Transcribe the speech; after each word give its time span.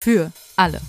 Für 0.00 0.32
alle. 0.56 0.80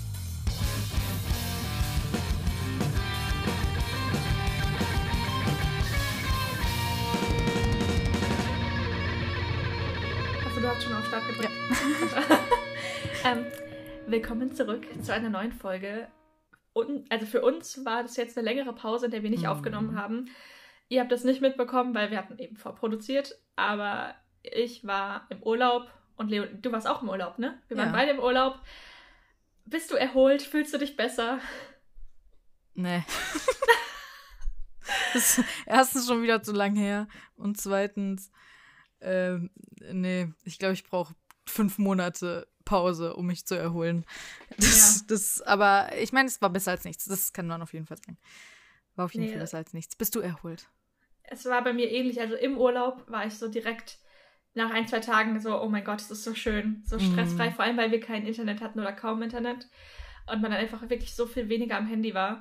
Also 10.46 10.60
du 10.60 10.68
hast 10.68 10.82
schon 10.82 10.92
auf 10.94 11.06
Start 11.06 11.22
gedrückt. 11.28 11.50
ähm, 13.24 13.46
willkommen 14.06 14.52
zurück 14.54 14.86
zu 15.02 15.12
einer 15.12 15.30
neuen 15.30 15.52
Folge. 15.52 16.08
Und, 16.72 17.10
also 17.10 17.26
für 17.26 17.42
uns 17.42 17.84
war 17.84 18.02
das 18.02 18.16
jetzt 18.16 18.36
eine 18.38 18.48
längere 18.48 18.72
Pause, 18.74 19.06
in 19.06 19.10
der 19.12 19.22
wir 19.22 19.30
nicht 19.30 19.42
Mhm. 19.44 19.48
aufgenommen 19.50 19.96
haben. 19.96 20.30
Ihr 20.88 21.00
habt 21.00 21.12
das 21.12 21.24
nicht 21.24 21.40
mitbekommen, 21.40 21.94
weil 21.94 22.10
wir 22.10 22.18
hatten 22.18 22.38
eben 22.38 22.56
vorproduziert. 22.56 23.36
Aber 23.56 24.14
ich 24.42 24.86
war 24.86 25.26
im 25.30 25.42
Urlaub 25.42 25.90
und 26.16 26.30
Leo, 26.30 26.44
du 26.46 26.72
warst 26.72 26.88
auch 26.88 27.02
im 27.02 27.08
Urlaub, 27.08 27.38
ne? 27.38 27.58
Wir 27.68 27.76
waren 27.76 27.86
Ja. 27.88 27.92
beide 27.92 28.10
im 28.12 28.18
Urlaub. 28.20 28.58
Bist 29.70 29.90
du 29.90 29.96
erholt? 29.96 30.42
Fühlst 30.42 30.74
du 30.74 30.78
dich 30.78 30.96
besser? 30.96 31.40
Nee. 32.74 33.02
das 35.12 35.38
ist 35.38 35.44
erstens 35.66 36.06
schon 36.06 36.22
wieder 36.22 36.42
zu 36.42 36.52
lang 36.52 36.76
her. 36.76 37.08
Und 37.36 37.60
zweitens, 37.60 38.30
ähm, 39.00 39.50
nee, 39.92 40.28
ich 40.44 40.58
glaube, 40.58 40.74
ich 40.74 40.84
brauche 40.84 41.14
fünf 41.46 41.78
Monate 41.78 42.48
Pause, 42.64 43.14
um 43.14 43.26
mich 43.26 43.46
zu 43.46 43.54
erholen. 43.56 44.04
Das, 44.56 45.00
Ja. 45.00 45.06
das, 45.08 45.42
aber 45.42 45.90
ich 45.98 46.12
meine, 46.12 46.28
es 46.28 46.40
war 46.42 46.50
besser 46.50 46.72
als 46.72 46.84
nichts. 46.84 47.04
Das 47.06 47.32
kann 47.32 47.46
man 47.46 47.62
auf 47.62 47.72
jeden 47.72 47.86
Fall 47.86 47.96
sagen. 47.98 48.18
War 48.96 49.06
auf 49.06 49.14
jeden 49.14 49.26
Nee. 49.26 49.32
Fall 49.32 49.40
besser 49.40 49.58
als 49.58 49.72
nichts. 49.72 49.96
Bist 49.96 50.14
du 50.14 50.20
erholt? 50.20 50.68
Es 51.22 51.44
war 51.46 51.62
bei 51.62 51.72
mir 51.72 51.90
ähnlich. 51.90 52.20
Also 52.20 52.34
im 52.34 52.58
Urlaub 52.58 53.08
war 53.10 53.26
ich 53.26 53.38
so 53.38 53.48
direkt 53.48 53.98
nach 54.54 54.70
ein, 54.70 54.88
zwei 54.88 55.00
Tagen 55.00 55.40
so, 55.40 55.60
oh 55.60 55.68
mein 55.68 55.84
Gott, 55.84 56.00
es 56.00 56.10
ist 56.10 56.24
so 56.24 56.34
schön, 56.34 56.82
so 56.84 56.96
Mhm. 56.96 57.00
stressfrei, 57.00 57.50
vor 57.50 57.64
allem 57.64 57.76
weil 57.76 57.90
wir 57.90 58.00
kein 58.00 58.26
Internet 58.26 58.60
hatten 58.60 58.80
oder 58.80 58.92
kaum 58.92 59.22
Internet 59.22 59.68
und 60.26 60.42
man 60.42 60.50
dann 60.50 60.60
einfach 60.60 60.82
wirklich 60.88 61.14
so 61.14 61.26
viel 61.26 61.48
weniger 61.48 61.76
am 61.76 61.86
Handy 61.86 62.14
war 62.14 62.38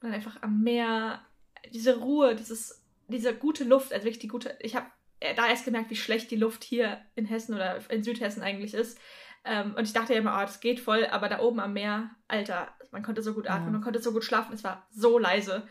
und 0.00 0.08
dann 0.08 0.12
einfach 0.12 0.42
am 0.42 0.62
Meer, 0.62 1.24
diese 1.72 1.98
Ruhe, 1.98 2.34
dieses, 2.36 2.84
diese 3.08 3.34
gute 3.34 3.64
Luft, 3.64 3.92
also 3.92 4.04
wirklich 4.04 4.18
die 4.20 4.28
gute, 4.28 4.56
ich 4.60 4.76
habe 4.76 4.86
da 5.20 5.48
erst 5.48 5.64
gemerkt, 5.64 5.90
wie 5.90 5.96
schlecht 5.96 6.30
die 6.30 6.36
Luft 6.36 6.62
hier 6.62 7.00
in 7.14 7.24
Hessen 7.24 7.54
oder 7.54 7.78
in 7.90 8.02
Südhessen 8.02 8.42
eigentlich 8.42 8.74
ist. 8.74 8.98
Ähm, 9.44 9.74
und 9.76 9.84
ich 9.84 9.92
dachte 9.92 10.12
ja 10.12 10.18
immer, 10.18 10.36
oh, 10.36 10.42
das 10.42 10.60
geht 10.60 10.80
voll, 10.80 11.06
aber 11.06 11.28
da 11.28 11.40
oben 11.40 11.60
am 11.60 11.72
Meer, 11.72 12.10
Alter, 12.28 12.68
man 12.90 13.02
konnte 13.02 13.22
so 13.22 13.32
gut 13.32 13.46
atmen, 13.46 13.68
Ja. 13.68 13.72
man 13.72 13.80
konnte 13.80 14.00
so 14.00 14.12
gut 14.12 14.24
schlafen, 14.24 14.52
es 14.52 14.64
war 14.64 14.86
so 14.90 15.18
leise. 15.18 15.66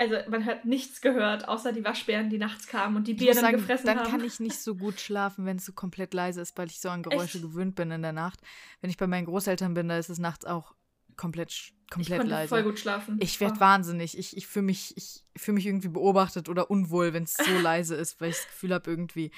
Also 0.00 0.16
man 0.30 0.46
hat 0.46 0.64
nichts 0.64 1.02
gehört, 1.02 1.46
außer 1.46 1.74
die 1.74 1.84
Waschbären, 1.84 2.30
die 2.30 2.38
nachts 2.38 2.66
kamen 2.66 2.96
und 2.96 3.06
die 3.06 3.12
Ich 3.12 3.18
Bier 3.18 3.34
dann 3.34 3.42
sagen, 3.42 3.58
gefressen 3.58 3.86
dann 3.86 3.98
haben. 3.98 4.10
kann 4.10 4.24
ich 4.24 4.40
nicht 4.40 4.58
so 4.58 4.74
gut 4.74 4.98
schlafen, 4.98 5.44
wenn 5.44 5.58
es 5.58 5.66
so 5.66 5.72
komplett 5.72 6.14
leise 6.14 6.40
ist, 6.40 6.56
weil 6.56 6.68
ich 6.68 6.80
so 6.80 6.88
an 6.88 7.02
Geräusche 7.02 7.36
Echt? 7.36 7.42
gewöhnt 7.42 7.74
bin 7.74 7.90
in 7.90 8.00
der 8.00 8.12
Nacht. 8.14 8.40
Wenn 8.80 8.88
ich 8.88 8.96
bei 8.96 9.06
meinen 9.06 9.26
Großeltern 9.26 9.74
bin, 9.74 9.88
da 9.88 9.98
ist 9.98 10.08
es 10.08 10.18
nachts 10.18 10.46
auch 10.46 10.74
komplett, 11.18 11.50
ich 11.50 11.74
komplett 11.90 12.20
konnte 12.20 12.32
leise. 12.32 12.48
voll 12.48 12.62
gut 12.62 12.78
schlafen. 12.78 13.18
Ich 13.20 13.40
werde 13.40 13.56
Oh. 13.56 13.60
wahnsinnig. 13.60 14.16
Ich, 14.16 14.34
ich 14.38 14.46
fühle 14.46 14.64
mich, 14.64 14.96
ich 14.96 15.22
fühl 15.36 15.52
mich 15.52 15.66
irgendwie 15.66 15.88
beobachtet 15.88 16.48
oder 16.48 16.70
unwohl, 16.70 17.12
wenn 17.12 17.24
es 17.24 17.36
so 17.36 17.58
leise 17.58 17.94
ist, 17.94 18.22
weil 18.22 18.30
ich 18.30 18.36
das 18.36 18.46
Gefühl 18.46 18.72
habe, 18.72 18.90
irgendwie, 18.90 19.30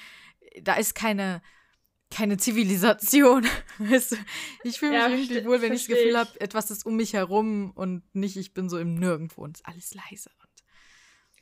da 0.61 0.75
ist 0.75 0.95
keine, 0.95 1.41
keine 2.09 2.37
Zivilisation. 2.37 3.45
Ich 4.63 4.79
fühle 4.79 4.93
mich 4.93 5.01
Ja, 5.01 5.09
irgendwie 5.09 5.45
wohl, 5.45 5.61
wenn 5.61 5.73
ich 5.73 5.87
das 5.87 5.87
Gefühl 5.89 6.11
ich. 6.11 6.15
habe, 6.15 6.39
etwas 6.39 6.71
ist 6.71 6.85
um 6.85 6.95
mich 6.95 7.11
herum 7.13 7.71
und 7.75 8.03
nicht, 8.15 8.37
ich 8.37 8.53
bin 8.53 8.69
so 8.69 8.77
im 8.77 8.95
Nirgendwo 8.95 9.43
und 9.43 9.57
es 9.57 9.61
ist 9.61 9.67
alles 9.67 9.93
leise. 9.93 10.29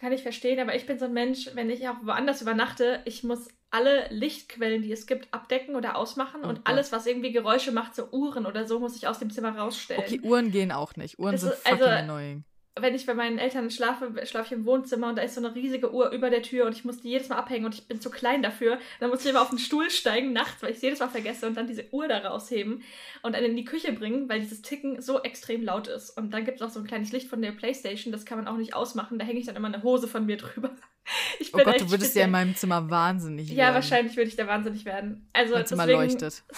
Kann 0.02 0.12
ich 0.12 0.24
verstehen, 0.24 0.60
aber 0.60 0.74
ich 0.76 0.88
bin 0.88 0.98
so 0.98 1.06
ein 1.06 1.14
Mensch, 1.14 1.52
wenn 1.54 1.70
ich 1.70 1.88
auch 1.88 1.96
woanders 2.04 2.42
übernachte, 2.42 3.02
ich 3.06 3.24
muss 3.24 3.48
alle 3.70 4.08
Lichtquellen, 4.10 4.82
die 4.82 4.92
es 4.92 5.06
gibt, 5.06 5.32
abdecken 5.32 5.76
oder 5.76 5.96
ausmachen 5.96 6.42
Oh 6.44 6.48
und 6.48 6.56
Gott. 6.56 6.68
alles, 6.68 6.92
was 6.92 7.06
irgendwie 7.06 7.32
Geräusche 7.32 7.72
macht, 7.72 7.96
so 7.96 8.08
Uhren 8.12 8.48
oder 8.48 8.66
so, 8.66 8.80
muss 8.80 8.96
ich 8.96 9.08
aus 9.08 9.20
dem 9.20 9.30
Zimmer 9.30 9.56
rausstellen. 9.56 10.02
okay, 10.04 10.20
Uhren 10.24 10.52
gehen 10.52 10.72
auch 10.72 10.96
nicht. 10.96 11.20
Uhren 11.20 11.34
Das 11.34 11.42
sind 11.42 11.54
ist- 11.54 11.68
fucking 11.68 11.84
also- 11.86 11.96
annoying. 12.14 12.44
Wenn 12.80 12.96
ich 12.96 13.06
bei 13.06 13.14
meinen 13.14 13.38
Eltern 13.38 13.70
schlafe, 13.70 14.14
schlafe 14.26 14.46
ich 14.48 14.52
im 14.60 14.66
Wohnzimmer 14.66 15.10
und 15.10 15.18
da 15.18 15.22
ist 15.24 15.36
so 15.36 15.42
eine 15.46 15.54
riesige 15.54 15.94
Uhr 15.94 16.10
über 16.12 16.30
der 16.30 16.42
Tür 16.42 16.66
und 16.68 16.72
ich 16.74 16.86
muss 16.86 17.02
die 17.02 17.10
jedes 17.10 17.28
Mal 17.28 17.36
abhängen 17.36 17.66
und 17.66 17.76
ich 17.76 17.86
bin 17.88 18.00
zu 18.00 18.10
klein 18.10 18.42
dafür. 18.42 18.80
Dann 19.02 19.10
muss 19.10 19.26
ich 19.26 19.30
immer 19.30 19.42
auf 19.42 19.50
den 19.50 19.60
Stuhl 19.60 19.90
steigen 19.90 20.32
nachts, 20.32 20.64
weil 20.64 20.70
ich 20.72 20.78
es 20.78 20.82
jedes 20.82 21.00
Mal 21.00 21.10
vergesse 21.10 21.48
und 21.48 21.58
dann 21.58 21.68
diese 21.68 21.84
Uhr 21.92 22.08
da 22.08 22.20
rausheben 22.20 22.82
und 23.24 23.36
dann 23.36 23.44
in 23.44 23.58
die 23.58 23.66
Küche 23.66 23.92
bringen, 23.92 24.30
weil 24.30 24.40
dieses 24.40 24.62
Ticken 24.62 25.02
so 25.02 25.22
extrem 25.22 25.64
laut 25.64 25.90
ist. 25.90 26.12
Und 26.12 26.32
dann 26.32 26.46
gibt 26.46 26.62
es 26.62 26.66
auch 26.66 26.70
so 26.72 26.80
ein 26.80 26.88
kleines 26.88 27.12
Licht 27.12 27.28
von 27.28 27.42
der 27.42 27.52
Playstation, 27.52 28.14
das 28.14 28.24
kann 28.26 28.38
man 28.38 28.48
auch 28.48 28.56
nicht 28.58 28.74
ausmachen. 28.74 29.20
Da 29.20 29.26
hänge 29.26 29.40
ich 29.40 29.46
dann 29.48 29.58
immer 29.58 29.68
eine 29.68 29.84
Hose 29.84 30.08
von 30.08 30.26
mir 30.26 30.38
drüber. 30.38 30.72
Ich 31.40 31.52
Oh 31.54 31.58
bin 31.58 31.66
Gott, 31.66 31.76
echt 31.76 31.86
du 31.86 31.92
würdest 31.92 32.16
ja 32.16 32.26
in 32.26 32.32
meinem 32.32 32.56
Zimmer 32.56 32.90
wahnsinnig 32.92 33.50
Ja, 33.50 33.58
werden. 33.58 33.74
wahrscheinlich 33.74 34.16
würde 34.16 34.30
ich 34.30 34.36
da 34.36 34.46
wahnsinnig 34.46 34.86
werden. 34.86 35.28
Also 35.34 35.56
Mein 35.56 35.66
Zimmer 35.66 35.88
deswegen, 35.88 36.00
leuchtet. 36.10 36.44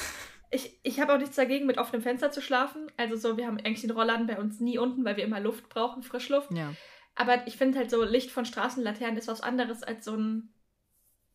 ich, 0.53 0.79
ich 0.83 0.99
habe 0.99 1.13
auch 1.13 1.17
nichts 1.17 1.35
dagegen, 1.35 1.65
mit 1.65 1.77
offenem 1.77 2.01
Fenster 2.01 2.31
zu 2.31 2.41
schlafen. 2.41 2.91
Also 2.97 3.15
so, 3.15 3.37
wir 3.37 3.47
haben 3.47 3.57
eigentlich 3.57 3.81
den 3.81 3.91
Rollladen 3.91 4.27
bei 4.27 4.39
uns 4.39 4.59
nie 4.59 4.77
unten, 4.77 5.03
weil 5.03 5.17
wir 5.17 5.23
immer 5.23 5.39
Luft 5.39 5.69
brauchen, 5.69 6.03
Frischluft. 6.03 6.51
Ja. 6.51 6.73
Aber 7.15 7.47
ich 7.47 7.57
finde 7.57 7.77
halt 7.79 7.91
so, 7.91 8.03
Licht 8.03 8.31
von 8.31 8.45
Straßenlaternen 8.45 9.17
ist 9.17 9.27
was 9.27 9.41
anderes 9.41 9.83
als 9.83 10.05
so 10.05 10.15
ein 10.15 10.53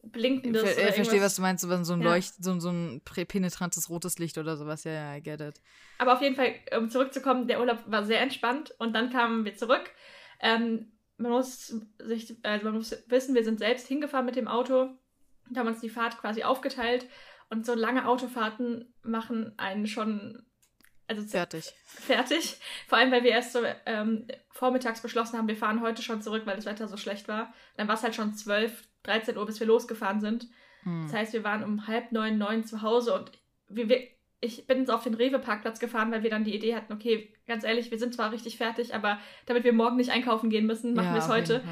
Ich, 0.03 0.12
blinkendes 0.12 0.62
oder 0.62 0.89
ich 0.89 0.95
verstehe, 0.95 1.21
was 1.21 1.37
du 1.37 1.43
meinst, 1.43 1.67
so, 1.69 1.93
ein 1.93 2.03
Ja. 2.03 2.15
Leucht, 2.15 2.34
so, 2.43 2.59
so 2.59 2.71
ein 2.71 3.01
penetrantes 3.05 3.91
rotes 3.91 4.19
Licht 4.19 4.39
oder 4.39 4.56
sowas. 4.56 4.84
Ja, 4.84 4.93
ja, 4.93 5.17
I 5.17 5.23
get 5.23 5.41
it. 5.41 5.61
Aber 5.99 6.15
auf 6.15 6.23
jeden 6.23 6.37
Fall, 6.37 6.55
um 6.77 6.89
zurückzukommen, 6.89 7.49
der 7.49 7.61
Urlaub 7.61 7.79
war 7.87 8.05
sehr 8.05 8.21
entspannt 8.21 8.75
und 8.79 8.95
dann 8.95 9.11
kamen 9.11 9.45
wir 9.45 9.56
zurück. 9.56 9.91
Ähm, 10.41 10.93
man 11.17 11.33
muss 11.33 11.75
sich, 11.99 12.37
also 12.45 12.65
man 12.65 12.75
muss 12.75 12.97
wissen, 13.09 13.35
wir 13.35 13.45
sind 13.45 13.59
selbst 13.59 13.89
hingefahren 13.89 14.27
mit 14.27 14.37
dem 14.37 14.49
Auto 14.49 14.91
und 15.49 15.59
haben 15.59 15.67
uns 15.67 15.81
die 15.81 15.91
Fahrt 15.91 16.19
quasi 16.19 16.45
aufgeteilt. 16.45 17.06
Und 17.51 17.65
so 17.65 17.75
lange 17.75 18.07
Autofahrten 18.07 18.93
machen 19.03 19.55
einen 19.57 19.87
schon, 19.87 20.45
also 21.07 21.23
Fertig. 21.23 21.73
fertig. 21.87 22.61
Vor 22.87 22.99
allem, 22.99 23.11
weil 23.11 23.25
wir 23.25 23.31
erst 23.31 23.53
so 23.53 23.61
ähm, 23.87 24.27
vormittags 24.51 25.01
beschlossen 25.01 25.39
haben, 25.39 25.49
wir 25.49 25.57
fahren 25.57 25.81
heute 25.81 26.03
schon 26.03 26.21
zurück, 26.21 26.43
weil 26.45 26.57
das 26.57 26.67
Wetter 26.67 26.89
so 26.89 26.97
schlecht 26.97 27.29
war. 27.29 27.55
Dann 27.77 27.89
war 27.89 27.95
es 27.95 28.03
halt 28.03 28.15
schon 28.15 28.35
12, 28.35 28.87
13 29.05 29.37
Uhr, 29.39 29.47
bis 29.47 29.61
wir 29.61 29.67
losgefahren 29.67 30.21
sind. 30.21 30.47
Hm. 30.83 31.05
Das 31.05 31.15
heißt, 31.15 31.33
wir 31.33 31.45
waren 31.45 31.65
um 31.65 31.87
halb 31.87 32.13
neun, 32.13 32.37
neun 32.37 32.65
zu 32.65 32.83
Hause 32.83 33.15
und 33.15 33.33
wir, 33.69 33.89
wir, 33.89 34.09
ich 34.41 34.66
bin 34.66 34.88
auf 34.88 35.03
den 35.03 35.15
Rewe-Parkplatz 35.15 35.81
gefahren, 35.81 36.12
weil 36.12 36.22
wir 36.22 36.31
dann 36.31 36.44
die 36.44 36.54
Idee 36.54 36.76
hatten, 36.76 36.93
okay, 36.93 37.32
ganz 37.47 37.65
ehrlich, 37.65 37.91
wir 37.91 37.99
sind 37.99 38.15
zwar 38.15 38.31
richtig 38.31 38.56
fertig, 38.56 38.94
aber 38.94 39.19
damit 39.47 39.65
wir 39.65 39.72
morgen 39.72 39.97
nicht 39.97 40.10
einkaufen 40.10 40.49
gehen 40.49 40.66
müssen, 40.66 40.94
machen 40.94 41.09
Ja, 41.09 41.15
wir 41.15 41.22
es 41.22 41.28
heute. 41.28 41.62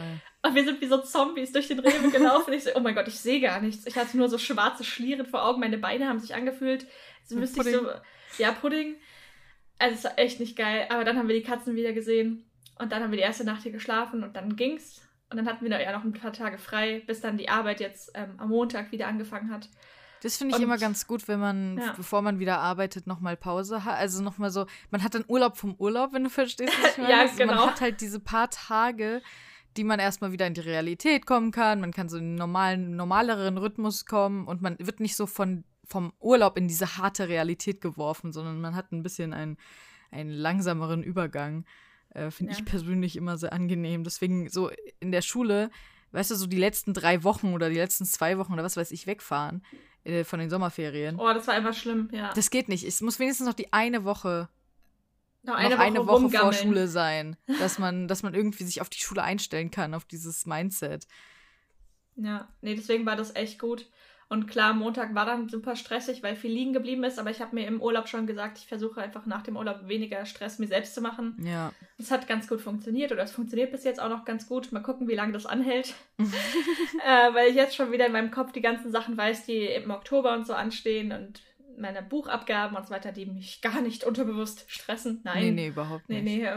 Und 0.42 0.54
wir 0.54 0.64
sind 0.64 0.80
wie 0.80 0.86
so 0.86 0.98
Zombies 0.98 1.52
durch 1.52 1.68
den 1.68 1.78
Rewe 1.78 2.10
gelaufen. 2.10 2.52
ich 2.52 2.64
so, 2.64 2.70
oh 2.74 2.80
mein 2.80 2.94
Gott, 2.94 3.06
ich 3.06 3.18
sehe 3.18 3.40
gar 3.40 3.60
nichts. 3.60 3.86
Ich 3.86 3.96
hatte 3.96 4.16
nur 4.16 4.28
so 4.28 4.38
schwarze 4.38 4.82
Schlieren 4.82 5.26
vor 5.26 5.44
Augen, 5.44 5.60
meine 5.60 5.78
Beine 5.78 6.08
haben 6.08 6.18
sich 6.18 6.34
angefühlt. 6.34 6.86
So 7.24 7.36
müsste 7.36 7.60
ich 7.60 7.74
so, 7.74 7.88
ja, 8.38 8.52
Pudding. 8.52 8.96
Also 9.78 9.94
es 9.96 10.04
war 10.04 10.18
echt 10.18 10.40
nicht 10.40 10.56
geil. 10.56 10.86
Aber 10.88 11.04
dann 11.04 11.18
haben 11.18 11.28
wir 11.28 11.36
die 11.36 11.42
Katzen 11.42 11.76
wieder 11.76 11.92
gesehen. 11.92 12.44
Und 12.78 12.92
dann 12.92 13.02
haben 13.02 13.10
wir 13.10 13.16
die 13.16 13.22
erste 13.22 13.44
Nacht 13.44 13.62
hier 13.62 13.72
geschlafen 13.72 14.22
und 14.22 14.36
dann 14.36 14.56
ging's. 14.56 15.02
Und 15.30 15.38
dann 15.38 15.46
hatten 15.46 15.64
wir 15.64 15.80
ja 15.80 15.92
noch 15.92 16.04
ein 16.04 16.12
paar 16.12 16.32
Tage 16.32 16.58
frei, 16.58 17.02
bis 17.06 17.20
dann 17.20 17.36
die 17.36 17.48
Arbeit 17.48 17.80
jetzt 17.80 18.12
ähm, 18.14 18.34
am 18.38 18.50
Montag 18.50 18.92
wieder 18.92 19.08
angefangen 19.08 19.50
hat. 19.50 19.68
Das 20.22 20.36
finde 20.38 20.52
ich 20.52 20.56
Und- 20.56 20.62
immer 20.64 20.78
ganz 20.78 21.06
gut, 21.06 21.28
wenn 21.28 21.38
man, 21.40 21.78
Ja. 21.78 21.92
bevor 21.96 22.22
man 22.22 22.38
wieder 22.38 22.58
arbeitet, 22.58 23.06
nochmal 23.06 23.36
Pause 23.36 23.84
hat. 23.84 23.98
Also 23.98 24.22
nochmal 24.22 24.50
so, 24.50 24.66
man 24.90 25.02
hat 25.02 25.14
dann 25.14 25.24
Urlaub 25.28 25.56
vom 25.56 25.74
Urlaub, 25.76 26.12
wenn 26.12 26.24
du 26.24 26.30
verstehst, 26.30 26.72
was 26.82 26.92
ich 26.92 26.98
meine. 26.98 27.10
Ja, 27.10 27.20
Also 27.20 27.38
Man 27.38 27.48
genau. 27.48 27.66
hat 27.66 27.80
halt 27.80 28.00
diese 28.00 28.18
paar 28.20 28.48
Tage, 28.50 29.20
die 29.76 29.84
man 29.84 29.98
erstmal 30.00 30.32
wieder 30.32 30.46
in 30.46 30.54
die 30.54 30.60
Realität 30.62 31.26
kommen 31.26 31.50
kann. 31.50 31.80
Man 31.80 31.92
kann 31.92 32.08
so 32.08 32.16
in 32.16 32.24
einen 32.24 32.34
normalen, 32.36 32.96
normaleren 32.96 33.58
Rhythmus 33.58 34.06
kommen 34.06 34.46
und 34.46 34.62
man 34.62 34.76
wird 34.78 35.00
nicht 35.00 35.16
so 35.16 35.26
von, 35.26 35.64
vom 35.84 36.12
Urlaub 36.18 36.56
in 36.56 36.66
diese 36.66 36.96
harte 36.96 37.28
Realität 37.28 37.80
geworfen, 37.82 38.32
sondern 38.32 38.60
man 38.60 38.74
hat 38.74 38.90
ein 38.92 39.02
bisschen 39.02 39.34
einen, 39.34 39.58
einen 40.10 40.30
langsameren 40.30 41.02
Übergang. 41.02 41.66
Äh, 42.14 42.30
Finde 42.30 42.52
Ja. 42.54 42.58
ich 42.58 42.64
persönlich 42.64 43.16
immer 43.16 43.36
sehr 43.36 43.52
angenehm. 43.52 44.02
Deswegen 44.02 44.48
so 44.48 44.70
in 44.98 45.12
der 45.12 45.20
Schule, 45.22 45.70
weißt 46.12 46.30
du, 46.30 46.36
so 46.36 46.46
die 46.46 46.56
letzten 46.58 46.94
drei 46.94 47.22
Wochen 47.22 47.52
oder 47.52 47.68
die 47.68 47.76
letzten 47.76 48.06
zwei 48.06 48.38
Wochen 48.38 48.54
oder 48.54 48.64
was 48.64 48.78
weiß 48.78 48.90
ich 48.92 49.06
wegfahren 49.06 49.62
von 50.24 50.38
den 50.38 50.50
Sommerferien. 50.50 51.16
Oh, 51.18 51.32
das 51.32 51.46
war 51.46 51.54
einfach 51.54 51.74
schlimm, 51.74 52.08
ja. 52.12 52.32
Das 52.34 52.50
geht 52.50 52.68
nicht. 52.68 52.84
Es 52.84 53.00
muss 53.00 53.18
wenigstens 53.18 53.46
noch 53.46 53.54
die 53.54 53.72
eine 53.72 54.04
Woche, 54.04 54.48
noch 55.42 55.58
noch 55.58 55.78
eine 55.78 56.06
Woche 56.06 56.28
vor. 56.30 56.52
Schule 56.52 56.88
sein, 56.88 57.36
dass 57.60 57.78
man, 57.78 58.08
dass 58.08 58.22
man 58.22 58.34
irgendwie 58.34 58.64
sich 58.64 58.80
auf 58.80 58.88
die 58.88 58.98
Schule 58.98 59.22
einstellen 59.22 59.70
kann, 59.70 59.94
auf 59.94 60.04
dieses 60.04 60.46
Mindset. 60.46 61.06
Ja, 62.16 62.48
nee, 62.62 62.74
deswegen 62.74 63.04
war 63.04 63.16
das 63.16 63.34
echt 63.34 63.58
gut. 63.58 63.90
Und 64.28 64.48
klar, 64.48 64.74
Montag 64.74 65.14
war 65.14 65.24
dann 65.24 65.48
super 65.48 65.76
stressig, 65.76 66.22
weil 66.22 66.34
viel 66.34 66.50
liegen 66.50 66.72
geblieben 66.72 67.04
ist, 67.04 67.20
aber 67.20 67.30
ich 67.30 67.40
habe 67.40 67.54
mir 67.54 67.66
im 67.66 67.80
Urlaub 67.80 68.08
schon 68.08 68.26
gesagt, 68.26 68.58
ich 68.58 68.66
versuche 68.66 69.00
einfach 69.00 69.24
nach 69.24 69.42
dem 69.42 69.56
Urlaub 69.56 69.86
weniger 69.86 70.26
Stress 70.26 70.58
mir 70.58 70.66
selbst 70.66 70.94
zu 70.96 71.00
machen. 71.00 71.36
Ja. 71.44 71.72
Es 71.96 72.10
hat 72.10 72.26
ganz 72.26 72.48
gut 72.48 72.60
funktioniert 72.60 73.12
oder 73.12 73.22
es 73.22 73.30
funktioniert 73.30 73.70
bis 73.70 73.84
jetzt 73.84 74.00
auch 74.00 74.08
noch 74.08 74.24
ganz 74.24 74.48
gut. 74.48 74.72
Mal 74.72 74.82
gucken, 74.82 75.06
wie 75.06 75.14
lange 75.14 75.32
das 75.32 75.46
anhält. 75.46 75.94
äh, 76.18 77.34
weil 77.34 77.50
ich 77.50 77.54
jetzt 77.54 77.76
schon 77.76 77.92
wieder 77.92 78.06
in 78.06 78.12
meinem 78.12 78.32
Kopf 78.32 78.50
die 78.50 78.60
ganzen 78.60 78.90
Sachen 78.90 79.16
weiß, 79.16 79.46
die 79.46 79.64
im 79.64 79.92
Oktober 79.92 80.34
und 80.34 80.44
so 80.44 80.54
anstehen 80.54 81.12
und 81.12 81.42
meine 81.78 82.02
Buchabgaben 82.02 82.76
und 82.76 82.84
so 82.84 82.90
weiter, 82.90 83.12
die 83.12 83.26
mich 83.26 83.60
gar 83.60 83.80
nicht 83.80 84.02
unterbewusst 84.02 84.64
stressen. 84.66 85.20
Nein. 85.22 85.44
Nee, 85.44 85.50
nee, 85.52 85.68
überhaupt 85.68 86.08
Nee, 86.08 86.22
nicht. 86.22 86.42
nee. 86.42 86.48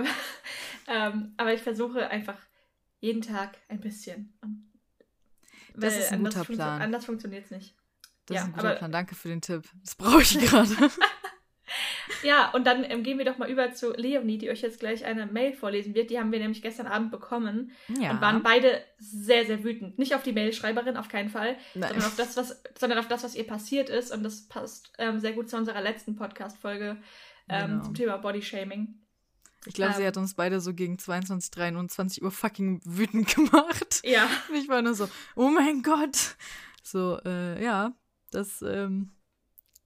ähm, 0.87 1.33
aber 1.37 1.53
ich 1.53 1.61
versuche 1.61 2.09
einfach 2.09 2.37
jeden 2.99 3.21
Tag 3.21 3.57
ein 3.67 3.79
bisschen. 3.79 4.33
Und 4.41 4.68
Das 5.79 5.97
ist 5.97 6.11
ein 6.11 6.23
guter 6.23 6.43
Plan. 6.43 6.81
Anders 6.81 7.05
funktioniert 7.05 7.45
es 7.45 7.51
nicht. 7.51 7.75
Das 8.25 8.35
Ja, 8.35 8.41
ist 8.41 8.47
ein 8.49 8.53
guter 8.53 8.67
aber- 8.69 8.77
Plan. 8.77 8.91
Danke 8.91 9.15
für 9.15 9.27
den 9.29 9.41
Tipp. 9.41 9.63
Das 9.83 9.95
brauche 9.95 10.21
ich 10.21 10.37
gerade. 10.39 10.69
Ja, 12.23 12.49
und 12.51 12.65
dann 12.65 12.83
ähm, 12.83 13.03
gehen 13.03 13.19
wir 13.19 13.25
doch 13.25 13.37
mal 13.37 13.49
über 13.49 13.71
zu 13.73 13.91
Leonie, 13.93 14.39
die 14.39 14.49
euch 14.49 14.61
jetzt 14.61 14.79
gleich 14.79 15.05
eine 15.05 15.27
Mail 15.27 15.53
vorlesen 15.53 15.93
wird. 15.93 16.09
Die 16.09 16.17
haben 16.19 16.31
wir 16.31 16.39
nämlich 16.39 16.63
gestern 16.63 16.87
Abend 16.87 17.11
bekommen 17.11 17.71
Ja. 17.99 18.09
und 18.11 18.21
waren 18.21 18.41
beide 18.41 18.81
sehr, 18.97 19.45
sehr 19.45 19.63
wütend. 19.63 19.99
Nicht 19.99 20.15
auf 20.15 20.23
die 20.23 20.33
Mailschreiberin, 20.33 20.97
auf 20.97 21.07
keinen 21.09 21.29
Fall, 21.29 21.55
Nein. 21.75 21.89
sondern 21.91 22.07
auf 22.07 22.15
das, 22.15 22.35
was, 22.37 22.63
sondern 22.77 22.97
auf 22.97 23.07
das, 23.07 23.23
was 23.23 23.35
ihr 23.35 23.45
passiert 23.45 23.89
ist. 23.89 24.11
Und 24.11 24.23
das 24.23 24.47
passt 24.47 24.91
ähm, 24.97 25.19
sehr 25.19 25.33
gut 25.33 25.47
zu 25.49 25.57
unserer 25.57 25.81
letzten 25.81 26.15
Podcast-Folge 26.15 26.97
ähm, 27.47 27.67
Genau. 27.69 27.83
zum 27.83 27.93
Thema 27.93 28.17
Bodyshaming. 28.17 28.95
Ich 29.65 29.73
glaube, 29.73 29.93
sie 29.95 30.01
Ähm. 30.01 30.07
hat 30.07 30.17
uns 30.17 30.33
beide 30.35 30.61
so 30.61 30.73
gegen 30.73 30.97
22, 30.97 31.51
23 31.51 32.23
Uhr 32.23 32.31
fucking 32.31 32.81
wütend 32.85 33.27
gemacht. 33.35 34.01
Ja, 34.03 34.29
Und 34.49 34.55
ich 34.55 34.67
war 34.69 34.81
nur 34.81 34.95
so, 34.95 35.09
oh 35.35 35.49
mein 35.49 35.81
Gott. 35.83 36.35
So, 36.83 37.19
äh, 37.25 37.61
ja, 37.63 37.93
das 38.31 38.61
ähm, 38.61 39.11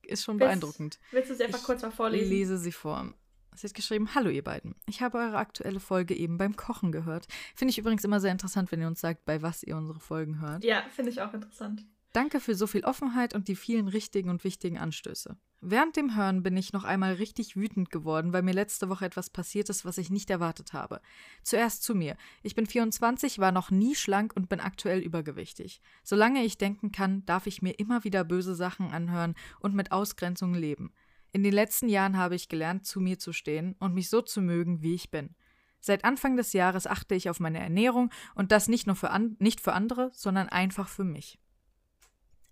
ist 0.03 0.23
schon 0.23 0.35
Willst- 0.39 0.47
beeindruckend. 0.47 0.99
willst 1.11 1.31
du 1.31 1.35
sie 1.35 1.43
einfach 1.43 1.59
Ich 1.59 1.65
kurz 1.65 1.81
mal 1.81 1.91
vorlesen? 1.91 2.29
lese 2.29 2.57
sie 2.57 2.71
vor. 2.71 3.13
Sie 3.55 3.67
hat 3.67 3.73
geschrieben, 3.75 4.15
hallo 4.15 4.29
ihr 4.31 4.43
beiden. 4.43 4.75
Ich 4.87 5.01
habe 5.01 5.17
eure 5.19 5.37
aktuelle 5.37 5.79
Folge 5.79 6.15
eben 6.15 6.37
beim 6.39 6.55
Kochen 6.55 6.91
gehört. 6.91 7.27
Finde 7.55 7.71
ich 7.71 7.77
übrigens 7.77 8.03
immer 8.03 8.19
sehr 8.19 8.31
interessant, 8.31 8.71
wenn 8.71 8.81
ihr 8.81 8.87
uns 8.87 8.99
sagt, 9.01 9.25
bei 9.25 9.41
was 9.43 9.61
ihr 9.63 9.77
unsere 9.77 9.99
Folgen 9.99 10.41
hört. 10.41 10.63
Ja, 10.63 10.83
finde 10.89 11.11
ich 11.11 11.21
auch 11.21 11.33
interessant. 11.35 11.85
Danke 12.13 12.39
für 12.39 12.53
so 12.53 12.67
viel 12.67 12.85
Offenheit 12.85 13.33
und 13.33 13.47
die 13.47 13.55
vielen 13.55 13.87
richtigen 13.87 14.29
und 14.29 14.43
wichtigen 14.43 14.77
Anstöße. 14.77 15.35
Während 15.61 15.95
dem 15.95 16.15
Hören 16.15 16.43
bin 16.43 16.55
ich 16.55 16.71
noch 16.71 16.83
einmal 16.83 17.13
richtig 17.13 17.55
wütend 17.55 17.89
geworden, 17.89 18.33
weil 18.33 18.43
mir 18.43 18.53
letzte 18.53 18.87
Woche 18.87 19.05
etwas 19.05 19.31
passiert 19.31 19.67
ist, 19.69 19.83
was 19.83 19.97
ich 19.97 20.11
nicht 20.11 20.29
erwartet 20.29 20.73
habe. 20.73 21.01
Zuerst 21.41 21.81
zu 21.81 21.95
mir. 21.95 22.15
Ich 22.43 22.53
bin 22.53 22.67
24, 22.67 23.39
war 23.39 23.51
noch 23.51 23.71
nie 23.71 23.95
schlank 23.95 24.33
und 24.35 24.47
bin 24.47 24.59
aktuell 24.59 24.99
übergewichtig. 24.99 25.81
Solange 26.03 26.43
ich 26.43 26.59
denken 26.59 26.91
kann, 26.91 27.25
darf 27.25 27.47
ich 27.47 27.63
mir 27.63 27.79
immer 27.79 28.03
wieder 28.03 28.23
böse 28.23 28.53
Sachen 28.53 28.91
anhören 28.91 29.33
und 29.59 29.73
mit 29.73 29.91
Ausgrenzung 29.91 30.53
leben. 30.53 30.93
In 31.31 31.41
den 31.41 31.53
letzten 31.53 31.89
Jahren 31.89 32.17
habe 32.17 32.35
ich 32.35 32.47
gelernt, 32.47 32.85
zu 32.85 32.99
mir 32.99 33.17
zu 33.17 33.33
stehen 33.33 33.75
und 33.79 33.95
mich 33.95 34.09
so 34.09 34.21
zu 34.21 34.39
mögen, 34.39 34.83
wie 34.83 34.93
ich 34.93 35.09
bin. 35.09 35.33
Seit 35.79 36.05
Anfang 36.05 36.37
des 36.37 36.53
Jahres 36.53 36.85
achte 36.85 37.15
ich 37.15 37.29
auf 37.29 37.39
meine 37.39 37.59
Ernährung 37.59 38.11
und 38.35 38.51
das 38.51 38.67
nicht 38.67 38.85
nur 38.85 38.95
für, 38.95 39.09
an, 39.09 39.35
nicht 39.39 39.61
für 39.61 39.73
andere, 39.73 40.11
sondern 40.13 40.47
einfach 40.47 40.87
für 40.87 41.03
mich. 41.03 41.39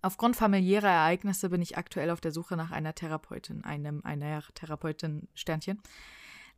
Aufgrund 0.01 0.35
familiärer 0.35 0.89
Ereignisse 0.89 1.49
bin 1.49 1.61
ich 1.61 1.77
aktuell 1.77 2.09
auf 2.09 2.21
der 2.21 2.31
Suche 2.31 2.57
nach 2.57 2.71
einer 2.71 2.95
Therapeutin, 2.95 3.63
einem 3.63 4.01
einer 4.03 4.43
Therapeutin 4.55 5.27
Sternchen. 5.35 5.81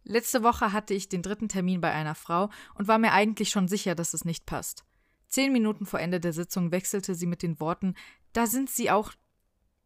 Letzte 0.06 0.44
Woche 0.44 0.72
hatte 0.72 0.94
ich 0.94 1.10
den 1.10 1.22
dritten 1.22 1.50
Termin 1.50 1.82
bei 1.82 1.92
einer 1.92 2.16
Frau 2.16 2.50
und 2.76 2.88
war 2.88 2.98
mir 2.98 3.12
eigentlich 3.12 3.50
schon 3.50 3.68
sicher, 3.68 3.96
dass 3.96 4.14
es 4.14 4.26
nicht 4.26 4.46
passt. 4.46 4.86
Zehn 5.28 5.52
Minuten 5.52 5.86
vor 5.86 6.00
Ende 6.00 6.20
der 6.20 6.34
Sitzung 6.34 6.72
wechselte 6.72 7.16
sie 7.16 7.26
mit 7.26 7.42
den 7.42 7.60
Worten, 7.60 7.96
da 8.34 8.48
sind 8.48 8.70
sie 8.70 8.92
auch, 8.92 9.12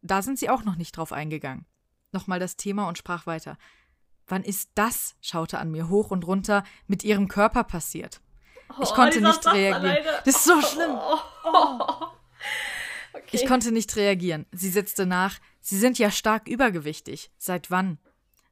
da 0.02 0.22
sind 0.22 0.38
sie 0.38 0.50
auch 0.50 0.64
noch 0.64 0.76
nicht 0.76 0.96
drauf 0.96 1.12
eingegangen. 1.12 1.66
Nochmal 2.12 2.38
das 2.38 2.56
Thema 2.56 2.88
und 2.88 2.98
sprach 2.98 3.26
weiter. 3.26 3.58
Wann 4.26 4.44
ist 4.44 4.70
das, 4.74 5.16
schaute 5.20 5.58
an 5.58 5.70
mir 5.70 5.88
hoch 5.88 6.10
und 6.10 6.26
runter, 6.26 6.64
mit 6.86 7.02
ihrem 7.02 7.28
Körper 7.28 7.64
passiert? 7.64 8.20
Ich 8.82 8.90
konnte 8.90 9.18
dieser 9.18 9.30
nicht 9.30 9.46
reagieren. 9.46 10.04
Das 10.24 10.36
ist 10.36 10.44
so 10.44 10.60
schlimm. 10.60 10.92
Oh, 10.94 11.18
oh. 11.44 12.08
Okay. 13.12 13.24
Ich 13.32 13.46
konnte 13.46 13.72
nicht 13.72 13.96
reagieren. 13.96 14.46
Sie 14.52 14.68
setzte 14.68 15.06
nach, 15.06 15.38
Sie 15.60 15.78
sind 15.78 15.98
ja 15.98 16.10
stark 16.10 16.48
übergewichtig. 16.48 17.30
Seit 17.38 17.70
wann? 17.70 17.98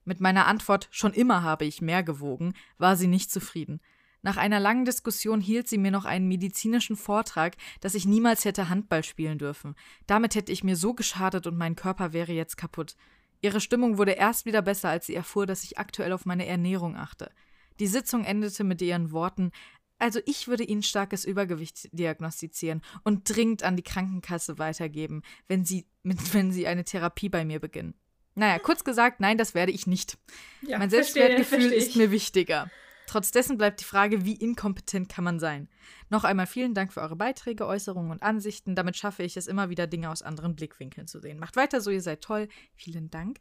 Mit 0.04 0.20
meiner 0.20 0.46
Antwort, 0.46 0.88
schon 0.90 1.12
immer 1.12 1.42
habe 1.42 1.64
ich 1.64 1.80
mehr 1.80 2.02
gewogen, 2.02 2.54
war 2.78 2.96
sie 2.96 3.06
nicht 3.06 3.30
zufrieden. 3.30 3.80
Nach 4.22 4.36
einer 4.36 4.60
langen 4.60 4.84
Diskussion 4.84 5.40
hielt 5.40 5.68
sie 5.68 5.78
mir 5.78 5.90
noch 5.90 6.04
einen 6.04 6.28
medizinischen 6.28 6.96
Vortrag, 6.96 7.56
dass 7.80 7.94
ich 7.94 8.06
niemals 8.06 8.44
hätte 8.44 8.68
Handball 8.68 9.04
spielen 9.04 9.38
dürfen. 9.38 9.76
Damit 10.06 10.34
hätte 10.34 10.52
ich 10.52 10.64
mir 10.64 10.76
so 10.76 10.94
geschadet 10.94 11.46
und 11.46 11.56
mein 11.56 11.76
Körper 11.76 12.12
wäre 12.12 12.32
jetzt 12.32 12.56
kaputt. 12.56 12.96
Ihre 13.40 13.60
Stimmung 13.60 13.98
wurde 13.98 14.12
erst 14.12 14.44
wieder 14.44 14.62
besser, 14.62 14.88
als 14.88 15.06
sie 15.06 15.14
erfuhr, 15.14 15.46
dass 15.46 15.64
ich 15.64 15.78
aktuell 15.78 16.12
auf 16.12 16.26
meine 16.26 16.46
Ernährung 16.46 16.96
achte. 16.96 17.30
Die 17.78 17.86
Sitzung 17.86 18.24
endete 18.24 18.64
mit 18.64 18.80
ihren 18.80 19.12
Worten 19.12 19.52
also 19.98 20.20
ich 20.26 20.48
würde 20.48 20.64
Ihnen 20.64 20.82
starkes 20.82 21.24
Übergewicht 21.24 21.88
diagnostizieren 21.92 22.82
und 23.02 23.34
dringend 23.34 23.62
an 23.62 23.76
die 23.76 23.82
Krankenkasse 23.82 24.58
weitergeben, 24.58 25.22
wenn 25.48 25.64
Sie, 25.64 25.86
mit, 26.02 26.18
wenn 26.34 26.52
Sie 26.52 26.66
eine 26.66 26.84
Therapie 26.84 27.28
bei 27.28 27.44
mir 27.44 27.60
beginnen. 27.60 27.94
Naja, 28.34 28.58
kurz 28.58 28.84
gesagt, 28.84 29.20
nein, 29.20 29.38
das 29.38 29.54
werde 29.54 29.72
ich 29.72 29.86
nicht. 29.86 30.18
Ja, 30.60 30.78
mein 30.78 30.90
Selbstwertgefühl 30.90 31.60
verstehe 31.60 31.78
ist 31.78 31.96
mir 31.96 32.10
wichtiger. 32.10 32.70
Trotz 33.06 33.30
dessen 33.30 33.56
bleibt 33.56 33.80
die 33.80 33.84
Frage, 33.84 34.24
wie 34.24 34.34
inkompetent 34.34 35.08
kann 35.08 35.24
man 35.24 35.38
sein? 35.38 35.68
Noch 36.10 36.24
einmal 36.24 36.46
vielen 36.46 36.74
Dank 36.74 36.92
für 36.92 37.00
eure 37.00 37.16
Beiträge, 37.16 37.66
Äußerungen 37.66 38.10
und 38.10 38.22
Ansichten. 38.22 38.74
Damit 38.74 38.96
schaffe 38.96 39.22
ich 39.22 39.36
es 39.36 39.46
immer 39.46 39.70
wieder, 39.70 39.86
Dinge 39.86 40.10
aus 40.10 40.22
anderen 40.22 40.56
Blickwinkeln 40.56 41.06
zu 41.06 41.20
sehen. 41.20 41.38
Macht 41.38 41.56
weiter 41.56 41.80
so, 41.80 41.90
ihr 41.90 42.02
seid 42.02 42.20
toll. 42.20 42.48
Vielen 42.74 43.10
Dank. 43.10 43.38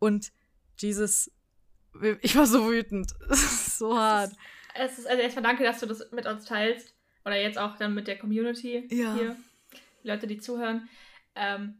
Und 0.00 0.32
Jesus, 0.76 1.30
ich 2.20 2.36
war 2.36 2.46
so 2.46 2.68
wütend. 2.68 3.14
So 3.76 3.98
hart. 3.98 4.32
Es 4.78 4.98
ist 4.98 5.06
also 5.06 5.22
erstmal 5.22 5.44
danke, 5.44 5.64
dass 5.64 5.80
du 5.80 5.86
das 5.86 6.10
mit 6.12 6.26
uns 6.26 6.44
teilst. 6.44 6.94
Oder 7.24 7.40
jetzt 7.40 7.58
auch 7.58 7.76
dann 7.76 7.94
mit 7.94 8.06
der 8.06 8.18
Community 8.18 8.86
Ja. 8.90 9.14
hier. 9.14 9.36
Die 10.02 10.08
Leute, 10.08 10.26
die 10.26 10.38
zuhören. 10.38 10.88
Ähm, 11.34 11.74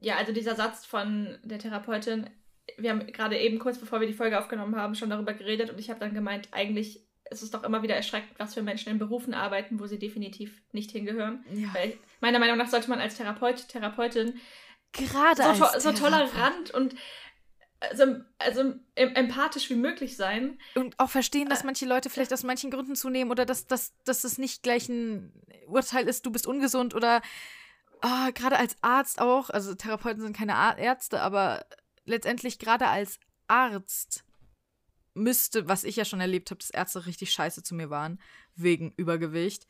ja, 0.00 0.16
also 0.16 0.32
dieser 0.32 0.54
Satz 0.54 0.84
von 0.84 1.38
der 1.42 1.58
Therapeutin, 1.58 2.28
wir 2.76 2.90
haben 2.90 3.06
gerade 3.06 3.38
eben 3.38 3.58
kurz 3.58 3.78
bevor 3.78 4.00
wir 4.00 4.06
die 4.06 4.12
Folge 4.12 4.38
aufgenommen 4.38 4.76
haben, 4.76 4.94
schon 4.94 5.10
darüber 5.10 5.32
geredet 5.32 5.70
und 5.70 5.78
ich 5.78 5.90
habe 5.90 6.00
dann 6.00 6.14
gemeint, 6.14 6.48
eigentlich 6.52 7.00
ist 7.30 7.42
es 7.42 7.50
doch 7.50 7.64
immer 7.64 7.82
wieder 7.82 7.96
erschreckend, 7.96 8.38
was 8.38 8.54
für 8.54 8.62
Menschen 8.62 8.90
in 8.90 8.98
Berufen 8.98 9.32
arbeiten, 9.32 9.80
wo 9.80 9.86
sie 9.86 9.98
definitiv 9.98 10.60
nicht 10.72 10.90
hingehören. 10.90 11.44
Ja. 11.54 11.72
Weil 11.72 11.94
meiner 12.20 12.38
Meinung 12.38 12.58
nach 12.58 12.68
sollte 12.68 12.90
man 12.90 13.00
als 13.00 13.16
Therapeut, 13.16 13.68
Therapeutin 13.68 14.38
Gerade 14.92 15.42
so, 15.42 15.64
to 15.64 15.80
so 15.80 15.92
tolerant 15.92 16.70
und 16.74 16.94
also, 17.90 18.16
also 18.38 18.74
em 18.94 19.14
empathisch 19.14 19.68
wie 19.70 19.74
möglich 19.74 20.16
sein. 20.16 20.58
Und 20.74 20.98
auch 20.98 21.10
verstehen, 21.10 21.46
Äh, 21.46 21.50
dass 21.50 21.64
manche 21.64 21.86
Leute 21.86 22.10
vielleicht 22.10 22.32
aus 22.32 22.42
manchen 22.42 22.70
Gründen 22.70 22.94
zunehmen 22.94 23.30
oder 23.30 23.44
dass, 23.44 23.66
dass, 23.66 23.92
dass 24.04 24.24
es 24.24 24.38
nicht 24.38 24.62
gleich 24.62 24.88
ein 24.88 25.32
Urteil 25.66 26.08
ist, 26.08 26.26
du 26.26 26.30
bist 26.30 26.46
ungesund 26.46 26.94
oder 26.94 27.22
ah, 28.00 28.30
gerade 28.30 28.58
als 28.58 28.76
Arzt 28.82 29.20
auch, 29.20 29.50
also 29.50 29.74
Therapeuten 29.74 30.22
sind 30.22 30.36
keine 30.36 30.56
Ar 30.56 30.78
Ärzte, 30.78 31.20
aber 31.20 31.64
letztendlich 32.04 32.58
gerade 32.58 32.88
als 32.88 33.18
Arzt 33.48 34.24
müsste, 35.14 35.68
was 35.68 35.84
ich 35.84 35.96
ja 35.96 36.04
schon 36.04 36.20
erlebt 36.20 36.50
habe, 36.50 36.58
dass 36.58 36.70
Ärzte 36.70 37.06
richtig 37.06 37.32
scheiße 37.32 37.62
zu 37.62 37.74
mir 37.74 37.90
waren, 37.90 38.20
wegen 38.54 38.92
Übergewicht. 38.96 39.66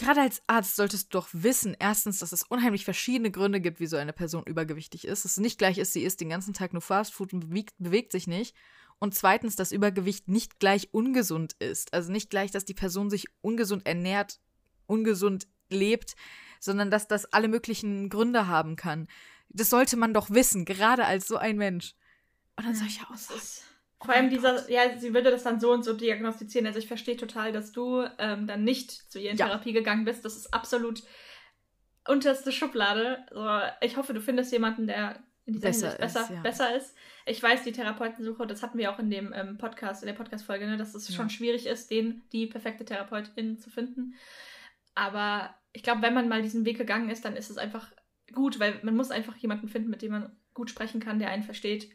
Gerade 0.00 0.22
als 0.22 0.40
Arzt 0.46 0.76
solltest 0.76 1.12
du 1.12 1.18
doch 1.18 1.28
wissen, 1.32 1.76
erstens, 1.78 2.20
dass 2.20 2.32
es 2.32 2.42
unheimlich 2.42 2.86
verschiedene 2.86 3.30
Gründe 3.30 3.60
gibt, 3.60 3.80
wieso 3.80 3.98
eine 3.98 4.14
Person 4.14 4.44
übergewichtig 4.46 5.06
ist. 5.06 5.26
Dass 5.26 5.32
es 5.32 5.36
nicht 5.36 5.58
gleich 5.58 5.76
ist, 5.76 5.92
sie 5.92 6.04
isst 6.04 6.22
den 6.22 6.30
ganzen 6.30 6.54
Tag 6.54 6.72
nur 6.72 6.80
Fastfood 6.80 7.34
und 7.34 7.40
bewegt, 7.40 7.74
bewegt 7.78 8.10
sich 8.10 8.26
nicht. 8.26 8.56
Und 8.98 9.14
zweitens, 9.14 9.56
dass 9.56 9.72
Übergewicht 9.72 10.26
nicht 10.26 10.58
gleich 10.58 10.88
ungesund 10.94 11.54
ist. 11.58 11.92
Also 11.92 12.10
nicht 12.10 12.30
gleich, 12.30 12.50
dass 12.50 12.64
die 12.64 12.72
Person 12.72 13.10
sich 13.10 13.26
ungesund 13.42 13.86
ernährt, 13.86 14.40
ungesund 14.86 15.46
lebt, 15.68 16.16
sondern 16.60 16.90
dass 16.90 17.06
das 17.06 17.26
alle 17.26 17.48
möglichen 17.48 18.08
Gründe 18.08 18.46
haben 18.46 18.76
kann. 18.76 19.06
Das 19.50 19.68
sollte 19.68 19.98
man 19.98 20.14
doch 20.14 20.30
wissen, 20.30 20.64
gerade 20.64 21.04
als 21.04 21.28
so 21.28 21.36
ein 21.36 21.58
Mensch. 21.58 21.94
Und 22.56 22.64
dann 22.64 22.74
solche 22.74 23.00
Das 23.00 23.10
Aussagen. 23.10 23.38
ist 23.38 23.64
Oh 23.64 23.69
vor 24.02 24.14
allem 24.14 24.30
dieser, 24.30 24.70
ja, 24.70 24.98
sie 24.98 25.12
würde 25.14 25.30
das 25.30 25.42
dann 25.42 25.60
so 25.60 25.72
und 25.72 25.84
so 25.84 25.92
diagnostizieren. 25.92 26.66
Also 26.66 26.78
ich 26.78 26.86
verstehe 26.88 27.16
total, 27.16 27.52
dass 27.52 27.72
du 27.72 28.04
ähm, 28.18 28.46
dann 28.46 28.64
nicht 28.64 28.90
zu 28.90 29.18
ihr 29.20 29.30
in 29.30 29.36
Ja. 29.36 29.46
Therapie 29.46 29.72
gegangen 29.72 30.04
bist. 30.04 30.24
Das 30.24 30.36
ist 30.36 30.54
absolut 30.54 31.02
unterste 32.08 32.50
Schublade. 32.52 33.26
Also 33.30 33.72
ich 33.82 33.96
hoffe, 33.96 34.14
du 34.14 34.20
findest 34.20 34.52
jemanden, 34.52 34.86
der 34.86 35.22
in 35.46 35.54
dieser 35.54 35.68
Besser 35.68 35.86
Hinsicht 35.88 36.00
besser, 36.00 36.20
ist, 36.22 36.30
ja. 36.30 36.40
besser 36.42 36.76
ist. 36.76 36.94
Ich 37.26 37.42
weiß, 37.42 37.62
die 37.64 37.72
Therapeutensuche, 37.72 38.46
das 38.46 38.62
hatten 38.62 38.78
wir 38.78 38.90
auch 38.92 38.98
in 38.98 39.10
dem 39.10 39.32
ähm, 39.34 39.58
Podcast, 39.58 40.02
in 40.02 40.06
der 40.06 40.14
Podcast-Folge, 40.14 40.66
ne, 40.66 40.76
dass 40.76 40.94
es 40.94 41.08
Ja. 41.08 41.14
schon 41.14 41.30
schwierig 41.30 41.66
ist, 41.66 41.90
den, 41.90 42.22
die 42.32 42.46
perfekte 42.46 42.84
Therapeutin 42.84 43.58
zu 43.58 43.70
finden. 43.70 44.14
Aber 44.94 45.54
ich 45.72 45.82
glaube, 45.82 46.02
wenn 46.02 46.14
man 46.14 46.28
mal 46.28 46.42
diesen 46.42 46.64
Weg 46.64 46.78
gegangen 46.78 47.10
ist, 47.10 47.24
dann 47.24 47.36
ist 47.36 47.50
es 47.50 47.58
einfach 47.58 47.90
gut, 48.32 48.58
weil 48.60 48.80
man 48.82 48.96
muss 48.96 49.10
einfach 49.10 49.36
jemanden 49.36 49.68
finden, 49.68 49.90
mit 49.90 50.02
dem 50.02 50.12
man 50.12 50.36
gut 50.54 50.70
sprechen 50.70 51.00
kann, 51.00 51.18
der 51.18 51.30
einen 51.30 51.42
versteht. 51.42 51.90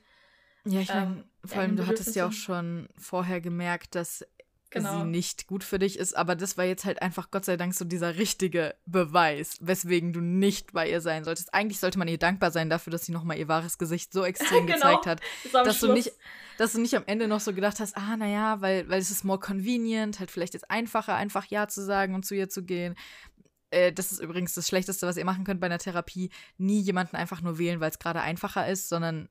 Ja, 0.66 0.82
ich 0.82 0.90
meine, 0.90 1.06
ähm, 1.06 1.24
vor 1.46 1.62
allem, 1.62 1.76
du 1.76 1.88
hattest 1.88 2.16
ja 2.16 2.28
auch 2.28 2.32
schon 2.32 2.88
vorher 2.98 3.42
gemerkt, 3.42 3.96
dass 3.96 4.26
Genau. 4.72 5.04
sie 5.04 5.06
nicht 5.08 5.48
gut 5.48 5.64
für 5.64 5.80
dich 5.80 5.98
ist, 5.98 6.18
aber 6.18 6.36
das 6.36 6.58
war 6.58 6.66
jetzt 6.66 6.84
halt 6.84 7.02
einfach 7.02 7.32
Gott 7.32 7.46
sei 7.46 7.56
Dank 7.56 7.74
so 7.74 7.86
dieser 7.86 8.18
richtige 8.18 8.76
Beweis, 8.86 9.58
weswegen 9.62 10.12
du 10.12 10.20
nicht 10.20 10.74
bei 10.74 10.90
ihr 10.90 11.00
sein 11.00 11.24
solltest. 11.24 11.54
Eigentlich 11.54 11.80
sollte 11.80 11.98
man 11.98 12.10
ihr 12.10 12.18
dankbar 12.18 12.52
sein 12.52 12.70
dafür, 12.70 12.92
dass 12.92 13.06
sie 13.06 13.14
nochmal 13.14 13.38
ihr 13.38 13.48
wahres 13.48 13.78
Gesicht 13.78 14.12
so 14.12 14.24
extrem 14.26 14.66
Genau. 14.68 14.76
gezeigt 14.76 15.06
hat, 15.06 15.22
dass 15.54 15.80
du 15.80 15.86
Schluss. 15.86 15.96
nicht, 15.96 16.12
dass 16.58 16.74
du 16.74 16.82
nicht 16.82 16.94
am 16.96 17.04
Ende 17.06 17.30
noch 17.30 17.40
so 17.40 17.54
gedacht 17.54 17.80
hast, 17.80 17.96
ah, 17.96 18.18
naja, 18.18 18.60
weil, 18.60 18.90
weil 18.90 19.00
es 19.00 19.12
ist 19.12 19.24
more 19.24 19.40
convenient, 19.40 20.20
halt 20.20 20.30
vielleicht 20.30 20.56
jetzt 20.56 20.70
einfacher, 20.70 21.16
einfach 21.16 21.46
Ja 21.46 21.70
zu 21.70 21.82
sagen 21.86 22.14
und 22.14 22.26
zu 22.26 22.36
ihr 22.36 22.50
zu 22.50 22.62
gehen. 22.64 22.96
Äh, 23.70 23.94
das 23.94 24.12
ist 24.12 24.20
übrigens 24.20 24.56
das 24.56 24.68
Schlechteste, 24.68 25.08
was 25.08 25.16
ihr 25.16 25.26
machen 25.26 25.46
könnt 25.46 25.62
bei 25.62 25.68
einer 25.68 25.80
Therapie. 25.80 26.32
Nie 26.58 26.82
jemanden 26.82 27.16
einfach 27.16 27.42
nur 27.42 27.58
wählen, 27.60 27.80
weil 27.80 27.92
es 27.92 28.00
gerade 28.00 28.20
einfacher 28.22 28.68
ist, 28.68 28.90
sondern 28.90 29.30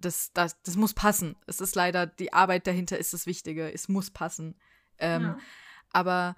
das, 0.00 0.32
das, 0.32 0.60
das 0.62 0.76
muss 0.76 0.94
passen. 0.94 1.36
Es 1.46 1.60
ist 1.60 1.74
leider, 1.74 2.06
die 2.06 2.32
Arbeit 2.32 2.66
dahinter 2.66 2.98
ist 2.98 3.12
das 3.12 3.26
Wichtige. 3.26 3.72
Es 3.72 3.88
muss 3.88 4.10
passen. 4.10 4.56
Ähm, 4.98 5.22
ja. 5.22 5.38
Aber 5.92 6.36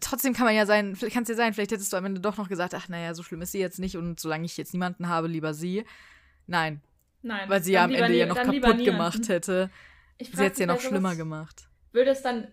trotzdem 0.00 0.34
kann 0.34 0.46
man 0.46 0.54
ja 0.54 0.66
sein, 0.66 0.96
kann 1.12 1.22
es 1.22 1.28
ja 1.28 1.34
sein, 1.34 1.54
vielleicht 1.54 1.72
hättest 1.72 1.92
du 1.92 1.96
am 1.96 2.04
Ende 2.04 2.20
doch 2.20 2.36
noch 2.36 2.48
gesagt, 2.48 2.74
ach 2.74 2.88
naja, 2.88 3.14
so 3.14 3.22
schlimm 3.22 3.42
ist 3.42 3.52
sie 3.52 3.60
jetzt 3.60 3.78
nicht 3.78 3.96
und 3.96 4.20
solange 4.20 4.44
ich 4.44 4.56
jetzt 4.56 4.72
niemanden 4.72 5.08
habe, 5.08 5.28
lieber 5.28 5.54
sie. 5.54 5.84
Nein. 6.46 6.82
Nein. 7.22 7.48
Weil 7.48 7.62
sie 7.62 7.72
ja 7.72 7.84
am 7.84 7.92
Ende 7.92 8.16
ja 8.16 8.26
noch 8.26 8.36
kaputt 8.36 8.84
gemacht 8.84 9.28
hätte. 9.28 9.70
sie 10.18 10.26
hätte 10.32 10.52
es 10.52 10.58
ja 10.58 10.66
noch 10.66 10.80
schlimmer 10.80 11.14
gemacht. 11.14 11.68
Würde 11.92 12.10
es 12.10 12.22
dann 12.22 12.48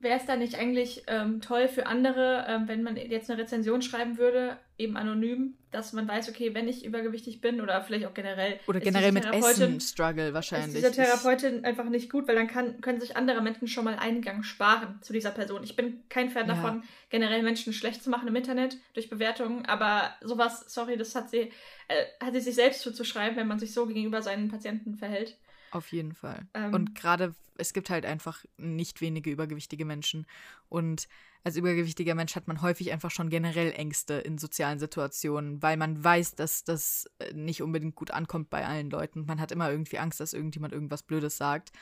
wäre 0.00 0.18
es 0.18 0.26
dann 0.26 0.38
nicht 0.38 0.54
eigentlich 0.56 1.02
ähm, 1.08 1.40
toll 1.40 1.68
für 1.68 1.86
andere, 1.86 2.46
ähm, 2.48 2.68
wenn 2.68 2.82
man 2.82 2.96
jetzt 2.96 3.30
eine 3.30 3.42
Rezension 3.42 3.82
schreiben 3.82 4.16
würde, 4.16 4.56
eben 4.78 4.96
anonym, 4.96 5.54
dass 5.72 5.92
man 5.92 6.06
weiß, 6.06 6.28
okay, 6.28 6.54
wenn 6.54 6.68
ich 6.68 6.84
übergewichtig 6.84 7.40
bin 7.40 7.60
oder 7.60 7.82
vielleicht 7.82 8.06
auch 8.06 8.14
generell. 8.14 8.60
Oder 8.68 8.78
generell 8.78 9.10
mit 9.10 9.26
Essen-Struggle 9.26 10.32
wahrscheinlich. 10.34 10.76
Ist 10.76 10.76
diese 10.76 10.92
Therapeutin 10.92 11.64
einfach 11.64 11.88
nicht 11.88 12.10
gut, 12.10 12.28
weil 12.28 12.36
dann 12.36 12.46
kann, 12.46 12.80
können 12.80 13.00
sich 13.00 13.16
andere 13.16 13.42
Menschen 13.42 13.66
schon 13.66 13.84
mal 13.84 13.96
Eingang 13.96 14.44
sparen 14.44 15.00
zu 15.02 15.12
dieser 15.12 15.32
Person. 15.32 15.64
Ich 15.64 15.74
bin 15.74 16.04
kein 16.08 16.30
Fan 16.30 16.46
ja. 16.46 16.54
davon, 16.54 16.84
generell 17.10 17.42
Menschen 17.42 17.72
schlecht 17.72 18.02
zu 18.04 18.10
machen 18.10 18.28
im 18.28 18.36
Internet 18.36 18.76
durch 18.94 19.10
Bewertungen, 19.10 19.66
aber 19.66 20.14
sowas, 20.20 20.64
sorry, 20.68 20.96
das 20.96 21.14
hat 21.16 21.28
sie, 21.28 21.50
äh, 21.88 22.04
hat 22.20 22.34
sie 22.34 22.40
sich 22.40 22.54
selbst 22.54 22.82
zuzuschreiben, 22.82 23.36
wenn 23.36 23.48
man 23.48 23.58
sich 23.58 23.74
so 23.74 23.86
gegenüber 23.86 24.22
seinen 24.22 24.48
Patienten 24.48 24.94
verhält. 24.94 25.36
Auf 25.70 25.92
jeden 25.92 26.14
Fall. 26.14 26.46
Ähm, 26.54 26.74
und 26.74 26.94
gerade, 26.94 27.34
es 27.56 27.72
gibt 27.72 27.90
halt 27.90 28.06
einfach 28.06 28.44
nicht 28.56 29.00
wenige 29.00 29.30
übergewichtige 29.30 29.84
Menschen. 29.84 30.26
Und 30.68 31.08
als 31.44 31.56
übergewichtiger 31.56 32.14
Mensch 32.14 32.36
hat 32.36 32.48
man 32.48 32.62
häufig 32.62 32.92
einfach 32.92 33.10
schon 33.10 33.30
generell 33.30 33.72
Ängste 33.72 34.14
in 34.14 34.38
sozialen 34.38 34.78
Situationen, 34.78 35.62
weil 35.62 35.76
man 35.76 36.02
weiß, 36.02 36.34
dass 36.34 36.64
das 36.64 37.10
äh, 37.18 37.32
nicht 37.32 37.62
unbedingt 37.62 37.94
gut 37.94 38.10
ankommt 38.10 38.50
bei 38.50 38.66
allen 38.66 38.90
Leuten. 38.90 39.26
Man 39.26 39.40
hat 39.40 39.52
immer 39.52 39.70
irgendwie 39.70 39.98
Angst, 39.98 40.20
dass 40.20 40.32
irgendjemand 40.32 40.72
irgendwas 40.72 41.02
Blödes 41.02 41.36
sagt. 41.36 41.72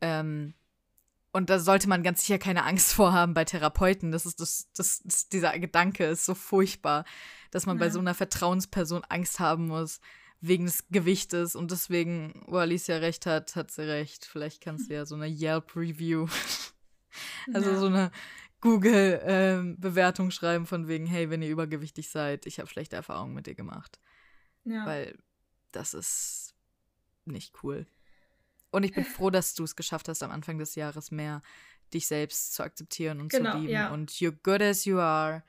Ähm, 0.00 0.54
und 1.32 1.48
da 1.48 1.60
sollte 1.60 1.88
man 1.88 2.02
ganz 2.02 2.22
sicher 2.22 2.38
keine 2.38 2.64
Angst 2.64 2.92
vorhaben 2.94 3.34
bei 3.34 3.44
Therapeuten. 3.44 4.10
Das 4.10 4.26
ist 4.26 4.40
das, 4.40 4.68
das, 4.74 5.02
das 5.04 5.28
dieser 5.28 5.58
Gedanke 5.58 6.04
ist 6.04 6.24
so 6.24 6.34
furchtbar, 6.34 7.04
dass 7.50 7.66
man 7.66 7.78
ja. 7.78 7.84
bei 7.84 7.90
so 7.90 8.00
einer 8.00 8.14
Vertrauensperson 8.14 9.04
Angst 9.08 9.40
haben 9.40 9.68
muss 9.68 10.00
wegen 10.40 10.66
des 10.66 10.88
Gewichtes 10.88 11.54
und 11.54 11.70
deswegen, 11.70 12.42
wo 12.46 12.56
Alicia 12.56 12.96
recht 12.96 13.26
hat, 13.26 13.56
hat 13.56 13.70
sie 13.70 13.82
recht. 13.82 14.24
Vielleicht 14.24 14.62
kannst 14.62 14.88
du 14.88 14.94
ja 14.94 15.04
so 15.04 15.14
eine 15.14 15.28
Yelp-Review, 15.28 16.28
also 17.52 17.70
ja. 17.70 17.78
so 17.78 17.86
eine 17.86 18.10
Google-Bewertung 18.60 20.26
ähm, 20.26 20.30
schreiben 20.30 20.66
von 20.66 20.88
wegen, 20.88 21.06
hey, 21.06 21.30
wenn 21.30 21.42
ihr 21.42 21.50
übergewichtig 21.50 22.10
seid, 22.10 22.46
ich 22.46 22.58
habe 22.58 22.68
schlechte 22.68 22.96
Erfahrungen 22.96 23.34
mit 23.34 23.46
dir 23.46 23.54
gemacht. 23.54 24.00
Ja. 24.64 24.86
Weil 24.86 25.18
das 25.72 25.94
ist 25.94 26.54
nicht 27.24 27.62
cool. 27.62 27.86
Und 28.70 28.84
ich 28.84 28.92
bin 28.92 29.04
froh, 29.04 29.30
dass 29.30 29.54
du 29.54 29.64
es 29.64 29.76
geschafft 29.76 30.08
hast, 30.08 30.22
am 30.22 30.30
Anfang 30.30 30.58
des 30.58 30.74
Jahres 30.74 31.10
mehr 31.10 31.42
dich 31.92 32.06
selbst 32.06 32.54
zu 32.54 32.62
akzeptieren 32.62 33.20
und 33.20 33.30
genau, 33.30 33.52
zu 33.52 33.58
lieben. 33.58 33.72
Ja. 33.72 33.92
Und 33.92 34.12
you're 34.12 34.36
good 34.42 34.62
as 34.62 34.84
you 34.84 34.98
are. 34.98 35.42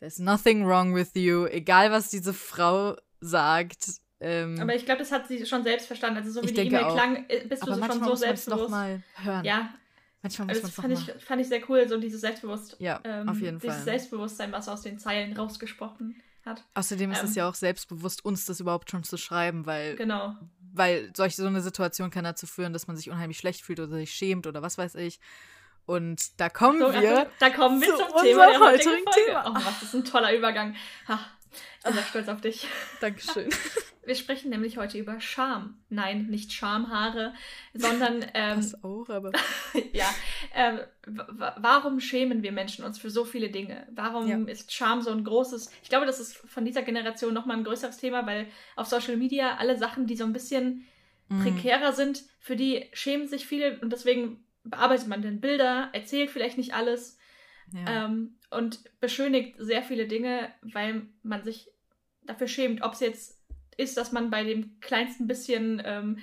There's 0.00 0.18
nothing 0.18 0.64
wrong 0.66 0.94
with 0.94 1.14
you. 1.14 1.46
Egal, 1.46 1.90
was 1.90 2.10
diese 2.10 2.34
Frau 2.34 2.96
sagt, 3.20 4.00
ähm, 4.20 4.58
aber 4.60 4.74
ich 4.74 4.84
glaube, 4.84 4.98
das 4.98 5.12
hat 5.12 5.28
sie 5.28 5.46
schon 5.46 5.62
selbst 5.62 5.86
verstanden. 5.86 6.18
Also 6.18 6.30
so 6.30 6.42
wie 6.42 6.52
die 6.52 6.60
E-Mail 6.62 6.92
klang, 6.92 7.24
äh, 7.28 7.44
bist 7.48 7.62
aber 7.62 7.76
du 7.76 7.92
schon 7.92 8.04
so 8.04 8.14
selbstbewusst. 8.14 8.62
Noch 8.62 8.70
mal 8.70 9.02
hören. 9.22 9.44
Ja. 9.44 9.74
Manchmal 10.22 10.48
muss 10.48 10.56
also 10.56 10.66
das 10.66 10.74
fand 10.74 10.92
ich, 10.92 11.24
fand 11.24 11.40
ich 11.40 11.48
sehr 11.48 11.60
cool, 11.70 11.88
so 11.88 11.96
dieses 11.96 12.20
Selbstbewusst, 12.20 12.76
ja, 12.80 13.00
ähm, 13.04 13.28
auf 13.28 13.40
jeden 13.40 13.60
dieses 13.60 13.76
Fall. 13.76 13.84
Selbstbewusstsein, 13.84 14.50
was 14.50 14.68
aus 14.68 14.82
den 14.82 14.98
Zeilen 14.98 15.36
rausgesprochen 15.36 16.20
hat. 16.44 16.64
Außerdem 16.74 17.12
ist 17.12 17.20
ähm, 17.20 17.26
es 17.26 17.34
ja 17.36 17.48
auch 17.48 17.54
selbstbewusst, 17.54 18.24
uns 18.24 18.44
das 18.44 18.58
überhaupt 18.58 18.90
schon 18.90 19.04
zu 19.04 19.16
schreiben, 19.16 19.64
weil 19.64 19.94
genau. 19.94 20.34
weil 20.72 21.12
solche 21.16 21.36
so 21.36 21.46
eine 21.46 21.60
Situation 21.60 22.10
kann 22.10 22.24
dazu 22.24 22.48
führen, 22.48 22.72
dass 22.72 22.88
man 22.88 22.96
sich 22.96 23.10
unheimlich 23.10 23.38
schlecht 23.38 23.62
fühlt 23.62 23.78
oder 23.78 23.94
sich 23.94 24.12
schämt 24.12 24.48
oder 24.48 24.60
was 24.60 24.76
weiß 24.76 24.96
ich. 24.96 25.20
Und 25.86 26.40
da 26.40 26.48
kommen 26.48 26.80
so, 26.80 26.92
wir. 26.92 27.18
Also, 27.18 27.30
da 27.38 27.50
kommen 27.50 27.80
wir 27.80 27.88
zum 27.88 28.22
Thema 28.22 28.46
der 28.48 28.60
heutigen 28.60 29.04
Thema. 29.26 29.44
Oh, 29.48 29.54
was 29.54 29.82
ist 29.82 29.94
ein 29.94 30.04
toller 30.04 30.36
Übergang. 30.36 30.74
Ha, 31.06 31.20
ich 31.50 31.84
bin 31.84 31.92
sehr 31.94 32.02
stolz 32.02 32.28
auf 32.28 32.40
dich. 32.40 32.66
Dankeschön. 33.00 33.48
Wir 34.08 34.14
sprechen 34.14 34.48
nämlich 34.48 34.78
heute 34.78 34.96
über 34.96 35.20
Scham. 35.20 35.76
Nein, 35.90 36.28
nicht 36.28 36.50
Schamhaare, 36.54 37.34
sondern. 37.74 38.24
Ähm, 38.34 38.56
das 38.56 38.82
auch, 38.82 39.08
aber. 39.10 39.32
ja. 39.92 40.08
Ähm, 40.54 40.80
warum 41.04 42.00
schämen 42.00 42.42
wir 42.42 42.52
Menschen 42.52 42.84
uns 42.84 42.98
für 42.98 43.10
so 43.10 43.26
viele 43.26 43.50
Dinge? 43.50 43.86
Warum 43.90 44.26
ja. 44.26 44.38
ist 44.50 44.72
Scham 44.72 45.02
so 45.02 45.10
ein 45.10 45.24
großes. 45.24 45.70
Ich 45.82 45.90
glaube, 45.90 46.06
das 46.06 46.20
ist 46.20 46.36
von 46.36 46.64
dieser 46.64 46.82
Generation 46.82 47.34
nochmal 47.34 47.58
ein 47.58 47.64
größeres 47.64 47.98
Thema, 47.98 48.26
weil 48.26 48.46
auf 48.76 48.86
Social 48.86 49.16
Media 49.16 49.56
alle 49.56 49.76
Sachen, 49.76 50.06
die 50.06 50.16
so 50.16 50.24
ein 50.24 50.32
bisschen 50.32 50.86
mhm. 51.28 51.42
prekärer 51.42 51.92
sind, 51.92 52.24
für 52.40 52.56
die 52.56 52.86
schämen 52.94 53.28
sich 53.28 53.46
viele 53.46 53.78
und 53.80 53.92
deswegen 53.92 54.42
bearbeitet 54.64 55.08
man 55.08 55.20
dann 55.20 55.40
Bilder, 55.40 55.90
erzählt 55.92 56.30
vielleicht 56.30 56.56
nicht 56.56 56.72
alles 56.72 57.18
ja. 57.74 58.06
ähm, 58.06 58.38
und 58.48 58.80
beschönigt 59.00 59.56
sehr 59.58 59.82
viele 59.82 60.06
Dinge, 60.06 60.50
weil 60.62 61.02
man 61.22 61.42
sich 61.44 61.70
dafür 62.22 62.48
schämt, 62.48 62.82
ob 62.82 62.94
es 62.94 63.00
jetzt 63.00 63.37
ist, 63.78 63.96
dass 63.96 64.12
man 64.12 64.30
bei 64.30 64.44
dem 64.44 64.78
kleinsten 64.80 65.26
bisschen 65.26 65.80
ähm, 65.84 66.18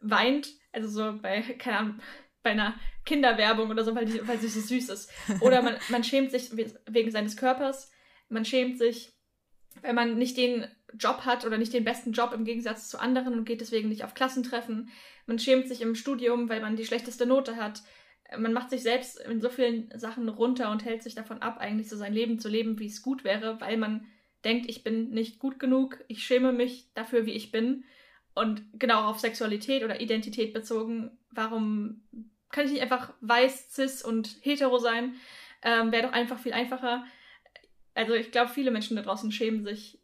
weint. 0.00 0.48
Also 0.72 0.88
so 0.88 1.18
bei, 1.20 1.40
keine 1.58 1.78
Ahnung, 1.78 2.00
bei 2.42 2.50
einer 2.50 2.74
Kinderwerbung 3.04 3.70
oder 3.70 3.84
so, 3.84 3.94
weil, 3.94 4.06
die, 4.06 4.26
weil 4.26 4.38
sie 4.38 4.48
so 4.48 4.60
süß 4.60 4.88
ist. 4.88 5.12
Oder 5.40 5.62
man, 5.62 5.76
man 5.88 6.04
schämt 6.04 6.30
sich 6.30 6.50
wegen 6.56 7.10
seines 7.10 7.36
Körpers. 7.36 7.90
Man 8.28 8.44
schämt 8.44 8.78
sich, 8.78 9.12
wenn 9.82 9.94
man 9.94 10.16
nicht 10.16 10.36
den 10.36 10.66
Job 10.94 11.24
hat 11.24 11.44
oder 11.44 11.58
nicht 11.58 11.72
den 11.72 11.84
besten 11.84 12.12
Job 12.12 12.32
im 12.32 12.44
Gegensatz 12.44 12.88
zu 12.88 12.98
anderen 12.98 13.34
und 13.34 13.44
geht 13.44 13.60
deswegen 13.60 13.88
nicht 13.88 14.04
auf 14.04 14.14
Klassentreffen. 14.14 14.90
Man 15.26 15.38
schämt 15.38 15.68
sich 15.68 15.80
im 15.82 15.94
Studium, 15.94 16.48
weil 16.48 16.60
man 16.60 16.76
die 16.76 16.86
schlechteste 16.86 17.26
Note 17.26 17.56
hat. 17.56 17.82
Man 18.36 18.52
macht 18.52 18.70
sich 18.70 18.82
selbst 18.82 19.20
in 19.20 19.40
so 19.40 19.48
vielen 19.48 19.90
Sachen 19.98 20.28
runter 20.28 20.70
und 20.70 20.84
hält 20.84 21.02
sich 21.02 21.14
davon 21.14 21.42
ab, 21.42 21.58
eigentlich 21.58 21.88
so 21.88 21.96
sein 21.96 22.12
Leben 22.12 22.38
zu 22.38 22.48
leben, 22.48 22.78
wie 22.78 22.86
es 22.86 23.02
gut 23.02 23.24
wäre, 23.24 23.60
weil 23.60 23.76
man 23.76 24.06
denkt, 24.46 24.70
ich 24.70 24.82
bin 24.84 25.10
nicht 25.10 25.38
gut 25.38 25.58
genug, 25.58 26.02
ich 26.08 26.24
schäme 26.24 26.52
mich 26.52 26.88
dafür, 26.94 27.26
wie 27.26 27.32
ich 27.32 27.50
bin. 27.52 27.84
Und 28.34 28.62
genau 28.74 29.04
auf 29.04 29.18
Sexualität 29.18 29.82
oder 29.82 30.00
Identität 30.00 30.54
bezogen, 30.54 31.10
warum 31.30 32.02
kann 32.50 32.66
ich 32.66 32.72
nicht 32.72 32.82
einfach 32.82 33.12
weiß, 33.20 33.70
cis 33.72 34.02
und 34.02 34.36
hetero 34.42 34.78
sein? 34.78 35.16
Ähm, 35.62 35.90
Wäre 35.90 36.06
doch 36.06 36.12
einfach 36.12 36.38
viel 36.38 36.52
einfacher. 36.52 37.04
Also 37.94 38.14
ich 38.14 38.30
glaube, 38.30 38.50
viele 38.50 38.70
Menschen 38.70 38.96
da 38.96 39.02
draußen 39.02 39.32
schämen 39.32 39.64
sich 39.64 39.98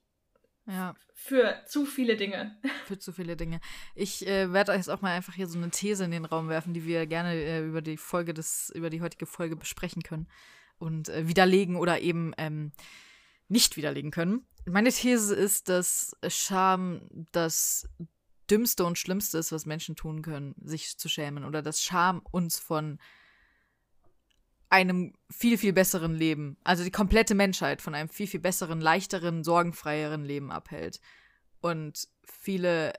ja. 0.67 0.95
für 1.15 1.63
zu 1.67 1.85
viele 1.85 2.17
Dinge. 2.17 2.59
Für 2.87 2.99
zu 2.99 3.13
viele 3.13 3.37
Dinge. 3.37 3.61
Ich 3.95 4.27
äh, 4.27 4.53
werde 4.53 4.73
jetzt 4.73 4.89
auch 4.89 5.03
mal 5.03 5.15
einfach 5.15 5.35
hier 5.35 5.47
so 5.47 5.59
eine 5.59 5.71
These 5.71 6.05
in 6.05 6.11
den 6.11 6.25
Raum 6.25 6.49
werfen, 6.49 6.75
die 6.75 6.85
wir 6.85 7.07
gerne 7.07 7.35
äh, 7.35 7.65
über 7.65 7.83
die 7.83 7.97
Folge 7.97 8.35
des, 8.35 8.73
über 8.75 8.91
die 8.91 9.03
heutige 9.03 9.27
Folge 9.27 9.57
besprechen 9.57 10.03
können 10.03 10.27
und 10.79 11.09
äh, 11.11 11.29
widerlegen 11.29 11.77
oder 11.77 12.01
eben 12.01 12.33
ähm, 12.39 12.73
nicht 13.49 13.77
widerlegen 13.77 14.11
können. 14.11 14.47
Meine 14.65 14.91
These 14.91 15.35
ist, 15.35 15.69
dass 15.69 16.17
Scham 16.29 17.03
das 17.33 17.89
Dümmste 18.51 18.85
und 18.85 18.99
Schlimmste 18.99 19.39
ist, 19.39 19.53
was 19.53 19.67
Menschen 19.67 19.97
tun 19.97 20.23
können, 20.23 20.55
sich 20.63 20.99
zu 20.99 21.09
schämen. 21.09 21.45
Oder 21.45 21.63
dass 21.63 21.83
Scham 21.83 22.21
uns 22.31 22.59
von 22.59 22.99
einem 24.69 25.13
viel, 25.31 25.59
viel 25.59 25.73
besseren 25.73 26.15
Leben, 26.15 26.57
also 26.65 26.83
die 26.83 26.91
komplette 26.91 27.35
Menschheit 27.35 27.83
von 27.83 27.95
einem 27.95 28.09
viel, 28.09 28.27
viel 28.27 28.41
besseren, 28.41 28.81
leichteren, 28.81 29.45
sorgenfreieren 29.45 30.25
Leben 30.25 30.51
abhält. 30.51 31.01
Und 31.61 32.09
viele 32.25 32.95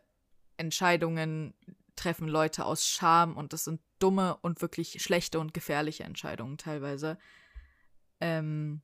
Entscheidungen 0.57 1.55
treffen 1.95 2.27
Leute 2.27 2.65
aus 2.65 2.87
Scham 2.87 3.35
und 3.35 3.53
das 3.53 3.63
sind 3.63 3.81
dumme 3.99 4.37
und 4.41 4.61
wirklich 4.61 5.01
schlechte 5.01 5.39
und 5.39 5.53
gefährliche 5.53 6.03
Entscheidungen 6.03 6.57
teilweise. 6.57 7.17
Ähm, 8.19 8.81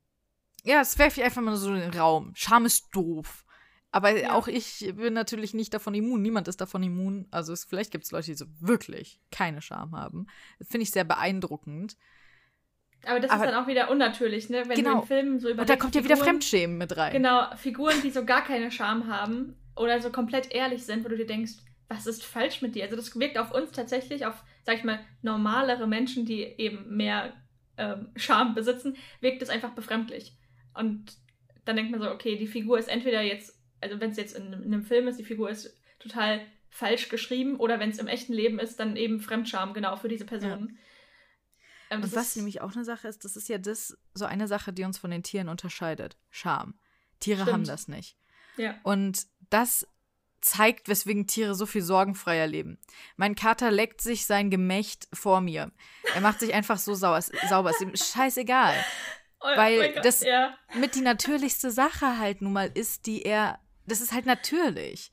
ja, 0.63 0.81
es 0.81 0.97
werfe 0.97 1.19
ich 1.19 1.25
einfach 1.25 1.41
mal 1.41 1.55
so 1.55 1.73
in 1.73 1.81
den 1.81 1.93
Raum. 1.93 2.31
Scham 2.35 2.65
ist 2.65 2.87
doof. 2.93 3.45
Aber 3.91 4.15
ja. 4.15 4.33
auch 4.33 4.47
ich 4.47 4.93
bin 4.95 5.13
natürlich 5.13 5.53
nicht 5.53 5.73
davon 5.73 5.93
immun. 5.95 6.21
Niemand 6.21 6.47
ist 6.47 6.61
davon 6.61 6.83
immun. 6.83 7.27
Also 7.31 7.53
es, 7.53 7.63
vielleicht 7.65 7.91
gibt 7.91 8.05
es 8.05 8.11
Leute, 8.11 8.27
die 8.27 8.35
so 8.35 8.45
wirklich 8.59 9.19
keine 9.31 9.61
Scham 9.61 9.95
haben. 9.95 10.27
Das 10.59 10.67
finde 10.67 10.83
ich 10.83 10.91
sehr 10.91 11.05
beeindruckend. 11.05 11.97
Aber 13.05 13.19
das 13.19 13.31
Aber, 13.31 13.45
ist 13.45 13.51
dann 13.51 13.63
auch 13.63 13.67
wieder 13.67 13.89
unnatürlich, 13.89 14.49
ne? 14.49 14.63
Wenn 14.67 14.75
genau. 14.75 14.95
du 14.95 15.01
in 15.01 15.07
Filmen 15.07 15.39
so 15.39 15.49
über. 15.49 15.61
Und 15.61 15.69
da 15.69 15.77
kommt 15.77 15.95
ja 15.95 16.03
wieder 16.03 16.17
Fremdschämen 16.17 16.77
mit 16.77 16.95
rein. 16.97 17.13
Genau, 17.13 17.55
Figuren, 17.55 17.95
die 18.03 18.11
so 18.11 18.25
gar 18.25 18.43
keine 18.43 18.71
Scham 18.71 19.07
haben 19.07 19.55
oder 19.75 20.01
so 20.01 20.11
komplett 20.11 20.51
ehrlich 20.51 20.85
sind, 20.85 21.05
wo 21.05 21.09
du 21.09 21.15
dir 21.15 21.25
denkst, 21.25 21.53
was 21.87 22.05
ist 22.05 22.23
falsch 22.23 22.61
mit 22.61 22.75
dir? 22.75 22.83
Also 22.83 22.95
das 22.95 23.17
wirkt 23.17 23.37
auf 23.37 23.51
uns 23.51 23.71
tatsächlich, 23.71 24.25
auf, 24.25 24.43
sag 24.63 24.75
ich 24.75 24.83
mal, 24.83 24.99
normalere 25.21 25.87
Menschen, 25.87 26.25
die 26.25 26.43
eben 26.43 26.95
mehr 26.95 27.33
ähm, 27.77 28.09
Scham 28.15 28.53
besitzen, 28.53 28.97
wirkt 29.21 29.41
es 29.41 29.49
einfach 29.49 29.71
befremdlich. 29.71 30.37
Und 30.79 31.17
dann 31.65 31.75
denkt 31.75 31.91
man 31.91 32.01
so, 32.01 32.09
okay, 32.09 32.37
die 32.37 32.47
Figur 32.47 32.79
ist 32.79 32.87
entweder 32.87 33.21
jetzt, 33.21 33.59
also 33.81 33.99
wenn 33.99 34.11
es 34.11 34.17
jetzt 34.17 34.35
in, 34.35 34.53
in, 34.53 34.73
einem 34.73 34.83
Film 34.83 35.07
ist, 35.07 35.19
die 35.19 35.25
Figur 35.25 35.49
ist 35.49 35.77
total 35.99 36.41
falsch 36.69 37.09
geschrieben, 37.09 37.57
oder 37.57 37.79
wenn 37.79 37.89
es 37.89 37.99
im 37.99 38.07
echten 38.07 38.33
Leben 38.33 38.59
ist, 38.59 38.79
dann 38.79 38.95
eben 38.95 39.19
Fremdscham 39.19 39.73
genau 39.73 39.97
für 39.97 40.07
diese 40.07 40.25
Person. 40.25 40.77
Ja. 41.89 41.97
Ähm, 41.97 42.03
und 42.03 42.15
was 42.15 42.35
nämlich 42.35 42.61
auch 42.61 42.73
eine 42.73 42.85
Sache 42.85 43.07
ist, 43.07 43.25
das 43.25 43.35
ist 43.35 43.49
ja 43.49 43.57
das 43.57 43.97
so 44.13 44.25
eine 44.25 44.47
Sache, 44.47 44.71
die 44.71 44.83
uns 44.83 44.97
von 44.97 45.11
den 45.11 45.23
Tieren 45.23 45.49
unterscheidet. 45.49 46.17
Scham. 46.29 46.75
Tiere 47.19 47.41
Stimmt. 47.41 47.53
haben 47.53 47.65
das 47.65 47.87
nicht. 47.87 48.15
Ja. 48.57 48.75
Und 48.83 49.27
das 49.49 49.85
zeigt, 50.41 50.87
weswegen 50.87 51.27
Tiere 51.27 51.55
so 51.55 51.65
viel 51.65 51.81
sorgenfreier 51.81 52.47
leben. 52.47 52.79
Mein 53.17 53.35
Kater 53.35 53.71
leckt 53.71 54.01
sich 54.01 54.25
sein 54.25 54.49
Gemächt 54.49 55.07
vor 55.11 55.41
mir. 55.41 55.71
Er 56.15 56.21
macht 56.21 56.39
sich 56.39 56.53
einfach 56.53 56.77
so 56.77 56.93
sauber. 56.95 57.21
sauber. 57.49 57.71
Ist 57.71 57.81
ihm 57.81 57.95
scheißegal. 57.95 58.73
Oh, 59.41 59.47
Weil 59.55 59.95
oh 59.97 60.01
das 60.01 60.21
ja. 60.21 60.57
mit 60.75 60.95
die 60.95 61.01
natürlichste 61.01 61.71
Sache 61.71 62.17
halt 62.17 62.41
nun 62.41 62.53
mal 62.53 62.69
ist, 62.73 63.05
die 63.05 63.23
er. 63.23 63.59
Das 63.85 64.01
ist 64.01 64.11
halt 64.11 64.25
natürlich. 64.25 65.11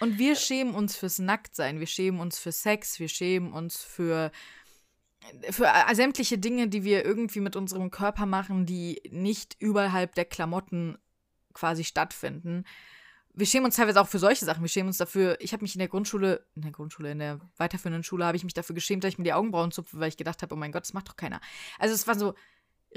Und 0.00 0.18
wir 0.18 0.36
schämen 0.36 0.74
uns 0.74 0.96
fürs 0.96 1.18
Nacktsein, 1.18 1.78
wir 1.78 1.86
schämen 1.86 2.20
uns 2.20 2.38
für 2.38 2.52
Sex, 2.52 2.98
wir 2.98 3.08
schämen 3.08 3.52
uns 3.52 3.82
für 3.82 4.32
für 5.50 5.70
sämtliche 5.92 6.38
Dinge, 6.38 6.68
die 6.68 6.82
wir 6.82 7.04
irgendwie 7.04 7.40
mit 7.40 7.56
unserem 7.56 7.90
Körper 7.90 8.26
machen, 8.26 8.66
die 8.66 9.00
nicht 9.10 9.56
überhalb 9.60 10.14
der 10.16 10.24
Klamotten 10.24 10.98
quasi 11.52 11.84
stattfinden. 11.84 12.64
Wir 13.34 13.46
schämen 13.46 13.66
uns 13.66 13.76
teilweise 13.76 14.00
auch 14.00 14.08
für 14.08 14.18
solche 14.18 14.44
Sachen. 14.44 14.62
Wir 14.62 14.68
schämen 14.68 14.88
uns 14.88 14.98
dafür. 14.98 15.38
Ich 15.40 15.52
habe 15.52 15.62
mich 15.62 15.74
in 15.74 15.78
der 15.78 15.88
Grundschule, 15.88 16.44
in 16.54 16.62
der 16.62 16.72
Grundschule, 16.72 17.12
in 17.12 17.18
der 17.18 17.40
weiterführenden 17.56 18.02
Schule, 18.02 18.26
habe 18.26 18.36
ich 18.36 18.44
mich 18.44 18.52
dafür 18.52 18.74
geschämt, 18.74 19.04
dass 19.04 19.12
ich 19.12 19.18
mir 19.18 19.24
die 19.24 19.32
Augenbrauen 19.32 19.70
zupfe, 19.70 19.98
weil 19.98 20.08
ich 20.08 20.16
gedacht 20.16 20.42
habe, 20.42 20.54
oh 20.54 20.58
mein 20.58 20.72
Gott, 20.72 20.82
das 20.82 20.92
macht 20.92 21.08
doch 21.08 21.16
keiner. 21.16 21.40
Also 21.78 21.94
es 21.94 22.06
waren 22.06 22.18
so 22.18 22.34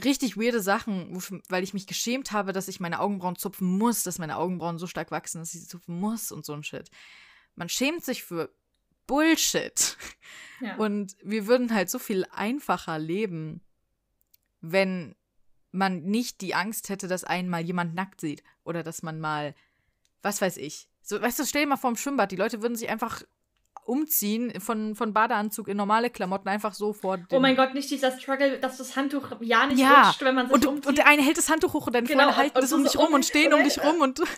richtig 0.03 0.37
weirde 0.37 0.61
Sachen, 0.61 1.17
weil 1.49 1.63
ich 1.63 1.73
mich 1.73 1.87
geschämt 1.87 2.31
habe, 2.31 2.53
dass 2.53 2.67
ich 2.67 2.79
meine 2.79 2.99
Augenbrauen 2.99 3.35
zupfen 3.35 3.77
muss, 3.77 4.03
dass 4.03 4.19
meine 4.19 4.37
Augenbrauen 4.37 4.77
so 4.77 4.87
stark 4.87 5.11
wachsen, 5.11 5.39
dass 5.39 5.53
ich 5.53 5.61
sie 5.61 5.67
zupfen 5.67 5.99
muss 5.99 6.31
und 6.31 6.45
so 6.45 6.53
ein 6.53 6.63
Shit. 6.63 6.89
Man 7.55 7.69
schämt 7.69 8.03
sich 8.03 8.23
für 8.23 8.49
Bullshit. 9.07 9.97
Ja. 10.61 10.77
Und 10.77 11.15
wir 11.21 11.47
würden 11.47 11.73
halt 11.73 11.89
so 11.89 11.99
viel 11.99 12.25
einfacher 12.31 12.97
leben, 12.97 13.61
wenn 14.61 15.15
man 15.71 16.03
nicht 16.03 16.41
die 16.41 16.55
Angst 16.55 16.89
hätte, 16.89 17.07
dass 17.07 17.23
einmal 17.23 17.61
jemand 17.61 17.93
nackt 17.93 18.21
sieht 18.21 18.43
oder 18.63 18.81
dass 18.81 19.03
man 19.03 19.19
mal, 19.19 19.53
was 20.21 20.41
weiß 20.41 20.57
ich. 20.57 20.87
So, 21.01 21.21
weißt 21.21 21.39
du, 21.39 21.45
stell 21.45 21.63
dir 21.63 21.67
mal 21.67 21.77
vor 21.77 21.91
dem 21.91 21.97
Schwimmbad, 21.97 22.31
die 22.31 22.37
Leute 22.37 22.61
würden 22.61 22.77
sich 22.77 22.89
einfach 22.89 23.21
umziehen 23.85 24.59
von, 24.59 24.95
von 24.95 25.13
Badeanzug 25.13 25.67
in 25.67 25.77
normale 25.77 26.09
Klamotten 26.09 26.49
einfach 26.49 26.73
so 26.73 26.93
vor. 26.93 27.19
Oh 27.31 27.39
mein 27.39 27.55
Gott, 27.55 27.73
nicht 27.73 27.89
dieser 27.89 28.17
Struggle, 28.17 28.59
dass 28.59 28.77
das 28.77 28.95
Handtuch 28.95 29.41
ja 29.41 29.67
nicht 29.67 29.79
ja. 29.79 30.07
rutscht, 30.07 30.21
wenn 30.21 30.35
man 30.35 30.47
sich 30.47 30.55
und, 30.55 30.65
umzieht. 30.65 30.87
Und 30.87 30.97
der 30.97 31.07
eine 31.07 31.21
hält 31.21 31.37
das 31.37 31.49
Handtuch 31.49 31.73
hoch 31.73 31.87
und 31.87 31.93
dann 31.93 32.05
genau, 32.05 32.23
Freunde 32.23 32.37
halten 32.37 32.61
das 32.61 32.73
um 32.73 32.83
dich 32.83 32.97
rum 32.97 33.13
und 33.13 33.25
stehen 33.25 33.53
um 33.53 33.63
dich 33.63 33.81
rum 33.83 34.01
und 34.01 34.21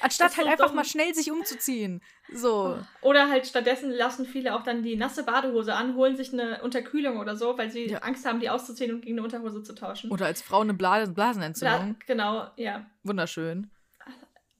Anstatt 0.00 0.36
halt 0.36 0.46
einfach 0.46 0.66
dumm. 0.66 0.76
mal 0.76 0.84
schnell 0.84 1.14
sich 1.14 1.30
umzuziehen. 1.30 2.00
So. 2.32 2.78
Oder 3.00 3.28
halt 3.28 3.46
stattdessen 3.46 3.90
lassen 3.90 4.26
viele 4.26 4.54
auch 4.54 4.62
dann 4.62 4.82
die 4.82 4.96
nasse 4.96 5.24
Badehose 5.24 5.74
an, 5.74 5.96
holen 5.96 6.16
sich 6.16 6.32
eine 6.32 6.62
Unterkühlung 6.62 7.18
oder 7.18 7.36
so, 7.36 7.56
weil 7.58 7.70
sie 7.70 7.86
ja. 7.86 7.98
Angst 7.98 8.26
haben, 8.26 8.40
die 8.40 8.50
auszuziehen 8.50 8.94
und 8.94 9.00
gegen 9.00 9.16
eine 9.16 9.24
Unterhose 9.24 9.62
zu 9.62 9.74
tauschen. 9.74 10.10
Oder 10.10 10.26
als 10.26 10.42
Frau 10.42 10.60
eine 10.60 10.74
Blasen 10.74 11.14
Blasenentzündung. 11.14 11.94
Bla 11.94 12.06
genau, 12.06 12.46
ja. 12.56 12.86
Wunderschön. 13.02 13.70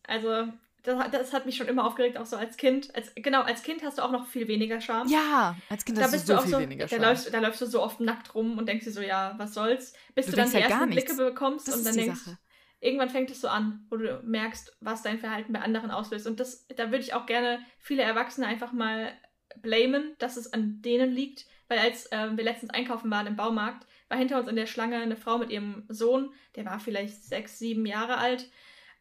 Also, 0.06 0.48
das, 0.82 1.10
das, 1.10 1.32
hat 1.32 1.46
mich 1.46 1.56
schon 1.56 1.68
immer 1.68 1.84
aufgeregt, 1.84 2.16
auch 2.16 2.26
so 2.26 2.36
als 2.36 2.56
Kind. 2.56 2.94
Als, 2.94 3.12
genau, 3.14 3.42
als 3.42 3.62
Kind 3.62 3.82
hast 3.82 3.98
du 3.98 4.02
auch 4.02 4.10
noch 4.10 4.26
viel 4.26 4.48
weniger 4.48 4.80
Scham. 4.80 5.08
Ja, 5.08 5.56
als 5.68 5.84
Kind 5.84 5.98
da 5.98 6.02
hast 6.02 6.12
du 6.12 6.18
so 6.18 6.40
viel 6.42 6.50
so, 6.50 6.58
weniger 6.60 6.88
Scham. 6.88 7.00
Da 7.00 7.10
läufst, 7.10 7.34
da 7.34 7.40
läufst, 7.40 7.60
du 7.60 7.66
so 7.66 7.82
oft 7.82 8.00
nackt 8.00 8.34
rum 8.34 8.58
und 8.58 8.68
denkst 8.68 8.84
dir 8.84 8.92
so, 8.92 9.00
ja, 9.00 9.34
was 9.38 9.54
soll's. 9.54 9.92
Bis 10.14 10.26
du, 10.26 10.32
du 10.32 10.36
dann 10.38 10.50
die 10.50 10.56
halt 10.56 10.70
ersten 10.70 10.90
Blicke 10.90 11.14
bekommst 11.14 11.68
das 11.68 11.76
und 11.76 11.86
dann 11.86 11.94
denkst, 11.94 12.20
Sache 12.20 12.38
irgendwann 12.80 13.10
fängt 13.10 13.30
es 13.30 13.40
so 13.40 13.48
an, 13.48 13.84
wo 13.90 13.96
du 13.96 14.20
merkst, 14.24 14.76
was 14.80 15.02
dein 15.02 15.18
Verhalten 15.18 15.52
bei 15.52 15.60
anderen 15.60 15.90
auslöst. 15.90 16.26
Und 16.26 16.40
das, 16.40 16.66
da 16.68 16.90
würde 16.90 17.02
ich 17.02 17.14
auch 17.14 17.26
gerne 17.26 17.60
viele 17.78 18.02
Erwachsene 18.02 18.46
einfach 18.46 18.72
mal 18.72 19.12
blamen, 19.60 20.14
dass 20.18 20.36
es 20.36 20.52
an 20.52 20.80
denen 20.82 21.10
liegt. 21.10 21.46
Weil 21.68 21.80
als 21.80 22.06
äh, 22.12 22.36
wir 22.36 22.44
letztens 22.44 22.70
einkaufen 22.70 23.10
waren 23.10 23.26
im 23.26 23.36
Baumarkt, 23.36 23.86
war 24.08 24.16
hinter 24.16 24.38
uns 24.38 24.48
in 24.48 24.56
der 24.56 24.66
Schlange 24.66 24.96
eine 24.96 25.16
Frau 25.16 25.38
mit 25.38 25.50
ihrem 25.50 25.84
Sohn, 25.88 26.32
der 26.56 26.64
war 26.64 26.80
vielleicht 26.80 27.24
sechs, 27.24 27.58
sieben 27.58 27.84
Jahre 27.84 28.16
alt. 28.16 28.50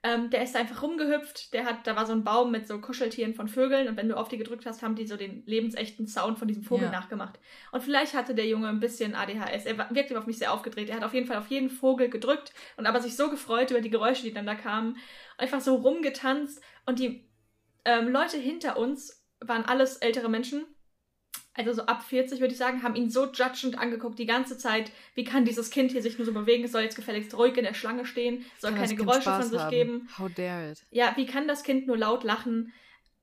Ähm, 0.04 0.30
der 0.30 0.44
ist 0.44 0.54
da 0.54 0.60
einfach 0.60 0.84
rumgehüpft. 0.84 1.54
Der 1.54 1.66
hat, 1.66 1.88
da 1.88 1.96
war 1.96 2.06
so 2.06 2.14
ein 2.14 2.24
Baum 2.24 2.52
mit 2.52 2.68
so 2.68 2.80
Kuscheltieren 2.80 3.34
von 3.34 3.48
Vögeln 3.48 3.88
und 3.88 3.98
wenn 3.98 4.08
du 4.08 4.16
auf 4.16 4.28
die 4.30 4.38
gedrückt 4.38 4.66
hast, 4.66 4.84
haben 4.84 4.96
die 4.96 5.08
so 5.08 5.18
den 5.18 5.44
lebensechten 5.46 6.08
Sound 6.08 6.38
von 6.38 6.48
diesem 6.48 6.64
Vogel 6.64 6.86
ja. 6.86 6.92
nachgemacht. 6.92 7.40
Und 7.72 7.82
vielleicht 7.82 8.14
hatte 8.14 8.36
der 8.36 8.48
Junge 8.48 8.68
ein 8.70 8.80
bisschen 8.80 9.16
ADHS. 9.16 9.66
Er 9.66 9.78
wirkte 9.90 10.18
auf 10.18 10.28
mich 10.28 10.38
sehr 10.38 10.54
aufgedreht. 10.54 10.90
Er 10.90 10.98
hat 10.98 11.04
auf 11.04 11.14
jeden 11.14 11.26
Fall 11.26 11.38
auf 11.38 11.48
jeden 11.48 11.70
Vogel 11.70 12.10
gedrückt 12.10 12.54
und 12.78 12.86
aber 12.86 13.02
sich 13.02 13.16
so 13.16 13.30
gefreut 13.30 13.72
über 13.72 13.82
die 13.82 13.90
Geräusche, 13.90 14.24
die 14.24 14.34
dann 14.34 14.46
da 14.46 14.56
kamen. 14.56 14.98
Einfach 15.38 15.62
so 15.62 15.76
rumgetanzt 15.76 16.62
und 16.86 17.00
die 17.00 17.28
ähm, 17.84 18.10
Leute 18.10 18.38
hinter 18.38 18.78
uns 18.78 19.26
waren 19.40 19.66
alles 19.66 19.98
ältere 19.98 20.30
Menschen 20.30 20.66
also 21.58 21.74
so 21.74 21.82
ab 21.84 22.04
40 22.04 22.40
würde 22.40 22.54
ich 22.54 22.60
sagen, 22.60 22.84
haben 22.84 22.96
ihn 22.96 23.10
so 23.10 23.26
judgend 23.26 23.78
angeguckt 23.78 24.20
die 24.20 24.28
ganze 24.28 24.58
Zeit. 24.58 24.92
Wie 25.16 25.24
kann 25.24 25.44
dieses 25.44 25.72
Kind 25.72 25.92
hier 25.92 26.04
sich 26.04 26.18
nur 26.18 26.26
so 26.26 26.34
bewegen? 26.34 26.64
Es 26.64 26.72
soll 26.72 26.84
jetzt 26.84 26.96
gefälligst 26.96 27.36
ruhig 27.36 27.58
in 27.58 27.64
der 27.64 27.74
Schlange 27.74 28.06
stehen, 28.06 28.46
soll 28.60 28.72
kann 28.72 28.82
keine 28.82 28.96
Geräusche 28.96 29.22
Spaß 29.24 29.42
von 29.42 29.50
sich 29.50 29.60
haben. 29.62 29.72
geben. 29.72 30.10
How 30.18 30.30
dare 30.34 30.72
it? 30.72 30.86
Ja, 30.92 31.14
wie 31.16 31.26
kann 31.26 31.48
das 31.48 31.64
Kind 31.64 31.88
nur 31.88 31.98
laut 31.98 32.24
lachen? 32.24 32.74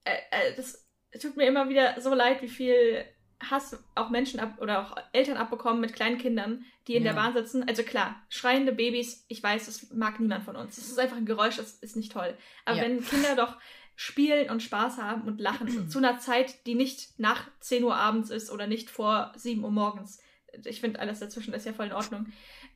Äh, 0.03 0.17
äh, 0.31 0.57
das 0.57 0.87
tut 1.21 1.37
mir 1.37 1.47
immer 1.47 1.69
wieder 1.69 2.01
so 2.01 2.13
leid, 2.13 2.43
wie 2.43 2.49
viel 2.49 3.05
Hass 3.51 3.79
auch 3.95 4.11
Menschen 4.11 4.41
ab 4.41 4.59
oder 4.61 4.81
auch 4.81 4.97
Eltern 5.13 5.37
abbekommen 5.37 5.81
mit 5.81 5.95
kleinen 5.95 6.19
Kindern, 6.19 6.65
die 6.89 6.97
in 6.97 7.05
ja. 7.05 7.13
der 7.13 7.21
Bahn 7.21 7.35
sitzen. 7.35 7.67
Also 7.69 7.83
klar, 7.83 8.17
schreiende 8.29 8.73
Babys, 8.73 9.25
ich 9.29 9.43
weiß, 9.43 9.67
das 9.67 9.93
mag 9.93 10.19
niemand 10.19 10.45
von 10.45 10.57
uns. 10.57 10.77
Das 10.77 10.89
ist 10.89 10.99
einfach 10.99 11.17
ein 11.17 11.27
Geräusch, 11.27 11.57
das 11.57 11.73
ist 11.75 11.97
nicht 11.97 12.13
toll. 12.13 12.37
Aber 12.65 12.79
ja. 12.79 12.83
wenn 12.83 13.05
Kinder 13.05 13.37
doch 13.37 13.57
spielen 13.97 14.51
und 14.51 14.63
Spaß 14.63 14.99
haben 14.99 15.23
und 15.23 15.41
lachen 15.41 15.89
zu 15.89 15.99
einer 15.99 16.19
Zeit, 16.19 16.67
die 16.67 16.75
nicht 16.75 17.19
nach 17.19 17.49
10 17.61 17.85
Uhr 17.85 17.97
abends 17.97 18.31
ist 18.31 18.51
oder 18.51 18.67
nicht 18.67 18.91
vor 18.91 19.33
7 19.37 19.63
Uhr 19.63 19.71
morgens. 19.71 20.21
Ich 20.65 20.81
finde, 20.81 21.01
alles 21.01 21.21
dazwischen 21.21 21.55
ist 21.55 21.67
ja 21.67 21.73
voll 21.73 21.87
in 21.87 21.93
Ordnung. 21.93 22.27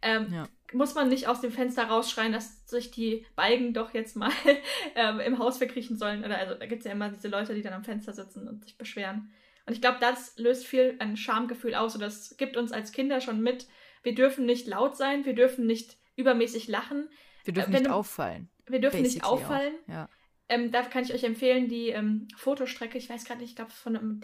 Ähm, 0.03 0.33
ja. 0.33 0.49
Muss 0.73 0.95
man 0.95 1.09
nicht 1.09 1.29
aus 1.29 1.41
dem 1.41 1.53
Fenster 1.53 1.85
rausschreien, 1.85 2.33
dass 2.33 2.69
sich 2.69 2.91
die 2.91 3.25
Balgen 3.37 3.73
doch 3.73 3.95
jetzt 3.95 4.17
mal 4.17 4.31
ähm, 4.95 5.21
im 5.21 5.39
Haus 5.39 5.59
verkriechen 5.59 5.97
sollen. 5.97 6.25
Oder 6.25 6.39
also 6.39 6.55
da 6.55 6.67
gibt 6.67 6.81
es 6.81 6.87
ja 6.87 6.93
immer 6.93 7.09
diese 7.09 7.29
Leute, 7.29 7.55
die 7.55 7.63
dann 7.63 7.73
am 7.73 7.85
Fenster 7.85 8.13
sitzen 8.13 8.49
und 8.49 8.65
sich 8.65 8.77
beschweren. 8.77 9.31
Und 9.67 9.75
ich 9.75 9.81
glaube, 9.81 9.99
das 10.01 10.37
löst 10.39 10.67
viel 10.67 10.97
ein 10.99 11.17
Schamgefühl 11.17 11.75
aus 11.75 11.95
und 11.95 12.01
das 12.01 12.37
gibt 12.37 12.57
uns 12.57 12.73
als 12.73 12.93
Kinder 12.93 13.21
schon 13.21 13.43
mit. 13.43 13.67
Wir 14.03 14.15
dürfen 14.15 14.47
nicht 14.47 14.67
laut 14.67 14.97
sein, 14.97 15.25
wir 15.25 15.35
dürfen 15.35 15.67
nicht 15.67 15.99
übermäßig 16.17 16.69
lachen. 16.69 17.09
Wir 17.45 17.55
dürfen 17.55 17.75
äh, 17.75 17.81
nicht 17.81 17.91
auffallen. 17.91 18.49
Wir 18.67 18.81
dürfen 18.81 19.03
nicht 19.03 19.25
auffallen. 19.25 19.75
Ja. 19.87 20.09
Ähm, 20.49 20.73
da 20.73 20.83
kann 20.83 21.05
ich 21.05 21.13
euch 21.13 21.25
empfehlen, 21.25 21.69
die 21.69 21.89
ähm, 21.89 22.29
Fotostrecke, 22.37 22.97
ich 22.97 23.11
weiß 23.11 23.25
gerade 23.25 23.41
nicht, 23.41 23.51
ich 23.51 23.57
glaube 23.57 23.71
von 23.71 23.97
einem, 23.97 24.21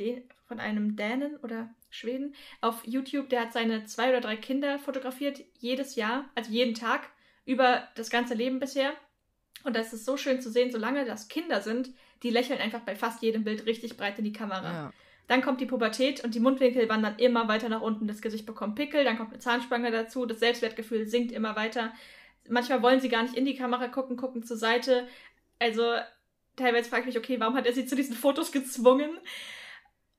von 0.47 0.59
einem 0.59 0.97
Dänen 0.97 1.37
oder 1.39 1.69
Schweden 1.91 2.35
auf 2.61 2.87
YouTube, 2.87 3.29
der 3.29 3.43
hat 3.43 3.53
seine 3.53 3.85
zwei 3.85 4.09
oder 4.09 4.21
drei 4.21 4.37
Kinder 4.37 4.79
fotografiert, 4.79 5.41
jedes 5.59 5.97
Jahr, 5.97 6.25
also 6.35 6.51
jeden 6.51 6.75
Tag, 6.75 7.11
über 7.45 7.89
das 7.95 8.09
ganze 8.09 8.35
Leben 8.35 8.59
bisher. 8.59 8.93
Und 9.65 9.77
das 9.77 9.93
ist 9.93 10.05
so 10.05 10.17
schön 10.17 10.41
zu 10.41 10.51
sehen, 10.51 10.71
solange 10.73 11.05
das 11.05 11.29
Kinder 11.29 11.61
sind, 11.61 11.91
die 12.23 12.31
lächeln 12.31 12.61
einfach 12.61 12.81
bei 12.81 12.97
fast 12.97 13.23
jedem 13.23 13.45
Bild 13.45 13.67
richtig 13.67 13.97
breit 13.97 14.19
in 14.19 14.25
die 14.25 14.33
Kamera. 14.33 14.73
Ja. 14.73 14.93
Dann 15.27 15.43
kommt 15.43 15.61
die 15.61 15.67
Pubertät 15.67 16.23
und 16.23 16.35
die 16.35 16.41
Mundwinkel 16.41 16.89
wandern 16.89 17.17
immer 17.19 17.49
weiter 17.49 17.69
nach 17.69 17.81
unten, 17.81 18.07
das 18.07 18.21
Gesicht 18.21 18.45
bekommt 18.45 18.77
Pickel, 18.77 19.05
dann 19.05 19.17
kommt 19.17 19.31
eine 19.31 19.39
Zahnspange 19.39 19.91
dazu, 19.91 20.27
das 20.27 20.41
Selbstwertgefühl 20.41 21.07
sinkt 21.07 21.33
immer 21.33 21.57
weiter. 21.57 21.93
Manchmal 22.49 22.83
wollen 22.83 23.01
sie 23.01 23.09
gar 23.09 23.23
nicht 23.23 23.35
in 23.35 23.47
die 23.47 23.57
Kamera 23.57 23.89
gucken, 23.89 24.17
gucken 24.17 24.43
zur 24.43 24.59
Seite. 24.59 25.07
Also 25.59 25.95
teilweise 26.57 26.89
frage 26.89 27.03
ich 27.03 27.15
mich, 27.15 27.19
okay, 27.19 27.41
warum 27.41 27.57
hat 27.57 27.67
er 27.67 27.73
sie 27.73 27.87
zu 27.87 27.97
diesen 27.97 28.17
Fotos 28.17 28.53
gezwungen? 28.53 29.19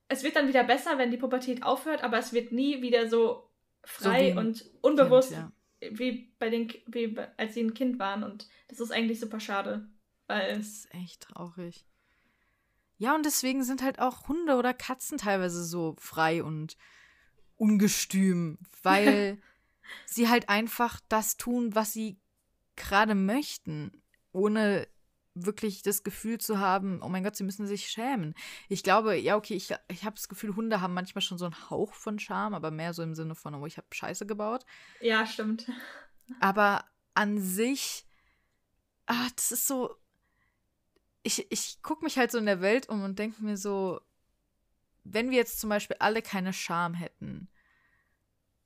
Es 0.07 0.23
wird 0.23 0.35
dann 0.35 0.47
wieder 0.47 0.63
besser, 0.63 0.97
wenn 0.97 1.11
die 1.11 1.17
Pubertät 1.17 1.63
aufhört, 1.63 2.03
aber 2.03 2.17
es 2.17 2.33
wird 2.33 2.51
nie 2.51 2.81
wieder 2.81 3.09
so 3.09 3.49
frei 3.83 4.33
so 4.33 4.39
und 4.39 4.65
unbewusst, 4.81 5.31
kind, 5.31 5.51
ja. 5.81 5.89
wie 5.99 6.33
bei 6.37 6.49
den, 6.49 6.71
wie 6.87 7.17
als 7.37 7.53
sie 7.53 7.63
ein 7.63 7.73
Kind 7.73 7.99
waren. 7.99 8.23
Und 8.23 8.47
das 8.67 8.79
ist 8.79 8.91
eigentlich 8.91 9.19
super 9.19 9.39
schade. 9.39 9.87
Weil 10.27 10.55
das 10.55 10.67
ist 10.67 10.93
echt 10.93 11.21
traurig. 11.21 11.85
Ja, 12.97 13.13
und 13.15 13.25
deswegen 13.25 13.63
sind 13.63 13.83
halt 13.83 13.99
auch 13.99 14.27
Hunde 14.27 14.55
oder 14.55 14.73
Katzen 14.73 15.17
teilweise 15.17 15.63
so 15.63 15.95
frei 15.99 16.43
und 16.43 16.77
ungestüm, 17.57 18.57
weil 18.83 19.41
sie 20.05 20.29
halt 20.29 20.49
einfach 20.49 20.99
das 21.09 21.37
tun, 21.37 21.75
was 21.75 21.93
sie 21.93 22.19
gerade 22.75 23.15
möchten, 23.15 24.01
ohne 24.31 24.87
wirklich 25.35 25.81
das 25.81 26.03
Gefühl 26.03 26.39
zu 26.39 26.59
haben, 26.59 27.01
oh 27.01 27.09
mein 27.09 27.23
Gott, 27.23 27.35
sie 27.35 27.43
müssen 27.43 27.67
sich 27.67 27.87
schämen. 27.87 28.33
Ich 28.69 28.83
glaube, 28.83 29.15
ja, 29.17 29.35
okay, 29.35 29.53
ich, 29.53 29.73
ich 29.89 30.05
habe 30.05 30.15
das 30.15 30.29
Gefühl, 30.29 30.55
Hunde 30.55 30.81
haben 30.81 30.93
manchmal 30.93 31.21
schon 31.21 31.37
so 31.37 31.45
einen 31.45 31.69
Hauch 31.69 31.93
von 31.93 32.17
Scham, 32.17 32.53
aber 32.53 32.71
mehr 32.71 32.93
so 32.93 33.03
im 33.03 33.13
Sinne 33.13 33.35
von, 33.35 33.53
oh, 33.53 33.65
ich 33.65 33.77
habe 33.77 33.87
Scheiße 33.91 34.25
gebaut. 34.25 34.65
Ja, 35.01 35.25
stimmt. 35.25 35.69
Aber 36.39 36.85
an 37.13 37.39
sich, 37.39 38.05
ah, 39.05 39.27
das 39.35 39.51
ist 39.51 39.67
so, 39.67 39.95
ich, 41.21 41.51
ich 41.51 41.81
gucke 41.81 42.03
mich 42.03 42.17
halt 42.17 42.31
so 42.31 42.37
in 42.37 42.45
der 42.45 42.61
Welt 42.61 42.87
um 42.87 43.03
und 43.03 43.19
denke 43.19 43.43
mir 43.43 43.57
so, 43.57 43.99
wenn 45.03 45.29
wir 45.29 45.37
jetzt 45.37 45.59
zum 45.59 45.69
Beispiel 45.69 45.97
alle 45.99 46.21
keine 46.21 46.53
Scham 46.53 46.93
hätten, 46.93 47.49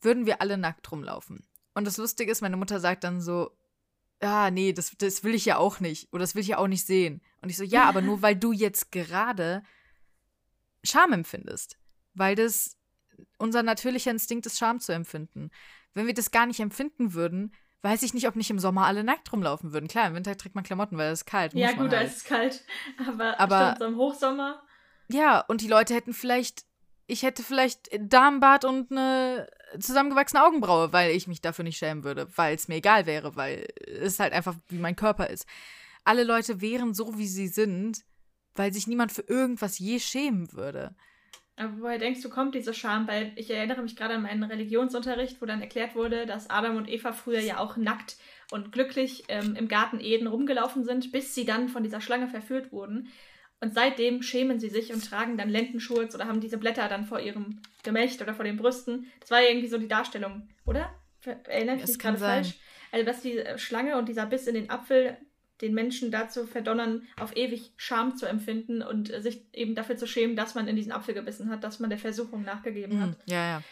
würden 0.01 0.25
wir 0.25 0.41
alle 0.41 0.57
nackt 0.57 0.89
rumlaufen. 0.91 1.45
Und 1.73 1.85
das 1.85 1.97
Lustige 1.97 2.31
ist, 2.31 2.41
meine 2.41 2.57
Mutter 2.57 2.79
sagt 2.79 3.03
dann 3.03 3.21
so, 3.21 3.57
ah, 4.21 4.51
nee, 4.51 4.73
das, 4.73 4.91
das 4.97 5.23
will 5.23 5.35
ich 5.35 5.45
ja 5.45 5.57
auch 5.57 5.79
nicht. 5.79 6.11
Oder 6.11 6.21
das 6.21 6.35
will 6.35 6.41
ich 6.41 6.49
ja 6.49 6.57
auch 6.57 6.67
nicht 6.67 6.85
sehen. 6.85 7.21
Und 7.41 7.49
ich 7.49 7.57
so, 7.57 7.63
ja, 7.63 7.85
aber 7.85 8.01
nur 8.01 8.21
weil 8.21 8.35
du 8.35 8.51
jetzt 8.51 8.91
gerade 8.91 9.63
Scham 10.83 11.13
empfindest. 11.13 11.77
Weil 12.13 12.35
das 12.35 12.77
unser 13.37 13.63
natürlicher 13.63 14.11
Instinkt 14.11 14.45
ist, 14.45 14.57
Scham 14.57 14.79
zu 14.79 14.93
empfinden. 14.93 15.51
Wenn 15.93 16.07
wir 16.07 16.13
das 16.13 16.31
gar 16.31 16.45
nicht 16.45 16.59
empfinden 16.59 17.13
würden, 17.13 17.53
weiß 17.81 18.03
ich 18.03 18.13
nicht, 18.13 18.27
ob 18.27 18.35
nicht 18.35 18.49
im 18.49 18.59
Sommer 18.59 18.85
alle 18.85 19.03
nackt 19.03 19.31
rumlaufen 19.31 19.73
würden. 19.73 19.87
Klar, 19.87 20.07
im 20.07 20.15
Winter 20.15 20.35
trägt 20.37 20.55
man 20.55 20.63
Klamotten, 20.63 20.97
weil 20.97 21.11
es 21.11 21.21
ist 21.21 21.25
kalt. 21.25 21.53
Ja, 21.53 21.71
gut, 21.71 21.79
halt. 21.81 21.93
da 21.93 22.01
ist 22.01 22.17
es 22.17 22.23
kalt. 22.23 22.63
Aber, 23.07 23.39
aber 23.39 23.75
stimmt, 23.75 23.79
so 23.79 23.85
im 23.85 23.97
Hochsommer. 23.97 24.61
Ja, 25.09 25.41
und 25.41 25.61
die 25.61 25.67
Leute 25.67 25.93
hätten 25.93 26.13
vielleicht, 26.13 26.65
ich 27.07 27.23
hätte 27.23 27.43
vielleicht 27.43 27.89
Darmbad 27.99 28.65
und 28.65 28.91
eine 28.91 29.49
zusammengewachsene 29.79 30.43
Augenbraue, 30.43 30.93
weil 30.93 31.11
ich 31.11 31.27
mich 31.27 31.41
dafür 31.41 31.63
nicht 31.63 31.77
schämen 31.77 32.03
würde, 32.03 32.27
weil 32.35 32.55
es 32.55 32.67
mir 32.67 32.75
egal 32.75 33.05
wäre, 33.05 33.35
weil 33.35 33.67
es 33.85 34.19
halt 34.19 34.33
einfach 34.33 34.55
wie 34.69 34.79
mein 34.79 34.95
Körper 34.95 35.29
ist. 35.29 35.45
Alle 36.03 36.23
Leute 36.23 36.61
wären 36.61 36.93
so, 36.93 37.17
wie 37.17 37.27
sie 37.27 37.47
sind 37.47 38.03
weil 38.59 38.73
sich 38.73 38.85
niemand 38.85 39.11
für 39.11 39.21
irgendwas 39.21 39.79
je 39.79 39.99
schämen 39.99 40.51
würde. 40.53 40.93
Aber 41.55 41.73
woher 41.79 41.97
denkst 41.97 42.21
du, 42.21 42.29
kommt 42.29 42.55
diese 42.55 42.73
Scham? 42.73 43.07
Weil 43.07 43.33
ich 43.35 43.49
erinnere 43.49 43.81
mich 43.81 43.95
gerade 43.95 44.13
an 44.13 44.21
meinen 44.21 44.43
Religionsunterricht, 44.43 45.41
wo 45.41 45.45
dann 45.45 45.61
erklärt 45.61 45.95
wurde, 45.95 46.25
dass 46.25 46.49
Adam 46.49 46.77
und 46.77 46.89
Eva 46.89 47.11
früher 47.11 47.41
ja 47.41 47.57
auch 47.57 47.75
nackt 47.75 48.17
und 48.51 48.71
glücklich 48.71 49.23
ähm, 49.27 49.55
im 49.55 49.67
Garten 49.67 49.99
Eden 49.99 50.27
rumgelaufen 50.27 50.83
sind, 50.83 51.11
bis 51.11 51.35
sie 51.35 51.45
dann 51.45 51.67
von 51.67 51.83
dieser 51.83 52.01
Schlange 52.01 52.27
verführt 52.27 52.71
wurden. 52.71 53.09
Und 53.61 53.73
seitdem 53.73 54.21
schämen 54.21 54.59
sie 54.59 54.69
sich 54.69 54.93
und 54.93 55.03
tragen 55.03 55.37
dann 55.37 55.49
Lendenschurz 55.49 56.15
oder 56.15 56.27
haben 56.27 56.39
diese 56.39 56.57
Blätter 56.57 56.87
dann 56.87 57.05
vor 57.05 57.19
ihrem 57.19 57.61
Gemächt 57.83 58.21
oder 58.21 58.33
vor 58.33 58.45
den 58.45 58.57
Brüsten. 58.57 59.11
Das 59.19 59.31
war 59.31 59.41
ja 59.41 59.49
irgendwie 59.49 59.67
so 59.67 59.77
die 59.77 59.87
Darstellung, 59.87 60.47
oder? 60.65 60.93
Erinnere 61.25 61.75
ich 61.75 61.87
mich 61.87 61.99
gerade 61.99 62.17
falsch? 62.17 62.53
Also, 62.91 63.05
dass 63.05 63.21
die 63.21 63.37
äh, 63.37 63.57
Schlange 63.57 63.97
und 63.97 64.07
dieser 64.07 64.25
Biss 64.25 64.47
in 64.47 64.55
den 64.55 64.69
Apfel 64.69 65.17
den 65.61 65.73
Menschen 65.73 66.09
dazu 66.09 66.47
verdonnern, 66.47 67.07
auf 67.19 67.35
ewig 67.35 67.73
Scham 67.75 68.15
zu 68.15 68.25
empfinden 68.25 68.81
und 68.81 69.13
äh, 69.13 69.21
sich 69.21 69.43
eben 69.53 69.75
dafür 69.75 69.97
zu 69.97 70.07
schämen, 70.07 70.37
dass 70.37 70.55
man 70.55 70.67
in 70.67 70.77
diesen 70.77 70.93
Apfel 70.93 71.13
gebissen 71.13 71.49
hat, 71.49 71.63
dass 71.63 71.79
man 71.79 71.89
der 71.89 71.99
Versuchung 71.99 72.43
nachgegeben 72.43 72.97
mm, 72.97 73.01
hat. 73.01 73.17
Ja, 73.25 73.49
ja. 73.49 73.63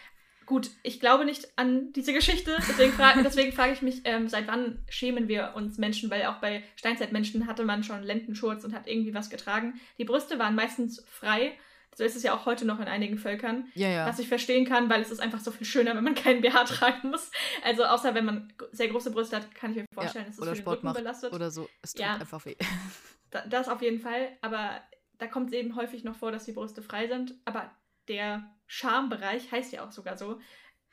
Gut, 0.48 0.72
ich 0.82 1.02
glaube 1.02 1.26
nicht 1.26 1.50
an 1.58 1.92
diese 1.92 2.14
Geschichte, 2.14 2.56
deswegen, 2.58 2.94
fra 2.94 3.14
deswegen 3.22 3.52
frage 3.52 3.74
ich 3.74 3.82
mich, 3.82 4.02
ähm, 4.06 4.30
seit 4.30 4.48
wann 4.48 4.80
schämen 4.88 5.28
wir 5.28 5.52
uns 5.56 5.78
Menschen? 5.78 6.10
Weil 6.10 6.26
auch 6.26 6.38
bei 6.38 6.64
Steinzeitmenschen 6.78 7.48
hatte 7.48 7.66
man 7.66 7.84
schon 7.84 8.02
Lendenschurz 8.02 8.64
und 8.64 8.74
hat 8.74 8.88
irgendwie 8.88 9.14
was 9.14 9.30
getragen. 9.30 9.80
Die 9.98 10.06
Brüste 10.06 10.40
waren 10.40 10.56
meistens 10.56 11.04
frei. 11.06 11.52
So 11.94 12.06
ist 12.06 12.16
es 12.16 12.24
ja 12.24 12.34
auch 12.34 12.46
heute 12.46 12.64
noch 12.64 12.80
in 12.80 12.88
einigen 12.88 13.18
Völkern. 13.18 13.66
Ja, 13.76 13.90
ja. 13.90 14.06
Was 14.08 14.20
ich 14.20 14.30
verstehen 14.30 14.66
kann, 14.66 14.90
weil 14.90 15.02
es 15.02 15.12
ist 15.12 15.20
einfach 15.20 15.42
so 15.42 15.52
viel 15.52 15.68
schöner, 15.68 15.96
wenn 15.96 16.04
man 16.04 16.16
keinen 16.16 16.42
BH 16.42 16.64
tragen 16.64 17.10
muss. 17.10 17.30
Also 17.64 17.84
außer 17.84 18.16
wenn 18.16 18.24
man 18.24 18.54
sehr 18.72 18.88
große 18.88 19.12
Brüste 19.12 19.36
hat, 19.36 19.54
kann 19.54 19.72
ich 19.72 19.78
mir 19.78 19.86
vorstellen, 19.94 20.26
ja, 20.26 20.30
dass 20.30 20.38
es 20.38 20.42
oder 20.42 20.52
für 20.56 20.62
Sport 20.62 20.84
den 20.84 20.88
Rücken 20.88 21.02
belastet. 21.02 21.34
Oder 21.34 21.52
so. 21.52 21.68
Es 21.82 21.92
tut 21.92 22.06
ja. 22.06 22.16
einfach 22.16 22.46
weh. 22.46 22.56
Das 23.50 23.68
auf 23.68 23.82
jeden 23.82 24.00
Fall. 24.00 24.30
Aber 24.40 24.82
da 25.18 25.28
kommt 25.28 25.48
es 25.48 25.54
eben 25.54 25.76
häufig 25.76 26.06
noch 26.06 26.16
vor, 26.16 26.32
dass 26.32 26.46
die 26.46 26.54
Brüste 26.54 26.82
frei 26.82 27.10
sind. 27.10 27.34
Aber 27.44 27.70
der 28.08 28.56
Schambereich, 28.66 29.52
heißt 29.52 29.72
ja 29.74 29.86
auch 29.86 29.92
sogar 29.92 30.18
so, 30.18 30.40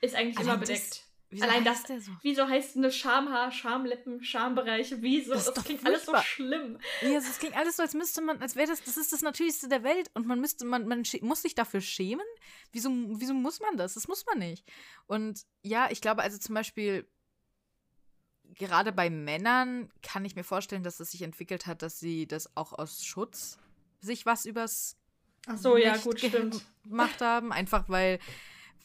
ist 0.00 0.14
eigentlich 0.14 0.38
Allein 0.38 0.48
immer 0.48 0.58
bedeckt. 0.58 0.90
Das, 0.90 1.10
wieso 1.30 1.44
Allein 1.44 1.64
das, 1.64 1.82
so? 1.82 2.12
wieso 2.22 2.48
heißt 2.48 2.76
eine 2.76 2.92
Schamhaar, 2.92 3.50
Schamlippen, 3.50 4.22
Schambereiche, 4.22 5.02
wieso? 5.02 5.34
Das, 5.34 5.52
das 5.52 5.64
klingt 5.64 5.84
alles 5.84 6.06
so 6.06 6.16
schlimm. 6.18 6.78
Ja, 7.02 7.14
das 7.14 7.38
klingt 7.38 7.56
alles 7.56 7.76
so, 7.76 7.82
als 7.82 7.94
müsste 7.94 8.20
man, 8.20 8.40
als 8.40 8.56
wäre 8.56 8.68
das, 8.68 8.82
das 8.82 8.96
ist 8.96 9.12
das 9.12 9.22
Natürlichste 9.22 9.68
der 9.68 9.82
Welt 9.82 10.10
und 10.14 10.26
man 10.26 10.40
müsste, 10.40 10.64
man, 10.64 10.86
man 10.86 11.02
muss 11.22 11.42
sich 11.42 11.54
dafür 11.54 11.80
schämen. 11.80 12.26
Wieso, 12.72 12.90
wieso 12.90 13.34
muss 13.34 13.60
man 13.60 13.76
das? 13.76 13.94
Das 13.94 14.08
muss 14.08 14.24
man 14.26 14.38
nicht. 14.38 14.64
Und 15.06 15.42
ja, 15.62 15.90
ich 15.90 16.00
glaube 16.00 16.22
also 16.22 16.38
zum 16.38 16.54
Beispiel, 16.54 17.08
gerade 18.54 18.92
bei 18.92 19.10
Männern 19.10 19.90
kann 20.02 20.24
ich 20.24 20.36
mir 20.36 20.44
vorstellen, 20.44 20.82
dass 20.82 21.00
es 21.00 21.10
sich 21.10 21.22
entwickelt 21.22 21.66
hat, 21.66 21.82
dass 21.82 21.98
sie 21.98 22.26
das 22.26 22.56
auch 22.56 22.72
aus 22.72 23.04
Schutz 23.04 23.58
sich 24.00 24.26
was 24.26 24.44
übers 24.44 24.96
Ach 25.46 25.58
so, 25.58 25.76
ja, 25.76 25.96
gut, 25.96 26.18
stimmt. 26.20 26.64
gemacht 26.84 27.20
haben. 27.20 27.52
Einfach 27.52 27.88
weil, 27.88 28.18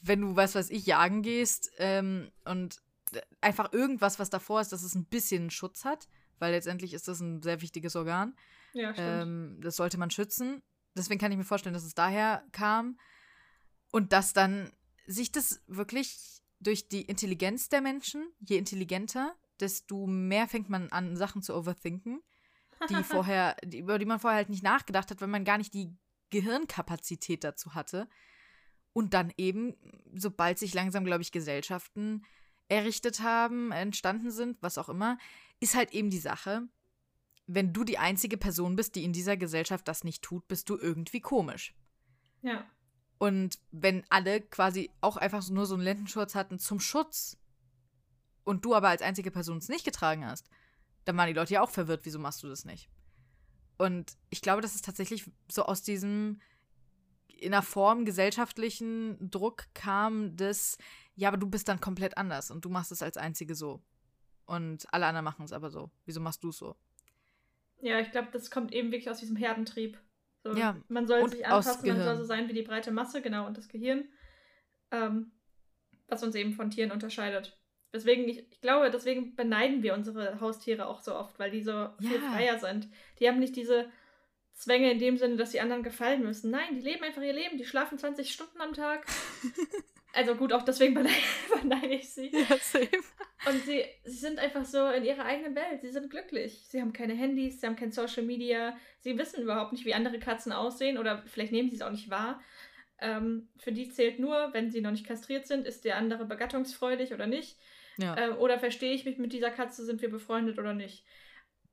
wenn 0.01 0.21
du, 0.21 0.35
was 0.35 0.55
weiß 0.55 0.69
ich, 0.69 0.85
jagen 0.85 1.21
gehst 1.21 1.71
ähm, 1.77 2.31
und 2.45 2.81
einfach 3.41 3.73
irgendwas, 3.73 4.19
was 4.19 4.29
davor 4.29 4.61
ist, 4.61 4.71
dass 4.71 4.83
es 4.83 4.95
ein 4.95 5.05
bisschen 5.05 5.49
Schutz 5.49 5.85
hat, 5.85 6.07
weil 6.37 6.51
letztendlich 6.51 6.93
ist 6.93 7.07
das 7.07 7.19
ein 7.19 7.41
sehr 7.41 7.61
wichtiges 7.61 7.95
Organ. 7.95 8.35
Ja, 8.73 8.93
stimmt. 8.93 9.21
Ähm, 9.21 9.57
das 9.61 9.75
sollte 9.75 9.97
man 9.97 10.11
schützen. 10.11 10.61
Deswegen 10.95 11.19
kann 11.19 11.31
ich 11.31 11.37
mir 11.37 11.43
vorstellen, 11.43 11.73
dass 11.73 11.85
es 11.85 11.95
daher 11.95 12.43
kam. 12.51 12.99
Und 13.91 14.13
dass 14.13 14.33
dann 14.33 14.71
sich 15.07 15.31
das 15.31 15.61
wirklich 15.67 16.41
durch 16.59 16.87
die 16.87 17.01
Intelligenz 17.01 17.69
der 17.69 17.81
Menschen, 17.81 18.31
je 18.39 18.57
intelligenter, 18.57 19.35
desto 19.59 20.05
mehr 20.05 20.47
fängt 20.47 20.69
man 20.69 20.89
an, 20.89 21.15
Sachen 21.15 21.41
zu 21.41 21.55
overthinken, 21.55 22.21
die 22.89 23.03
vorher, 23.03 23.55
über 23.73 23.97
die 23.97 24.05
man 24.05 24.19
vorher 24.19 24.37
halt 24.37 24.49
nicht 24.49 24.63
nachgedacht 24.63 25.09
hat, 25.09 25.21
weil 25.21 25.27
man 25.27 25.45
gar 25.45 25.57
nicht 25.57 25.73
die 25.73 25.95
Gehirnkapazität 26.29 27.43
dazu 27.43 27.75
hatte. 27.75 28.07
Und 28.93 29.13
dann 29.13 29.31
eben, 29.37 29.75
sobald 30.13 30.57
sich 30.59 30.73
langsam, 30.73 31.05
glaube 31.05 31.21
ich, 31.21 31.31
Gesellschaften 31.31 32.23
errichtet 32.67 33.21
haben, 33.21 33.71
entstanden 33.71 34.31
sind, 34.31 34.57
was 34.61 34.77
auch 34.77 34.89
immer, 34.89 35.17
ist 35.59 35.75
halt 35.75 35.91
eben 35.91 36.09
die 36.09 36.19
Sache, 36.19 36.67
wenn 37.47 37.73
du 37.73 37.83
die 37.83 37.97
einzige 37.97 38.37
Person 38.37 38.75
bist, 38.75 38.95
die 38.95 39.03
in 39.03 39.13
dieser 39.13 39.35
Gesellschaft 39.35 39.87
das 39.87 40.03
nicht 40.03 40.21
tut, 40.21 40.47
bist 40.47 40.69
du 40.69 40.77
irgendwie 40.77 41.19
komisch. 41.19 41.73
Ja. 42.43 42.65
Und 43.17 43.59
wenn 43.71 44.03
alle 44.09 44.41
quasi 44.41 44.91
auch 45.01 45.17
einfach 45.17 45.47
nur 45.49 45.65
so 45.65 45.73
einen 45.73 45.83
Lendenschurz 45.83 46.35
hatten 46.35 46.59
zum 46.59 46.79
Schutz 46.79 47.37
und 48.43 48.65
du 48.65 48.75
aber 48.75 48.89
als 48.89 49.01
einzige 49.01 49.31
Person 49.31 49.57
es 49.57 49.67
nicht 49.67 49.83
getragen 49.83 50.25
hast, 50.25 50.49
dann 51.05 51.17
waren 51.17 51.27
die 51.27 51.33
Leute 51.33 51.55
ja 51.55 51.61
auch 51.61 51.71
verwirrt, 51.71 52.01
wieso 52.03 52.19
machst 52.19 52.43
du 52.43 52.47
das 52.47 52.65
nicht? 52.65 52.89
Und 53.79 54.17
ich 54.29 54.41
glaube, 54.41 54.61
dass 54.61 54.75
es 54.75 54.81
tatsächlich 54.81 55.25
so 55.49 55.63
aus 55.63 55.81
diesem 55.81 56.39
in 57.27 57.53
einer 57.53 57.63
Form 57.63 58.03
gesellschaftlichen 58.03 59.31
Druck 59.31 59.67
kam, 59.73 60.35
des, 60.35 60.77
ja, 61.15 61.29
aber 61.29 61.37
du 61.37 61.49
bist 61.49 61.69
dann 61.69 61.79
komplett 61.79 62.17
anders 62.17 62.51
und 62.51 62.65
du 62.65 62.69
machst 62.69 62.91
es 62.91 63.01
als 63.01 63.15
Einzige 63.15 63.55
so. 63.55 63.81
Und 64.45 64.85
alle 64.93 65.05
anderen 65.05 65.23
machen 65.23 65.45
es 65.45 65.53
aber 65.53 65.69
so. 65.69 65.89
Wieso 66.03 66.19
machst 66.19 66.43
du 66.43 66.49
es 66.49 66.57
so? 66.57 66.75
Ja, 67.79 68.01
ich 68.01 68.11
glaube, 68.11 68.27
das 68.33 68.51
kommt 68.51 68.73
eben 68.73 68.91
wirklich 68.91 69.09
aus 69.09 69.19
diesem 69.19 69.37
Herdentrieb. 69.37 69.97
So, 70.43 70.53
ja, 70.53 70.75
man 70.89 71.07
soll 71.07 71.29
sich 71.29 71.45
anpassen, 71.45 71.87
man 71.87 72.03
soll 72.03 72.17
so 72.17 72.25
sein 72.25 72.49
wie 72.49 72.53
die 72.53 72.63
breite 72.63 72.91
Masse, 72.91 73.21
genau, 73.21 73.47
und 73.47 73.57
das 73.57 73.69
Gehirn, 73.69 74.09
ähm, 74.91 75.31
was 76.07 76.21
uns 76.21 76.35
eben 76.35 76.51
von 76.51 76.69
Tieren 76.69 76.91
unterscheidet. 76.91 77.57
Deswegen, 77.93 78.27
ich, 78.27 78.39
ich, 78.51 78.61
glaube, 78.61 78.91
deswegen 78.91 79.35
beneiden 79.35 79.81
wir 79.81 79.93
unsere 79.93 80.39
Haustiere 80.39 80.87
auch 80.87 80.99
so 80.99 81.15
oft, 81.15 81.39
weil 81.39 81.49
die 81.49 81.63
so 81.63 81.71
ja. 81.71 81.95
viel 81.99 82.19
freier 82.19 82.59
sind. 82.59 82.87
Die 83.19 83.27
haben 83.27 83.39
nicht 83.39 83.55
diese 83.55 83.89
Zwänge 84.53 84.91
in 84.91 84.99
dem 84.99 85.17
Sinne, 85.17 85.37
dass 85.37 85.51
die 85.51 85.61
anderen 85.61 85.83
gefallen 85.83 86.21
müssen. 86.23 86.51
Nein, 86.51 86.75
die 86.75 86.81
leben 86.81 87.03
einfach 87.03 87.21
ihr 87.21 87.33
Leben. 87.33 87.57
Die 87.57 87.65
schlafen 87.65 87.97
20 87.97 88.31
Stunden 88.31 88.61
am 88.61 88.73
Tag. 88.73 89.07
also 90.13 90.35
gut, 90.35 90.53
auch 90.53 90.63
deswegen 90.63 90.93
beneide, 91.61 91.87
ich 91.87 92.09
sie. 92.09 92.29
Ja, 92.31 92.57
same. 92.61 92.89
Und 93.47 93.63
sie, 93.65 93.85
sie 94.03 94.17
sind 94.17 94.37
einfach 94.37 94.65
so 94.65 94.85
in 94.89 95.05
ihrer 95.05 95.25
eigenen 95.25 95.55
Welt. 95.55 95.81
Sie 95.81 95.89
sind 95.89 96.09
glücklich. 96.09 96.65
Sie 96.67 96.81
haben 96.81 96.93
keine 96.93 97.13
Handys, 97.13 97.61
sie 97.61 97.67
haben 97.67 97.77
kein 97.77 97.91
Social 97.91 98.23
Media. 98.23 98.77
Sie 98.99 99.17
wissen 99.17 99.41
überhaupt 99.41 99.71
nicht, 99.71 99.85
wie 99.85 99.93
andere 99.93 100.19
Katzen 100.19 100.51
aussehen 100.51 100.97
oder 100.97 101.23
vielleicht 101.25 101.53
nehmen 101.53 101.69
sie 101.69 101.77
es 101.77 101.81
auch 101.81 101.91
nicht 101.91 102.09
wahr. 102.09 102.41
Ähm, 102.99 103.47
für 103.57 103.71
die 103.71 103.89
zählt 103.89 104.19
nur, 104.19 104.53
wenn 104.53 104.71
sie 104.71 104.81
noch 104.81 104.91
nicht 104.91 105.07
kastriert 105.07 105.47
sind, 105.47 105.65
ist 105.65 105.85
der 105.85 105.95
andere 105.95 106.25
begattungsfreudig 106.25 107.13
oder 107.13 107.27
nicht. 107.27 107.57
Ja. 107.99 108.17
Ähm, 108.17 108.37
oder 108.37 108.59
verstehe 108.59 108.93
ich 108.93 109.05
mich 109.05 109.17
mit 109.17 109.33
dieser 109.33 109.51
Katze, 109.51 109.85
sind 109.85 110.01
wir 110.01 110.09
befreundet 110.09 110.57
oder 110.57 110.73
nicht. 110.73 111.05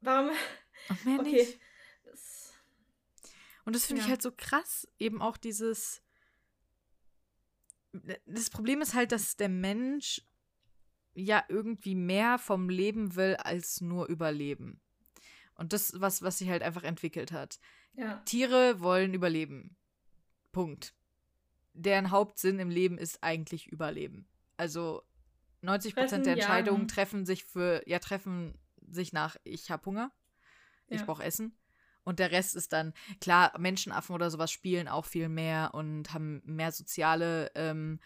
Warum? 0.01 0.31
Ach, 0.89 1.05
mehr 1.05 1.21
okay. 1.21 1.33
nicht. 1.33 1.59
Und 3.65 3.75
das 3.75 3.87
finde 3.87 4.01
ja. 4.01 4.07
ich 4.07 4.11
halt 4.11 4.23
so 4.23 4.33
krass, 4.35 4.89
eben 4.99 5.21
auch 5.21 5.37
dieses. 5.37 6.03
Das 8.27 8.51
Problem 8.51 8.81
ist 8.81 8.95
halt, 8.95 9.11
dass 9.11 9.37
der 9.37 9.49
Mensch 9.49 10.23
ja 11.15 11.45
irgendwie 11.49 11.95
mehr 11.95 12.39
vom 12.39 12.69
Leben 12.69 13.17
will 13.17 13.37
als 13.37 13.81
nur 13.81 14.07
überleben. 14.07 14.81
Und 15.57 15.73
das, 15.73 15.99
was, 16.01 16.23
was 16.23 16.39
sich 16.39 16.49
halt 16.49 16.63
einfach 16.63 16.85
entwickelt 16.85 17.33
hat. 17.33 17.59
Ja. 17.95 18.19
Tiere 18.27 18.81
wollen 18.81 19.15
überleben. 19.15 19.77
Punkt. 20.53 20.95
Deren 21.73 22.11
Hauptsinn 22.11 22.59
im 22.59 22.71
Leben 22.71 22.99
ist 22.99 23.23
eigentlich 23.23 23.67
Überleben. 23.67 24.29
Also 24.57 25.03
90 25.67 25.95
Prozent 25.95 26.27
der 26.27 26.35
Entscheidungen 26.35 26.83
ja. 26.83 26.87
treffen 26.87 27.27
sich 27.27 27.45
für, 27.45 27.83
ja, 27.87 27.99
treffen 27.99 28.59
sich 28.89 29.13
nach, 29.13 29.37
ich 29.45 29.71
habe 29.71 29.85
Hunger, 29.85 30.11
ich 30.89 31.01
ja. 31.01 31.07
brauche 31.07 31.25
Essen. 31.25 31.59
Und 32.05 32.21
der 32.21 32.31
Rest 32.31 32.55
ist 32.55 32.73
dann, 32.73 32.95
klar, 33.21 33.53
Menschenaffen 33.59 34.15
oder 34.15 34.31
sowas 34.31 34.53
spielen 34.53 34.87
auch 34.87 35.05
viel 35.05 35.29
mehr 35.29 35.75
und 35.75 36.15
haben 36.15 36.41
mehr 36.45 36.71
soziale 36.71 37.51
ähm, 37.57 37.99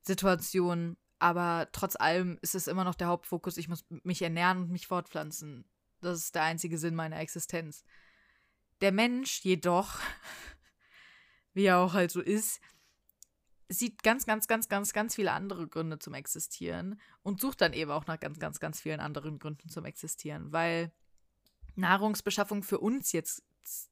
Situationen. 0.00 0.96
Aber 1.18 1.68
trotz 1.72 1.96
allem 1.96 2.38
ist 2.40 2.54
es 2.54 2.68
immer 2.68 2.84
noch 2.84 2.94
der 2.94 3.08
Hauptfokus, 3.08 3.56
ich 3.56 3.68
muss 3.68 3.84
mich 3.88 4.22
ernähren 4.22 4.58
und 4.58 4.70
mich 4.70 4.86
fortpflanzen. 4.86 5.68
Das 6.00 6.18
ist 6.18 6.36
der 6.36 6.44
einzige 6.44 6.78
Sinn 6.78 6.94
meiner 6.94 7.18
Existenz. 7.18 7.84
Der 8.80 8.92
Mensch 8.92 9.40
jedoch, 9.40 9.98
wie 11.52 11.64
er 11.64 11.78
auch 11.78 11.94
halt 11.94 12.12
so 12.12 12.20
ist, 12.20 12.60
sieht 13.68 14.02
ganz, 14.02 14.26
ganz, 14.26 14.48
ganz, 14.48 14.68
ganz, 14.68 14.92
ganz 14.92 15.14
viele 15.14 15.32
andere 15.32 15.68
Gründe 15.68 15.98
zum 15.98 16.14
Existieren 16.14 17.00
und 17.22 17.40
sucht 17.40 17.60
dann 17.60 17.72
eben 17.72 17.90
auch 17.90 18.06
nach 18.06 18.18
ganz, 18.18 18.38
ganz, 18.38 18.60
ganz 18.60 18.80
vielen 18.80 19.00
anderen 19.00 19.38
Gründen 19.38 19.68
zum 19.68 19.84
Existieren, 19.84 20.52
weil 20.52 20.90
Nahrungsbeschaffung 21.74 22.62
für 22.62 22.78
uns 22.78 23.12
jetzt 23.12 23.44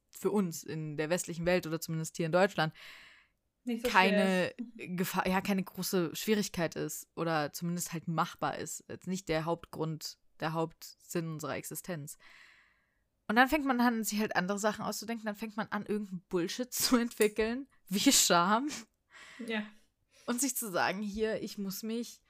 für 0.09 0.31
uns 0.31 0.63
in 0.63 0.97
der 0.97 1.09
westlichen 1.09 1.45
Welt 1.45 1.67
oder 1.67 1.79
zumindest 1.79 2.17
hier 2.17 2.25
in 2.25 2.31
Deutschland 2.31 2.73
so 3.65 3.89
keine 3.89 4.53
Gefahr, 4.77 5.27
ja, 5.27 5.41
keine 5.41 5.63
große 5.63 6.15
Schwierigkeit 6.15 6.75
ist 6.75 7.07
oder 7.15 7.51
zumindest 7.53 7.93
halt 7.93 8.07
machbar 8.07 8.57
ist. 8.57 8.83
Jetzt 8.87 9.07
nicht 9.07 9.29
der 9.29 9.45
Hauptgrund, 9.45 10.17
der 10.39 10.53
Hauptsinn 10.53 11.33
unserer 11.33 11.55
Existenz. 11.55 12.17
Und 13.27 13.35
dann 13.35 13.49
fängt 13.49 13.65
man 13.65 13.81
an, 13.81 14.03
sich 14.03 14.19
halt 14.19 14.35
andere 14.35 14.57
Sachen 14.57 14.85
auszudenken, 14.85 15.25
dann 15.25 15.35
fängt 15.35 15.57
man 15.57 15.67
an, 15.67 15.85
irgendeinen 15.85 16.23
Bullshit 16.29 16.71
zu 16.73 16.97
entwickeln, 16.97 17.67
wie 17.89 18.11
Scham. 18.11 18.69
Ja. 19.45 19.65
Und 20.25 20.41
sich 20.41 20.55
zu 20.55 20.69
sagen, 20.71 21.01
hier, 21.01 21.41
ich 21.41 21.57
muss 21.57 21.83
mich 21.83 22.21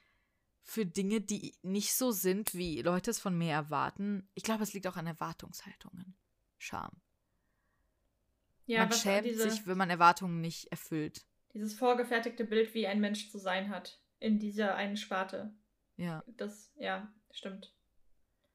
für 0.61 0.85
Dinge, 0.85 1.21
die 1.21 1.55
nicht 1.61 1.93
so 1.93 2.11
sind, 2.11 2.53
wie 2.53 2.81
Leute 2.81 3.11
es 3.11 3.19
von 3.19 3.37
mir 3.37 3.53
erwarten. 3.53 4.29
Ich 4.35 4.43
glaube, 4.43 4.63
es 4.63 4.73
liegt 4.73 4.85
auch 4.87 4.97
an 4.97 5.07
Erwartungshaltungen. 5.07 6.15
Scham. 6.57 7.01
Ja, 8.65 8.79
man 8.79 8.91
schämt 8.91 9.25
diese, 9.25 9.49
sich, 9.49 9.65
wenn 9.65 9.77
man 9.77 9.89
Erwartungen 9.89 10.41
nicht 10.41 10.69
erfüllt. 10.71 11.25
Dieses 11.53 11.73
vorgefertigte 11.73 12.43
Bild, 12.43 12.73
wie 12.73 12.85
ein 12.85 12.99
Mensch 12.99 13.31
zu 13.31 13.37
sein 13.37 13.69
hat 13.69 14.01
in 14.19 14.39
dieser 14.39 14.75
einen 14.75 14.97
Sparte. 14.97 15.53
Ja. 15.95 16.23
Das, 16.27 16.73
ja, 16.77 17.11
stimmt. 17.31 17.73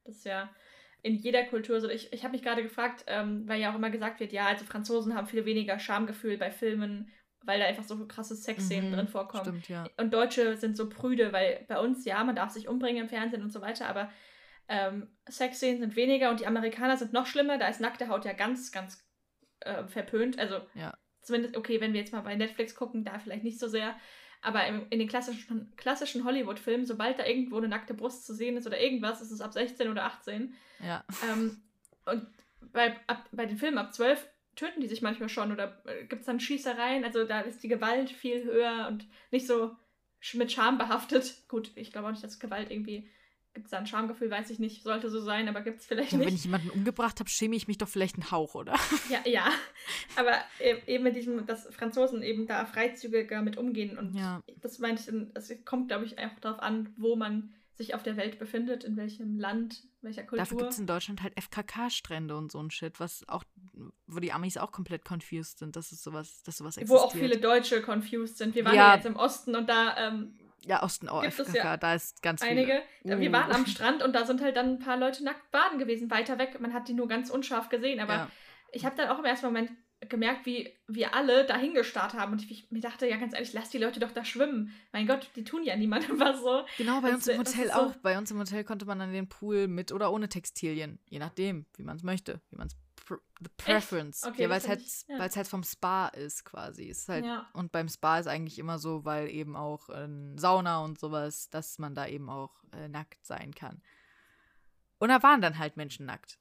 Das 0.05 0.17
ist 0.17 0.25
ja 0.25 0.55
in 1.03 1.15
jeder 1.15 1.45
Kultur 1.45 1.81
so. 1.81 1.89
Ich, 1.89 2.13
ich 2.13 2.23
habe 2.23 2.33
mich 2.33 2.43
gerade 2.43 2.63
gefragt, 2.63 3.05
ähm, 3.07 3.49
weil 3.49 3.61
ja 3.61 3.73
auch 3.73 3.77
immer 3.77 3.91
gesagt 3.91 4.21
wird, 4.21 4.33
ja, 4.33 4.47
also 4.47 4.65
Franzosen 4.65 5.15
haben 5.15 5.27
viel 5.27 5.45
weniger 5.45 5.79
Schamgefühl 5.79 6.37
bei 6.37 6.51
Filmen, 6.51 7.11
weil 7.45 7.59
da 7.59 7.67
einfach 7.67 7.85
so 7.85 8.07
krasse 8.07 8.37
Sexszenen 8.37 8.91
mhm, 8.91 8.95
drin 8.95 9.09
vorkommen. 9.09 9.45
Stimmt, 9.45 9.69
ja. 9.69 9.87
Und 9.97 10.13
Deutsche 10.13 10.57
sind 10.57 10.77
so 10.77 10.89
prüde, 10.89 11.33
weil 11.33 11.65
bei 11.69 11.79
uns, 11.79 12.05
ja, 12.05 12.23
man 12.25 12.37
darf 12.37 12.51
sich 12.51 12.69
umbringen 12.69 13.03
im 13.03 13.09
Fernsehen 13.09 13.43
und 13.43 13.53
so 13.53 13.61
weiter, 13.61 13.89
aber 13.89 14.11
ähm, 14.69 15.09
Sexszenen 15.29 15.81
sind 15.81 15.97
weniger 15.97 16.31
und 16.31 16.41
die 16.41 16.47
Amerikaner 16.47 16.97
sind 16.97 17.13
noch 17.13 17.27
schlimmer. 17.27 17.59
Da 17.59 17.69
ist 17.69 17.81
nackte 17.81 18.09
Haut 18.09 18.25
ja 18.25 18.33
ganz, 18.33 18.73
ganz 18.73 19.05
äh, 19.61 19.85
verpönt. 19.85 20.39
Also 20.39 20.61
ja. 20.75 20.95
zumindest, 21.21 21.57
okay, 21.57 21.81
wenn 21.81 21.93
wir 21.93 22.01
jetzt 22.01 22.13
mal 22.13 22.23
bei 22.23 22.37
Netflix 22.37 22.75
gucken, 22.75 23.05
da 23.05 23.19
vielleicht 23.19 23.45
nicht 23.45 23.59
so 23.59 23.69
sehr. 23.69 23.95
Aber 24.41 24.67
im, 24.67 24.87
in 24.91 24.99
den 24.99 25.09
klassischen, 25.09 25.73
klassischen 25.77 26.25
Hollywood-Filmen, 26.25 26.85
sobald 26.85 27.19
da 27.19 27.25
irgendwo 27.25 27.59
eine 27.59 27.69
nackte 27.69 27.95
Brust 27.95 28.27
zu 28.27 28.35
sehen 28.35 28.57
ist 28.57 28.67
oder 28.67 28.81
irgendwas, 28.81 29.21
ist 29.21 29.31
es 29.31 29.41
ab 29.41 29.53
16 29.53 29.89
oder 29.89 30.05
18. 30.05 30.55
Ja. 30.85 31.05
Ähm, 31.31 31.63
und 32.07 32.27
bei, 32.73 32.97
ab, 33.07 33.29
bei 33.31 33.47
den 33.47 33.57
Filmen 33.57 33.79
ab 33.79 33.95
12 33.95 34.29
töten 34.57 34.81
die 34.81 34.89
sich 34.89 35.03
manchmal 35.03 35.29
schon 35.29 35.53
oder 35.53 35.83
äh, 35.87 36.05
gibt 36.05 36.21
es 36.21 36.27
dann 36.27 36.41
Schießereien. 36.41 37.05
Also 37.05 37.25
da 37.25 37.41
ist 37.41 37.63
die 37.63 37.69
Gewalt 37.69 38.11
viel 38.11 38.45
höher 38.45 38.89
und 38.89 39.07
nicht 39.31 39.47
so 39.47 39.77
mit 40.35 40.53
Scham 40.53 40.79
behaftet. 40.79 41.49
Gut, 41.49 41.71
ich 41.75 41.93
glaube 41.93 42.09
auch 42.09 42.13
nicht, 42.13 42.25
dass 42.25 42.39
Gewalt 42.39 42.71
irgendwie 42.71 43.09
Gibt 43.55 43.67
es 43.67 43.71
da 43.71 43.79
ein 43.79 43.87
Schamgefühl? 43.87 44.31
Weiß 44.31 44.49
ich 44.49 44.59
nicht. 44.59 44.83
Sollte 44.83 45.11
so 45.11 45.21
sein, 45.21 45.47
aber 45.47 45.61
gibt 45.61 45.81
es 45.81 45.87
vielleicht 45.87 46.13
ja, 46.13 46.19
nicht. 46.19 46.29
Wenn 46.29 46.35
ich 46.35 46.45
jemanden 46.45 46.71
umgebracht 46.71 47.21
habe, 47.21 47.29
schäme 47.29 47.55
ich 47.55 47.69
mich 47.69 47.77
doch 47.77 47.89
vielleicht 47.89 48.15
einen 48.15 48.31
Hauch, 48.31 48.55
oder? 48.55 48.75
Ja, 49.11 49.21
ja. 49.27 49.51
Aber 50.17 50.39
e-, 50.59 50.81
eben 50.87 51.05
mit 51.05 51.17
diesem, 51.17 51.45
dass 51.45 51.67
Franzosen 51.67 52.23
eben 52.23 52.47
da 52.47 52.65
freizügiger 52.65 53.43
mit 53.43 53.59
umgehen. 53.59 53.99
Und 53.99 54.15
ja. 54.15 54.43
das 54.63 54.79
meinte 54.79 55.03
ich, 55.03 55.27
es 55.35 55.65
kommt, 55.67 55.89
glaube 55.89 56.07
ich, 56.07 56.19
auch 56.19 56.39
darauf 56.41 56.61
an, 56.61 56.95
wo 56.97 57.15
man 57.15 57.53
sich 57.75 57.95
auf 57.95 58.03
der 58.03 58.17
Welt 58.17 58.39
befindet, 58.39 58.85
in 58.85 58.97
welchem 58.97 59.39
Land, 59.39 59.83
welcher 60.03 60.23
Kultur. 60.23 60.39
Dafür 60.39 60.59
gibt 60.59 60.73
es 60.73 60.79
in 60.79 60.87
Deutschland 60.87 61.23
halt 61.23 61.35
FKK-Strände 61.41 62.37
und 62.37 62.53
so 62.53 62.61
ein 62.61 62.71
Shit, 62.71 63.01
was 63.01 63.27
auch, 63.29 63.45
wo 64.07 64.21
die 64.21 64.33
Amis 64.33 64.57
auch 64.57 64.73
komplett 64.73 65.05
confused 65.05 65.59
sind, 65.59 65.77
dass 65.77 65.93
es 65.93 66.03
sowas, 66.03 66.43
dass 66.43 66.59
sowas 66.59 66.77
existiert. 66.77 67.01
Wo 67.01 67.05
auch 67.05 67.13
viele 67.13 67.39
Deutsche 67.39 67.83
confused 67.83 68.37
sind. 68.39 68.55
Wir 68.55 68.65
waren 68.65 68.75
ja, 68.75 68.89
ja 68.89 68.95
jetzt 68.97 69.07
im 69.07 69.17
Osten 69.17 69.57
und 69.57 69.69
da 69.69 69.97
ähm, 69.97 70.39
ja, 70.65 70.83
Osten 70.83 71.09
auch 71.09 71.23
Gibt 71.23 71.35
FKK, 71.35 71.57
ja 71.57 71.77
da 71.77 71.95
ist 71.95 72.23
ganz 72.23 72.43
einige. 72.43 72.83
Viele. 73.03 73.21
Wir 73.21 73.33
waren 73.33 73.53
am 73.53 73.67
Strand 73.67 74.03
und 74.03 74.13
da 74.15 74.25
sind 74.25 74.41
halt 74.41 74.57
dann 74.57 74.75
ein 74.75 74.79
paar 74.79 74.97
Leute 74.97 75.25
nackt 75.25 75.51
baden 75.51 75.79
gewesen, 75.79 76.11
weiter 76.11 76.39
weg. 76.39 76.61
Man 76.61 76.73
hat 76.73 76.89
die 76.89 76.95
nur 76.95 77.09
ganz 77.09 77.31
unscharf 77.31 77.69
gesehen, 77.69 78.01
aber 78.01 78.15
ja. 78.15 78.29
ich 78.71 78.85
habe 78.85 78.97
dann 78.97 79.09
auch 79.09 79.19
im 79.19 79.25
ersten 79.25 79.47
Moment 79.47 79.71
gemerkt, 80.09 80.47
wie 80.47 80.73
wir 80.87 81.15
alle 81.15 81.47
dahingestarrt 81.47 82.15
haben 82.15 82.33
und 82.33 82.51
ich, 82.51 82.71
mir 82.71 82.81
dachte, 82.81 83.07
ja 83.07 83.17
ganz 83.17 83.35
ehrlich, 83.35 83.53
lass 83.53 83.71
die 83.71 83.79
Leute 83.79 84.01
doch 84.01 84.13
da 84.13 84.25
schwimmen. 84.25 84.73
Mein 84.93 85.07
Gott, 85.07 85.31
die 85.37 85.45
tun 85.45 85.63
ja 85.63 85.77
niemandem 85.77 86.19
was 86.21 86.41
so. 86.41 86.65
Genau, 86.79 87.01
bei 87.01 87.09
das, 87.11 87.17
uns 87.17 87.29
im 87.29 87.39
Hotel 87.39 87.67
so 87.69 87.73
auch. 87.73 87.97
Bei 87.97 88.19
uns 88.19 88.31
im 88.31 88.39
Hotel 88.39 88.65
konnte 88.65 88.85
man 88.85 89.01
an 89.01 89.13
den 89.13 89.29
Pool 89.29 89.69
mit 89.69 89.93
oder 89.93 90.13
ohne 90.13 90.29
Textilien, 90.29 90.99
je 91.09 91.19
nachdem, 91.19 91.67
wie 91.77 91.83
man 91.83 91.97
es 91.97 92.03
möchte, 92.03 92.41
wie 92.51 92.57
man 92.57 92.67
es 92.67 92.77
the 93.09 93.51
preference. 93.57 94.25
Okay, 94.25 94.43
ja, 94.43 94.51
weil 94.51 94.59
es 94.59 94.69
halt, 94.69 94.83
ja. 95.09 95.19
halt 95.19 95.49
vom 95.49 95.65
Spa 95.65 96.09
ist 96.09 96.45
quasi. 96.45 96.85
Ist 96.85 97.09
halt, 97.09 97.25
ja. 97.25 97.49
Und 97.53 97.73
beim 97.73 97.89
Spa 97.89 98.19
ist 98.19 98.27
eigentlich 98.27 98.59
immer 98.59 98.79
so, 98.79 99.05
weil 99.05 99.29
eben 99.29 99.57
auch 99.57 99.89
äh, 99.89 100.09
Sauna 100.37 100.81
und 100.85 100.99
sowas, 100.99 101.51
dass 101.51 101.79
man 101.79 101.95
da 101.95 102.07
eben 102.07 102.29
auch 102.29 102.63
äh, 102.73 102.89
nackt 102.89 103.25
sein 103.27 103.55
kann. 103.55 103.83
Und 104.99 105.09
da 105.09 105.23
waren 105.23 105.41
dann 105.41 105.59
halt 105.59 105.77
Menschen 105.77 106.07
nackt. 106.07 106.39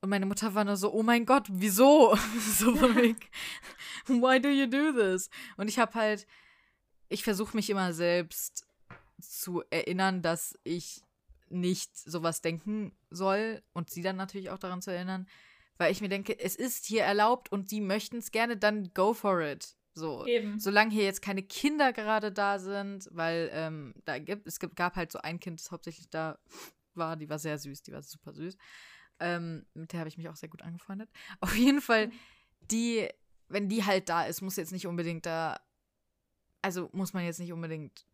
Und 0.00 0.08
meine 0.08 0.26
Mutter 0.26 0.54
war 0.54 0.64
nur 0.64 0.76
so, 0.76 0.92
oh 0.92 1.02
mein 1.02 1.26
Gott, 1.26 1.46
wieso? 1.50 2.16
so 2.38 2.74
von 2.74 2.94
why 4.06 4.40
do 4.40 4.48
you 4.48 4.66
do 4.66 4.92
this? 4.92 5.28
Und 5.56 5.68
ich 5.68 5.78
habe 5.78 5.94
halt, 5.94 6.26
ich 7.08 7.22
versuche 7.22 7.56
mich 7.56 7.68
immer 7.68 7.92
selbst 7.92 8.66
zu 9.20 9.62
erinnern, 9.70 10.22
dass 10.22 10.58
ich 10.64 11.02
nicht 11.50 11.96
sowas 11.96 12.40
denken 12.40 12.92
soll 13.10 13.62
und 13.72 13.90
sie 13.90 14.02
dann 14.02 14.16
natürlich 14.16 14.50
auch 14.50 14.58
daran 14.58 14.80
zu 14.80 14.92
erinnern, 14.92 15.28
weil 15.76 15.92
ich 15.92 16.00
mir 16.00 16.08
denke, 16.08 16.38
es 16.38 16.56
ist 16.56 16.86
hier 16.86 17.02
erlaubt 17.02 17.50
und 17.52 17.70
die 17.70 17.80
möchten 17.80 18.18
es 18.18 18.30
gerne, 18.30 18.56
dann 18.56 18.94
go 18.94 19.12
for 19.12 19.40
it. 19.42 19.76
So. 19.94 20.24
Eben. 20.26 20.58
Solange 20.58 20.92
hier 20.92 21.04
jetzt 21.04 21.20
keine 21.20 21.42
Kinder 21.42 21.92
gerade 21.92 22.32
da 22.32 22.58
sind, 22.58 23.08
weil 23.10 23.50
ähm, 23.52 23.94
da 24.04 24.18
gibt, 24.18 24.46
es 24.46 24.58
gab 24.60 24.96
halt 24.96 25.10
so 25.10 25.18
ein 25.18 25.40
Kind, 25.40 25.60
das 25.60 25.70
hauptsächlich 25.70 26.08
da 26.08 26.38
war, 26.94 27.16
die 27.16 27.28
war 27.28 27.38
sehr 27.38 27.58
süß, 27.58 27.82
die 27.82 27.92
war 27.92 28.02
super 28.02 28.32
süß. 28.32 28.56
Ähm, 29.20 29.66
mit 29.74 29.92
der 29.92 30.00
habe 30.00 30.08
ich 30.08 30.16
mich 30.16 30.28
auch 30.28 30.36
sehr 30.36 30.48
gut 30.48 30.62
angefreundet. 30.62 31.10
Auf 31.40 31.54
jeden 31.54 31.80
Fall, 31.80 32.10
die, 32.60 33.08
wenn 33.48 33.68
die 33.68 33.84
halt 33.84 34.08
da 34.08 34.24
ist, 34.24 34.40
muss 34.40 34.56
jetzt 34.56 34.72
nicht 34.72 34.86
unbedingt 34.86 35.26
da, 35.26 35.60
also 36.62 36.88
muss 36.92 37.12
man 37.12 37.24
jetzt 37.24 37.40
nicht 37.40 37.52
unbedingt 37.52 38.06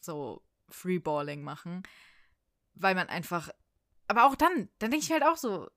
so 0.00 0.42
Freeballing 0.68 1.42
machen, 1.42 1.82
weil 2.74 2.94
man 2.94 3.08
einfach, 3.08 3.50
aber 4.08 4.26
auch 4.26 4.34
dann, 4.34 4.68
dann 4.78 4.90
denke 4.90 5.04
ich 5.04 5.12
halt 5.12 5.22
auch 5.22 5.36
so, 5.36 5.68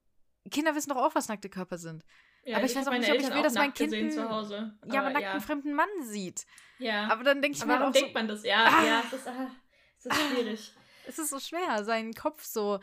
Kinder 0.50 0.76
wissen 0.76 0.90
doch 0.90 0.98
auch, 0.98 1.16
was 1.16 1.28
nackte 1.28 1.50
Körper 1.50 1.78
sind. 1.78 2.04
Ja, 2.44 2.58
aber 2.58 2.66
ich, 2.66 2.72
ich 2.72 2.78
weiß 2.78 2.88
auch 2.88 2.94
nicht, 2.94 3.12
ob 3.12 3.18
ich 3.18 3.34
will, 3.34 3.44
dass 3.44 3.54
mein 3.54 3.74
Kind 3.74 3.94
einen, 3.94 4.12
ja, 4.12 4.28
aber 4.28 5.10
nackten 5.10 5.22
ja. 5.22 5.40
fremden 5.40 5.74
Mann 5.74 5.90
sieht. 6.04 6.46
Ja. 6.80 7.08
Aber 7.10 7.24
dann 7.24 7.42
denke 7.42 7.58
ich 7.58 7.64
aber 7.64 7.74
mir 7.74 7.80
warum 7.80 7.90
auch 7.90 7.94
denkt 7.94 8.10
so, 8.10 8.14
man 8.14 8.28
das? 8.28 8.44
Ja, 8.44 8.64
ah, 8.64 8.86
ja, 8.86 9.04
es 9.06 9.14
ist, 9.14 9.28
ah, 9.28 9.52
es 9.98 10.06
ist 10.06 10.16
schwierig. 10.16 10.74
es 11.08 11.20
ist 11.20 11.30
so 11.30 11.40
schwer, 11.40 11.84
seinen 11.84 12.14
Kopf 12.14 12.44
so 12.44 12.80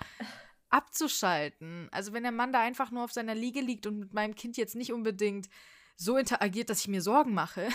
abzuschalten. 0.70 1.88
Also 1.92 2.12
wenn 2.12 2.22
der 2.22 2.32
Mann 2.32 2.52
da 2.52 2.60
einfach 2.60 2.90
nur 2.90 3.04
auf 3.04 3.12
seiner 3.12 3.34
Liege 3.34 3.60
liegt 3.60 3.86
und 3.86 3.98
mit 3.98 4.12
meinem 4.12 4.34
Kind 4.34 4.56
jetzt 4.56 4.74
nicht 4.74 4.92
unbedingt 4.92 5.48
so 5.96 6.16
interagiert, 6.16 6.70
dass 6.70 6.80
ich 6.80 6.88
mir 6.88 7.02
Sorgen 7.02 7.34
mache 7.34 7.68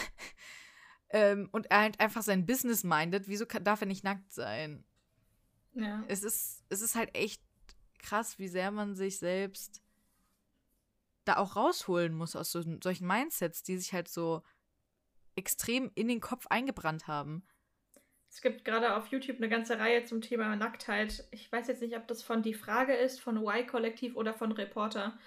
ähm, 1.09 1.49
und 1.51 1.71
er 1.71 1.81
halt 1.81 1.99
einfach 1.99 2.21
sein 2.21 2.45
Business 2.45 2.83
mindet, 2.83 3.27
wieso 3.27 3.45
kann, 3.45 3.63
darf 3.63 3.81
er 3.81 3.87
nicht 3.87 4.03
nackt 4.03 4.31
sein? 4.31 4.83
Ja. 5.73 6.03
Es 6.07 6.23
ist, 6.23 6.63
es 6.69 6.81
ist 6.81 6.95
halt 6.95 7.15
echt 7.15 7.41
krass, 7.99 8.39
wie 8.39 8.47
sehr 8.47 8.71
man 8.71 8.95
sich 8.95 9.19
selbst 9.19 9.81
da 11.25 11.37
auch 11.37 11.55
rausholen 11.55 12.13
muss 12.13 12.35
aus 12.35 12.51
so, 12.51 12.63
solchen 12.81 13.07
Mindsets, 13.07 13.63
die 13.63 13.77
sich 13.77 13.93
halt 13.93 14.07
so 14.07 14.43
extrem 15.35 15.91
in 15.95 16.07
den 16.07 16.19
Kopf 16.19 16.47
eingebrannt 16.47 17.07
haben. 17.07 17.45
Es 18.31 18.41
gibt 18.41 18.63
gerade 18.63 18.95
auf 18.95 19.07
YouTube 19.07 19.37
eine 19.37 19.49
ganze 19.49 19.77
Reihe 19.77 20.05
zum 20.05 20.21
Thema 20.21 20.55
Nacktheit. 20.55 21.25
Ich 21.31 21.51
weiß 21.51 21.67
jetzt 21.67 21.81
nicht, 21.81 21.97
ob 21.97 22.07
das 22.07 22.23
von 22.23 22.41
Die 22.41 22.53
Frage 22.53 22.93
ist, 22.93 23.19
von 23.19 23.35
Y-Kollektiv 23.35 24.15
oder 24.15 24.33
von 24.33 24.53
Reporter. 24.53 25.19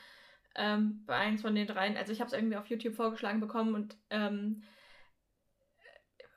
Ähm, 0.57 1.05
bei 1.05 1.17
eins 1.17 1.43
von 1.43 1.55
den 1.55 1.67
dreien. 1.67 1.99
Also 1.99 2.13
ich 2.13 2.21
habe 2.21 2.29
es 2.29 2.33
irgendwie 2.33 2.57
auf 2.57 2.67
YouTube 2.69 2.95
vorgeschlagen 2.95 3.41
bekommen 3.41 3.75
und 3.75 3.99
ähm, 4.09 4.63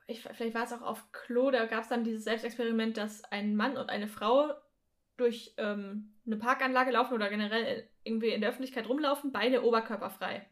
ich, 0.08 0.22
vielleicht 0.24 0.56
war 0.56 0.64
es 0.64 0.74
auch 0.74 0.82
auf 0.82 1.12
Klo, 1.14 1.52
da 1.52 1.66
gab 1.68 1.84
es 1.84 1.90
dann 1.90 2.04
dieses 2.04 2.26
Selbstexperiment, 2.26 2.98
dass 2.98 3.24
ein 3.26 3.56
Mann 3.56 3.78
und 3.78 3.90
eine 3.90 4.10
Frau 4.10 4.54
durch 5.16 5.54
ähm, 5.58 6.16
eine 6.26 6.36
Parkanlage 6.36 6.92
laufen 6.92 7.14
oder 7.14 7.30
generell 7.30 7.90
irgendwie 8.04 8.30
in 8.30 8.42
der 8.42 8.50
Öffentlichkeit 8.50 8.90
rumlaufen, 8.90 9.32
beide 9.32 9.64
oberkörperfrei. 9.64 10.46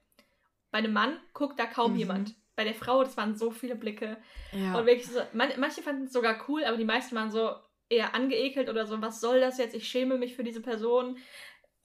Bei 0.71 0.77
einem 0.77 0.93
Mann 0.93 1.19
guckt 1.33 1.59
da 1.59 1.65
kaum 1.65 1.93
mhm. 1.93 1.99
jemand. 1.99 2.35
Bei 2.55 2.63
der 2.63 2.73
Frau, 2.73 3.03
das 3.03 3.17
waren 3.17 3.35
so 3.35 3.51
viele 3.51 3.75
Blicke. 3.75 4.17
Ja. 4.51 4.77
Und 4.77 4.85
wirklich 4.85 5.07
so, 5.07 5.19
man, 5.33 5.49
manche 5.57 5.81
fanden 5.81 6.05
es 6.05 6.13
sogar 6.13 6.45
cool, 6.47 6.63
aber 6.63 6.77
die 6.77 6.85
meisten 6.85 7.15
waren 7.15 7.31
so 7.31 7.55
eher 7.89 8.15
angeekelt 8.15 8.69
oder 8.69 8.85
so, 8.85 9.01
was 9.01 9.21
soll 9.21 9.39
das 9.39 9.57
jetzt? 9.57 9.75
Ich 9.75 9.87
schäme 9.87 10.17
mich 10.17 10.35
für 10.35 10.43
diese 10.43 10.61
Person. 10.61 11.17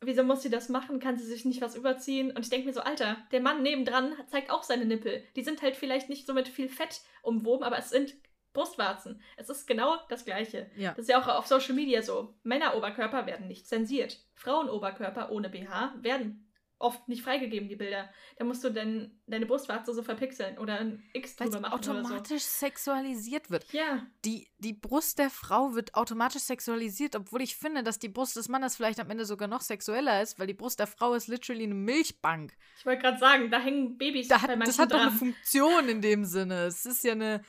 Wieso 0.02 0.22
muss 0.22 0.42
sie 0.42 0.48
das 0.48 0.70
machen? 0.70 0.98
Kann 0.98 1.18
sie 1.18 1.26
sich 1.26 1.44
nicht 1.44 1.60
was 1.60 1.76
überziehen? 1.76 2.30
Und 2.30 2.40
ich 2.40 2.50
denke 2.50 2.66
mir 2.66 2.72
so, 2.72 2.80
Alter, 2.80 3.18
der 3.32 3.40
Mann 3.40 3.62
nebendran 3.62 4.14
zeigt 4.28 4.50
auch 4.50 4.62
seine 4.62 4.86
Nippel. 4.86 5.22
Die 5.36 5.42
sind 5.42 5.60
halt 5.60 5.76
vielleicht 5.76 6.08
nicht 6.08 6.26
so 6.26 6.32
mit 6.32 6.48
viel 6.48 6.70
Fett 6.70 7.02
umwoben, 7.22 7.64
aber 7.64 7.78
es 7.78 7.90
sind 7.90 8.14
Brustwarzen. 8.52 9.20
Es 9.36 9.48
ist 9.48 9.66
genau 9.66 9.96
das 10.08 10.24
Gleiche. 10.24 10.70
Ja. 10.76 10.90
Das 10.90 11.00
ist 11.00 11.08
ja 11.08 11.20
auch 11.20 11.28
auf 11.28 11.46
Social 11.46 11.74
Media 11.74 12.02
so. 12.02 12.34
Männeroberkörper 12.42 13.26
werden 13.26 13.46
nicht 13.46 13.66
zensiert. 13.68 14.18
Frauenoberkörper 14.34 15.30
ohne 15.30 15.50
BH 15.50 15.94
werden 16.00 16.49
oft 16.80 17.08
nicht 17.08 17.22
freigegeben, 17.22 17.68
die 17.68 17.76
Bilder. 17.76 18.10
Da 18.38 18.44
musst 18.44 18.64
du 18.64 18.70
dann 18.70 19.20
deine 19.26 19.46
Brustwarze 19.46 19.94
so 19.94 20.02
verpixeln 20.02 20.58
oder 20.58 20.80
ein 20.80 21.02
X 21.12 21.36
drüber 21.36 21.60
machen. 21.60 21.74
automatisch 21.74 22.42
so. 22.42 22.66
sexualisiert 22.66 23.50
wird. 23.50 23.70
Ja. 23.72 24.06
Die, 24.24 24.48
die 24.58 24.72
Brust 24.72 25.18
der 25.18 25.30
Frau 25.30 25.74
wird 25.74 25.94
automatisch 25.94 26.42
sexualisiert, 26.42 27.14
obwohl 27.14 27.42
ich 27.42 27.56
finde, 27.56 27.82
dass 27.82 27.98
die 27.98 28.08
Brust 28.08 28.36
des 28.36 28.48
Mannes 28.48 28.76
vielleicht 28.76 28.98
am 28.98 29.10
Ende 29.10 29.26
sogar 29.26 29.46
noch 29.46 29.60
sexueller 29.60 30.22
ist, 30.22 30.38
weil 30.38 30.46
die 30.46 30.54
Brust 30.54 30.80
der 30.80 30.86
Frau 30.86 31.14
ist 31.14 31.28
literally 31.28 31.64
eine 31.64 31.74
Milchbank. 31.74 32.56
Ich 32.78 32.86
wollte 32.86 33.02
gerade 33.02 33.18
sagen, 33.18 33.50
da 33.50 33.60
hängen 33.60 33.98
Babys 33.98 34.28
da 34.28 34.40
hat, 34.40 34.50
Das 34.50 34.78
hat 34.78 34.90
dran. 34.90 34.98
doch 34.98 35.06
eine 35.08 35.16
Funktion 35.16 35.88
in 35.88 36.00
dem 36.00 36.24
Sinne. 36.24 36.64
Es 36.64 36.86
ist 36.86 37.04
ja 37.04 37.12
eine 37.12 37.42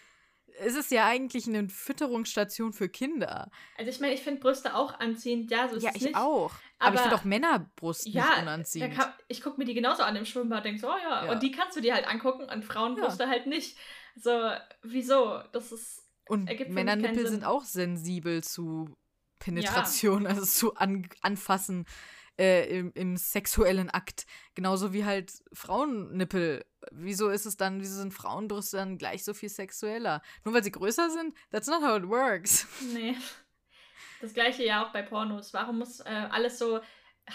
es 0.59 0.75
ist 0.75 0.91
ja 0.91 1.05
eigentlich 1.05 1.47
eine 1.47 1.69
Fütterungsstation 1.69 2.73
für 2.73 2.89
Kinder. 2.89 3.49
Also 3.77 3.89
ich 3.89 3.99
meine, 3.99 4.13
ich 4.13 4.21
finde 4.21 4.41
Brüste 4.41 4.75
auch 4.75 4.99
anziehend, 4.99 5.51
ja, 5.51 5.67
so 5.67 5.77
ist 5.77 5.83
ja, 5.83 5.89
es 5.89 5.95
nicht. 5.95 6.03
Ja, 6.03 6.09
ich 6.09 6.15
auch. 6.15 6.51
Aber, 6.81 6.87
aber 6.87 6.95
ich 6.95 7.01
finde 7.01 7.15
auch 7.15 7.23
Männerbrust 7.23 8.07
ja, 8.07 8.27
nicht 8.27 8.41
unanziehend. 8.41 8.95
Kann, 8.95 9.13
ich 9.27 9.41
gucke 9.41 9.59
mir 9.59 9.65
die 9.65 9.73
genauso 9.73 10.03
an 10.03 10.15
im 10.15 10.25
Schwimmbad, 10.25 10.65
denke 10.65 10.79
so, 10.79 10.87
oh 10.87 10.97
ja. 11.01 11.25
ja. 11.25 11.31
Und 11.31 11.43
die 11.43 11.51
kannst 11.51 11.77
du 11.77 11.81
dir 11.81 11.93
halt 11.93 12.07
angucken 12.07 12.43
und 12.43 12.65
Frauenbrüste 12.65 13.23
ja. 13.23 13.29
halt 13.29 13.47
nicht. 13.47 13.77
So, 14.15 14.51
wieso? 14.81 15.41
Das 15.51 15.71
ist. 15.71 16.03
Und 16.27 16.49
Männernippel 16.69 17.27
sind 17.27 17.45
auch 17.45 17.63
sensibel 17.63 18.43
zu 18.43 18.93
Penetration, 19.39 20.25
also 20.27 20.43
zu 20.45 20.75
an, 20.75 21.07
Anfassen. 21.21 21.85
äh, 22.41 22.79
im, 22.79 22.91
im 22.93 23.17
sexuellen 23.17 23.89
Akt. 23.89 24.25
Genauso 24.55 24.93
wie 24.93 25.05
halt 25.05 25.31
Frauennippel. 25.53 26.65
Wieso 26.91 27.29
ist 27.29 27.45
es 27.45 27.57
dann, 27.57 27.81
wieso 27.81 27.95
sind 27.95 28.13
Frauenbrüste 28.13 28.77
dann 28.77 28.97
gleich 28.97 29.23
so 29.23 29.33
viel 29.33 29.49
sexueller? 29.49 30.21
Nur 30.43 30.53
weil 30.53 30.63
sie 30.63 30.71
größer 30.71 31.11
sind? 31.11 31.35
That's 31.51 31.67
not 31.67 31.83
how 31.83 31.97
it 31.97 32.07
works. 32.07 32.67
Nee. 32.93 33.15
Das 34.21 34.33
gleiche 34.33 34.63
ja 34.63 34.85
auch 34.85 34.91
bei 34.93 35.01
Pornos. 35.01 35.53
Warum 35.53 35.79
muss 35.79 35.99
äh, 36.01 36.09
alles 36.09 36.57
so 36.59 36.79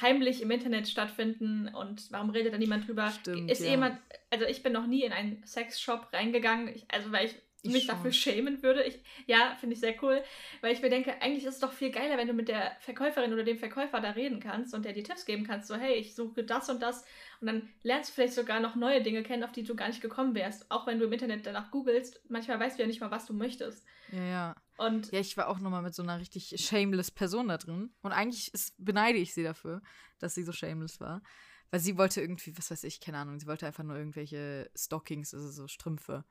heimlich 0.01 0.43
im 0.43 0.51
Internet 0.51 0.89
stattfinden 0.89 1.69
und 1.75 2.11
warum 2.11 2.31
redet 2.31 2.53
da 2.53 2.59
niemand 2.59 2.87
drüber? 2.89 3.11
Stimmt, 3.11 3.51
ist 3.51 3.65
ja. 3.65 3.71
jemand, 3.71 4.01
also 4.31 4.45
ich 4.47 4.63
bin 4.63 4.73
noch 4.73 4.87
nie 4.87 5.05
in 5.05 5.13
einen 5.13 5.45
Sexshop 5.47 6.13
reingegangen, 6.13 6.69
ich, 6.69 6.87
also 6.93 7.13
weil 7.13 7.27
ich 7.27 7.37
Ich 7.63 7.73
mich 7.73 7.87
schon. 7.87 7.95
dafür 7.97 8.13
schämen 8.13 8.63
würde. 8.63 8.83
Ich, 8.85 9.01
ja, 9.27 9.57
finde 9.59 9.75
ich 9.75 9.81
sehr 9.81 10.01
cool, 10.03 10.23
weil 10.61 10.73
ich 10.73 10.83
mir 10.83 10.91
denke, 10.91 11.21
eigentlich 11.23 11.45
ist 11.45 11.55
es 11.55 11.61
doch 11.61 11.73
viel 11.73 11.91
geiler, 11.91 12.17
wenn 12.19 12.29
du 12.29 12.35
mit 12.35 12.49
der 12.49 12.77
Verkäuferin 12.81 13.33
oder 13.33 13.43
dem 13.45 13.59
Verkäufer 13.59 14.01
da 14.01 14.11
reden 14.11 14.41
kannst 14.41 14.75
und 14.75 14.85
der 14.85 14.93
dir 14.93 15.03
Tipps 15.05 15.25
geben 15.25 15.45
kannst, 15.47 15.69
so 15.69 15.75
hey, 15.77 15.95
ich 15.95 16.15
suche 16.15 16.45
das 16.45 16.69
und 16.69 16.81
das 16.83 17.05
und 17.41 17.47
dann 17.49 17.69
lernst 17.83 18.11
du 18.11 18.15
vielleicht 18.15 18.35
sogar 18.35 18.61
noch 18.61 18.77
neue 18.77 19.03
Dinge 19.03 19.23
kennen, 19.23 19.45
auf 19.45 19.53
die 19.53 19.65
du 19.65 19.75
gar 19.77 19.89
nicht 19.89 20.01
gekommen 20.03 20.35
wärst. 20.35 20.71
Auch 20.71 20.87
wenn 20.87 20.99
du 20.99 21.07
im 21.07 21.13
Internet 21.13 21.47
danach 21.47 21.71
googelst, 21.71 22.21
manchmal 22.29 22.61
weißt 22.61 22.79
du 22.79 22.83
ja 22.83 22.87
nicht 22.89 23.01
mal, 23.01 23.11
was 23.11 23.27
du 23.27 23.35
möchtest. 23.35 23.85
Ja, 24.13 24.23
ja. 24.25 24.55
Und 24.79 25.11
Ja, 25.13 25.21
ich 25.21 25.37
war 25.37 25.49
auch 25.49 25.59
nochmal 25.59 25.83
mit 25.83 25.95
so 25.95 26.03
einer 26.03 26.19
richtig 26.21 26.55
shameless 26.59 27.11
Person 27.11 27.49
da 27.49 27.57
drin. 27.59 27.95
Und 28.03 28.13
eigentlich 28.13 28.53
ist, 28.53 28.75
beneide 28.79 29.19
ich 29.19 29.33
sie 29.35 29.43
dafür, 29.43 29.83
dass 30.19 30.35
sie 30.35 30.43
so 30.43 30.53
shameless 30.53 31.01
war. 31.01 31.23
Weil 31.71 31.81
sie 31.81 31.99
wollte 31.99 32.21
irgendwie, 32.21 32.57
was 32.57 32.71
weiß 32.71 32.85
ich, 32.85 33.01
keine 33.01 33.19
Ahnung, 33.19 33.41
sie 33.41 33.47
wollte 33.47 33.67
einfach 33.67 33.83
nur 33.83 33.97
irgendwelche 33.97 34.71
Stockings, 34.77 35.35
also 35.35 35.51
so 35.51 35.67
Strümpfe, 35.67 36.25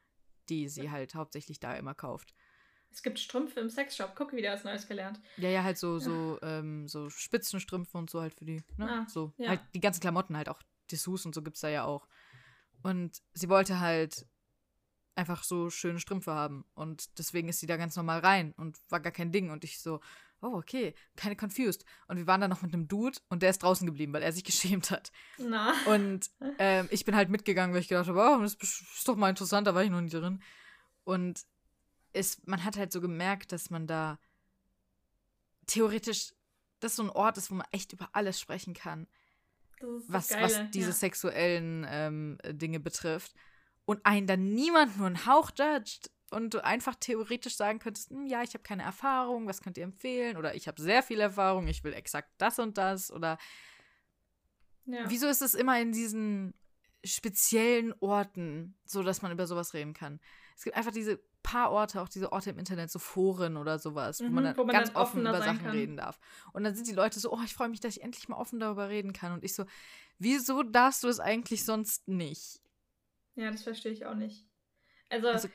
die 0.48 0.70
sie 0.70 0.92
halt 0.92 1.16
hauptsächlich 1.16 1.60
da 1.60 1.76
immer 1.76 1.94
kauft. 1.94 2.34
es 2.92 3.04
gibt 3.04 3.20
Strümpfe 3.20 3.60
im 3.60 3.70
Sexshop. 3.70 4.16
Guck, 4.16 4.32
wieder 4.34 4.54
was 4.54 4.64
Neues 4.64 4.88
gelernt. 4.88 5.20
Ja, 5.36 5.50
ja, 5.50 5.64
halt 5.64 5.78
so, 5.78 6.00
so, 6.00 6.40
ähm, 6.42 6.88
so 6.88 7.10
Spitzenstrümpfe 7.10 7.98
und 7.98 8.10
so 8.10 8.22
halt 8.22 8.34
für 8.34 8.46
die, 8.46 8.64
ne? 8.78 8.90
Ah, 8.90 9.08
so. 9.10 9.34
ja. 9.38 9.50
Halt 9.50 9.62
die 9.74 9.82
ganzen 9.82 10.00
Klamotten 10.00 10.38
halt 10.38 10.48
auch, 10.48 10.62
Dessous 10.92 11.26
und 11.26 11.36
so 11.36 11.42
gibt's 11.42 11.60
da 11.62 11.68
ja 11.68 11.84
auch. 11.84 12.08
Und 12.84 13.22
sie 13.34 13.50
wollte 13.50 13.80
halt 13.80 14.26
einfach 15.16 15.44
so 15.44 15.70
schöne 15.70 16.00
Strümpfe 16.00 16.34
haben. 16.34 16.66
Und 16.74 17.18
deswegen 17.18 17.50
ist 17.50 17.60
sie 17.60 17.68
da 17.68 17.78
ganz 17.78 17.96
normal 17.96 18.20
rein 18.20 18.54
und 18.58 18.80
war 18.90 19.00
gar 19.00 19.12
kein 19.12 19.32
Ding. 19.32 19.50
Und 19.50 19.64
ich 19.64 19.80
so, 19.80 20.02
oh, 20.42 20.54
okay, 20.56 20.94
keine 21.16 21.36
confused. 21.36 21.86
Und 22.08 22.18
wir 22.18 22.28
waren 22.28 22.42
dann 22.42 22.50
noch 22.50 22.62
mit 22.62 22.74
einem 22.74 22.88
Dude 22.88 23.20
und 23.30 23.42
der 23.42 23.50
ist 23.50 23.64
draußen 23.64 23.86
geblieben, 23.86 24.14
weil 24.14 24.24
er 24.24 24.34
sich 24.34 24.44
geschämt 24.44 24.92
hat. 24.92 25.12
Na. 25.38 25.74
Und 25.86 26.30
ähm, 26.60 26.88
ich 26.92 27.06
bin 27.06 27.16
halt 27.16 27.30
mitgegangen, 27.30 27.74
weil 27.74 27.82
ich 27.82 27.88
gedacht 27.88 28.08
habe, 28.08 28.20
oh, 28.20 28.42
das 28.42 28.56
ist 28.56 29.08
doch 29.08 29.16
mal 29.16 29.30
interessant, 29.30 29.68
da 29.68 29.76
war 29.76 29.84
ich 29.84 29.90
noch 29.90 30.02
nie 30.02 30.10
drin. 30.10 30.42
Und 31.04 31.46
es, 32.14 32.42
man 32.46 32.64
hat 32.64 32.78
halt 32.78 32.92
so 32.92 33.02
gemerkt, 33.02 33.52
dass 33.52 33.70
man 33.70 33.88
da 33.88 34.20
theoretisch, 35.68 36.34
das 36.80 36.96
so 36.96 37.04
ein 37.04 37.10
Ort 37.10 37.38
ist, 37.38 37.52
wo 37.52 37.56
man 37.56 37.68
echt 37.72 37.94
über 37.94 38.10
alles 38.14 38.40
sprechen 38.40 38.74
kann, 38.74 39.08
was, 40.08 40.28
das 40.28 40.42
was 40.42 40.54
Geile, 40.54 40.70
diese 40.70 40.90
ja. 40.90 40.96
sexuellen 40.96 41.86
ähm, 41.90 42.38
Dinge 42.46 42.80
betrifft. 42.80 43.34
Und 43.86 44.06
einen 44.06 44.28
dann 44.28 44.54
niemand 44.54 44.98
nur 44.98 45.08
einen 45.08 45.26
Hauch 45.26 45.52
judgt 45.58 46.10
und 46.32 46.54
du 46.54 46.64
einfach 46.64 46.96
theoretisch 46.96 47.56
sagen 47.56 47.80
könntest, 47.80 48.10
"Hm, 48.10 48.26
ja, 48.26 48.42
ich 48.42 48.54
habe 48.54 48.64
keine 48.64 48.84
Erfahrung, 48.84 49.48
was 49.48 49.62
könnt 49.62 49.78
ihr 49.78 49.84
empfehlen? 49.84 50.38
Oder 50.38 50.56
ich 50.56 50.68
habe 50.68 50.82
sehr 50.82 51.04
viel 51.04 51.20
Erfahrung, 51.20 51.68
ich 51.68 51.84
will 51.84 51.94
exakt 51.94 52.30
das 52.40 52.58
und 52.60 52.78
das. 52.78 53.12
Oder 53.12 53.38
Ja. 54.86 55.10
Wieso 55.10 55.28
ist 55.28 55.42
es 55.42 55.54
immer 55.56 55.80
in 55.80 55.92
diesen 55.92 56.54
speziellen 57.04 57.94
Orten, 58.00 58.76
so 58.86 59.04
dass 59.04 59.22
man 59.22 59.32
über 59.32 59.48
sowas 59.48 59.74
reden 59.74 59.94
kann? 59.94 60.20
Es 60.56 60.64
gibt 60.64 60.76
einfach 60.78 60.92
diese 60.92 61.20
paar 61.44 61.72
Orte, 61.72 62.02
auch 62.02 62.10
diese 62.10 62.32
Orte 62.32 62.50
im 62.52 62.58
Internet, 62.60 62.90
so 62.92 62.98
Foren 63.00 63.58
oder 63.58 63.78
sowas, 63.78 64.20
wo 64.20 64.26
Mhm, 64.26 64.34
man 64.34 64.44
dann 64.46 64.58
wo 64.58 64.64
man 64.64 64.74
ganz 64.74 64.90
dann 64.90 65.02
offen 65.02 65.22
über 65.22 65.40
Sachen 65.42 65.60
kann. 65.60 65.72
reden 65.72 65.98
darf. 65.98 66.20
Und 66.54 66.64
dann 66.64 66.76
sind 66.76 66.88
die 66.88 66.94
Leute 66.94 67.20
so, 67.20 67.32
oh, 67.32 67.40
ich 67.44 67.54
freue 67.54 67.70
mich, 67.70 67.80
dass 67.80 67.96
ich 67.98 68.04
endlich 68.04 68.28
mal 68.30 68.38
offen 68.38 68.60
darüber 68.60 68.90
reden 68.90 69.14
kann. 69.14 69.32
Und 69.32 69.44
ich 69.44 69.54
so, 69.54 69.66
wieso 70.18 70.64
darfst 70.64 71.04
du 71.04 71.08
es 71.08 71.20
eigentlich 71.20 71.66
sonst 71.66 72.08
nicht? 72.08 72.62
Ja, 73.36 73.52
das 73.52 73.64
verstehe 73.64 73.92
ich 73.92 74.06
auch 74.06 74.16
nicht. 74.16 74.46
Also, 75.10 75.28
Also, 75.30 75.50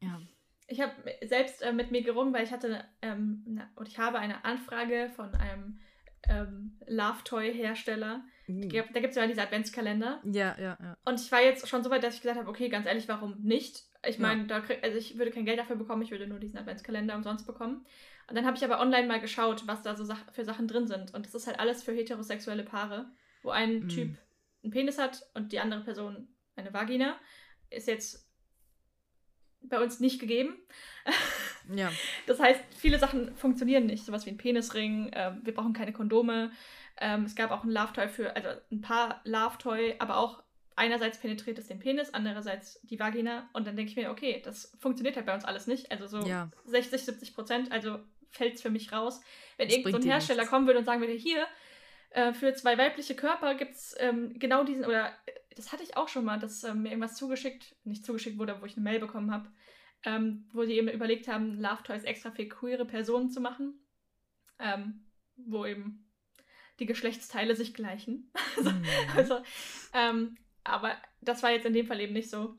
ja. 0.00 0.20
ich 0.68 0.80
habe 0.80 0.92
selbst 1.22 1.62
äh, 1.62 1.72
mit 1.72 1.90
mir 1.90 2.02
gerungen, 2.02 2.32
weil 2.32 2.44
ich 2.44 2.52
hatte 2.52 2.84
ähm, 3.02 3.42
na, 3.46 3.70
und 3.76 3.88
ich 3.88 3.98
habe 3.98 4.18
eine 4.18 4.44
Anfrage 4.44 5.10
von 5.14 5.34
einem 5.34 5.80
ähm, 6.28 6.78
Love 6.86 7.24
Toy 7.24 7.52
Hersteller. 7.52 8.24
Mhm. 8.46 8.68
Da 8.68 9.00
gibt 9.00 9.10
es 9.10 9.16
ja 9.16 9.26
diese 9.26 9.42
Adventskalender. 9.42 10.20
Ja, 10.24 10.56
ja, 10.58 10.78
ja. 10.80 10.96
Und 11.04 11.20
ich 11.20 11.32
war 11.32 11.42
jetzt 11.42 11.68
schon 11.68 11.82
so 11.82 11.90
weit, 11.90 12.04
dass 12.04 12.14
ich 12.14 12.22
gesagt 12.22 12.38
habe, 12.38 12.48
okay, 12.48 12.68
ganz 12.68 12.86
ehrlich, 12.86 13.08
warum 13.08 13.40
nicht? 13.42 13.82
Ich 14.06 14.18
Ja. 14.18 14.28
meine, 14.28 14.46
da 14.46 14.60
krieg, 14.60 14.78
also 14.82 14.96
ich 14.98 15.18
würde 15.18 15.30
kein 15.30 15.44
Geld 15.44 15.58
dafür 15.58 15.76
bekommen, 15.76 16.02
ich 16.02 16.10
würde 16.10 16.26
nur 16.26 16.38
diesen 16.38 16.58
Adventskalender 16.58 17.16
umsonst 17.16 17.46
bekommen. 17.46 17.84
Und 18.28 18.36
dann 18.36 18.46
habe 18.46 18.56
ich 18.56 18.64
aber 18.64 18.80
online 18.80 19.08
mal 19.08 19.20
geschaut, 19.20 19.66
was 19.66 19.82
da 19.82 19.96
so 19.96 20.04
Sach 20.04 20.32
für 20.32 20.44
Sachen 20.44 20.68
drin 20.68 20.86
sind. 20.86 21.12
Und 21.12 21.26
das 21.26 21.34
ist 21.34 21.46
halt 21.46 21.58
alles 21.58 21.82
für 21.82 21.92
heterosexuelle 21.92 22.62
Paare, 22.62 23.10
wo 23.42 23.50
ein 23.50 23.80
Mhm. 23.80 23.88
Typ 23.88 24.18
einen 24.62 24.72
Penis 24.72 24.98
hat 24.98 25.26
und 25.34 25.52
die 25.52 25.58
andere 25.58 25.82
Person 25.82 26.28
eine 26.56 26.72
Vagina. 26.72 27.18
Ist 27.70 27.88
jetzt 27.88 28.28
bei 29.62 29.80
uns 29.80 30.00
nicht 30.00 30.20
gegeben. 30.20 30.56
Ja. 31.72 31.92
Das 32.26 32.40
heißt, 32.40 32.60
viele 32.76 32.98
Sachen 32.98 33.36
funktionieren 33.36 33.86
nicht. 33.86 34.04
Sowas 34.04 34.26
wie 34.26 34.30
ein 34.30 34.36
Penisring, 34.36 35.12
ähm, 35.14 35.42
wir 35.44 35.54
brauchen 35.54 35.72
keine 35.72 35.92
Kondome. 35.92 36.50
Ähm, 37.00 37.22
es 37.24 37.36
gab 37.36 37.52
auch 37.52 37.62
ein 37.62 37.70
Love-Toy 37.70 38.08
für, 38.08 38.34
also 38.34 38.48
ein 38.72 38.80
paar 38.80 39.20
Love-Toy, 39.22 39.94
aber 40.00 40.16
auch 40.16 40.42
einerseits 40.74 41.18
penetriert 41.18 41.58
es 41.58 41.68
den 41.68 41.78
Penis, 41.78 42.12
andererseits 42.12 42.80
die 42.82 42.98
Vagina. 42.98 43.48
Und 43.52 43.64
dann 43.68 43.76
denke 43.76 43.90
ich 43.90 43.96
mir, 43.96 44.10
okay, 44.10 44.42
das 44.44 44.76
funktioniert 44.80 45.14
halt 45.14 45.26
bei 45.26 45.34
uns 45.34 45.44
alles 45.44 45.68
nicht. 45.68 45.92
Also 45.92 46.08
so 46.08 46.26
Ja. 46.26 46.50
60, 46.64 47.00
70 47.04 47.32
Prozent, 47.32 47.70
also 47.70 48.00
fällt 48.32 48.54
es 48.56 48.62
für 48.62 48.70
mich 48.70 48.90
raus. 48.90 49.20
Wenn 49.56 49.68
Das 49.68 49.76
irgendein 49.76 50.02
so 50.02 50.08
ein 50.08 50.10
Hersteller 50.12 50.38
nichts. 50.40 50.50
kommen 50.50 50.66
würde 50.66 50.80
und 50.80 50.84
sagen 50.84 51.00
würde, 51.00 51.12
hier, 51.12 51.46
äh, 52.10 52.32
für 52.32 52.52
zwei 52.54 52.76
weibliche 52.76 53.14
Körper 53.14 53.54
gibt 53.54 53.76
es 53.76 53.94
ähm, 54.00 54.36
genau 54.36 54.64
diesen, 54.64 54.84
oder 54.84 55.12
äh, 55.26 55.32
das 55.56 55.72
hatte 55.72 55.82
ich 55.82 55.96
auch 55.96 56.08
schon 56.08 56.24
mal, 56.24 56.38
dass 56.38 56.64
ähm, 56.64 56.82
mir 56.82 56.90
irgendwas 56.90 57.16
zugeschickt, 57.16 57.76
nicht 57.84 58.04
zugeschickt 58.04 58.38
wurde, 58.38 58.60
wo 58.60 58.66
ich 58.66 58.76
eine 58.76 58.84
Mail 58.84 59.00
bekommen 59.00 59.32
habe, 59.32 59.50
ähm, 60.04 60.48
wo 60.52 60.64
sie 60.64 60.74
eben 60.74 60.88
überlegt 60.88 61.28
haben, 61.28 61.60
Love 61.60 61.82
Toys 61.84 62.04
extra 62.04 62.30
für 62.30 62.46
queere 62.46 62.84
Personen 62.84 63.30
zu 63.30 63.40
machen, 63.40 63.74
ähm, 64.58 65.06
wo 65.36 65.64
eben 65.64 66.08
die 66.78 66.86
Geschlechtsteile 66.86 67.56
sich 67.56 67.74
gleichen. 67.74 68.30
Mhm. 68.62 68.84
Also, 69.16 69.40
ähm, 69.94 70.36
aber 70.62 70.94
das 71.20 71.42
war 71.42 71.50
jetzt 71.50 71.66
in 71.66 71.72
dem 71.72 71.86
Fall 71.86 72.00
eben 72.00 72.12
nicht 72.12 72.30
so. 72.30 72.56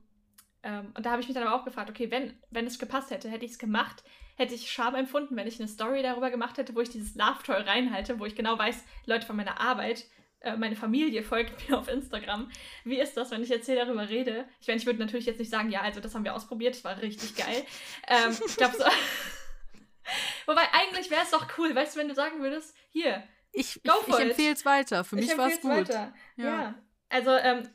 Ähm, 0.63 0.91
und 0.95 1.05
da 1.05 1.11
habe 1.11 1.21
ich 1.21 1.27
mich 1.27 1.35
dann 1.35 1.45
aber 1.45 1.55
auch 1.55 1.65
gefragt, 1.65 1.89
okay, 1.89 2.09
wenn, 2.09 2.33
wenn 2.49 2.65
es 2.65 2.79
gepasst 2.79 3.11
hätte, 3.11 3.29
hätte 3.29 3.45
ich 3.45 3.51
es 3.51 3.59
gemacht, 3.59 4.03
hätte 4.35 4.55
ich 4.55 4.71
Scham 4.71 4.95
empfunden, 4.95 5.35
wenn 5.35 5.47
ich 5.47 5.59
eine 5.59 5.67
Story 5.67 6.01
darüber 6.01 6.31
gemacht 6.31 6.57
hätte, 6.57 6.75
wo 6.75 6.81
ich 6.81 6.89
dieses 6.89 7.15
Love 7.15 7.43
Toy 7.43 7.55
reinhalte, 7.55 8.19
wo 8.19 8.25
ich 8.25 8.35
genau 8.35 8.57
weiß, 8.57 8.83
Leute 9.05 9.27
von 9.27 9.35
meiner 9.35 9.61
Arbeit, 9.61 10.05
äh, 10.43 10.55
meine 10.55 10.75
Familie 10.75 11.23
folgt 11.23 11.67
mir 11.69 11.77
auf 11.77 11.87
Instagram. 11.87 12.51
Wie 12.83 12.99
ist 12.99 13.17
das, 13.17 13.31
wenn 13.31 13.41
ich 13.41 13.49
jetzt 13.49 13.65
hier 13.65 13.75
darüber 13.75 14.07
rede? 14.07 14.45
Ich 14.61 14.67
meine, 14.67 14.79
ich 14.79 14.85
würde 14.85 14.99
natürlich 14.99 15.25
jetzt 15.25 15.39
nicht 15.39 15.49
sagen, 15.49 15.69
ja, 15.71 15.81
also 15.81 15.99
das 15.99 16.13
haben 16.13 16.23
wir 16.23 16.35
ausprobiert, 16.35 16.75
das 16.75 16.83
war 16.83 17.01
richtig 17.01 17.35
geil. 17.35 17.63
ähm, 18.07 18.37
ich 18.45 18.55
glaube 18.57 18.75
so. 18.77 18.83
Wobei 20.45 20.63
eigentlich 20.73 21.09
wäre 21.09 21.23
es 21.23 21.31
doch 21.31 21.47
cool, 21.57 21.73
weißt 21.73 21.95
du, 21.95 21.99
wenn 21.99 22.09
du 22.09 22.15
sagen 22.15 22.41
würdest, 22.41 22.75
hier, 22.89 23.23
Ich, 23.53 23.77
ich, 23.77 23.91
ich 24.07 24.19
empfehle 24.19 24.53
es 24.53 24.65
weiter. 24.65 25.03
Für 25.03 25.17
ich 25.17 25.27
mich 25.27 25.37
war 25.37 25.47
es 25.47 25.61
gut. 25.61 25.71
Weiter. 25.71 26.13
Ja. 26.35 26.45
Ja. 26.45 26.75
Also 27.09 27.31
ähm, 27.31 27.69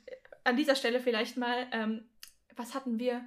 an 0.45 0.57
dieser 0.57 0.75
Stelle 0.77 1.01
vielleicht 1.01 1.37
mal, 1.37 1.67
ähm, 1.73 2.09
was 2.57 2.75
hatten 2.75 2.99
wir? 2.99 3.27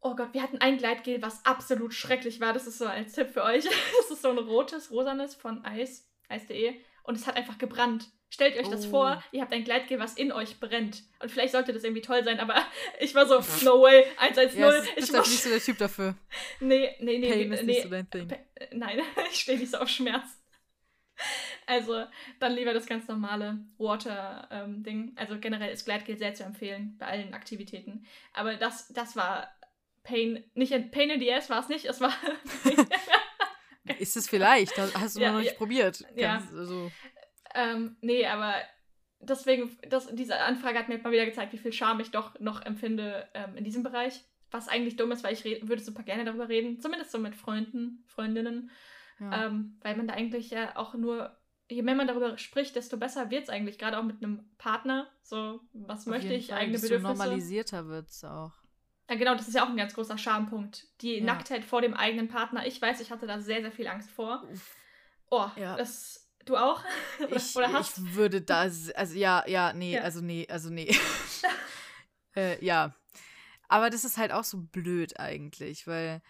Oh 0.00 0.14
Gott, 0.14 0.32
wir 0.32 0.42
hatten 0.42 0.58
ein 0.58 0.78
Gleitgel, 0.78 1.20
was 1.20 1.44
absolut 1.44 1.92
schrecklich 1.92 2.40
war. 2.40 2.52
Das 2.54 2.66
ist 2.66 2.78
so 2.78 2.86
als 2.86 3.12
Tipp 3.12 3.30
für 3.30 3.42
euch. 3.42 3.64
Das 3.98 4.10
ist 4.10 4.22
so 4.22 4.30
ein 4.30 4.38
rotes, 4.38 4.90
rosanes 4.90 5.34
von 5.34 5.64
Eis, 5.64 6.08
Eis.de. 6.30 6.74
Und 7.02 7.16
es 7.16 7.26
hat 7.26 7.36
einfach 7.36 7.58
gebrannt. 7.58 8.08
Stellt 8.32 8.56
euch 8.56 8.68
das 8.68 8.86
Oh. 8.86 8.90
vor, 8.90 9.24
ihr 9.32 9.42
habt 9.42 9.52
ein 9.52 9.64
Gleitgel, 9.64 9.98
was 9.98 10.14
in 10.14 10.30
euch 10.30 10.60
brennt. 10.60 11.02
Und 11.18 11.30
vielleicht 11.30 11.52
sollte 11.52 11.72
das 11.72 11.82
irgendwie 11.82 12.02
toll 12.02 12.22
sein, 12.22 12.38
aber 12.38 12.54
ich 13.00 13.14
war 13.14 13.26
so, 13.26 13.40
no 13.64 13.82
way, 13.82 14.04
110. 14.18 14.60
Ja, 14.60 14.68
es 14.70 14.84
ist, 14.84 14.90
ich 14.96 15.14
einfach 15.14 15.28
nicht 15.28 15.42
so 15.42 15.50
der 15.50 15.60
Typ 15.60 15.78
dafür. 15.78 16.14
nee, 16.60 16.94
nee, 17.00 17.18
nee, 17.18 17.28
Pain 17.28 17.52
ist 17.52 17.64
nee, 17.64 17.72
nicht 17.72 17.82
so 17.82 17.88
dein 17.88 18.08
äh, 18.12 18.68
Nein, 18.72 19.00
ich 19.30 19.40
stehe 19.40 19.58
nicht 19.58 19.72
so 19.72 19.78
auf 19.78 19.88
Schmerz. 19.88 20.38
Also, 21.66 22.04
dann 22.38 22.54
lieber 22.54 22.72
das 22.72 22.86
ganz 22.86 23.06
normale 23.08 23.58
Water-Ding. 23.78 25.12
also 25.16 25.38
generell 25.38 25.72
ist 25.72 25.84
Gleitgel 25.84 26.16
sehr 26.16 26.34
zu 26.34 26.44
empfehlen 26.44 26.96
bei 26.98 27.06
allen 27.06 27.34
Aktivitäten. 27.34 28.06
Aber 28.32 28.54
das, 28.54 28.88
das 28.88 29.16
war 29.16 29.50
Pain, 30.02 30.44
nicht 30.54 30.72
in, 30.72 30.90
Pain 30.90 31.10
in 31.10 31.20
the 31.20 31.32
Ass 31.32 31.50
war 31.50 31.60
es 31.60 31.68
nicht, 31.68 31.84
es 31.84 32.00
war. 32.00 32.14
Ist 33.98 34.16
es 34.16 34.28
vielleicht? 34.28 34.76
Hast 34.78 34.94
hast 34.98 35.16
du 35.16 35.20
Ja, 35.20 35.32
noch 35.32 35.40
nicht 35.40 35.52
ja. 35.52 35.56
probiert? 35.58 36.04
Ja. 36.14 36.42
Also, 36.56 36.90
ähm, 37.54 37.96
nee, 38.00 38.26
aber 38.26 38.54
deswegen, 39.20 39.76
das, 39.88 40.08
diese 40.14 40.38
Anfrage 40.38 40.78
hat 40.78 40.88
mir 40.88 40.98
mal 40.98 41.12
wieder 41.12 41.26
gezeigt, 41.26 41.52
wie 41.52 41.58
viel 41.58 41.72
Scham 41.72 42.00
ich 42.00 42.10
doch 42.10 42.38
noch 42.40 42.62
empfinde 42.64 43.28
ähm, 43.34 43.56
in 43.56 43.64
diesem 43.64 43.82
Bereich. 43.82 44.24
Was 44.52 44.68
eigentlich 44.68 44.96
dumm 44.96 45.12
ist, 45.12 45.22
weil 45.22 45.32
ich 45.32 45.44
würde 45.44 45.82
super 45.82 46.02
gerne 46.02 46.24
darüber 46.24 46.48
reden. 46.48 46.80
Zumindest 46.80 47.12
so 47.12 47.18
mit 47.18 47.36
Freunden, 47.36 48.02
Freundinnen. 48.06 48.70
ja. 49.20 49.46
Ähm, 49.46 49.78
weil 49.82 49.96
man 49.96 50.08
da 50.08 50.14
eigentlich 50.14 50.50
ja 50.50 50.76
auch 50.76 50.94
nur, 50.94 51.36
je 51.70 51.82
mehr 51.82 51.94
man 51.94 52.08
darüber 52.08 52.36
spricht, 52.36 52.74
desto 52.74 52.96
besser 52.96 53.30
wird 53.30 53.44
es 53.44 53.48
eigentlich, 53.48 53.78
gerade 53.78 53.96
auch 53.98 54.02
mit 54.02 54.16
einem 54.22 54.48
Partner. 54.58 55.08
So, 55.22 55.60
was 55.72 56.00
Auf 56.00 56.06
möchte 56.06 56.32
ich, 56.34 56.48
Fall, 56.48 56.58
eigene 56.58 56.72
desto 56.78 56.88
Bedürfnisse. 56.88 57.12
normalisierter 57.18 57.86
wird 57.86 58.08
es 58.10 58.24
auch. 58.24 58.52
Ja, 59.10 59.16
genau, 59.16 59.34
das 59.34 59.48
ist 59.48 59.54
ja 59.54 59.64
auch 59.64 59.68
ein 59.68 59.76
ganz 59.76 59.92
großer 59.92 60.16
Schampunkt. 60.16 60.86
Die 61.00 61.16
Ja. 61.16 61.24
Nacktheit 61.24 61.64
vor 61.64 61.82
dem 61.82 61.94
eigenen 61.94 62.28
Partner. 62.28 62.64
Ich 62.64 62.80
weiß, 62.80 63.00
ich 63.00 63.10
hatte 63.10 63.26
da 63.26 63.40
sehr, 63.40 63.60
sehr 63.60 63.72
viel 63.72 63.88
Angst 63.88 64.08
vor. 64.08 64.46
Oh, 65.30 65.48
Ja. 65.56 65.76
das, 65.76 66.30
Du 66.46 66.56
auch? 66.56 66.82
ich, 67.30 67.54
oder 67.56 67.72
hast? 67.72 67.98
Ich 67.98 68.14
würde 68.14 68.40
das, 68.40 68.90
also 68.92 69.14
ja, 69.18 69.44
ja, 69.46 69.72
nee, 69.72 69.94
ja. 69.94 70.02
also 70.02 70.20
nee, 70.20 70.46
also 70.48 70.70
nee. 70.70 70.96
äh, 72.36 72.64
ja. 72.64 72.94
Aber 73.68 73.90
das 73.90 74.04
ist 74.04 74.16
halt 74.16 74.32
auch 74.32 74.44
so 74.44 74.58
blöd 74.58 75.18
eigentlich, 75.18 75.86
weil 75.86 76.22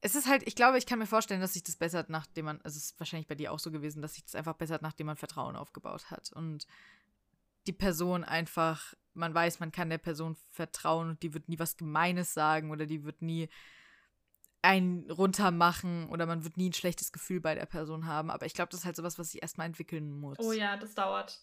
es 0.00 0.14
ist 0.16 0.26
halt, 0.28 0.42
ich 0.46 0.54
glaube, 0.56 0.76
ich 0.76 0.86
kann 0.86 0.98
mir 0.98 1.06
vorstellen, 1.06 1.40
dass 1.40 1.54
sich 1.54 1.62
das 1.62 1.76
bessert, 1.76 2.10
nachdem 2.10 2.46
man, 2.46 2.60
also 2.62 2.76
es 2.76 2.86
ist 2.86 3.00
wahrscheinlich 3.00 3.28
bei 3.28 3.36
dir 3.36 3.52
auch 3.52 3.58
so 3.60 3.70
gewesen, 3.70 4.02
dass 4.02 4.14
sich 4.14 4.24
das 4.24 4.34
einfach 4.34 4.54
bessert, 4.54 4.82
nachdem 4.82 5.06
man 5.06 5.16
Vertrauen 5.16 5.54
aufgebaut 5.56 6.10
hat. 6.10 6.32
Und 6.32 6.66
die 7.66 7.72
Person 7.72 8.24
einfach, 8.24 8.94
man 9.14 9.34
weiß, 9.34 9.60
man 9.60 9.72
kann 9.72 9.90
der 9.90 9.98
Person 9.98 10.36
vertrauen 10.50 11.10
und 11.10 11.22
die 11.22 11.34
wird 11.34 11.48
nie 11.48 11.58
was 11.58 11.76
Gemeines 11.76 12.34
sagen 12.34 12.70
oder 12.70 12.86
die 12.86 13.04
wird 13.04 13.22
nie 13.22 13.48
einen 14.62 15.10
runtermachen 15.10 16.08
oder 16.08 16.24
man 16.24 16.44
wird 16.44 16.56
nie 16.56 16.70
ein 16.70 16.72
schlechtes 16.72 17.12
Gefühl 17.12 17.40
bei 17.40 17.54
der 17.54 17.66
Person 17.66 18.06
haben. 18.06 18.30
Aber 18.30 18.46
ich 18.46 18.54
glaube, 18.54 18.70
das 18.70 18.80
ist 18.80 18.86
halt 18.86 18.96
sowas, 18.96 19.18
was 19.18 19.32
sich 19.32 19.42
erstmal 19.42 19.66
entwickeln 19.66 20.12
muss. 20.12 20.38
Oh 20.38 20.52
ja, 20.52 20.76
das 20.76 20.94
dauert. 20.94 21.40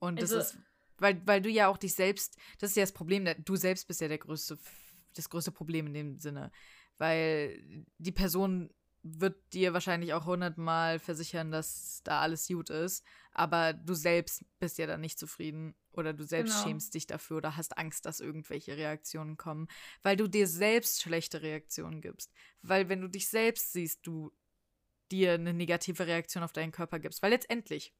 Und 0.00 0.20
das 0.20 0.32
also, 0.32 0.56
ist, 0.56 0.58
weil, 0.98 1.24
weil 1.26 1.40
du 1.40 1.48
ja 1.48 1.68
auch 1.68 1.78
dich 1.78 1.94
selbst, 1.94 2.36
das 2.58 2.70
ist 2.70 2.76
ja 2.76 2.82
das 2.82 2.92
Problem, 2.92 3.26
du 3.44 3.56
selbst 3.56 3.86
bist 3.86 4.00
ja 4.00 4.08
der 4.08 4.18
größte, 4.18 4.58
das 5.14 5.30
größte 5.30 5.52
Problem 5.52 5.86
in 5.86 5.94
dem 5.94 6.18
Sinne. 6.18 6.50
Weil 6.98 7.84
die 7.98 8.12
Person 8.12 8.70
wird 9.18 9.36
dir 9.52 9.72
wahrscheinlich 9.72 10.12
auch 10.14 10.26
hundertmal 10.26 10.98
versichern, 10.98 11.50
dass 11.50 12.00
da 12.04 12.20
alles 12.20 12.48
gut 12.48 12.70
ist, 12.70 13.04
aber 13.32 13.72
du 13.72 13.94
selbst 13.94 14.44
bist 14.58 14.78
ja 14.78 14.86
dann 14.86 15.00
nicht 15.00 15.18
zufrieden 15.18 15.74
oder 15.92 16.12
du 16.12 16.24
selbst 16.24 16.54
genau. 16.54 16.66
schämst 16.66 16.94
dich 16.94 17.06
dafür 17.06 17.38
oder 17.38 17.56
hast 17.56 17.78
Angst, 17.78 18.06
dass 18.06 18.20
irgendwelche 18.20 18.76
Reaktionen 18.76 19.36
kommen, 19.36 19.68
weil 20.02 20.16
du 20.16 20.28
dir 20.28 20.46
selbst 20.46 21.02
schlechte 21.02 21.42
Reaktionen 21.42 22.00
gibst. 22.00 22.32
Weil 22.62 22.88
wenn 22.88 23.00
du 23.00 23.08
dich 23.08 23.28
selbst 23.28 23.72
siehst, 23.72 24.06
du 24.06 24.32
dir 25.10 25.34
eine 25.34 25.54
negative 25.54 26.06
Reaktion 26.06 26.42
auf 26.42 26.52
deinen 26.52 26.72
Körper 26.72 26.98
gibst, 26.98 27.22
weil 27.22 27.30
letztendlich 27.30 27.94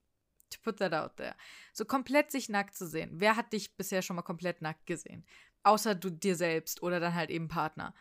to 0.51 0.59
put 0.63 0.79
that 0.79 0.93
out 0.93 1.17
there. 1.17 1.35
So 1.73 1.85
komplett 1.85 2.31
sich 2.31 2.49
nackt 2.49 2.75
zu 2.75 2.87
sehen. 2.87 3.11
Wer 3.15 3.37
hat 3.37 3.53
dich 3.53 3.77
bisher 3.77 4.03
schon 4.03 4.17
mal 4.17 4.23
komplett 4.23 4.63
nackt 4.63 4.87
gesehen? 4.87 5.25
Außer 5.63 5.95
du 5.95 6.11
dir 6.11 6.37
selbst 6.37 6.83
oder 6.83 7.01
dann 7.01 7.15
halt 7.15 7.31
eben 7.31 7.49
Partner. 7.49 7.95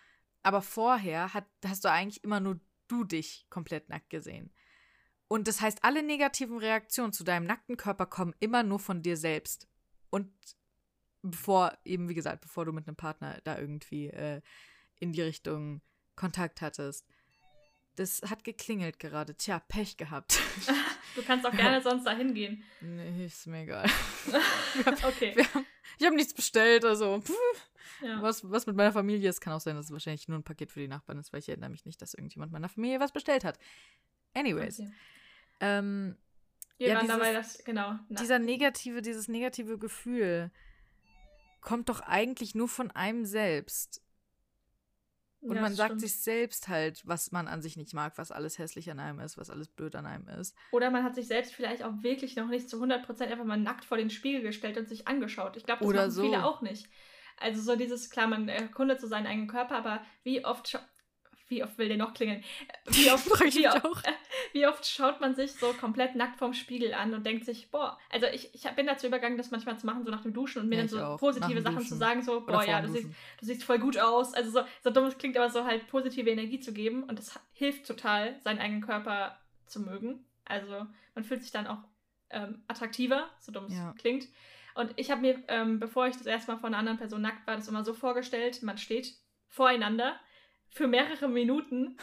Aber 0.44 0.62
vorher 0.62 1.34
hat, 1.34 1.48
hast 1.66 1.84
du 1.86 1.92
eigentlich 1.92 2.24
immer 2.24 2.40
nur 2.40 2.60
du 2.88 3.04
dich 3.04 3.46
komplett 3.50 3.90
nackt 3.90 4.10
gesehen. 4.10 4.54
Und 5.28 5.48
das 5.48 5.62
heißt, 5.62 5.84
alle 5.84 6.04
negativen 6.04 6.58
Reaktionen 6.58 7.14
zu 7.14 7.24
deinem 7.24 7.46
nackten 7.46 7.78
Körper 7.78 8.06
kommen 8.06 8.36
immer 8.40 8.64
nur 8.64 8.80
von 8.80 9.02
dir 9.02 9.18
selbst. 9.18 9.68
Und 10.10 10.32
bevor, 11.22 11.78
eben 11.84 12.10
wie 12.10 12.14
gesagt, 12.14 12.42
bevor 12.42 12.66
du 12.66 12.72
mit 12.72 12.88
einem 12.88 12.96
Partner 12.96 13.40
da 13.44 13.58
irgendwie 13.58 14.08
äh, 14.08 14.42
in 15.00 15.12
die 15.12 15.22
Richtung 15.22 15.82
Kontakt 16.16 16.62
hattest. 16.62 17.08
Das 17.96 18.22
hat 18.30 18.44
geklingelt 18.44 19.00
gerade. 19.00 19.36
Tja, 19.36 19.60
Pech 19.60 19.98
gehabt. 19.98 20.40
Du 21.16 21.24
kannst 21.24 21.46
auch 21.46 21.52
gerne 21.56 21.82
sonst 21.82 22.04
da 22.04 22.12
hingehen. 22.12 22.62
Nee, 22.82 23.28
ist 23.28 23.48
mir 23.48 23.62
egal. 23.62 23.90
okay. 25.08 25.34
Haben, 25.54 25.66
ich 25.98 26.06
habe 26.06 26.18
nichts 26.18 26.34
bestellt, 26.34 26.84
also. 26.84 27.24
Ja. 28.02 28.22
Was, 28.22 28.50
was 28.52 28.68
mit 28.68 28.76
meiner 28.76 28.92
Familie 28.92 29.30
ist, 29.30 29.40
kann 29.40 29.54
auch 29.54 29.62
sein, 29.62 29.78
dass 29.78 29.86
es 29.86 29.92
wahrscheinlich 29.94 30.28
nur 30.28 30.38
ein 30.38 30.44
Paket 30.44 30.74
für 30.74 30.82
die 30.82 30.90
Nachbarn 30.90 31.18
ist, 31.18 31.32
weil 31.32 31.40
ich 31.40 31.48
erinnere 31.48 31.70
mich 31.70 31.86
nicht, 31.86 32.02
dass 32.02 32.16
irgendjemand 32.16 32.52
meiner 32.52 32.68
Familie 32.68 33.00
was 33.00 33.14
bestellt 33.14 33.46
hat. 33.46 33.58
Anyways. 34.34 34.82
Okay. 34.82 34.92
Ähm, 35.62 36.18
Wir 36.80 36.90
ja, 36.90 36.96
waren 36.96 37.06
dieses, 37.06 37.18
dabei, 37.18 37.34
das, 37.34 37.64
genau. 37.64 37.96
Dieser 38.10 38.40
negative, 38.40 39.02
dieses 39.02 39.30
negative 39.30 39.78
Gefühl 39.78 40.52
kommt 41.62 41.88
doch 41.88 42.02
eigentlich 42.02 42.56
nur 42.56 42.68
von 42.68 42.92
einem 42.92 43.26
selbst. 43.26 44.02
Und 45.46 45.56
ja, 45.56 45.62
man 45.62 45.74
sagt 45.74 45.92
stimmt. 45.92 46.02
sich 46.02 46.20
selbst 46.20 46.68
halt, 46.68 47.02
was 47.06 47.32
man 47.32 47.48
an 47.48 47.62
sich 47.62 47.78
nicht 47.78 47.94
mag, 47.94 48.18
was 48.18 48.32
alles 48.32 48.58
hässlich 48.58 48.90
an 48.90 49.00
einem 49.00 49.20
ist, 49.20 49.38
was 49.38 49.50
alles 49.50 49.68
blöd 49.68 49.96
an 49.96 50.06
einem 50.06 50.28
ist. 50.28 50.56
Oder 50.72 50.90
man 50.90 51.04
hat 51.04 51.16
sich 51.16 51.28
selbst 51.28 51.54
vielleicht 51.54 51.84
auch 51.84 51.94
wirklich 52.02 52.36
noch 52.36 52.48
nicht 52.48 52.70
zu 52.70 52.82
100% 52.82 53.22
einfach 53.22 53.46
mal 53.46 53.58
nackt 53.58 53.86
vor 53.86 53.98
den 53.98 54.10
Spiegel 54.10 54.42
gestellt 54.42 54.78
und 54.78 54.90
sich 54.90 55.08
angeschaut. 55.08 55.56
Ich 55.56 55.66
glaube, 55.66 55.80
das 55.80 55.88
Oder 55.88 56.00
machen 56.02 56.12
so. 56.12 56.24
viele 56.24 56.46
auch 56.46 56.62
nicht. 56.62 56.88
Also 57.38 57.62
so 57.62 57.76
dieses, 57.76 58.10
klar, 58.10 58.28
man 58.28 58.48
erkundet 58.48 59.02
so 59.02 59.08
seinen 59.08 59.28
eigenen 59.28 59.48
Körper, 59.48 59.76
aber 59.76 60.02
wie 60.24 60.46
oft 60.46 60.80
wie 61.48 61.64
oft 61.64 61.78
will 61.78 61.88
der 61.88 61.98
noch 61.98 62.14
klingeln? 62.14 62.44
Wie 62.88 63.12
oft, 63.12 63.26
wie, 63.26 63.68
oft, 63.68 64.04
wie 64.54 64.68
oft, 64.68 64.86
schaut 64.86 65.22
man 65.22 65.36
sich 65.36 65.54
so 65.54 65.74
komplett 65.74 66.16
nackt 66.16 66.38
vorm 66.38 66.54
Spiegel 66.54 66.94
an 66.94 67.14
und 67.14 67.26
denkt 67.26 67.46
sich, 67.46 67.70
boah, 67.72 67.98
also 68.12 68.28
ich, 68.28 68.54
ich 68.54 68.64
bin 68.76 68.86
dazu 68.86 69.08
übergegangen, 69.08 69.38
das 69.38 69.52
manchmal 69.52 69.78
zu 69.78 69.86
machen, 69.86 70.04
so 70.04 70.12
nach 70.12 70.22
dem 70.22 70.34
Duschen 70.34 70.62
und 70.62 70.70
mir 70.70 70.76
ja, 70.76 70.82
dann 70.82 70.90
so 70.90 71.02
auch. 71.02 71.20
positive 71.20 71.62
Sachen 71.62 71.78
Duschen. 71.78 71.90
zu 71.90 71.96
sagen, 71.96 72.22
so, 72.22 72.42
boah, 72.42 72.64
ja, 72.64 72.82
du 72.82 72.90
siehst, 72.90 73.08
du 73.40 73.46
siehst 73.46 73.64
voll 73.64 73.80
gut 73.80 73.98
aus. 73.98 74.34
Also 74.34 74.52
so, 74.52 74.62
so 74.84 74.90
dumm 74.90 75.06
es 75.06 75.18
klingt, 75.18 75.38
aber 75.38 75.50
so 75.50 75.66
halt 75.66 75.88
positive 75.88 76.30
Energie 76.30 76.60
zu 76.60 76.74
geben 76.74 77.04
und 77.04 77.18
das 77.20 77.40
hilft 77.54 77.88
total, 77.88 78.40
seinen 78.44 78.60
eigenen 78.60 78.82
Körper 78.82 79.40
zu 79.66 79.80
mögen. 79.80 80.26
Also 80.46 80.86
man 81.16 81.24
fühlt 81.24 81.42
sich 81.42 81.52
dann 81.52 81.68
auch 81.68 81.80
ähm, 82.30 82.64
attraktiver, 82.68 83.30
so 83.40 83.52
dumm 83.52 83.66
es 83.66 83.76
ja. 83.76 83.94
klingt. 83.98 84.28
Und 84.76 84.94
ich 84.98 85.10
habe 85.10 85.22
mir, 85.22 85.42
ähm, 85.48 85.80
bevor 85.80 86.08
ich 86.08 86.18
das 86.18 86.26
erste 86.26 86.52
Mal 86.52 86.58
von 86.58 86.68
einer 86.68 86.78
anderen 86.78 86.98
Person 86.98 87.22
nackt 87.22 87.48
war, 87.48 87.56
das 87.56 87.68
immer 87.68 87.84
so 87.84 87.94
vorgestellt, 87.94 88.62
man 88.62 88.78
steht 88.78 89.16
voreinander 89.48 90.20
für 90.76 90.88
mehrere 90.88 91.30
Minuten 91.30 91.98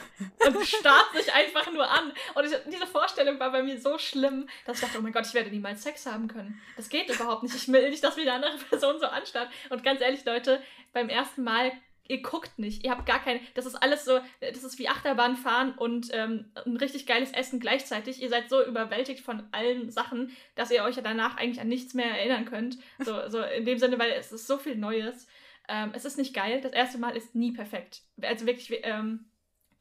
und 0.46 0.66
starrt 0.66 1.12
sich 1.14 1.30
einfach 1.32 1.70
nur 1.70 1.88
an. 1.88 2.10
Und 2.34 2.46
ich, 2.46 2.52
diese 2.72 2.86
Vorstellung 2.86 3.38
war 3.38 3.52
bei 3.52 3.62
mir 3.62 3.78
so 3.78 3.98
schlimm, 3.98 4.48
dass 4.64 4.78
ich 4.78 4.84
dachte, 4.84 4.98
oh 4.98 5.02
mein 5.02 5.12
Gott, 5.12 5.26
ich 5.26 5.34
werde 5.34 5.50
niemals 5.50 5.82
Sex 5.82 6.06
haben 6.06 6.26
können. 6.26 6.58
Das 6.76 6.88
geht 6.88 7.10
überhaupt 7.10 7.42
nicht. 7.42 7.54
Ich 7.54 7.70
will 7.70 7.90
nicht, 7.90 8.02
dass 8.02 8.16
wieder 8.16 8.32
eine 8.32 8.46
andere 8.46 8.64
Person 8.64 8.98
so 8.98 9.06
anstarrt. 9.06 9.50
Und 9.68 9.84
ganz 9.84 10.00
ehrlich, 10.00 10.24
Leute, 10.24 10.62
beim 10.94 11.10
ersten 11.10 11.44
Mal 11.44 11.72
ihr 12.08 12.22
guckt 12.22 12.58
nicht. 12.58 12.82
Ihr 12.82 12.90
habt 12.90 13.04
gar 13.06 13.22
keine. 13.22 13.40
Das 13.54 13.66
ist 13.66 13.74
alles 13.74 14.06
so. 14.06 14.20
Das 14.40 14.64
ist 14.64 14.78
wie 14.78 14.88
Achterbahn 14.88 15.36
fahren 15.36 15.74
und 15.76 16.08
ähm, 16.12 16.50
ein 16.64 16.78
richtig 16.78 17.06
geiles 17.06 17.32
Essen 17.32 17.60
gleichzeitig. 17.60 18.22
Ihr 18.22 18.30
seid 18.30 18.48
so 18.48 18.64
überwältigt 18.64 19.20
von 19.20 19.42
allen 19.52 19.90
Sachen, 19.90 20.34
dass 20.54 20.70
ihr 20.70 20.82
euch 20.82 20.96
ja 20.96 21.02
danach 21.02 21.36
eigentlich 21.36 21.60
an 21.60 21.68
nichts 21.68 21.92
mehr 21.92 22.10
erinnern 22.10 22.46
könnt. 22.46 22.78
So, 22.98 23.28
so 23.28 23.42
in 23.42 23.66
dem 23.66 23.78
Sinne, 23.78 23.98
weil 23.98 24.12
es 24.12 24.32
ist 24.32 24.46
so 24.46 24.56
viel 24.56 24.76
Neues. 24.76 25.26
Ähm, 25.68 25.92
es 25.94 26.04
ist 26.04 26.18
nicht 26.18 26.34
geil. 26.34 26.60
Das 26.60 26.72
erste 26.72 26.98
Mal 26.98 27.16
ist 27.16 27.34
nie 27.34 27.52
perfekt. 27.52 28.02
Also 28.20 28.46
wirklich, 28.46 28.72
ähm, 28.82 29.26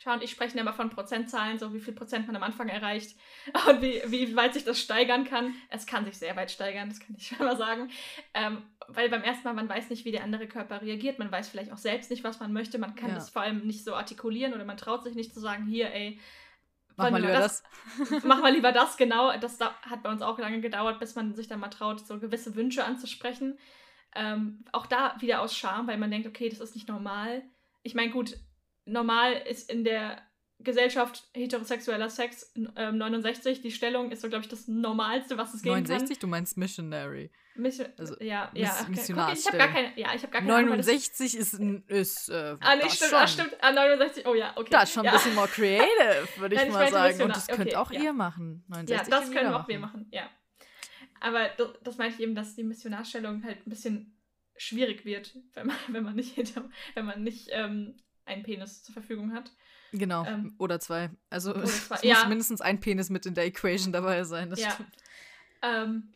Schau 0.04 0.14
und 0.14 0.24
ich 0.24 0.32
sprechen 0.32 0.58
immer 0.58 0.74
von 0.74 0.90
Prozentzahlen, 0.90 1.60
so 1.60 1.76
wie 1.76 1.80
viel 1.80 1.94
Prozent 1.94 2.26
man 2.26 2.36
am 2.36 2.42
Anfang 2.42 2.70
erreicht 2.70 3.16
und 3.70 3.84
wie, 3.84 4.02
wie 4.08 4.36
weit 4.36 4.56
sich 4.56 4.64
das 4.64 4.80
steigern 4.80 5.26
kann. 5.26 5.54
Es 5.70 5.86
kann 5.86 6.06
sich 6.06 6.18
sehr 6.18 6.36
weit 6.36 6.50
steigern, 6.50 6.90
das 6.90 7.00
kann 7.00 7.16
ich 7.16 7.28
schon 7.38 7.46
mal 7.46 7.56
sagen. 7.56 7.92
Ähm, 8.34 8.64
weil 8.88 9.10
beim 9.10 9.22
ersten 9.22 9.44
Mal, 9.44 9.54
man 9.54 9.70
weiß 9.70 9.92
nicht, 9.92 10.04
wie 10.04 10.12
der 10.12 10.24
andere 10.24 10.48
Körper 10.48 10.82
reagiert. 10.82 11.20
Man 11.20 11.32
weiß 11.32 11.50
vielleicht 11.50 11.72
auch 11.72 11.78
selbst 11.78 12.10
nicht, 12.10 12.24
was 12.24 12.40
man 12.40 12.52
möchte. 12.52 12.80
Man 12.80 12.96
kann 12.96 13.10
ja. 13.10 13.16
das 13.16 13.30
vor 13.30 13.44
allem 13.44 13.68
nicht 13.68 13.84
so 13.84 13.94
artikulieren 13.94 14.56
oder 14.56 14.66
man 14.66 14.78
traut 14.78 15.04
sich 15.04 15.14
nicht 15.14 15.36
zu 15.36 15.40
sagen, 15.40 15.68
hier, 15.68 15.94
ey, 15.94 16.20
Mach 16.98 17.12
mal 17.12 17.22
lieber 17.22 17.34
das. 17.34 17.64
das. 18.10 18.24
Mach 18.24 18.42
mal 18.42 18.54
lieber 18.54 18.72
das, 18.72 18.98
genau. 18.98 19.38
Das 19.38 19.60
hat 19.60 20.02
bei 20.02 20.10
uns 20.10 20.24
auch 20.24 20.40
lange 20.40 20.62
gedauert, 20.62 21.00
bis 21.00 21.14
man 21.14 21.36
sich 21.36 21.48
dann 21.48 21.60
mal 21.60 21.70
traut, 21.70 22.06
so 22.06 22.20
gewisse 22.20 22.56
Wünsche 22.56 22.84
anzusprechen. 22.84 23.60
Ähm, 24.16 24.66
auch 24.72 24.88
da 24.88 25.16
wieder 25.20 25.41
aus 25.41 25.55
Scham, 25.55 25.88
weil 25.88 25.97
man 25.97 26.12
denkt, 26.12 26.28
okay, 26.28 26.49
das 26.49 26.59
ist 26.59 26.76
nicht 26.76 26.88
normal. 26.88 27.43
Ich 27.84 27.95
meine, 27.95 28.12
gut, 28.12 28.38
normal 28.86 29.34
ist 29.47 29.72
in 29.72 29.84
der 29.84 30.22
Gesellschaft 30.59 31.30
heterosexueller 31.34 32.09
Sex 32.09 32.53
ähm, 32.76 32.97
69. 32.97 33.62
Die 33.62 33.72
Stellung 33.72 34.12
ist 34.12 34.22
so, 34.22 34.30
glaube 34.30 34.43
ich, 34.43 34.49
das 34.49 34.68
Normalste, 34.68 35.38
was 35.38 35.53
es 35.53 35.62
geben 35.62 35.76
69, 35.76 35.89
kann. 35.89 35.99
69, 35.99 36.20
du 36.20 36.28
meinst 36.28 36.57
Missionary. 36.57 37.32
Mission, 37.55 37.88
also, 37.97 38.16
ja, 38.22 38.49
ja. 38.53 38.78
Okay. 38.82 38.91
Missionar. 38.91 39.34
ich 39.34 39.45
habe 39.45 39.57
gar 39.57 39.68
keine, 39.68 39.99
ja, 39.99 40.16
ich 40.16 40.22
habe 40.24 40.32
gar 40.32 40.41
keine 40.41 40.53
69 40.53 41.36
Ahnung, 41.59 41.84
ist, 41.88 42.28
ist 42.28 42.30
äh, 42.30 42.55
Ah, 42.62 42.76
nee, 42.76 42.89
stimmt, 42.89 43.14
ah, 43.14 43.28
stimmt. 43.28 43.57
Ah, 43.59 43.72
69, 43.74 44.26
oh 44.26 44.34
ja, 44.34 44.53
okay. 44.55 44.70
Das 44.72 44.84
ist 44.86 44.93
schon 44.93 45.05
ein 45.05 45.14
bisschen 45.14 45.36
more 45.36 45.47
creative, 45.49 46.28
würde 46.38 46.55
ich 46.55 46.62
Nein, 46.62 46.72
mal 46.72 46.86
ich 46.86 46.91
sagen. 46.91 47.22
Und 47.24 47.36
das 47.36 47.49
okay, 47.49 47.57
könnt 47.57 47.76
auch 47.76 47.91
ja. 47.91 48.01
ihr 48.01 48.14
machen. 48.14 48.64
69 48.70 48.89
ja, 48.89 49.20
das 49.20 49.32
können 49.32 49.53
auch 49.53 49.68
wir 49.68 49.80
machen, 49.80 50.07
ja. 50.12 50.30
Aber 51.22 51.49
das, 51.84 51.97
meine 51.97 52.13
ich 52.13 52.19
eben, 52.19 52.36
dass 52.36 52.55
die 52.55 52.63
Missionarstellung 52.63 53.43
halt 53.43 53.65
ein 53.65 53.69
bisschen 53.69 54.17
schwierig 54.57 55.05
wird, 55.05 55.38
wenn 55.53 55.67
man, 55.67 55.78
wenn 55.88 56.03
man 56.03 56.15
nicht, 56.15 56.36
wenn 56.95 57.05
man 57.05 57.24
nicht 57.24 57.49
ähm, 57.51 57.95
einen 58.26 58.43
Penis 58.43 58.84
zur 58.84 58.93
Verfügung 58.93 59.34
hat. 59.34 59.51
Genau, 59.93 60.26
ähm, 60.26 60.55
oder 60.57 60.80
zwei. 60.80 61.09
Also 61.30 61.51
oder 61.51 61.63
zwei. 61.65 61.95
es 61.95 62.03
ja. 62.03 62.15
muss 62.15 62.28
mindestens 62.28 62.61
ein 62.61 62.80
Penis 62.80 63.09
mit 63.09 63.26
in 63.26 63.36
der 63.36 63.45
Equation 63.45 63.93
dabei 63.93 64.24
sein. 64.24 64.49
Das 64.49 64.59
ja. 64.59 64.78
Ähm, 65.61 66.11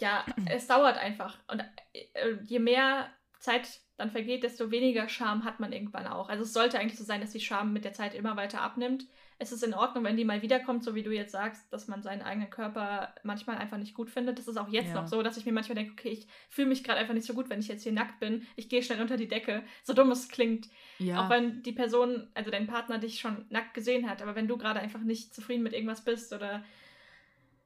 ja, 0.00 0.24
es 0.46 0.66
dauert 0.66 0.96
einfach. 0.96 1.38
Und 1.48 1.60
äh, 1.92 2.36
je 2.44 2.58
mehr 2.58 3.08
Zeit 3.38 3.80
dann 3.96 4.10
vergeht, 4.10 4.42
desto 4.42 4.70
weniger 4.70 5.08
Scham 5.08 5.44
hat 5.44 5.60
man 5.60 5.72
irgendwann 5.72 6.06
auch. 6.06 6.28
Also 6.28 6.42
es 6.42 6.52
sollte 6.52 6.78
eigentlich 6.78 6.98
so 6.98 7.04
sein, 7.04 7.20
dass 7.20 7.30
die 7.30 7.40
Scham 7.40 7.72
mit 7.72 7.84
der 7.84 7.92
Zeit 7.92 8.14
immer 8.14 8.36
weiter 8.36 8.60
abnimmt 8.60 9.06
es 9.42 9.50
ist 9.50 9.64
in 9.64 9.74
Ordnung, 9.74 10.04
wenn 10.04 10.16
die 10.16 10.24
mal 10.24 10.40
wiederkommt, 10.40 10.84
so 10.84 10.94
wie 10.94 11.02
du 11.02 11.10
jetzt 11.10 11.32
sagst, 11.32 11.72
dass 11.72 11.88
man 11.88 12.00
seinen 12.00 12.22
eigenen 12.22 12.48
Körper 12.48 13.12
manchmal 13.24 13.58
einfach 13.58 13.76
nicht 13.76 13.92
gut 13.92 14.08
findet. 14.08 14.38
Das 14.38 14.46
ist 14.46 14.56
auch 14.56 14.68
jetzt 14.68 14.90
ja. 14.90 14.94
noch 14.94 15.08
so, 15.08 15.20
dass 15.20 15.36
ich 15.36 15.44
mir 15.44 15.52
manchmal 15.52 15.74
denke, 15.74 15.92
okay, 15.92 16.10
ich 16.10 16.28
fühle 16.48 16.68
mich 16.68 16.84
gerade 16.84 17.00
einfach 17.00 17.12
nicht 17.12 17.26
so 17.26 17.34
gut, 17.34 17.50
wenn 17.50 17.58
ich 17.58 17.66
jetzt 17.66 17.82
hier 17.82 17.90
nackt 17.90 18.20
bin. 18.20 18.46
Ich 18.54 18.68
gehe 18.68 18.84
schnell 18.84 19.00
unter 19.00 19.16
die 19.16 19.26
Decke. 19.26 19.64
So 19.82 19.94
dumm 19.94 20.12
es 20.12 20.28
klingt. 20.28 20.68
Ja. 20.98 21.24
Auch 21.24 21.30
wenn 21.30 21.60
die 21.64 21.72
Person, 21.72 22.28
also 22.34 22.52
dein 22.52 22.68
Partner 22.68 22.98
dich 22.98 23.18
schon 23.18 23.44
nackt 23.50 23.74
gesehen 23.74 24.08
hat, 24.08 24.22
aber 24.22 24.36
wenn 24.36 24.46
du 24.46 24.56
gerade 24.56 24.78
einfach 24.78 25.00
nicht 25.00 25.34
zufrieden 25.34 25.64
mit 25.64 25.72
irgendwas 25.72 26.04
bist 26.04 26.32
oder 26.32 26.64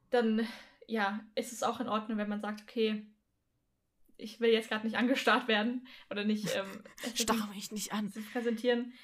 dann, 0.09 0.47
ja, 0.87 1.21
ist 1.35 1.53
es 1.53 1.63
auch 1.63 1.79
in 1.81 1.89
Ordnung, 1.89 2.17
wenn 2.17 2.31
man 2.31 2.41
sagt, 2.41 2.63
okay, 2.63 3.05
ich 4.17 4.41
will 4.41 4.51
jetzt 4.51 4.71
gerade 4.71 4.87
nicht 4.87 4.97
angestarrt 4.97 5.47
werden 5.47 5.87
oder 6.09 6.25
nicht. 6.25 6.49
Ähm, 6.57 6.83
Starre 7.15 7.49
mich 7.55 7.71
nicht 7.71 7.93
an. 7.93 8.11
Präsentieren. 8.33 8.95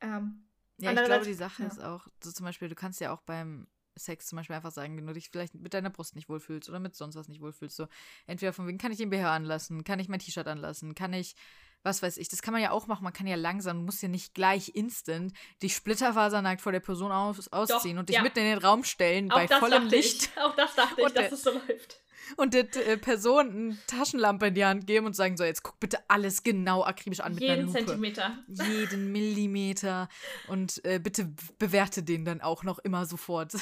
Ähm, 0.00 0.46
ja, 0.82 0.92
ich 0.92 1.04
glaube, 1.04 1.24
die 1.24 1.34
Sache 1.34 1.62
ja. 1.62 1.68
ist 1.68 1.82
auch, 1.82 2.06
so 2.22 2.32
zum 2.32 2.44
Beispiel, 2.44 2.68
du 2.68 2.74
kannst 2.74 3.00
ja 3.00 3.12
auch 3.12 3.22
beim 3.22 3.66
Sex 3.96 4.26
zum 4.26 4.36
Beispiel 4.36 4.56
einfach 4.56 4.72
sagen, 4.72 4.96
wenn 4.96 5.06
du 5.06 5.12
dich 5.12 5.28
vielleicht 5.30 5.54
mit 5.54 5.74
deiner 5.74 5.90
Brust 5.90 6.16
nicht 6.16 6.28
wohlfühlst 6.28 6.68
oder 6.68 6.80
mit 6.80 6.96
sonst 6.96 7.14
was 7.14 7.28
nicht 7.28 7.40
wohlfühlst. 7.40 7.76
So, 7.76 7.86
entweder 8.26 8.52
von 8.52 8.66
wegen, 8.66 8.78
kann 8.78 8.92
ich 8.92 8.98
den 8.98 9.10
BH 9.10 9.34
anlassen, 9.34 9.84
kann 9.84 9.98
ich 9.98 10.08
mein 10.08 10.18
T-Shirt 10.18 10.46
anlassen, 10.46 10.94
kann 10.94 11.12
ich, 11.12 11.34
was 11.82 12.02
weiß 12.02 12.16
ich, 12.16 12.28
das 12.28 12.42
kann 12.42 12.52
man 12.52 12.62
ja 12.62 12.70
auch 12.70 12.86
machen, 12.86 13.04
man 13.04 13.12
kann 13.12 13.26
ja 13.26 13.36
langsam, 13.36 13.84
muss 13.84 14.00
ja 14.00 14.08
nicht 14.08 14.34
gleich 14.34 14.72
instant 14.74 15.32
dich 15.62 15.74
splitterfasernackt 15.74 16.60
vor 16.60 16.72
der 16.72 16.80
Person 16.80 17.12
aus, 17.12 17.48
ausziehen 17.48 17.96
Doch, 17.96 18.00
und 18.00 18.08
dich 18.08 18.16
ja. 18.16 18.22
mitten 18.22 18.38
in 18.38 18.46
den 18.46 18.58
Raum 18.58 18.84
stellen 18.84 19.30
Auch 19.30 19.36
bei 19.36 19.48
vollem 19.48 19.88
Licht 19.88 20.22
Ich. 20.22 20.40
Auch 20.40 20.56
das 20.56 20.74
dachte 20.74 21.00
ich, 21.00 21.06
Und 21.06 21.16
dass 21.16 21.32
es 21.32 21.42
so 21.42 21.50
läuft. 21.50 22.01
Und 22.36 22.54
der 22.54 22.64
äh, 22.86 22.96
Person 22.96 23.50
eine 23.50 23.78
Taschenlampe 23.86 24.46
in 24.48 24.54
die 24.54 24.64
Hand 24.64 24.86
geben 24.86 25.06
und 25.06 25.14
sagen, 25.16 25.36
so, 25.36 25.44
jetzt 25.44 25.62
guck 25.62 25.78
bitte 25.80 25.98
alles 26.08 26.42
genau 26.42 26.84
akribisch 26.84 27.20
an 27.20 27.32
mit 27.34 27.42
Jeden. 27.42 27.68
Zentimeter. 27.68 28.38
Jeden 28.48 29.12
Millimeter 29.12 30.08
und 30.48 30.84
äh, 30.84 30.98
bitte 30.98 31.32
bewerte 31.58 32.02
den 32.02 32.24
dann 32.24 32.40
auch 32.40 32.62
noch 32.64 32.78
immer 32.80 33.06
sofort. 33.06 33.54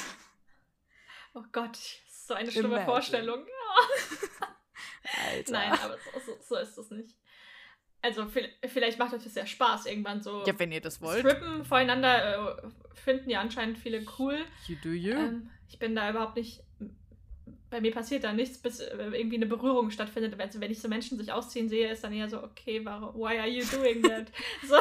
Oh 1.33 1.43
Gott, 1.51 1.73
das 1.73 2.27
so 2.27 2.33
eine 2.33 2.51
schlimme 2.51 2.67
Imagine. 2.69 2.85
Vorstellung. 2.85 3.45
Alter. 5.31 5.51
Nein, 5.51 5.71
aber 5.71 5.97
so, 6.25 6.31
so, 6.47 6.55
ist 6.57 6.77
es 6.77 6.89
nicht. 6.91 7.15
Also 8.01 8.23
vi- 8.23 8.49
vielleicht 8.67 8.97
macht 8.97 9.13
euch 9.13 9.23
das 9.23 9.35
ja 9.35 9.45
Spaß, 9.45 9.85
irgendwann 9.85 10.21
so 10.21 10.43
Ja, 10.45 10.57
wenn 10.57 10.71
ihr 10.71 10.81
das 10.81 11.01
wollt. 11.01 11.19
Strippen 11.19 11.65
voreinander 11.65 12.63
äh, 12.63 12.69
finden 12.95 13.29
ja 13.29 13.41
anscheinend 13.41 13.77
viele 13.77 14.03
cool. 14.17 14.39
You 14.67 14.75
do 14.83 14.89
you. 14.89 15.13
Ähm, 15.13 15.49
ich 15.67 15.77
bin 15.79 15.95
da 15.95 16.09
überhaupt 16.09 16.35
nicht. 16.35 16.63
Bei 17.71 17.81
mir 17.81 17.91
passiert 17.91 18.23
da 18.23 18.33
nichts, 18.33 18.59
bis 18.59 18.81
äh, 18.81 18.95
irgendwie 18.95 19.37
eine 19.37 19.47
Berührung 19.47 19.89
stattfindet. 19.89 20.39
Also 20.39 20.59
wenn 20.61 20.71
ich 20.71 20.79
so 20.81 20.87
Menschen 20.87 21.17
sich 21.17 21.31
ausziehen 21.31 21.69
sehe, 21.69 21.91
ist 21.91 22.03
dann 22.03 22.13
eher 22.13 22.29
so, 22.29 22.43
okay, 22.43 22.85
warum, 22.85 23.15
why 23.15 23.39
are 23.39 23.47
you 23.47 23.65
doing 23.65 24.03
that? 24.03 24.27
so. 24.67 24.75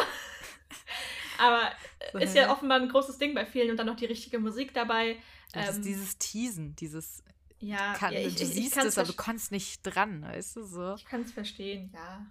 Aber 1.38 1.72
So, 2.12 2.18
ist 2.18 2.34
hä? 2.34 2.41
ja 2.41 2.53
offenbar 2.53 2.80
ein 2.80 2.88
großes 2.88 3.16
Ding 3.18 3.34
bei 3.34 3.47
vielen 3.47 3.70
und 3.70 3.76
dann 3.78 3.86
noch 3.86 3.97
die 3.97 4.07
richtige 4.07 4.38
Musik 4.38 4.74
dabei. 4.74 5.16
das 5.53 5.70
ist 5.70 5.76
ähm, 5.78 5.82
dieses 5.84 6.18
Teasen, 6.18 6.76
dieses. 6.76 7.22
Ja, 7.61 7.95
Kann, 7.95 8.12
ja 8.12 8.20
ich, 8.20 8.34
du 8.36 8.43
ich, 8.43 8.49
ich 8.51 8.55
siehst 8.55 8.74
kann's 8.74 8.88
es, 8.88 8.99
aber 8.99 9.07
du 9.09 9.14
kommst 9.14 9.53
nicht 9.53 9.82
dran, 9.82 10.22
weißt 10.22 10.57
du 10.57 10.64
so. 10.64 10.95
Ich 10.95 11.05
kann 11.05 11.22
es 11.22 11.32
verstehen, 11.32 11.91
ja. 11.95 12.26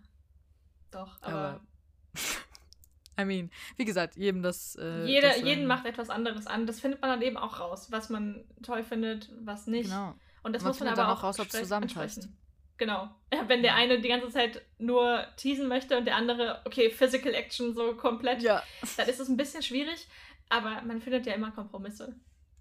Doch, 0.92 1.22
aber, 1.22 1.38
Aber, 1.38 1.62
I 3.22 3.26
mean, 3.26 3.52
wie 3.78 3.86
gesagt, 3.86 4.16
jedem 4.16 4.42
das. 4.42 4.76
Äh, 4.76 5.06
jeder, 5.06 5.30
das, 5.30 5.40
ähm, 5.40 5.46
jeden 5.46 5.68
macht 5.68 5.86
etwas 5.86 6.10
anderes 6.10 6.48
an. 6.48 6.66
Das 6.68 6.80
findet 6.80 7.02
man 7.02 7.12
dann 7.12 7.22
eben 7.22 7.38
auch 7.38 7.60
raus, 7.60 7.92
was 7.92 8.10
man 8.10 8.44
toll 8.64 8.84
findet, 8.84 9.30
was 9.42 9.68
nicht. 9.68 9.90
Genau. 9.90 10.16
Und 10.44 10.54
das 10.54 10.64
Man 10.64 10.70
muss 10.72 10.80
man 10.80 10.90
aber 10.90 11.12
auch 11.12 11.24
raus, 11.24 11.40
ob's 11.40 11.54
spre- 11.54 11.60
zusammenpasst. 11.62 12.30
Genau. 12.78 13.10
Wenn 13.48 13.62
der 13.62 13.76
eine 13.76 14.00
die 14.00 14.08
ganze 14.08 14.30
Zeit 14.30 14.62
nur 14.78 15.26
teasen 15.36 15.68
möchte 15.68 15.98
und 15.98 16.06
der 16.06 16.16
andere, 16.16 16.62
okay, 16.66 16.90
Physical 16.90 17.34
Action 17.34 17.74
so 17.74 17.94
komplett, 17.96 18.42
Ja. 18.42 18.64
dann 18.98 19.10
ist 19.10 19.20
es 19.20 19.28
ein 19.30 19.38
bisschen 19.38 19.62
schwierig, 19.64 20.08
aber 20.50 20.82
man 20.84 21.02
findet 21.02 21.26
ja 21.26 21.34
immer 21.34 21.52
Kompromisse. 21.52 22.16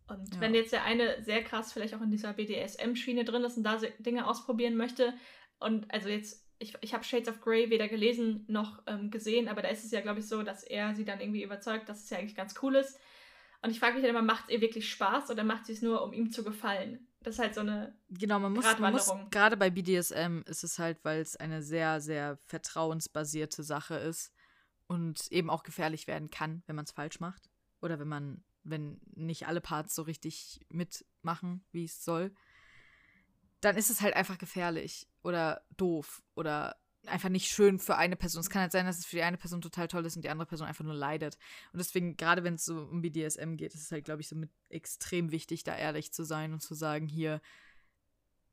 Und 0.08 0.34
Ja. 0.34 0.40
wenn 0.40 0.54
jetzt 0.54 0.72
der 0.72 0.84
eine 0.84 1.22
sehr 1.22 1.44
krass 1.44 1.72
vielleicht 1.72 1.94
auch 1.94 2.00
in 2.00 2.10
dieser 2.10 2.32
BDSM-Schiene 2.32 3.24
drin 3.24 3.44
ist 3.44 3.56
und 3.58 3.62
da 3.64 3.78
Dinge 3.98 4.26
ausprobieren 4.26 4.76
möchte, 4.76 5.14
und 5.60 5.92
also 5.92 6.08
jetzt, 6.08 6.46
ich, 6.60 6.74
ich 6.80 6.94
habe 6.94 7.04
Shades 7.04 7.28
of 7.28 7.40
Grey 7.40 7.68
weder 7.70 7.88
gelesen 7.88 8.44
noch 8.48 8.80
ähm, 8.86 9.10
gesehen, 9.10 9.48
aber 9.48 9.60
da 9.62 9.68
ist 9.68 9.84
es 9.84 9.90
ja, 9.90 10.00
glaube 10.00 10.20
ich, 10.20 10.26
so, 10.28 10.42
dass 10.44 10.62
er 10.64 10.94
sie 10.94 11.04
dann 11.04 11.20
irgendwie 11.20 11.42
überzeugt, 11.42 11.88
dass 11.88 12.04
es 12.04 12.10
ja 12.10 12.18
eigentlich 12.18 12.36
ganz 12.36 12.54
cool 12.62 12.76
ist. 12.76 12.98
Und 13.60 13.70
ich 13.70 13.80
frage 13.80 13.94
mich 13.94 14.02
dann 14.02 14.10
immer, 14.10 14.22
macht 14.22 14.44
es 14.48 14.54
ihr 14.54 14.60
wirklich 14.60 14.88
Spaß 14.88 15.30
oder 15.30 15.42
macht 15.42 15.66
sie 15.66 15.72
es 15.72 15.82
nur, 15.82 16.02
um 16.04 16.12
ihm 16.12 16.30
zu 16.30 16.44
gefallen? 16.44 17.07
Das 17.28 17.34
ist 17.34 17.40
halt 17.40 17.54
so 17.54 17.60
eine. 17.60 17.94
Genau, 18.08 18.38
man 18.38 18.54
muss, 18.54 18.64
man 18.78 18.90
muss 18.90 19.12
gerade 19.30 19.58
bei 19.58 19.68
BDSM 19.68 20.40
ist 20.46 20.64
es 20.64 20.78
halt, 20.78 20.96
weil 21.02 21.20
es 21.20 21.36
eine 21.36 21.62
sehr, 21.62 22.00
sehr 22.00 22.38
vertrauensbasierte 22.46 23.62
Sache 23.62 23.96
ist 23.96 24.32
und 24.86 25.30
eben 25.30 25.50
auch 25.50 25.62
gefährlich 25.62 26.06
werden 26.06 26.30
kann, 26.30 26.62
wenn 26.66 26.74
man 26.74 26.86
es 26.86 26.92
falsch 26.92 27.20
macht. 27.20 27.50
Oder 27.82 27.98
wenn 27.98 28.08
man, 28.08 28.42
wenn 28.64 28.98
nicht 29.14 29.46
alle 29.46 29.60
Parts 29.60 29.94
so 29.94 30.00
richtig 30.04 30.64
mitmachen, 30.70 31.62
wie 31.70 31.84
es 31.84 32.02
soll, 32.02 32.32
dann 33.60 33.76
ist 33.76 33.90
es 33.90 34.00
halt 34.00 34.16
einfach 34.16 34.38
gefährlich 34.38 35.06
oder 35.22 35.60
doof 35.76 36.22
oder 36.34 36.76
einfach 37.08 37.28
nicht 37.28 37.48
schön 37.48 37.78
für 37.78 37.96
eine 37.96 38.16
Person. 38.16 38.40
Es 38.40 38.50
kann 38.50 38.62
halt 38.62 38.72
sein, 38.72 38.86
dass 38.86 38.98
es 38.98 39.06
für 39.06 39.16
die 39.16 39.22
eine 39.22 39.36
Person 39.36 39.60
total 39.60 39.88
toll 39.88 40.04
ist 40.06 40.16
und 40.16 40.24
die 40.24 40.30
andere 40.30 40.46
Person 40.46 40.66
einfach 40.66 40.84
nur 40.84 40.94
leidet. 40.94 41.36
Und 41.72 41.78
deswegen, 41.78 42.16
gerade 42.16 42.44
wenn 42.44 42.54
es 42.54 42.64
so 42.64 42.82
um 42.82 43.02
BDSM 43.02 43.56
geht, 43.56 43.74
ist 43.74 43.82
es 43.82 43.92
halt, 43.92 44.04
glaube 44.04 44.20
ich, 44.20 44.28
so 44.28 44.36
mit 44.36 44.50
extrem 44.68 45.30
wichtig, 45.30 45.64
da 45.64 45.76
ehrlich 45.76 46.12
zu 46.12 46.24
sein 46.24 46.52
und 46.52 46.60
zu 46.60 46.74
sagen, 46.74 47.06
hier, 47.06 47.40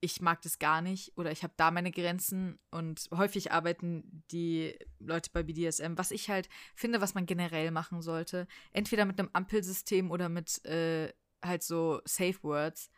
ich 0.05 0.21
mag 0.21 0.41
das 0.41 0.59
gar 0.59 0.81
nicht 0.81 1.17
oder 1.17 1.31
ich 1.31 1.43
habe 1.43 1.53
da 1.57 1.71
meine 1.71 1.91
Grenzen 1.91 2.59
und 2.69 3.07
häufig 3.11 3.51
arbeiten 3.51 4.23
die 4.31 4.77
Leute 4.99 5.31
bei 5.33 5.43
BDSM, 5.43 5.93
was 5.95 6.11
ich 6.11 6.29
halt 6.29 6.47
finde, 6.75 7.01
was 7.01 7.15
man 7.15 7.25
generell 7.25 7.71
machen 7.71 8.01
sollte, 8.01 8.47
entweder 8.71 9.05
mit 9.05 9.19
einem 9.19 9.29
Ampelsystem 9.33 10.11
oder 10.11 10.29
mit 10.29 10.63
äh, 10.65 11.11
halt 11.43 11.63
so 11.63 12.01
Safe 12.05 12.41
Words. 12.43 12.89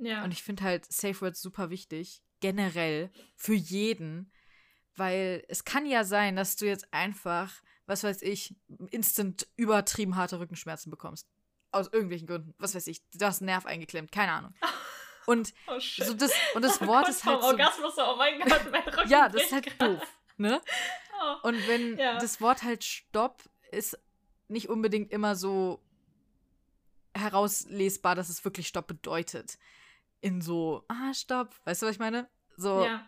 Ja. 0.00 0.24
Und 0.24 0.32
ich 0.32 0.42
finde 0.42 0.62
halt 0.62 0.90
Safe 0.90 1.20
Words 1.20 1.42
super 1.42 1.70
wichtig, 1.70 2.22
generell 2.40 3.10
für 3.34 3.54
jeden, 3.54 4.32
weil 4.98 5.44
es 5.48 5.64
kann 5.64 5.86
ja 5.86 6.04
sein, 6.04 6.36
dass 6.36 6.56
du 6.56 6.66
jetzt 6.66 6.92
einfach, 6.92 7.52
was 7.86 8.04
weiß 8.04 8.22
ich, 8.22 8.54
instant 8.90 9.46
übertrieben 9.56 10.16
harte 10.16 10.38
Rückenschmerzen 10.40 10.90
bekommst. 10.90 11.26
Aus 11.70 11.88
irgendwelchen 11.92 12.26
Gründen. 12.26 12.54
Was 12.58 12.74
weiß 12.74 12.86
ich, 12.86 13.02
du 13.10 13.24
hast 13.26 13.40
einen 13.40 13.46
Nerv 13.46 13.66
eingeklemmt, 13.66 14.10
keine 14.12 14.32
Ahnung. 14.32 14.54
Und 15.26 15.52
oh 15.66 15.78
so 15.78 16.14
das, 16.14 16.32
und 16.54 16.62
das 16.64 16.80
Oh 16.80 16.86
Wort 16.86 17.04
Gott, 17.04 17.10
ist 17.14 17.24
halt 17.26 17.42
so. 17.42 17.48
Orgasmus 17.48 17.92
oh 17.98 18.16
mein 18.16 18.40
Gott, 18.40 18.62
mein 18.70 18.82
Rücken 18.82 19.08
Ja, 19.10 19.28
das 19.28 19.42
ist 19.42 19.52
halt 19.52 19.66
gerade. 19.78 19.96
doof. 19.98 20.18
Ne? 20.38 20.62
Oh. 21.20 21.48
Und 21.48 21.68
wenn 21.68 21.98
Ja. 21.98 22.18
das 22.18 22.40
Wort 22.40 22.62
halt 22.62 22.82
Stopp 22.82 23.42
ist 23.70 23.98
nicht 24.48 24.70
unbedingt 24.70 25.12
immer 25.12 25.36
so 25.36 25.84
herauslesbar, 27.14 28.14
dass 28.14 28.30
es 28.30 28.42
wirklich 28.44 28.68
Stopp 28.68 28.86
bedeutet. 28.86 29.58
In 30.22 30.40
so, 30.40 30.84
ah, 30.88 31.12
Stopp. 31.12 31.54
Weißt 31.64 31.82
du, 31.82 31.86
was 31.86 31.92
ich 31.92 31.98
meine? 32.00 32.28
So, 32.56 32.84
Ja. 32.84 33.06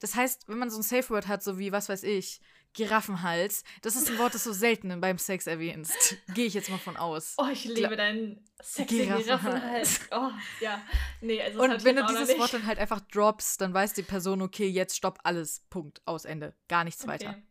Das 0.00 0.14
heißt, 0.14 0.48
wenn 0.48 0.58
man 0.58 0.70
so 0.70 0.78
ein 0.78 0.82
Safe 0.82 1.08
Word 1.10 1.28
hat, 1.28 1.42
so 1.42 1.58
wie, 1.58 1.72
was 1.72 1.88
weiß 1.88 2.02
ich, 2.04 2.40
Giraffenhals, 2.76 3.62
das 3.82 3.94
ist 3.94 4.10
ein 4.10 4.18
Wort, 4.18 4.34
das 4.34 4.42
du 4.44 4.52
selten 4.52 5.00
beim 5.00 5.16
Sex 5.18 5.46
erwähnst. 5.46 6.16
Gehe 6.34 6.46
ich 6.46 6.54
jetzt 6.54 6.70
mal 6.70 6.78
von 6.78 6.96
aus. 6.96 7.34
Oh, 7.38 7.46
ich 7.52 7.64
liebe 7.64 7.86
Gla- 7.88 7.96
deinen 7.96 8.44
sexy 8.60 8.96
Giraffenhals. 8.96 9.24
Giraffenhals. 9.26 10.00
Oh, 10.10 10.30
ja. 10.60 10.82
Nee, 11.20 11.40
also 11.40 11.62
Und 11.62 11.84
wenn 11.84 11.96
du 11.96 12.06
dieses. 12.06 12.36
Wort 12.36 12.52
dann 12.52 12.66
halt 12.66 12.78
einfach 12.80 13.00
droppst, 13.00 13.60
dann 13.60 13.72
weiß 13.72 13.92
die 13.92 14.02
Person, 14.02 14.42
okay, 14.42 14.66
jetzt 14.66 14.96
stopp 14.96 15.20
alles. 15.22 15.60
Punkt. 15.70 16.02
Aus 16.04 16.24
Ende. 16.24 16.54
Gar 16.68 16.82
nichts 16.82 17.06
weiter. 17.06 17.30
Okay. 17.30 17.42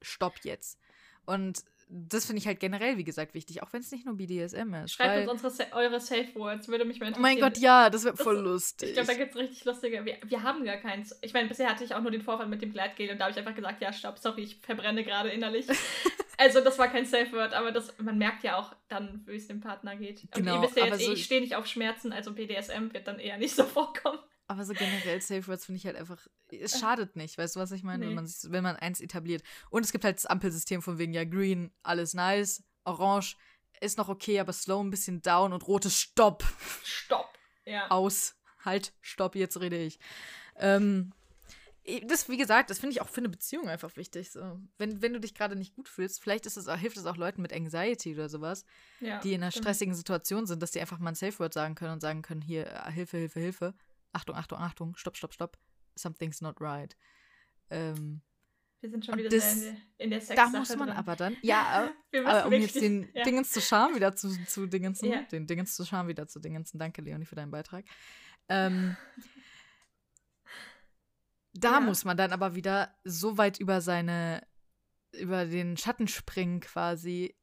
Stopp 0.00 0.34
jetzt. 0.44 0.78
Und 1.26 1.64
das 1.90 2.26
finde 2.26 2.40
ich 2.40 2.46
halt 2.46 2.60
generell, 2.60 2.96
wie 2.98 3.04
gesagt, 3.04 3.34
wichtig, 3.34 3.62
auch 3.62 3.72
wenn 3.72 3.80
es 3.80 3.90
nicht 3.90 4.04
nur 4.04 4.16
BDSM 4.16 4.74
ist. 4.74 4.92
Schreibt 4.92 5.28
uns 5.28 5.42
unsere, 5.42 5.72
eure 5.72 6.00
Safe 6.00 6.28
Words, 6.34 6.68
würde 6.68 6.84
mich 6.84 7.00
mal 7.00 7.06
oh 7.06 7.08
interessieren. 7.08 7.22
mein 7.22 7.40
Gott, 7.40 7.58
ja, 7.58 7.88
das 7.90 8.04
wird 8.04 8.18
Das- 8.18 8.24
voll 8.24 8.38
lustig. 8.38 8.88
Ich 8.90 8.94
glaube, 8.94 9.08
da 9.08 9.14
gibt 9.14 9.30
es 9.34 9.36
richtig 9.40 9.64
lustige. 9.64 10.04
Wir, 10.04 10.18
wir 10.24 10.42
haben 10.42 10.64
gar 10.64 10.76
keins. 10.76 11.18
Ich 11.22 11.32
meine, 11.32 11.48
bisher 11.48 11.68
hatte 11.70 11.84
ich 11.84 11.94
auch 11.94 12.00
nur 12.02 12.10
den 12.10 12.22
Vorfall 12.22 12.46
mit 12.46 12.60
dem 12.62 12.72
Gleitgel 12.72 13.10
und 13.10 13.18
da 13.18 13.24
habe 13.24 13.32
ich 13.32 13.38
einfach 13.38 13.54
gesagt, 13.54 13.80
ja, 13.80 13.92
stopp, 13.92 14.18
sorry, 14.18 14.42
ich 14.42 14.56
verbrenne 14.56 15.02
gerade 15.04 15.30
innerlich. 15.30 15.66
also 16.36 16.60
das 16.60 16.78
war 16.78 16.88
kein 16.88 17.06
Safe 17.06 17.32
Word, 17.32 17.54
aber 17.54 17.72
das, 17.72 17.94
man 17.98 18.18
merkt 18.18 18.44
ja 18.44 18.58
auch 18.58 18.74
dann, 18.88 19.22
wie 19.26 19.36
es 19.36 19.48
dem 19.48 19.60
Partner 19.60 19.96
geht. 19.96 20.22
Und 20.24 20.34
Genau, 20.34 20.56
ihr 20.56 20.62
wisst 20.62 20.76
ja 20.76 20.84
aber 20.84 20.92
jetzt, 20.92 21.02
eh, 21.02 21.06
so- 21.06 21.12
ich 21.12 21.24
stehe 21.24 21.40
nicht 21.40 21.56
auf 21.56 21.66
Schmerzen, 21.66 22.12
also 22.12 22.32
BDSM 22.32 22.92
wird 22.92 23.06
dann 23.08 23.18
eher 23.18 23.38
nicht 23.38 23.54
so 23.54 23.64
vorkommen. 23.64 24.18
Aber 24.48 24.64
so 24.64 24.72
generell 24.72 25.20
Safe 25.20 25.46
Words 25.46 25.66
finde 25.66 25.78
ich 25.78 25.86
halt 25.86 25.96
einfach, 25.96 26.26
es 26.50 26.80
schadet 26.80 27.16
nicht, 27.16 27.36
weißt 27.36 27.56
du, 27.56 27.60
was 27.60 27.70
ich 27.70 27.82
meine, 27.82 27.98
Nee. 28.04 28.08
wenn, 28.08 28.14
man 28.16 28.26
sich, 28.26 28.50
wenn 28.50 28.62
man 28.64 28.76
eins 28.76 29.00
etabliert. 29.00 29.42
Und 29.70 29.84
es 29.84 29.92
gibt 29.92 30.04
halt 30.04 30.16
das 30.16 30.24
Ampelsystem 30.26 30.80
von 30.82 30.98
wegen, 30.98 31.12
ja, 31.12 31.24
green, 31.24 31.70
alles 31.82 32.14
nice, 32.14 32.62
orange 32.84 33.36
ist 33.80 33.98
noch 33.98 34.08
okay, 34.08 34.40
aber 34.40 34.52
slow 34.52 34.80
ein 34.82 34.90
bisschen 34.90 35.20
down 35.22 35.52
und 35.52 35.68
rotes 35.68 35.96
Stopp, 36.00 36.42
Stopp. 36.82 37.38
Ja. 37.66 37.90
aus, 37.90 38.34
halt, 38.64 38.92
stopp, 39.02 39.36
jetzt 39.36 39.60
rede 39.60 39.76
ich. 39.78 39.98
Ähm, 40.56 41.12
das, 42.06 42.28
wie 42.28 42.36
gesagt, 42.36 42.68
das 42.70 42.78
finde 42.78 42.92
ich 42.94 43.00
auch 43.00 43.08
für 43.08 43.18
eine 43.18 43.28
Beziehung 43.30 43.68
einfach 43.68 43.96
wichtig. 43.96 44.30
So. 44.30 44.60
Wenn, 44.76 45.00
wenn 45.00 45.12
du 45.14 45.20
dich 45.20 45.34
gerade 45.34 45.56
nicht 45.56 45.74
gut 45.74 45.88
fühlst, 45.88 46.20
vielleicht 46.20 46.44
ist 46.44 46.56
es 46.56 46.68
auch, 46.68 46.76
hilft 46.76 46.96
es 46.96 47.06
auch 47.06 47.16
Leuten 47.16 47.40
mit 47.40 47.52
Anxiety 47.52 48.14
oder 48.14 48.28
sowas, 48.28 48.64
ja, 49.00 49.20
die 49.20 49.32
in 49.32 49.42
einer 49.42 49.50
stimmt. 49.50 49.64
stressigen 49.64 49.94
Situation 49.94 50.46
sind, 50.46 50.62
dass 50.62 50.70
die 50.70 50.80
einfach 50.80 50.98
mal 50.98 51.10
ein 51.10 51.14
Safe 51.14 51.38
Word 51.38 51.54
sagen 51.54 51.74
können 51.74 51.92
und 51.94 52.00
sagen 52.00 52.22
können, 52.22 52.42
hier, 52.42 52.66
äh, 52.66 52.90
Hilfe, 52.92 53.16
Hilfe, 53.18 53.40
Hilfe. 53.40 53.74
Achtung, 54.12 54.36
Achtung, 54.36 54.58
Achtung, 54.58 54.96
stopp, 54.96 55.16
stopp, 55.16 55.34
stopp. 55.34 55.58
Something's 55.96 56.40
not 56.40 56.60
right. 56.60 56.96
Ähm, 57.70 58.22
Wir 58.80 58.90
sind 58.90 59.04
schon 59.04 59.18
wieder 59.18 59.28
das- 59.28 59.56
in 59.56 59.60
der, 59.62 59.76
in 59.98 60.10
der 60.10 60.20
da 60.36 60.48
muss 60.48 60.74
man 60.76 60.88
drin. 60.88 60.96
aber 60.96 61.16
dann, 61.16 61.36
ja, 61.42 61.92
aber 62.24 62.46
um 62.46 62.52
jetzt 62.52 62.76
den 62.76 63.08
ja. 63.14 63.24
Dingens 63.24 63.50
zu 63.50 63.60
Charme 63.60 63.96
wieder 63.96 64.14
zu, 64.16 64.30
zu 64.46 64.66
Dingensen, 64.66 65.10
Ja. 65.10 65.22
den 65.22 65.46
Dingens 65.46 65.74
zu 65.74 65.84
Charme 65.84 66.08
wieder 66.08 66.26
zu 66.28 66.38
Dingensen. 66.40 66.78
Danke, 66.78 67.02
Leonie, 67.02 67.26
für 67.26 67.34
deinen 67.34 67.50
Beitrag. 67.50 67.84
Ähm, 68.48 68.96
da 71.54 71.74
Ja. 71.74 71.80
muss 71.80 72.04
man 72.04 72.16
dann 72.16 72.32
aber 72.32 72.54
wieder 72.54 72.94
so 73.04 73.38
weit 73.38 73.58
über 73.58 73.80
seine, 73.80 74.46
über 75.12 75.46
den 75.46 75.76
Schatten 75.76 76.08
springen 76.08 76.60
quasi, 76.60 77.34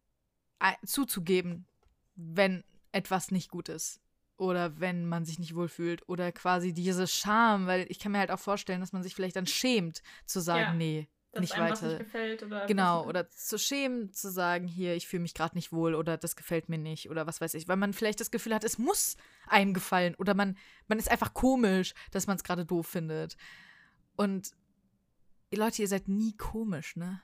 ei- 0.60 0.78
zuzugeben, 0.86 1.68
wenn 2.16 2.64
etwas 2.92 3.32
nicht 3.32 3.50
gut 3.50 3.70
ist. 3.70 4.02
Oder 4.38 4.80
wenn 4.80 5.06
man 5.08 5.24
sich 5.26 5.40
nicht 5.40 5.56
wohlfühlt. 5.56 6.08
Oder 6.10 6.32
quasi 6.32 6.74
diese 6.74 7.08
Scham, 7.08 7.68
weil 7.68 7.86
ich 7.90 8.00
kann 8.00 8.12
mir 8.12 8.20
halt 8.20 8.32
auch 8.32 8.40
vorstellen, 8.40 8.82
dass 8.82 8.92
man 8.94 9.02
sich 9.04 9.16
vielleicht 9.16 9.36
dann 9.38 9.48
schämt, 9.48 10.02
zu 10.26 10.40
sagen, 10.42 10.62
Ja. 10.62 10.74
nee, 10.74 11.08
nicht 11.40 11.58
weiter. 11.58 11.88
nicht 11.88 12.00
gefällt 12.00 12.44
oder 12.44 12.66
Genau, 12.66 13.06
oder 13.06 13.30
zu 13.30 13.58
schämen, 13.58 14.12
zu 14.14 14.30
sagen, 14.32 14.68
hier, 14.68 14.96
ich 14.96 15.08
fühle 15.08 15.22
mich 15.22 15.34
gerade 15.34 15.56
nicht 15.56 15.72
wohl 15.74 15.96
oder 15.96 16.18
das 16.18 16.36
gefällt 16.36 16.70
mir 16.70 16.78
nicht 16.78 17.10
oder 17.10 17.28
was 17.28 17.42
weiß 17.42 17.54
ich, 17.56 17.68
weil 17.68 17.76
man 17.78 17.94
vielleicht 17.94 18.20
das 18.22 18.32
Gefühl 18.32 18.54
hat, 18.56 18.64
es 18.64 18.78
muss 18.78 19.18
einem 19.48 19.74
gefallen 19.74 20.16
oder 20.16 20.34
man, 20.34 20.58
man 20.88 20.98
ist 21.00 21.10
einfach 21.12 21.34
komisch, 21.34 21.94
dass 22.12 22.28
man 22.28 22.38
es 22.38 22.44
gerade 22.44 22.66
doof 22.66 22.88
findet. 22.88 23.36
Und 24.16 24.52
ihr 25.50 25.60
Leute, 25.60 25.82
ihr 25.82 25.88
seid 25.90 26.08
nie 26.08 26.36
komisch, 26.38 26.96
ne? 26.96 27.22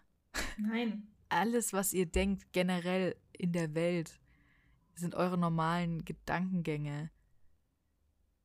Nein. 0.58 1.08
Alles, 1.30 1.72
was 1.72 1.94
ihr 1.94 2.06
denkt, 2.06 2.52
generell 2.52 3.16
in 3.32 3.54
der 3.54 3.74
Welt, 3.76 4.20
sind 5.02 5.16
eure 5.16 5.38
normalen 5.38 6.06
Gedankengänge. 6.06 7.12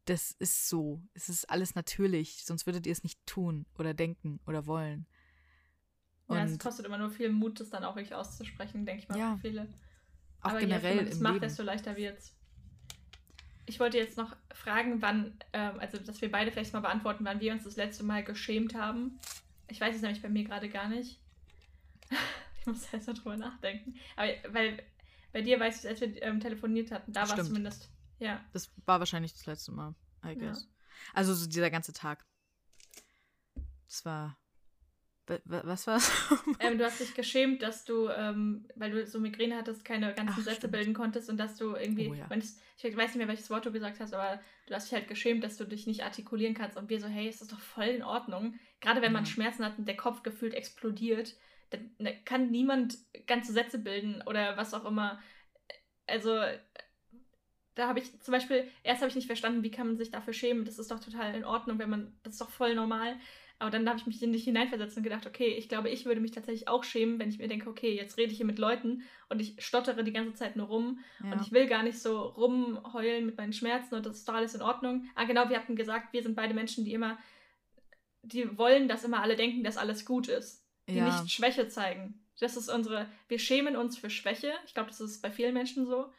Das 0.07 0.31
ist 0.33 0.69
so. 0.69 1.03
Es 1.15 1.29
ist 1.29 1.49
alles 1.51 1.75
natürlich, 1.75 2.45
sonst 2.45 2.67
würdet 2.67 2.87
ihr 2.87 2.93
es 2.93 3.03
nicht 3.03 3.25
tun 3.27 3.67
oder 3.77 3.93
denken 3.95 4.41
oder 4.47 4.67
wollen. 4.67 5.07
Ja, 6.29 6.45
es 6.45 6.53
Und 6.53 6.61
kostet 6.61 6.87
immer 6.87 6.99
nur 6.99 7.11
viel 7.11 7.31
Mut, 7.31 7.61
das 7.61 7.71
dann 7.71 7.85
auch 7.85 7.95
wirklich 7.97 8.15
auszusprechen, 8.15 8.85
denke 8.87 9.03
ich 9.03 9.09
mal, 9.09 9.19
Ja. 9.19 9.35
für 9.37 9.43
viele. 9.49 9.69
auch 10.41 10.51
Aber 10.51 10.61
je 10.61 10.67
generell 10.67 10.97
man 10.97 11.07
das 11.07 11.21
macht, 11.21 11.35
Leben. 11.35 11.43
desto 11.43 11.63
leichter 11.63 11.97
wird's. 11.97 12.35
Ich 13.69 13.81
wollte 13.81 13.99
jetzt 13.99 14.17
noch 14.17 14.37
fragen, 14.53 15.03
wann, 15.03 15.37
ähm, 15.53 15.81
also 15.81 15.99
dass 15.99 16.21
wir 16.21 16.31
beide 16.31 16.53
vielleicht 16.53 16.73
mal 16.73 16.81
beantworten, 16.81 17.25
wann 17.25 17.41
wir 17.41 17.53
uns 17.53 17.65
das 17.65 17.75
letzte 17.77 18.05
Mal 18.05 18.23
geschämt 18.23 18.75
haben. 18.75 19.19
Ich 19.69 19.81
weiß 19.81 19.97
es 19.97 20.03
nämlich 20.03 20.23
bei 20.23 20.29
mir 20.29 20.45
gerade 20.45 20.69
gar 20.69 20.89
nicht. 20.89 21.21
ich 22.61 22.67
muss 22.67 22.93
erst 22.93 23.09
mal 23.09 23.15
drüber 23.15 23.37
nachdenken. 23.37 23.97
Aber 24.15 24.29
weil 24.51 24.83
bei 25.37 25.43
dir 25.43 25.61
weiß 25.61 25.85
ich, 25.85 25.89
als 25.91 26.01
wir 26.01 26.23
ähm, 26.23 26.41
telefoniert 26.41 26.91
hatten, 26.91 27.13
da 27.13 27.29
war 27.29 27.39
es 27.39 27.47
zumindest. 27.47 27.91
Ja. 28.19 28.43
Das 28.55 28.71
war 28.87 28.99
wahrscheinlich 29.01 29.35
das 29.35 29.45
letzte 29.45 29.71
Mal, 29.71 29.95
I 30.25 30.29
Ja. 30.29 30.35
guess. 30.35 30.67
Also 31.13 31.35
so 31.35 31.47
dieser 31.47 31.69
ganze 31.71 31.93
Tag. 31.93 32.25
Das 33.87 34.03
war. 34.07 34.39
wa- 35.27 35.39
wa- 35.45 35.63
Was 35.65 35.87
war's? 35.87 36.11
Ähm, 36.61 36.79
du 36.79 36.85
hast 36.87 37.01
dich 37.01 37.13
geschämt, 37.15 37.61
dass 37.61 37.85
du, 37.85 38.09
ähm, 38.09 38.67
weil 38.77 38.91
du 38.93 39.07
so 39.07 39.21
Migräne 39.21 39.57
hattest, 39.57 39.85
keine 39.85 40.15
ganzen 40.15 40.37
Ach, 40.39 40.45
Sätze 40.45 40.57
stimmt. 40.57 40.73
bilden 40.73 40.95
konntest 40.95 41.29
und 41.29 41.37
dass 41.37 41.57
du 41.57 41.75
irgendwie, 41.77 42.09
Oh 42.09 42.15
ja. 42.15 42.27
ich 42.31 42.97
weiß 42.97 43.09
nicht 43.09 43.17
mehr, 43.17 43.29
welches 43.29 43.51
Wort 43.51 43.67
du 43.67 43.73
gesagt 43.73 44.01
hast, 44.01 44.15
aber 44.15 44.41
du 44.69 44.75
hast 44.75 44.87
dich 44.87 44.95
halt 44.95 45.09
geschämt, 45.09 45.45
dass 45.45 45.59
du 45.59 45.65
dich 45.67 45.87
nicht 45.87 46.03
artikulieren 46.05 46.55
kannst 46.55 46.79
und 46.79 46.89
wir 46.89 46.99
so, 47.01 47.09
hey, 47.09 47.29
es 47.29 47.43
ist 47.43 47.53
doch 47.53 47.61
voll 47.61 47.85
in 47.89 48.03
Ordnung. 48.03 48.55
Gerade 48.81 49.03
wenn 49.03 49.13
man 49.13 49.25
Ja. 49.25 49.31
Schmerzen 49.31 49.65
hat 49.67 49.77
und 49.79 49.87
der 49.87 49.97
Kopf 49.99 50.23
gefühlt 50.23 50.55
explodiert, 50.55 51.37
dann 51.71 51.91
kann 52.25 52.51
niemand 52.51 52.97
ganze 53.27 53.53
Sätze 53.53 53.79
bilden 53.79 54.23
oder 54.27 54.57
was 54.57 54.75
auch 54.75 54.85
immer. 54.85 55.21
Also 56.07 56.41
da 57.75 57.89
habe 57.89 57.99
ich 57.99 58.21
zum 58.21 58.33
Beispiel, 58.33 58.67
erst 58.83 59.03
habe 59.03 59.11
ich 59.11 59.17
nicht 59.17 59.27
verstanden, 59.27 59.63
wie 59.63 59.71
kann 59.71 59.87
man 59.87 59.97
sich 59.99 60.11
dafür 60.11 60.33
schämen. 60.33 60.65
Das 60.65 60.79
ist 60.79 60.91
doch 60.91 61.01
total 61.01 61.35
in 61.35 61.45
Ordnung, 61.45 61.79
wenn 61.79 61.91
man, 61.91 62.19
das 62.23 62.35
ist 62.35 62.41
doch 62.41 62.51
voll 62.51 62.75
normal. 62.75 63.17
Aber 63.59 63.71
dann 63.71 63.89
habe 63.89 63.99
ich 63.99 64.07
mich 64.07 64.23
in 64.23 64.33
dich 64.33 64.45
hineinversetzt 64.45 64.97
und 64.99 65.03
gedacht, 65.03 65.27
okay, 65.27 65.49
ich 65.49 65.69
glaube, 65.69 65.89
ich 65.89 66.05
würde 66.05 66.21
mich 66.21 66.31
tatsächlich 66.33 66.69
auch 66.69 66.85
schämen, 66.85 67.19
wenn 67.19 67.31
ich 67.31 67.39
mir 67.39 67.49
denke, 67.49 67.71
okay, 67.71 67.95
jetzt 67.95 68.19
rede 68.19 68.31
ich 68.31 68.37
hier 68.37 68.45
mit 68.47 68.59
Leuten 68.59 69.03
und 69.31 69.41
ich 69.41 69.55
stottere 69.65 70.05
die 70.05 70.13
ganze 70.13 70.35
Zeit 70.35 70.57
nur 70.57 70.67
rum 70.67 71.01
Ja. 71.25 71.33
und 71.33 71.41
ich 71.41 71.53
will 71.53 71.67
gar 71.67 71.83
nicht 71.83 71.99
so 71.99 72.21
rumheulen 72.21 73.25
mit 73.25 73.39
meinen 73.39 73.55
Schmerzen 73.55 73.95
und 73.95 74.05
das 74.05 74.17
ist 74.17 74.29
doch 74.29 74.35
alles 74.35 74.55
in 74.55 74.61
Ordnung. 74.61 75.09
Ah, 75.15 75.25
genau, 75.25 75.49
wir 75.49 75.57
hatten 75.57 75.75
gesagt, 75.75 76.13
wir 76.13 76.23
sind 76.23 76.37
beide 76.37 76.53
Menschen, 76.53 76.85
die 76.85 76.93
immer, 76.93 77.19
die 78.23 78.59
wollen, 78.59 78.89
dass 78.89 79.05
immer 79.05 79.23
alle 79.23 79.37
denken, 79.37 79.65
dass 79.65 79.79
alles 79.79 80.05
gut 80.05 80.29
ist. 80.29 80.66
Die 80.89 80.95
Ja. 80.95 81.05
nicht 81.05 81.33
Schwäche 81.33 81.69
zeigen. 81.69 82.23
Das 82.39 82.57
ist 82.57 82.69
unsere, 82.69 83.09
wir 83.29 83.39
schämen 83.39 83.77
uns 83.77 83.97
für 83.99 84.11
Schwäche. 84.11 84.53
Ich 84.67 84.75
glaube, 84.75 84.91
das 84.91 85.01
ist 85.01 85.23
bei 85.23 85.31
vielen 85.31 85.55
Menschen 85.55 85.87
so. 85.87 86.13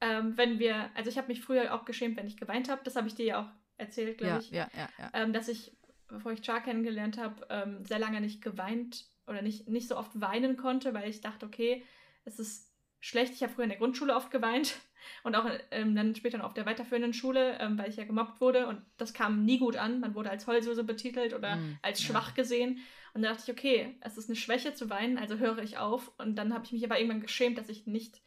Ähm, 0.00 0.36
wenn 0.36 0.58
wir, 0.58 0.90
also 0.94 1.10
ich 1.10 1.18
habe 1.18 1.28
mich 1.28 1.40
früher 1.40 1.74
auch 1.74 1.84
geschämt, 1.84 2.16
wenn 2.16 2.26
ich 2.26 2.36
geweint 2.36 2.68
habe. 2.68 2.82
Das 2.84 2.96
habe 2.96 3.08
ich 3.08 3.14
dir 3.14 3.26
ja 3.26 3.42
auch 3.42 3.50
erzählt, 3.76 4.18
glaube 4.18 4.34
ja, 4.34 4.38
ich 4.38 4.50
ja, 4.50 4.68
ja, 4.74 4.88
ja. 4.98 5.10
ähm, 5.12 5.32
dass 5.32 5.48
ich, 5.48 5.76
bevor 6.06 6.32
ich 6.32 6.44
Char 6.44 6.62
kennengelernt 6.62 7.18
habe, 7.18 7.46
ähm, 7.50 7.84
sehr 7.84 7.98
lange 7.98 8.20
nicht 8.20 8.40
geweint 8.42 9.06
oder 9.26 9.42
nicht, 9.42 9.68
nicht 9.68 9.88
so 9.88 9.96
oft 9.96 10.20
weinen 10.20 10.56
konnte, 10.56 10.94
weil 10.94 11.08
ich 11.08 11.20
dachte, 11.20 11.46
okay, 11.46 11.84
es 12.24 12.38
ist 12.38 12.67
schlecht. 13.00 13.32
Ich 13.34 13.42
habe 13.42 13.52
früher 13.52 13.64
in 13.64 13.70
der 13.70 13.78
Grundschule 13.78 14.14
oft 14.14 14.30
geweint 14.30 14.76
und 15.22 15.34
auch 15.34 15.48
ähm, 15.70 15.94
dann 15.94 16.14
später 16.14 16.38
noch 16.38 16.46
auf 16.46 16.54
der 16.54 16.66
weiterführenden 16.66 17.12
Schule, 17.12 17.58
ähm, 17.60 17.78
weil 17.78 17.88
ich 17.90 17.96
ja 17.96 18.04
gemobbt 18.04 18.40
wurde 18.40 18.66
und 18.66 18.82
das 18.96 19.14
kam 19.14 19.44
nie 19.44 19.58
gut 19.58 19.76
an. 19.76 20.00
Man 20.00 20.14
wurde 20.14 20.30
als 20.30 20.46
Heulsuse 20.46 20.84
betitelt 20.84 21.34
oder 21.34 21.56
Mm, 21.56 21.78
als 21.82 22.00
ja. 22.02 22.06
schwach 22.08 22.34
gesehen. 22.34 22.80
Und 23.14 23.22
da 23.22 23.30
dachte 23.30 23.50
ich, 23.50 23.58
okay, 23.58 23.96
es 24.02 24.18
ist 24.18 24.28
eine 24.28 24.36
Schwäche 24.36 24.74
zu 24.74 24.90
weinen, 24.90 25.18
also 25.18 25.38
höre 25.38 25.58
ich 25.58 25.78
auf. 25.78 26.12
Und 26.18 26.36
dann 26.36 26.52
habe 26.52 26.64
ich 26.64 26.72
mich 26.72 26.84
aber 26.84 26.98
irgendwann 26.98 27.20
geschämt, 27.22 27.56
dass 27.58 27.68
ich 27.68 27.86
nicht, 27.86 28.20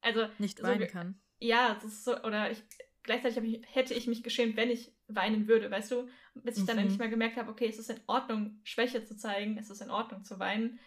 also 0.00 0.26
Nicht 0.38 0.58
so 0.58 0.64
weinen 0.64 0.78
ge- 0.80 0.88
kann. 0.88 1.20
ja, 1.38 1.74
das 1.74 1.84
ist 1.84 2.04
so, 2.04 2.16
oder 2.22 2.50
ich, 2.50 2.62
gleichzeitig 3.02 3.42
ich, 3.42 3.74
hätte 3.74 3.94
ich 3.94 4.06
mich 4.06 4.22
geschämt, 4.22 4.56
wenn 4.56 4.68
ich 4.70 4.92
weinen 5.08 5.46
würde, 5.48 5.70
weißt 5.70 5.90
du? 5.92 6.08
Bis 6.34 6.58
ich 6.58 6.64
dann 6.66 6.76
Mhm. 6.76 6.82
endlich 6.82 6.98
mal 6.98 7.08
gemerkt 7.10 7.36
habe, 7.36 7.50
okay, 7.50 7.66
es 7.68 7.78
ist 7.78 7.88
in 7.90 8.00
Ordnung, 8.06 8.60
Schwäche 8.64 9.04
zu 9.04 9.16
zeigen, 9.16 9.56
es 9.58 9.70
ist 9.70 9.80
in 9.80 9.90
Ordnung 9.90 10.24
zu 10.24 10.38
weinen. 10.38 10.78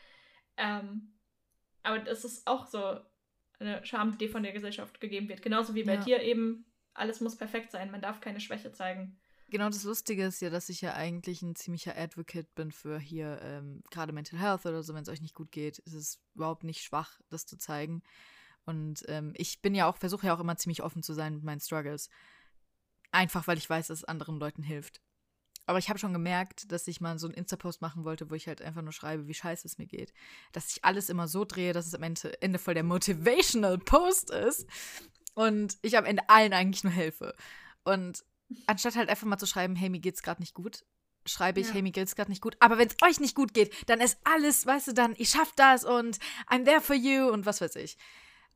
Ähm, 0.57 1.14
aber 1.84 1.99
das 1.99 2.25
ist 2.25 2.47
auch 2.47 2.67
so 2.67 2.99
eine 3.59 3.86
Scham, 3.86 4.17
die 4.17 4.27
von 4.27 4.43
der 4.43 4.51
Gesellschaft 4.51 4.99
gegeben 4.99 5.29
wird. 5.29 5.41
Genauso 5.41 5.75
wie 5.75 5.84
bei 5.84 5.95
Ja. 5.95 6.03
dir 6.03 6.21
eben, 6.21 6.65
alles 6.93 7.21
muss 7.21 7.38
perfekt 7.38 7.71
sein, 7.71 7.91
man 7.91 8.01
darf 8.01 8.21
keine 8.21 8.39
Schwäche 8.39 8.71
zeigen. 8.71 9.19
Genau, 9.49 9.69
das 9.69 9.84
Lustige 9.84 10.25
ist 10.25 10.41
ja, 10.41 10.49
dass 10.49 10.69
ich 10.69 10.81
ja 10.81 10.95
eigentlich 10.95 11.43
ein 11.43 11.55
ziemlicher 11.55 11.95
Advocate 11.95 12.53
bin 12.55 12.71
für 12.71 12.97
hier 12.97 13.39
ähm, 13.43 13.84
gerade 13.91 14.11
Mental 14.11 14.39
Health 14.39 14.65
oder 14.65 14.81
so, 14.81 14.95
wenn 14.95 15.03
es 15.03 15.09
euch 15.09 15.21
nicht 15.21 15.36
gut 15.36 15.51
geht, 15.51 15.77
ist 15.79 15.93
es 15.93 16.19
überhaupt 16.34 16.63
nicht 16.63 16.81
schwach, 16.81 17.19
das 17.29 17.45
zu 17.45 17.57
zeigen. 17.57 18.01
Und 18.65 19.03
ähm, 19.09 19.34
ich 19.36 19.61
bin 19.61 19.75
ja 19.75 19.88
auch, 19.88 19.97
versuche 19.97 20.27
ja 20.27 20.36
auch 20.36 20.39
immer 20.39 20.57
ziemlich 20.57 20.81
offen 20.81 21.03
zu 21.03 21.13
sein 21.13 21.36
mit 21.36 21.43
meinen 21.43 21.59
Struggles. 21.59 22.09
Einfach, 23.11 23.45
weil 23.45 23.59
ich 23.59 23.69
weiß, 23.69 23.88
dass 23.88 23.99
es 23.99 24.05
anderen 24.05 24.39
Leuten 24.39 24.63
hilft. 24.63 25.01
Aber 25.66 25.80
ich 25.80 25.88
habe 25.89 25.97
schon 25.99 26.11
gemerkt, 26.14 26.72
dass 26.72 26.88
ich 26.88 26.99
mal 26.99 27.18
so 27.18 27.28
einen 27.28 27.36
Insta-Post 27.36 27.82
machen 27.82 28.03
wollte, 28.03 28.30
wo 28.30 28.36
ich 28.36 28.47
halt 28.47 28.61
einfach 28.61 28.82
nur 28.82 28.91
schreibe, 28.91 29.28
wie 29.28 29.34
scheiße 29.34 29.66
es 29.68 29.78
mir 29.78 29.86
geht. 29.88 30.14
Dass 30.51 30.72
ich 30.72 30.84
alles 30.84 31.09
immer 31.09 31.28
so 31.28 31.45
drehe, 31.45 31.72
dass 31.74 31.88
es 31.88 31.95
am 31.95 32.03
Ende, 32.03 32.41
Ende 32.41 32.59
voll 32.59 32.74
der 32.74 32.84
Motivational 32.84 33.78
Post 33.78 34.30
ist. 34.32 34.68
Und 35.36 35.78
ich 35.82 35.97
am 35.97 36.05
Ende 36.05 36.28
allen 36.30 36.53
eigentlich 36.53 36.84
nur 36.84 36.91
helfe. 36.93 37.34
Und 37.86 38.24
anstatt 38.68 38.95
halt 38.95 39.09
einfach 39.09 39.26
mal 39.26 39.38
zu 39.38 39.45
schreiben, 39.45 39.76
hey, 39.76 39.89
mir 39.89 39.99
geht's 39.99 40.22
gerade 40.22 40.41
nicht 40.41 40.53
gut, 40.53 40.84
schreibe 41.26 41.61
ich, 41.61 41.68
Ja. 41.68 41.74
hey, 41.76 41.82
mir 41.82 41.91
geht's 41.91 42.16
gerade 42.16 42.30
nicht 42.30 42.41
gut. 42.41 42.57
Aber 42.59 42.78
wenn 42.78 42.88
es 42.89 42.97
euch 43.01 43.20
nicht 43.22 43.34
gut 43.36 43.53
geht, 43.53 43.74
dann 43.89 44.01
ist 44.01 44.18
alles, 44.26 44.66
weißt 44.66 44.89
du, 44.89 44.93
dann, 44.93 45.16
ich 45.18 45.30
schaff 45.30 45.53
das 45.55 45.86
und 45.86 46.20
I'm 46.49 46.66
there 46.66 46.82
for 46.82 46.95
you 46.95 47.30
und 47.30 47.45
was 47.45 47.61
weiß 47.61 47.78
ich. 47.78 47.97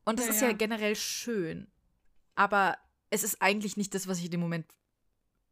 Und 0.04 0.18
das 0.18 0.26
Ja, 0.26 0.32
ist 0.32 0.40
ja 0.42 0.48
ja. 0.48 0.52
generell 0.54 0.94
schön. 0.94 1.70
Aber 2.34 2.76
es 3.10 3.22
ist 3.24 3.40
eigentlich 3.42 3.76
nicht 3.78 3.94
das, 3.94 4.06
was 4.06 4.18
ich 4.18 4.26
in 4.26 4.30
dem 4.32 4.40
Moment 4.40 4.66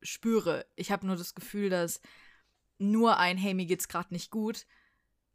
spüre. 0.03 0.67
Ich 0.77 0.91
habe 0.91 1.07
nur 1.07 1.17
das 1.17 1.35
Gefühl, 1.35 1.71
dass 1.71 2.01
nur 2.79 3.19
ein, 3.19 3.39
hey, 3.39 3.55
mir 3.55 3.67
geht's 3.67 3.89
gerade 3.89 4.13
nicht 4.13 4.31
gut, 4.31 4.67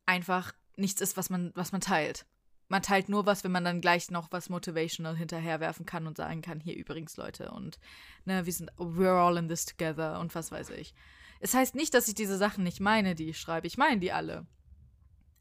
einfach 0.05 0.53
nichts 0.76 1.01
ist, 1.01 1.18
was 1.18 1.30
man, 1.30 1.51
was 1.55 1.72
man 1.72 1.82
teilt. 1.82 2.26
Man 2.68 2.82
teilt 2.82 3.09
nur 3.09 3.26
was, 3.26 3.43
wenn 3.43 3.51
man 3.51 3.66
dann 3.66 3.82
gleich 3.82 4.12
noch 4.12 4.32
was 4.32 4.49
motivational 4.49 5.18
hinterherwerfen 5.18 5.86
kann 5.86 6.07
und 6.07 6.18
sagen 6.18 6.41
kann, 6.41 6.62
hier 6.62 6.76
übrigens, 6.76 7.18
Leute, 7.18 7.51
und 7.51 7.80
ne, 8.24 8.45
wir 8.45 8.53
sind, 8.53 8.72
we're 8.78 9.20
all 9.20 9.38
in 9.38 9.49
this 9.49 9.66
together 9.66 10.20
und 10.20 10.34
was 10.36 10.51
weiß 10.51 10.70
ich. 10.72 10.93
Es 11.41 11.53
heißt 11.53 11.76
nicht, 11.76 11.93
dass 11.93 12.07
ich 12.07 12.16
diese 12.16 12.38
Sachen 12.38 12.64
nicht 12.64 12.80
meine, 12.80 13.16
die 13.16 13.30
ich 13.30 13.39
schreibe. 13.39 13.68
Ich 13.68 13.78
meine 13.78 13.99
die 13.99 14.12
alle. 14.12 14.45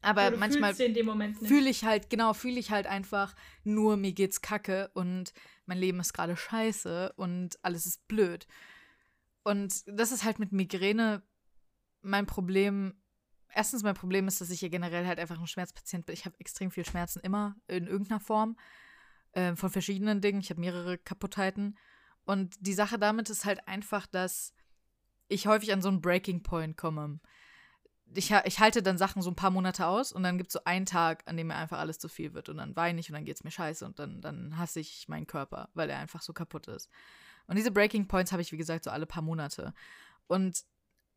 Aber 0.01 0.31
du 0.31 0.37
manchmal 0.37 0.73
fühle 0.73 1.69
ich 1.69 1.85
halt, 1.85 2.09
genau, 2.09 2.33
fühle 2.33 2.59
ich 2.59 2.71
halt 2.71 2.87
einfach 2.87 3.35
nur, 3.63 3.97
mir 3.97 4.13
geht's 4.13 4.41
kacke 4.41 4.89
und 4.95 5.31
mein 5.67 5.77
Leben 5.77 5.99
ist 5.99 6.13
gerade 6.13 6.35
scheiße 6.35 7.13
und 7.17 7.59
alles 7.61 7.85
ist 7.85 8.07
blöd. 8.07 8.47
Und 9.43 9.83
das 9.87 10.11
ist 10.11 10.23
halt 10.23 10.39
mit 10.39 10.51
Migräne 10.51 11.23
mein 12.01 12.25
Problem. 12.25 12.93
Erstens, 13.49 13.83
mein 13.83 13.95
Problem 13.95 14.27
ist, 14.27 14.39
dass 14.41 14.49
ich 14.49 14.59
hier 14.59 14.69
generell 14.69 15.05
halt 15.05 15.19
einfach 15.19 15.39
ein 15.39 15.47
Schmerzpatient 15.47 16.05
bin. 16.05 16.13
Ich 16.13 16.25
habe 16.25 16.39
extrem 16.39 16.71
viel 16.71 16.85
Schmerzen 16.85 17.19
immer 17.19 17.55
in 17.67 17.87
irgendeiner 17.87 18.19
Form. 18.19 18.57
ähm, 19.33 19.57
von 19.57 19.69
verschiedenen 19.69 20.21
Dingen. 20.21 20.41
Ich 20.41 20.49
habe 20.49 20.59
mehrere 20.59 20.97
Kaputtheiten. 20.97 21.77
Und 22.25 22.55
die 22.59 22.73
Sache 22.73 22.99
damit 22.99 23.29
ist 23.29 23.45
halt 23.45 23.67
einfach, 23.67 24.07
dass 24.07 24.53
ich 25.27 25.47
häufig 25.47 25.73
an 25.73 25.81
so 25.81 25.89
einen 25.89 26.01
Breaking 26.01 26.43
Point 26.43 26.77
komme. 26.77 27.19
Ich, 28.13 28.31
ich 28.31 28.59
halte 28.59 28.83
dann 28.83 28.97
Sachen 28.97 29.21
so 29.21 29.31
ein 29.31 29.35
paar 29.35 29.51
Monate 29.51 29.87
aus 29.87 30.11
und 30.11 30.23
dann 30.23 30.37
gibt 30.37 30.49
es 30.49 30.53
so 30.53 30.63
einen 30.65 30.85
Tag, 30.85 31.23
an 31.27 31.37
dem 31.37 31.47
mir 31.47 31.55
einfach 31.55 31.79
alles 31.79 31.97
zu 31.97 32.09
viel 32.09 32.33
wird 32.33 32.49
und 32.49 32.57
dann 32.57 32.75
weine 32.75 32.99
ich 32.99 33.09
und 33.09 33.13
dann 33.13 33.23
geht 33.23 33.37
es 33.37 33.43
mir 33.45 33.51
scheiße 33.51 33.85
und 33.85 33.99
dann, 33.99 34.19
dann 34.21 34.57
hasse 34.57 34.81
ich 34.81 35.07
meinen 35.07 35.27
Körper, 35.27 35.69
weil 35.73 35.89
er 35.89 35.99
einfach 35.99 36.21
so 36.21 36.33
kaputt 36.33 36.67
ist. 36.67 36.89
Und 37.51 37.57
diese 37.57 37.71
Breaking 37.71 38.07
Points 38.07 38.31
habe 38.31 38.41
ich, 38.41 38.53
wie 38.53 38.57
gesagt, 38.57 38.85
so 38.85 38.91
alle 38.91 39.05
paar 39.05 39.21
Monate. 39.21 39.73
Und 40.27 40.63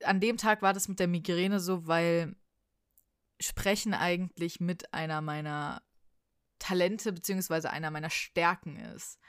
an 0.03 0.19
dem 0.19 0.37
Tag 0.37 0.63
war 0.63 0.73
das 0.73 0.89
mit 0.89 0.99
der 0.99 1.07
Migräne 1.07 1.61
so, 1.61 1.87
weil 1.87 2.35
Sprechen 3.39 3.95
eigentlich 3.95 4.59
mit 4.59 4.93
einer 4.93 5.21
meiner 5.21 5.81
Talente 6.59 7.13
beziehungsweise 7.13 7.71
einer 7.71 7.93
meiner 7.93 8.11
Stärken 8.11 8.75
ist. 8.75 9.21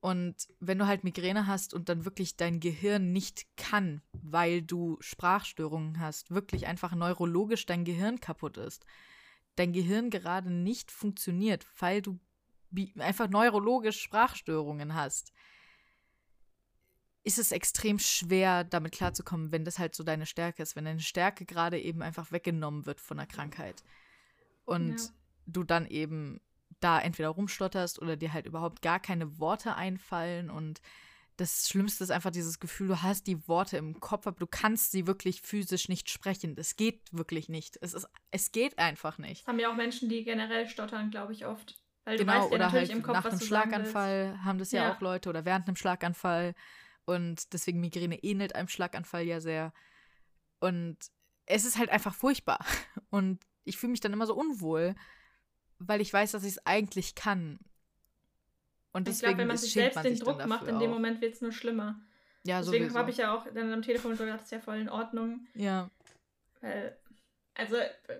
Und 0.00 0.48
wenn 0.58 0.76
du 0.76 0.88
halt 0.88 1.04
Migräne 1.04 1.46
hast 1.46 1.72
und 1.72 1.88
dann 1.88 2.04
wirklich 2.04 2.36
dein 2.36 2.58
Gehirn 2.58 3.12
nicht 3.12 3.46
kann, 3.56 4.02
weil 4.10 4.60
du 4.60 4.96
Sprachstörungen 4.98 6.00
hast, 6.00 6.32
wirklich 6.32 6.66
einfach 6.66 6.96
neurologisch 6.96 7.64
dein 7.64 7.84
Gehirn 7.84 8.18
kaputt 8.18 8.56
ist, 8.56 8.84
dein 9.54 9.72
Gehirn 9.72 10.10
gerade 10.10 10.50
nicht 10.50 10.90
funktioniert, 10.90 11.64
weil 11.78 12.02
du 12.02 12.18
einfach 12.98 13.30
neurologisch 13.30 14.00
Sprachstörungen 14.00 14.96
hast, 14.96 15.32
ist 17.24 17.38
es 17.38 17.52
extrem 17.52 17.98
schwer, 17.98 18.64
damit 18.64 18.92
klarzukommen, 18.92 19.52
wenn 19.52 19.64
das 19.64 19.78
halt 19.78 19.94
so 19.94 20.02
deine 20.02 20.26
Stärke 20.26 20.62
ist, 20.62 20.74
wenn 20.76 20.84
deine 20.84 21.00
Stärke 21.00 21.44
gerade 21.44 21.80
eben 21.80 22.02
einfach 22.02 22.32
weggenommen 22.32 22.86
wird 22.86 23.00
von 23.00 23.16
der 23.16 23.26
Krankheit. 23.26 23.84
Und 24.64 25.00
ja. 25.00 25.06
du 25.46 25.64
dann 25.64 25.86
eben 25.86 26.40
da 26.80 27.00
entweder 27.00 27.28
rumstotterst 27.28 28.00
oder 28.00 28.16
dir 28.16 28.32
halt 28.32 28.46
überhaupt 28.46 28.82
gar 28.82 28.98
keine 28.98 29.38
Worte 29.38 29.76
einfallen 29.76 30.50
und 30.50 30.80
das 31.36 31.68
Schlimmste 31.68 32.04
ist 32.04 32.10
einfach 32.10 32.30
dieses 32.30 32.60
Gefühl, 32.60 32.88
du 32.88 33.02
hast 33.02 33.26
die 33.26 33.48
Worte 33.48 33.76
im 33.76 34.00
Kopf, 34.00 34.26
aber 34.26 34.38
du 34.38 34.46
kannst 34.46 34.92
sie 34.92 35.06
wirklich 35.06 35.40
physisch 35.40 35.88
nicht 35.88 36.10
sprechen. 36.10 36.54
Das 36.54 36.76
geht 36.76 37.00
wirklich 37.10 37.48
nicht. 37.48 37.78
Es, 37.80 37.94
ist, 37.94 38.06
es 38.30 38.52
geht 38.52 38.78
einfach 38.78 39.18
nicht. 39.18 39.40
Das 39.40 39.48
haben 39.48 39.58
ja 39.58 39.70
auch 39.70 39.76
Menschen, 39.76 40.08
die 40.08 40.24
generell 40.24 40.68
stottern, 40.68 41.10
glaube 41.10 41.32
ich, 41.32 41.46
oft. 41.46 41.80
Weil 42.04 42.18
genau, 42.18 42.32
du 42.32 42.38
weißt 42.38 42.50
ja 42.50 42.54
oder 42.54 42.72
halt 42.72 42.90
im 42.90 43.02
Kopf, 43.02 43.14
nach 43.14 43.24
einem 43.24 43.40
Schlaganfall 43.40 44.38
haben 44.44 44.58
das 44.58 44.72
ja, 44.72 44.84
ja, 44.84 44.94
auch 44.94 45.00
Leute 45.00 45.30
oder 45.30 45.44
während 45.44 45.66
einem 45.68 45.76
Schlaganfall. 45.76 46.54
Und 47.04 47.52
deswegen 47.52 47.80
Migräne 47.80 48.22
ähnelt 48.22 48.54
einem 48.54 48.68
Schlaganfall 48.68 49.24
ja 49.24 49.40
sehr. 49.40 49.72
Und 50.60 50.96
es 51.46 51.64
ist 51.64 51.78
halt 51.78 51.90
einfach 51.90 52.14
furchtbar. 52.14 52.64
Und 53.10 53.40
ich 53.64 53.76
fühle 53.76 53.92
mich 53.92 54.00
dann 54.00 54.12
immer 54.12 54.26
so 54.26 54.34
unwohl, 54.34 54.94
weil 55.78 56.00
ich 56.00 56.12
weiß, 56.12 56.32
dass 56.32 56.44
ich 56.44 56.52
es 56.52 56.66
eigentlich 56.66 57.14
kann. 57.14 57.58
Und 58.92 59.08
deswegen 59.08 59.14
ich 59.14 59.20
glaube, 59.20 59.38
wenn 59.38 59.48
man 59.48 59.56
sich 59.56 59.72
selbst 59.72 59.96
man 59.96 60.04
den 60.04 60.18
Druck 60.18 60.46
macht, 60.46 60.68
in 60.68 60.78
dem. 60.78 60.90
Moment 60.90 61.20
wird 61.20 61.34
es 61.34 61.40
nur 61.40 61.52
schlimmer. 61.52 62.00
Ja, 62.44 62.60
Deswegen 62.60 62.92
habe 62.94 63.10
ich 63.10 63.18
ja 63.18 63.34
auch 63.34 63.46
dann 63.54 63.72
am 63.72 63.82
Telefon 63.82 64.16
so 64.16 64.24
gedacht, 64.24 64.40
das 64.40 64.46
ist 64.46 64.52
ja 64.52 64.60
voll 64.60 64.78
in 64.78 64.88
Ordnung. 64.88 65.46
Ja. 65.54 65.90
Weil, 66.60 66.96
also 67.54 67.76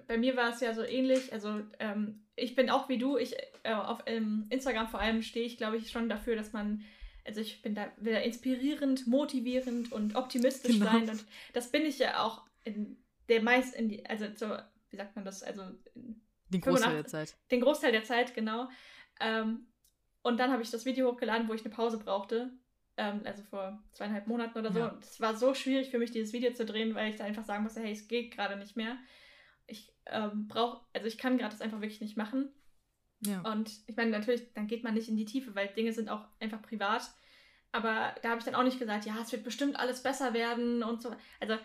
bei 0.07 0.17
mir 0.17 0.37
war 0.37 0.51
es 0.51 0.61
ja 0.61 0.75
so 0.75 0.83
ähnlich. 0.83 1.33
Also 1.33 1.63
ähm, 1.79 2.23
ich 2.37 2.55
bin 2.55 2.71
auch 2.71 2.89
wie 2.89 2.99
du. 2.99 3.17
Ich 3.17 3.35
äh, 3.65 3.73
auf 3.73 4.01
ähm, 4.07 4.47
Instagram 4.51 4.89
vor 4.89 5.01
allem 5.01 5.23
stehe 5.23 5.45
ich, 5.45 5.57
glaube 5.57 5.77
ich, 5.77 5.91
schon 5.91 6.09
dafür, 6.09 6.37
dass 6.37 6.53
man 6.53 6.85
also 7.25 7.41
ich 7.41 7.63
bin 7.63 7.75
da 7.75 7.91
wieder 7.99 8.23
inspirierend, 8.23 9.07
motivierend 9.07 9.93
und 9.93 10.17
optimistisch 10.17 10.79
genau. 10.79 10.87
sein. 10.87 11.09
Und 11.09 11.25
das 11.53 11.71
bin 11.71 11.83
ich 11.83 11.99
ja 11.99 12.23
auch 12.23 12.43
in 12.65 12.97
der 13.29 13.43
meist 13.43 13.75
in 13.75 13.89
die, 13.89 14.05
also 14.07 14.27
so, 14.35 14.57
wie 14.91 14.97
sagt 14.97 15.17
man 15.17 15.25
das? 15.25 15.43
Also 15.43 15.63
den 15.95 16.61
Großteil 16.61 16.95
der 16.95 17.07
Zeit. 17.07 17.37
Den 17.51 17.61
Großteil 17.61 17.93
der 17.93 18.05
Zeit, 18.05 18.35
genau. 18.35 18.69
Ähm, 19.21 19.67
und 20.23 20.39
dann 20.39 20.53
habe 20.53 20.63
ich 20.63 20.71
das 20.71 20.85
Video 20.85 21.11
hochgeladen, 21.11 21.49
wo 21.49 21.55
ich 21.55 21.65
eine 21.65 21.75
Pause 21.75 21.99
brauchte. 21.99 22.51
Ähm, 22.97 23.23
also 23.25 23.43
vor 23.43 23.83
zweieinhalb 23.93 24.27
Monaten 24.27 24.59
oder 24.59 24.73
so. 24.73 24.81
Ja. 24.81 24.89
Und 24.89 25.05
es 25.05 25.21
war 25.21 25.37
so 25.37 25.55
schwierig 25.55 25.91
für 25.91 25.99
mich, 25.99 26.11
dieses 26.11 26.33
Video 26.33 26.53
zu 26.53 26.65
drehen, 26.67 26.95
weil 26.95 27.11
ich 27.11 27.17
da 27.17 27.25
einfach 27.25 27.45
sagen 27.45 27.63
musste, 27.63 27.81
hey, 27.81 27.93
es 27.93 28.09
geht 28.09 28.33
gerade 28.33 28.57
nicht 28.57 28.77
mehr. 28.77 28.97
Ich 29.67 29.93
ähm, 30.07 30.49
brauche, 30.49 30.85
also 30.93 31.07
ich 31.07 31.19
kann 31.19 31.39
gerade 31.39 31.53
das 31.53 31.63
einfach 31.63 31.81
wirklich 31.81 32.01
nicht 32.01 32.17
machen. 32.17 32.53
Ja. 33.25 33.41
Und 33.53 33.71
ich 33.87 33.97
meine, 33.97 34.11
natürlich, 34.11 34.53
dann 34.55 34.67
geht 34.67 34.85
man 34.85 34.95
nicht 34.95 35.09
in 35.09 35.17
die 35.17 35.25
Tiefe, 35.25 35.55
weil 35.55 35.69
Dinge 35.69 35.93
sind 35.93 36.09
auch 36.09 36.25
einfach 36.41 36.63
privat. 36.63 37.11
Aber 37.71 38.15
da 38.23 38.31
habe 38.31 38.39
ich 38.39 38.45
dann 38.45 38.55
auch 38.55 38.65
nicht 38.65 38.79
gesagt, 38.79 39.07
ja, 39.07 39.17
es 39.23 39.33
wird 39.33 39.45
bestimmt 39.45 39.79
alles 39.79 40.03
besser 40.03 40.35
werden 40.35 40.83
und 40.83 41.01
so. 41.01 41.15
Also 41.41 41.57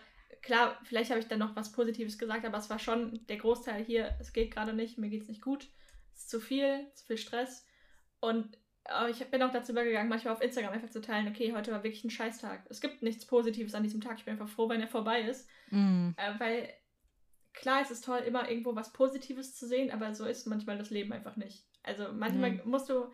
klar, 0.42 0.78
vielleicht 0.84 1.10
habe 1.10 1.20
ich 1.20 1.28
dann 1.28 1.38
noch 1.38 1.54
was 1.56 1.72
Positives 1.72 2.18
gesagt, 2.18 2.46
aber 2.46 2.58
es 2.58 2.70
war 2.70 2.78
schon 2.78 3.26
der 3.26 3.36
Großteil 3.36 3.84
hier, 3.84 4.16
es 4.20 4.32
geht 4.32 4.52
gerade 4.52 4.72
nicht, 4.72 4.98
mir 4.98 5.10
geht 5.10 5.22
es 5.22 5.28
nicht 5.28 5.42
gut, 5.42 5.68
es 6.14 6.20
ist 6.20 6.30
zu 6.30 6.40
viel, 6.40 6.86
zu 6.94 7.04
viel 7.04 7.18
Stress. 7.18 7.66
Und 8.20 8.56
äh, 8.84 9.10
ich 9.10 9.18
bin 9.26 9.42
auch 9.42 9.52
dazu 9.52 9.72
übergegangen, 9.72 10.08
manchmal 10.08 10.34
auf 10.34 10.40
Instagram 10.40 10.72
einfach 10.72 10.90
zu 10.90 11.00
teilen, 11.00 11.28
okay, 11.28 11.52
heute 11.54 11.72
war 11.72 11.82
wirklich 11.82 12.04
ein 12.04 12.10
Scheißtag. 12.10 12.64
Es 12.70 12.80
gibt 12.80 13.02
nichts 13.02 13.26
Positives 13.26 13.74
an 13.74 13.82
diesem 13.82 14.00
Tag. 14.00 14.18
Ich 14.18 14.24
bin 14.24 14.32
einfach 14.32 14.48
froh, 14.48 14.68
wenn 14.68 14.80
er 14.80 14.88
vorbei 14.88 15.22
ist. 15.22 15.48
Mhm. 15.70 16.14
Äh, 16.16 16.38
weil 16.38 16.68
klar, 17.58 17.82
es 17.82 17.90
ist 17.90 18.04
toll, 18.04 18.20
immer 18.20 18.48
irgendwo 18.48 18.74
was 18.74 18.92
Positives 18.92 19.54
zu 19.54 19.66
sehen, 19.66 19.90
aber 19.90 20.14
so 20.14 20.24
ist 20.24 20.46
manchmal 20.46 20.78
das 20.78 20.90
Leben 20.90 21.12
einfach 21.12 21.36
nicht. 21.36 21.66
Also 21.82 22.12
manchmal 22.12 22.52
mhm. 22.52 22.62
musst 22.64 22.88
du, 22.88 23.06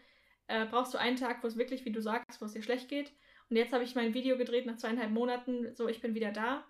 äh, 0.46 0.66
brauchst 0.66 0.94
du 0.94 0.98
einen 0.98 1.16
Tag, 1.16 1.42
wo 1.42 1.46
es 1.46 1.56
wirklich, 1.56 1.84
wie 1.84 1.92
du 1.92 2.00
sagst, 2.00 2.40
wo 2.40 2.44
es 2.44 2.52
dir 2.52 2.62
schlecht 2.62 2.88
geht. 2.88 3.12
Und 3.50 3.56
jetzt 3.56 3.72
habe 3.72 3.84
ich 3.84 3.94
mein 3.94 4.14
Video 4.14 4.36
gedreht 4.36 4.66
nach 4.66 4.76
zweieinhalb 4.76 5.10
Monaten, 5.10 5.74
so 5.74 5.88
ich 5.88 6.00
bin 6.00 6.14
wieder 6.14 6.32
da, 6.32 6.64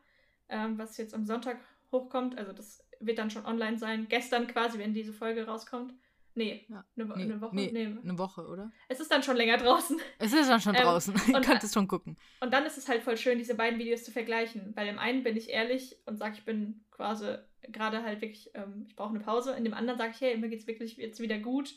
ähm, 0.48 0.78
was 0.78 0.96
jetzt 0.96 1.14
am 1.14 1.26
Sonntag 1.26 1.58
hochkommt. 1.92 2.38
Also 2.38 2.52
das 2.52 2.84
wird 3.00 3.18
dann 3.18 3.30
schon 3.30 3.46
online 3.46 3.78
sein. 3.78 4.06
Gestern 4.08 4.46
quasi, 4.46 4.78
wenn 4.78 4.94
diese 4.94 5.12
Folge 5.12 5.46
rauskommt. 5.46 5.94
Nee, 6.36 6.66
ja. 6.68 6.84
eine, 6.96 7.06
nee, 7.06 7.22
eine, 7.22 7.40
Woche. 7.40 7.54
Nee, 7.54 7.70
nee, 7.72 7.96
eine 8.02 8.18
Woche, 8.18 8.44
oder? 8.48 8.72
Es 8.88 8.98
ist 8.98 9.10
dann 9.10 9.22
schon 9.22 9.36
länger 9.36 9.56
draußen. 9.56 10.00
Es 10.18 10.32
ist 10.32 10.48
dann 10.48 10.60
schon 10.60 10.74
ähm, 10.74 10.82
draußen. 10.82 11.14
Ihr 11.28 11.40
könnt 11.40 11.62
es 11.62 11.72
schon 11.72 11.86
gucken. 11.86 12.16
Und 12.40 12.52
dann 12.52 12.66
ist 12.66 12.76
es 12.76 12.88
halt 12.88 13.02
voll 13.02 13.16
schön, 13.16 13.38
diese 13.38 13.54
beiden 13.54 13.78
Videos 13.78 14.02
zu 14.02 14.10
vergleichen. 14.10 14.72
Weil 14.74 14.88
im 14.88 14.98
einen 14.98 15.22
bin 15.22 15.36
ich 15.36 15.48
ehrlich 15.50 15.96
und 16.06 16.18
sage, 16.18 16.34
ich 16.34 16.44
bin 16.44 16.84
quasi 16.90 17.36
gerade 17.68 18.02
halt 18.02 18.20
wirklich, 18.20 18.50
ähm, 18.54 18.84
ich 18.86 18.96
brauche 18.96 19.10
eine 19.10 19.20
Pause. 19.20 19.54
In 19.54 19.64
dem 19.64 19.74
anderen 19.74 19.98
sage 19.98 20.12
ich, 20.14 20.20
hey, 20.20 20.36
mir 20.36 20.48
geht 20.48 20.60
es 20.60 20.66
wirklich 20.66 20.96
jetzt 20.96 21.20
wieder 21.20 21.38
gut. 21.38 21.74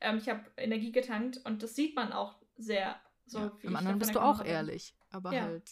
Ähm, 0.00 0.18
ich 0.18 0.28
habe 0.28 0.44
Energie 0.56 0.92
getankt 0.92 1.40
und 1.44 1.62
das 1.62 1.74
sieht 1.74 1.94
man 1.94 2.12
auch 2.12 2.36
sehr. 2.56 3.00
So, 3.26 3.38
ja, 3.38 3.52
Im 3.62 3.76
anderen 3.76 3.98
bist 3.98 4.14
du 4.14 4.20
auch 4.20 4.44
ehrlich, 4.44 4.94
aber 5.10 5.32
ja. 5.32 5.42
halt. 5.42 5.70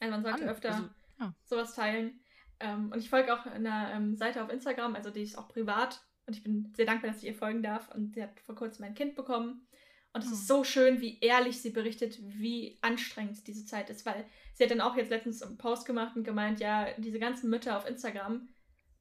Also 0.00 0.10
man 0.10 0.22
sollte 0.22 0.44
öfter 0.44 0.74
also, 0.74 0.88
ja. 1.20 1.34
sowas 1.44 1.74
teilen. 1.74 2.20
Ähm, 2.58 2.90
und 2.92 2.98
ich 2.98 3.10
folge 3.10 3.32
auch 3.32 3.46
einer 3.46 3.92
ähm, 3.94 4.16
Seite 4.16 4.42
auf 4.42 4.50
Instagram, 4.50 4.94
also 4.94 5.10
die 5.10 5.22
ist 5.22 5.38
auch 5.38 5.48
privat. 5.48 6.02
Und 6.26 6.36
ich 6.36 6.42
bin 6.42 6.72
sehr 6.76 6.86
dankbar, 6.86 7.10
dass 7.10 7.22
ich 7.22 7.28
ihr 7.28 7.34
folgen 7.34 7.62
darf. 7.62 7.88
Und 7.94 8.14
sie 8.14 8.22
hat 8.22 8.40
vor 8.40 8.54
kurzem 8.54 8.84
ein 8.84 8.94
Kind 8.94 9.14
bekommen. 9.14 9.66
Und 10.12 10.22
es 10.22 10.28
mhm. 10.28 10.34
ist 10.34 10.46
so 10.46 10.64
schön, 10.64 11.00
wie 11.00 11.18
ehrlich 11.20 11.60
sie 11.60 11.70
berichtet, 11.70 12.18
wie 12.22 12.78
anstrengend 12.82 13.46
diese 13.46 13.64
Zeit 13.64 13.90
ist. 13.90 14.04
Weil 14.04 14.24
sie 14.54 14.64
hat 14.64 14.70
dann 14.70 14.80
auch 14.80 14.96
jetzt 14.96 15.10
letztens 15.10 15.42
einen 15.42 15.58
Post 15.58 15.86
gemacht 15.86 16.16
und 16.16 16.24
gemeint, 16.24 16.60
ja, 16.60 16.88
diese 16.98 17.18
ganzen 17.18 17.48
Mütter 17.48 17.76
auf 17.78 17.88
Instagram, 17.88 18.48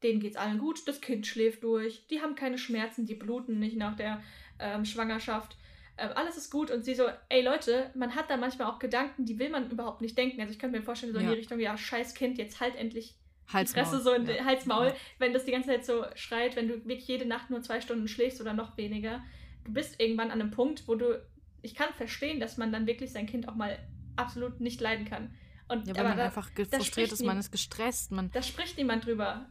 denen 0.04 0.20
geht 0.20 0.32
es 0.32 0.38
allen 0.38 0.58
gut, 0.58 0.88
das 0.88 1.02
Kind 1.02 1.28
schläft 1.28 1.64
durch, 1.64 2.08
die 2.08 2.22
haben 2.22 2.36
keine 2.36 2.58
Schmerzen, 2.58 3.06
die 3.06 3.16
bluten 3.16 3.60
nicht 3.60 3.78
nach 3.78 3.96
der 3.96 4.22
ähm, 4.60 4.86
Schwangerschaft. 4.86 5.58
Ähm, 5.98 6.10
alles 6.16 6.38
ist 6.38 6.50
gut 6.50 6.72
und 6.72 6.84
sie 6.84 6.96
so, 6.96 7.04
ey 7.30 7.44
Leute, 7.44 7.92
man 7.94 8.16
hat 8.16 8.30
da 8.30 8.38
manchmal 8.38 8.70
auch 8.70 8.80
Gedanken, 8.80 9.26
die 9.26 9.38
will 9.38 9.50
man 9.50 9.70
überhaupt 9.70 10.02
nicht 10.02 10.18
denken. 10.18 10.40
Also 10.40 10.54
ich 10.54 10.60
könnte 10.60 10.78
mir 10.78 10.84
vorstellen, 10.84 11.14
so 11.14 11.20
ja. 11.20 11.26
in 11.26 11.32
die 11.32 11.38
Richtung, 11.38 11.60
ja, 11.60 11.78
scheiß 11.78 12.14
Kind, 12.14 12.38
jetzt 12.38 12.60
halt 12.60 12.76
endlich 12.76 13.16
Halsmaul. 13.52 13.86
Fresse 13.86 14.02
so 14.02 14.14
in 14.14 14.26
ja. 14.26 14.46
Halsmaul, 14.46 14.88
ja. 14.88 14.96
wenn 15.20 15.34
das 15.34 15.46
die 15.46 15.52
ganze 15.52 15.70
Zeit 15.70 15.86
so 15.86 16.06
schreit, 16.16 16.56
wenn 16.56 16.70
du 16.70 16.76
wirklich 16.86 17.08
jede 17.08 17.26
Nacht 17.26 17.50
nur 17.50 17.62
zwei 17.62 17.82
Stunden 17.82 18.08
schläfst 18.08 18.40
oder 18.40 18.54
noch 18.54 18.78
weniger. 18.78 19.22
Du 19.64 19.74
bist 19.74 20.00
irgendwann 20.00 20.32
an 20.32 20.42
einem 20.42 20.52
Punkt, 20.52 20.88
wo 20.88 20.96
du, 20.96 21.22
ich 21.62 21.76
kann 21.76 21.94
verstehen, 21.94 22.40
dass 22.40 22.58
man 22.58 22.72
dann 22.72 22.88
wirklich 22.88 23.12
sein 23.12 23.26
Kind 23.28 23.48
auch 23.48 23.56
mal 23.56 23.78
absolut 24.16 24.60
nicht 24.60 24.82
leiden 24.82 25.06
kann. 25.06 25.34
Und, 25.68 25.88
ja, 25.88 25.96
weil 25.96 26.04
man 26.04 26.18
da, 26.18 26.26
einfach 26.26 26.50
frustriert 26.50 27.12
ist, 27.12 27.24
man 27.24 27.38
ist 27.38 27.52
gestresst. 27.52 28.12
Man 28.12 28.30
da 28.32 28.42
spricht 28.42 28.78
niemand 28.78 29.06
drüber. 29.06 29.48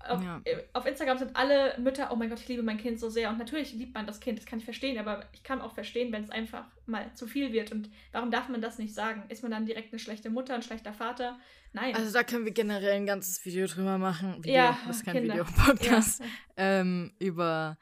Auf, 0.00 0.22
ja. 0.22 0.40
Auf, 0.74 0.86
Instagram 0.86 1.18
sind 1.18 1.36
alle 1.36 1.76
Mütter, 1.78 2.10
oh 2.12 2.16
mein 2.16 2.30
Gott, 2.30 2.38
ich 2.38 2.48
liebe 2.48 2.62
mein 2.62 2.78
Kind 2.78 3.00
so 3.00 3.10
sehr. 3.10 3.30
Und 3.30 3.38
natürlich 3.38 3.72
liebt 3.72 3.94
man 3.94 4.06
das 4.06 4.20
Kind, 4.20 4.38
das 4.38 4.46
kann 4.46 4.60
ich 4.60 4.64
verstehen, 4.64 4.96
aber 4.96 5.24
ich 5.32 5.42
kann 5.42 5.60
auch 5.60 5.74
verstehen, 5.74 6.12
wenn 6.12 6.22
es 6.22 6.30
einfach 6.30 6.64
mal 6.86 7.12
zu 7.14 7.26
viel 7.26 7.52
wird. 7.52 7.72
Und 7.72 7.90
warum 8.12 8.30
darf 8.30 8.48
man 8.48 8.62
das 8.62 8.78
nicht 8.78 8.94
sagen? 8.94 9.24
Ist 9.28 9.42
man 9.42 9.50
dann 9.50 9.66
direkt 9.66 9.92
eine 9.92 9.98
schlechte 9.98 10.30
Mutter, 10.30 10.54
ein 10.54 10.62
schlechter 10.62 10.92
Vater? 10.92 11.38
Nein. 11.72 11.94
Also 11.96 12.12
da 12.12 12.22
können 12.22 12.44
wir 12.44 12.52
generell 12.52 12.92
ein 12.92 13.06
ganzes 13.06 13.44
Video 13.44 13.66
drüber 13.66 13.98
machen. 13.98 14.36
Video, 14.38 14.54
ja, 14.54 14.78
das 14.86 14.98
ist 14.98 15.04
kein 15.04 15.14
Kinder. 15.14 15.34
Video, 15.34 15.44
Podcast. 15.44 16.20
Ja. 16.20 16.26
Ähm, 16.56 17.12
über 17.18 17.76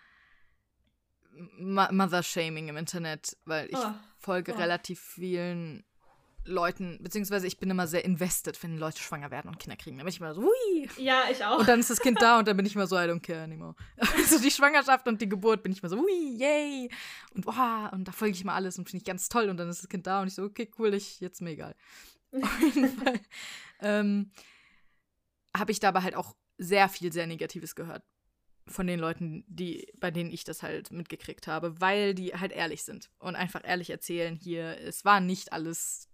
Mother-Shaming 1.58 2.68
im 2.68 2.76
Internet, 2.76 3.36
weil 3.44 3.68
ich 3.70 3.76
oh. 3.76 3.92
folge 4.18 4.52
oh. 4.54 4.58
relativ 4.58 5.00
vielen 5.00 5.84
Leuten, 6.46 6.98
beziehungsweise 7.02 7.46
ich 7.46 7.58
bin 7.58 7.70
immer 7.70 7.86
sehr 7.86 8.04
invested, 8.04 8.62
wenn 8.62 8.78
Leute 8.78 9.02
schwanger 9.02 9.30
werden 9.30 9.48
und 9.48 9.58
Kinder 9.58 9.76
kriegen. 9.76 9.96
Dann 9.96 10.04
bin 10.04 10.12
ich 10.12 10.20
immer 10.20 10.34
so, 10.34 10.42
hui. 10.42 10.88
Ja, 10.96 11.24
ich 11.30 11.44
auch. 11.44 11.58
Und 11.58 11.68
dann 11.68 11.80
ist 11.80 11.90
das 11.90 12.00
Kind 12.00 12.20
da 12.22 12.38
und 12.38 12.48
dann 12.48 12.56
bin 12.56 12.66
ich 12.66 12.74
immer 12.74 12.86
so, 12.86 12.96
I 12.96 13.00
don't 13.00 13.20
care 13.20 13.42
anymore. 13.42 13.74
Also 14.16 14.38
die 14.38 14.50
Schwangerschaft 14.50 15.06
und 15.08 15.20
die 15.20 15.28
Geburt 15.28 15.62
bin 15.62 15.72
ich 15.72 15.82
immer 15.82 15.88
so, 15.88 15.98
hui, 15.98 16.36
yay. 16.36 16.88
Und 17.34 17.46
wow, 17.46 17.92
und 17.92 18.06
da 18.06 18.12
folge 18.12 18.34
ich 18.34 18.44
mal 18.44 18.54
alles 18.54 18.78
und 18.78 18.88
finde 18.88 18.98
ich 18.98 19.04
ganz 19.04 19.28
toll. 19.28 19.48
Und 19.48 19.56
dann 19.56 19.68
ist 19.68 19.82
das 19.82 19.88
Kind 19.88 20.06
da 20.06 20.22
und 20.22 20.28
ich 20.28 20.34
so, 20.34 20.42
okay, 20.44 20.70
cool, 20.78 20.94
ich, 20.94 21.20
jetzt 21.20 21.40
mir 21.40 21.50
egal. 21.50 21.74
Auf 22.32 22.60
jeden 22.60 22.96
Fall 22.96 23.20
ähm, 23.80 24.30
habe 25.56 25.72
ich 25.72 25.80
dabei 25.80 26.02
halt 26.02 26.14
auch 26.14 26.36
sehr 26.58 26.88
viel, 26.88 27.12
sehr 27.12 27.26
Negatives 27.26 27.74
gehört 27.74 28.02
von 28.68 28.86
den 28.86 28.98
Leuten, 28.98 29.44
die, 29.46 29.92
bei 29.98 30.10
denen 30.10 30.30
ich 30.30 30.44
das 30.44 30.62
halt 30.62 30.90
mitgekriegt 30.90 31.46
habe, 31.46 31.80
weil 31.80 32.14
die 32.14 32.34
halt 32.34 32.52
ehrlich 32.52 32.82
sind 32.82 33.10
und 33.18 33.36
einfach 33.36 33.62
ehrlich 33.64 33.90
erzählen, 33.90 34.34
hier, 34.34 34.78
es 34.80 35.04
war 35.04 35.20
nicht 35.20 35.52
alles 35.52 36.08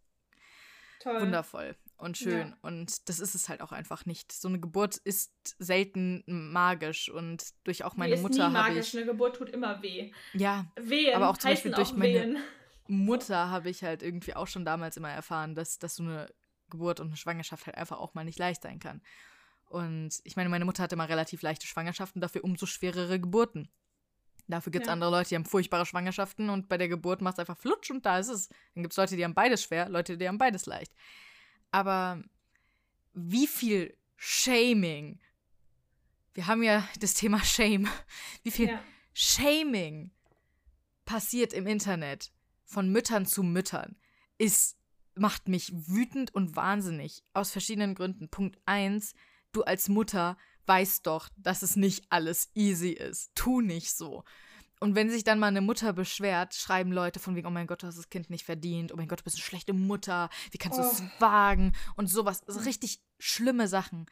Toll. 1.01 1.23
wundervoll 1.23 1.77
und 1.97 2.19
schön. 2.19 2.49
Ja. 2.49 2.59
Und 2.63 3.09
das 3.09 3.21
ist 3.21 3.35
es 3.35 3.49
halt 3.49 3.61
auch 3.61 3.73
einfach 3.73 4.07
nicht. 4.07 4.33
So 4.33 4.49
eine 4.49 4.61
Geburt 4.61 4.97
ist 4.99 5.33
selten 5.59 6.23
magisch 6.27 7.09
und 7.09 7.45
durch 7.65 7.85
auch 7.85 7.97
meine 7.97 8.11
Die 8.11 8.17
ist 8.17 8.23
Mutter 8.23 8.53
habe 8.53 8.79
ich. 8.79 8.97
Eine 8.97 9.07
Geburt 9.07 9.37
tut 9.37 9.49
immer 9.49 9.83
weh. 9.83 10.13
Ja. 10.35 10.67
Wehen 10.77 11.15
aber 11.15 11.31
auch 11.31 11.39
zum 11.39 11.51
Beispiel 11.51 11.73
durch 11.73 11.93
meine 11.93 12.13
Wehen. 12.13 12.39
Mutter 12.89 13.49
habe 13.51 13.71
ich 13.71 13.83
halt 13.83 14.03
irgendwie 14.03 14.35
auch 14.35 14.47
schon 14.47 14.65
damals 14.65 14.97
immer 14.97 15.11
erfahren, 15.11 15.55
dass, 15.55 15.79
dass 15.79 15.97
so 15.97 16.03
eine 16.03 16.29
Geburt 16.69 17.01
und 17.01 17.07
eine 17.09 17.17
Schwangerschaft 17.17 17.67
halt 17.67 17.77
einfach 17.77 17.99
auch 17.99 18.15
mal 18.15 18.25
nicht 18.25 18.39
leicht 18.39 18.63
sein 18.63 18.79
kann. 18.81 19.01
Und 19.73 20.21
ich 20.25 20.37
meine, 20.37 20.51
meine 20.51 20.67
Mutter 20.67 20.83
hatte 20.83 20.97
immer 20.97 21.09
relativ 21.09 21.41
leichte 21.41 21.67
Schwangerschaften, 21.67 22.21
dafür 22.21 22.45
umso 22.45 22.67
schwerere 22.67 23.19
Geburten. 23.19 23.71
Dafür 24.47 24.71
gibt 24.71 24.85
es 24.85 24.89
ja. 24.89 24.93
andere 24.93 25.11
Leute, 25.11 25.31
die 25.31 25.35
haben 25.37 25.47
furchtbare 25.47 25.87
Schwangerschaften 25.87 26.51
und 26.51 26.69
bei 26.69 26.77
der 26.77 26.89
Geburt 26.89 27.23
macht 27.23 27.35
es 27.35 27.39
einfach 27.39 27.57
flutsch 27.57 27.91
und 27.91 28.05
da 28.05 28.19
ist 28.19 28.29
es. 28.29 28.49
Dann 28.75 28.83
gibt 28.83 28.93
es 28.93 28.99
Leute, 28.99 29.17
die 29.17 29.25
haben 29.25 29.35
beides 29.35 29.63
schwer, 29.63 29.89
Leute, 29.89 30.19
die 30.19 30.29
haben 30.29 30.37
beides 30.37 30.67
leicht. 30.67 30.93
Aber 31.71 32.23
wie 33.15 33.47
viel 33.47 33.97
Shaming, 34.17 35.21
wir 36.35 36.47
haben 36.47 36.63
ja 36.63 36.87
das 37.01 37.15
Thema 37.15 37.43
Shame, 37.43 37.89
wie 38.43 38.51
viel 38.51 38.69
ja. 38.69 38.81
Shaming 39.15 40.11
passiert 41.07 41.55
im 41.55 41.67
Internet 41.67 42.31
von 42.65 42.91
Müttern 42.91 43.25
zu 43.25 43.43
Müttern, 43.43 43.97
ist 44.37 44.77
macht 45.15 45.49
mich 45.49 45.73
wütend 45.73 46.35
und 46.35 46.57
wahnsinnig. 46.57 47.23
Aus 47.33 47.51
verschiedenen 47.51 47.95
Gründen. 47.95 48.29
Punkt 48.29 48.59
eins, 48.67 49.15
du 49.53 49.63
als 49.63 49.89
Mutter 49.89 50.37
weißt 50.67 51.07
doch, 51.07 51.29
dass 51.37 51.63
es 51.63 51.77
nicht 51.77 52.07
alles 52.11 52.51
easy 52.55 52.91
ist. 52.91 53.33
Tu 53.35 53.61
nicht 53.61 53.95
so. 53.95 54.25
Und 54.81 54.97
wenn 54.97 55.11
sich 55.11 55.23
dann 55.23 55.39
mal 55.39 55.47
eine 55.47 55.61
Mutter 55.61 55.93
beschwert, 55.93 56.55
schreiben 56.55 56.91
Leute 56.91 57.21
von 57.21 57.37
wegen, 57.37 57.47
oh 57.47 57.51
mein 57.51 57.69
Gott, 57.69 57.83
du 57.83 57.87
hast 57.87 57.99
das 57.99 58.11
Kind 58.11 58.31
nicht 58.31 58.45
verdient, 58.45 58.93
oh 58.93 58.97
mein 58.97 59.07
Gott, 59.07 59.21
du 59.21 59.25
bist 59.25 59.37
eine 59.37 59.45
schlechte 59.45 59.73
Mutter, 59.73 60.29
wie 60.51 60.59
kannst 60.59 60.79
du 60.79 60.83
es 60.83 61.01
oh. 61.03 61.21
wagen 61.21 61.73
und 61.95 62.09
sowas. 62.09 62.43
Also 62.49 62.61
richtig 62.61 63.01
schlimme 63.21 63.69
Sachen. 63.69 64.07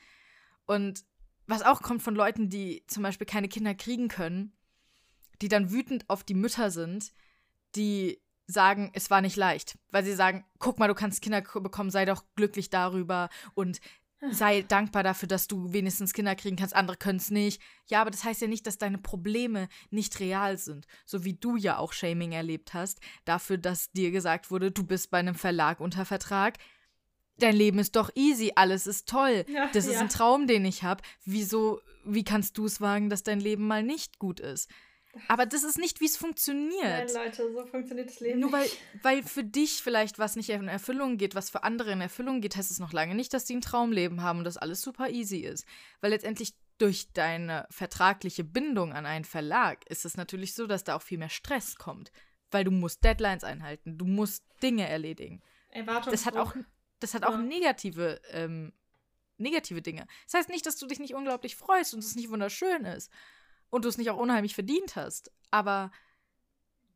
Und 0.66 1.04
was 1.48 1.62
auch 1.62 1.82
kommt 1.82 2.02
von 2.02 2.14
Leuten, 2.14 2.50
die 2.50 2.84
zum 2.86 3.02
Beispiel 3.02 3.26
keine 3.26 3.48
Kinder 3.48 3.74
kriegen 3.74 4.06
können, 4.06 4.52
die 5.42 5.48
dann 5.48 5.72
wütend 5.72 6.08
auf 6.08 6.22
die 6.22 6.34
Mütter 6.34 6.70
sind, 6.70 7.12
die 7.74 8.20
sagen, 8.46 8.90
es 8.94 9.10
war 9.10 9.20
nicht 9.20 9.36
leicht, 9.36 9.78
weil 9.90 10.04
sie 10.04 10.14
sagen, 10.14 10.44
guck 10.58 10.78
mal, 10.78 10.88
du 10.88 10.94
kannst 10.94 11.22
Kinder 11.22 11.40
bekommen, 11.40 11.90
sei 11.90 12.04
doch 12.04 12.24
glücklich 12.36 12.70
darüber 12.70 13.28
und 13.54 13.80
sei 14.30 14.62
dankbar 14.62 15.02
dafür, 15.02 15.28
dass 15.28 15.48
du 15.48 15.72
wenigstens 15.72 16.12
Kinder 16.12 16.34
kriegen 16.34 16.56
kannst, 16.56 16.74
andere 16.74 16.96
können 16.96 17.18
es 17.18 17.30
nicht. 17.30 17.60
Ja, 17.86 18.00
aber 18.00 18.10
das 18.10 18.24
heißt 18.24 18.40
ja 18.42 18.48
nicht, 18.48 18.66
dass 18.66 18.78
deine 18.78 18.98
Probleme 18.98 19.68
nicht 19.90 20.20
real 20.20 20.58
sind, 20.58 20.86
so 21.06 21.24
wie 21.24 21.34
du 21.34 21.56
ja 21.56 21.78
auch 21.78 21.92
Shaming 21.92 22.32
erlebt 22.32 22.74
hast, 22.74 23.00
dafür, 23.24 23.58
dass 23.58 23.92
dir 23.92 24.10
gesagt 24.10 24.50
wurde, 24.50 24.70
du 24.70 24.84
bist 24.84 25.10
bei 25.10 25.18
einem 25.18 25.34
Verlag 25.34 25.80
unter 25.80 26.04
Vertrag. 26.04 26.58
Dein 27.38 27.56
Leben 27.56 27.78
ist 27.78 27.96
doch 27.96 28.10
easy, 28.14 28.52
alles 28.54 28.86
ist 28.86 29.08
toll. 29.08 29.44
Ja, 29.48 29.70
das 29.72 29.86
ist 29.86 29.94
ja. 29.94 30.00
ein 30.00 30.10
Traum, 30.10 30.46
den 30.46 30.64
ich 30.66 30.82
habe. 30.82 31.02
Wieso, 31.24 31.80
wie 32.04 32.24
kannst 32.24 32.58
du 32.58 32.66
es 32.66 32.80
wagen, 32.82 33.08
dass 33.08 33.22
dein 33.22 33.40
Leben 33.40 33.66
mal 33.66 33.82
nicht 33.82 34.18
gut 34.18 34.40
ist? 34.40 34.68
Aber 35.28 35.46
das 35.46 35.64
ist 35.64 35.78
nicht, 35.78 36.00
wie 36.00 36.06
es 36.06 36.16
funktioniert. 36.16 36.82
Nein, 36.82 37.08
Leute, 37.12 37.52
so 37.52 37.66
funktioniert 37.66 38.10
das 38.10 38.20
Leben. 38.20 38.38
Nur 38.38 38.52
weil, 38.52 38.68
weil 39.02 39.22
für 39.22 39.42
dich 39.42 39.82
vielleicht 39.82 40.18
was 40.18 40.36
nicht 40.36 40.50
in 40.50 40.68
Erfüllung 40.68 41.16
geht, 41.16 41.34
was 41.34 41.50
für 41.50 41.64
andere 41.64 41.90
in 41.92 42.00
Erfüllung 42.00 42.40
geht, 42.40 42.56
heißt 42.56 42.70
es 42.70 42.78
noch 42.78 42.92
lange 42.92 43.14
nicht, 43.14 43.34
dass 43.34 43.44
die 43.44 43.56
ein 43.56 43.60
Traumleben 43.60 44.22
haben 44.22 44.38
und 44.38 44.44
dass 44.44 44.56
alles 44.56 44.82
super 44.82 45.10
easy 45.10 45.38
ist. 45.38 45.66
Weil 46.00 46.10
letztendlich 46.10 46.54
durch 46.78 47.12
deine 47.12 47.66
vertragliche 47.70 48.44
Bindung 48.44 48.92
an 48.92 49.04
einen 49.04 49.24
Verlag 49.24 49.84
ist 49.90 50.04
es 50.04 50.16
natürlich 50.16 50.54
so, 50.54 50.66
dass 50.66 50.84
da 50.84 50.96
auch 50.96 51.02
viel 51.02 51.18
mehr 51.18 51.28
Stress 51.28 51.76
kommt. 51.76 52.12
Weil 52.52 52.64
du 52.64 52.70
musst 52.70 53.02
Deadlines 53.04 53.44
einhalten, 53.44 53.98
du 53.98 54.06
musst 54.06 54.44
Dinge 54.62 54.88
erledigen. 54.88 55.42
Das 56.10 56.24
hat 56.26 56.36
auch, 56.36 56.54
das 57.00 57.14
hat 57.14 57.24
auch 57.24 57.32
ja. 57.32 57.38
negative, 57.38 58.20
ähm, 58.30 58.72
negative 59.38 59.82
Dinge. 59.82 60.06
Das 60.26 60.34
heißt 60.34 60.48
nicht, 60.48 60.66
dass 60.66 60.76
du 60.76 60.86
dich 60.86 61.00
nicht 61.00 61.14
unglaublich 61.14 61.56
freust 61.56 61.94
und 61.94 62.00
es 62.00 62.14
nicht 62.14 62.30
wunderschön 62.30 62.84
ist 62.84 63.10
und 63.70 63.84
du 63.84 63.88
es 63.88 63.98
nicht 63.98 64.10
auch 64.10 64.18
unheimlich 64.18 64.54
verdient 64.54 64.96
hast. 64.96 65.32
Aber 65.50 65.90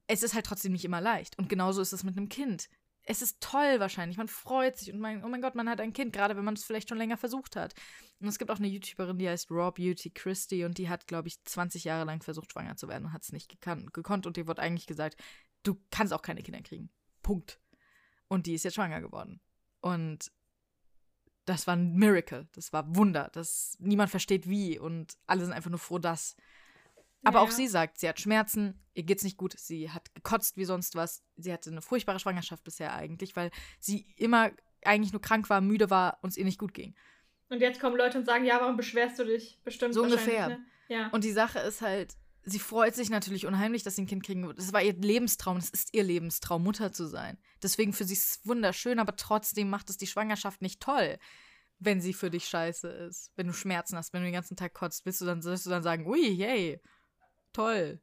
es 0.06 0.22
ist 0.22 0.34
halt 0.34 0.46
trotzdem 0.46 0.72
nicht 0.72 0.84
immer 0.84 1.00
leicht. 1.00 1.38
Und 1.38 1.48
genauso 1.48 1.80
ist 1.80 1.92
es 1.92 2.04
mit 2.04 2.16
einem 2.16 2.28
Kind. 2.28 2.68
Es 3.06 3.22
ist 3.22 3.40
toll 3.40 3.80
wahrscheinlich. 3.80 4.16
Man 4.16 4.28
freut 4.28 4.78
sich 4.78 4.92
und 4.92 4.98
mein, 4.98 5.24
oh 5.24 5.28
mein 5.28 5.42
Gott, 5.42 5.54
man 5.54 5.68
hat 5.68 5.80
ein 5.80 5.92
Kind, 5.92 6.12
gerade 6.12 6.36
wenn 6.36 6.44
man 6.44 6.54
es 6.54 6.64
vielleicht 6.64 6.88
schon 6.88 6.98
länger 6.98 7.16
versucht 7.16 7.54
hat. 7.56 7.74
Und 8.20 8.28
es 8.28 8.38
gibt 8.38 8.50
auch 8.50 8.58
eine 8.58 8.68
YouTuberin, 8.68 9.18
die 9.18 9.28
heißt 9.28 9.50
Raw 9.50 9.72
Beauty 9.72 10.10
Christie 10.10 10.64
und 10.64 10.78
die 10.78 10.88
hat, 10.88 11.06
glaube 11.06 11.28
ich, 11.28 11.42
20 11.44 11.84
Jahre 11.84 12.04
lang 12.04 12.22
versucht, 12.22 12.52
schwanger 12.52 12.76
zu 12.76 12.88
werden 12.88 13.06
und 13.06 13.12
hat 13.12 13.22
es 13.22 13.32
nicht 13.32 13.48
gekonnt. 13.48 14.26
Und 14.26 14.36
ihr 14.38 14.46
wurde 14.46 14.62
eigentlich 14.62 14.86
gesagt, 14.86 15.22
du 15.62 15.78
kannst 15.90 16.12
auch 16.12 16.22
keine 16.22 16.42
Kinder 16.42 16.62
kriegen. 16.62 16.90
Punkt. 17.22 17.60
Und 18.28 18.46
die 18.46 18.54
ist 18.54 18.64
jetzt 18.64 18.74
schwanger 18.74 19.00
geworden. 19.00 19.40
Und 19.80 20.32
das 21.44 21.66
war 21.66 21.76
ein 21.76 21.94
Miracle. 21.94 22.48
Das 22.52 22.72
war 22.72 22.96
Wunder. 22.96 23.28
Das 23.32 23.76
niemand 23.80 24.10
versteht 24.10 24.48
wie 24.48 24.78
und 24.78 25.18
alle 25.26 25.44
sind 25.44 25.52
einfach 25.52 25.70
nur 25.70 25.78
froh, 25.78 25.98
dass. 25.98 26.36
Aber 27.24 27.38
ja. 27.38 27.44
auch 27.44 27.50
sie 27.50 27.68
sagt, 27.68 27.98
sie 27.98 28.08
hat 28.08 28.20
Schmerzen, 28.20 28.80
ihr 28.94 29.02
geht's 29.02 29.24
nicht 29.24 29.36
gut, 29.36 29.54
sie 29.58 29.90
hat 29.90 30.14
gekotzt 30.14 30.56
wie 30.56 30.64
sonst 30.64 30.94
was. 30.94 31.22
Sie 31.36 31.52
hatte 31.52 31.70
eine 31.70 31.82
furchtbare 31.82 32.20
Schwangerschaft 32.20 32.64
bisher 32.64 32.94
eigentlich, 32.94 33.36
weil 33.36 33.50
sie 33.80 34.06
immer 34.16 34.50
eigentlich 34.84 35.12
nur 35.12 35.22
krank 35.22 35.48
war, 35.50 35.60
müde 35.60 35.90
war 35.90 36.18
und 36.22 36.30
es 36.30 36.36
ihr 36.36 36.44
nicht 36.44 36.58
gut 36.58 36.74
ging. 36.74 36.94
Und 37.48 37.60
jetzt 37.60 37.80
kommen 37.80 37.96
Leute 37.96 38.18
und 38.18 38.26
sagen, 38.26 38.44
ja, 38.44 38.60
warum 38.60 38.76
beschwerst 38.76 39.18
du 39.18 39.24
dich? 39.24 39.60
Bestimmt 39.64 39.94
so 39.94 40.02
ungefähr. 40.02 40.48
Ne? 40.48 40.66
Ja. 40.88 41.08
Und 41.08 41.24
die 41.24 41.32
Sache 41.32 41.58
ist 41.60 41.80
halt, 41.80 42.14
sie 42.42 42.58
freut 42.58 42.94
sich 42.94 43.10
natürlich 43.10 43.46
unheimlich, 43.46 43.82
dass 43.82 43.96
sie 43.96 44.02
ein 44.02 44.06
Kind 44.06 44.24
kriegen 44.24 44.46
wird. 44.46 44.58
Das 44.58 44.72
war 44.72 44.82
ihr 44.82 44.94
Lebenstraum, 44.94 45.56
das 45.56 45.70
ist 45.70 45.94
ihr 45.94 46.02
Lebenstraum, 46.02 46.62
Mutter 46.62 46.92
zu 46.92 47.06
sein. 47.06 47.38
Deswegen 47.62 47.92
für 47.92 48.04
sie 48.04 48.14
ist 48.14 48.30
es 48.30 48.46
wunderschön, 48.46 48.98
aber 48.98 49.16
trotzdem 49.16 49.70
macht 49.70 49.88
es 49.88 49.96
die 49.96 50.06
Schwangerschaft 50.06 50.62
nicht 50.62 50.80
toll 50.80 51.18
wenn 51.78 52.00
sie 52.00 52.12
für 52.12 52.30
dich 52.30 52.46
scheiße 52.46 52.88
ist. 52.88 53.32
Wenn 53.36 53.46
du 53.46 53.52
Schmerzen 53.52 53.96
hast, 53.96 54.12
wenn 54.12 54.22
du 54.22 54.26
den 54.26 54.34
ganzen 54.34 54.56
Tag 54.56 54.74
kotzt, 54.74 55.04
willst 55.04 55.20
du 55.20 55.24
dann, 55.24 55.42
sollst 55.42 55.66
du 55.66 55.70
dann 55.70 55.82
sagen, 55.82 56.06
ui, 56.06 56.20
yay, 56.20 56.80
toll. 57.54 58.00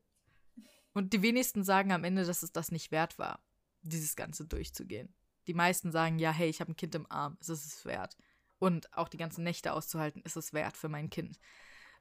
Und 0.94 1.14
die 1.14 1.22
wenigsten 1.22 1.64
sagen 1.64 1.92
am 1.92 2.04
Ende, 2.04 2.26
dass 2.26 2.44
es 2.44 2.52
das 2.52 2.72
nicht 2.72 2.92
wert 2.92 3.18
war, 3.18 3.44
dieses 3.82 4.16
Ganze 4.16 4.46
durchzugehen. 4.46 5.14
Die 5.48 5.54
meisten 5.54 5.92
sagen, 5.92 6.20
ja, 6.20 6.32
hey, 6.32 6.50
ich 6.50 6.60
habe 6.60 6.72
ein 6.72 6.76
Kind 6.76 6.96
im 6.96 7.10
Arm, 7.10 7.38
es 7.40 7.50
ist 7.50 7.66
es 7.66 7.86
wert. 7.86 8.18
Und 8.60 8.94
auch 8.94 9.08
die 9.08 9.18
ganzen 9.18 9.44
Nächte 9.44 9.74
auszuhalten, 9.74 10.22
ist 10.24 10.36
es 10.36 10.54
wert 10.54 10.78
für 10.78 10.90
mein 10.90 11.10
Kind. 11.10 11.40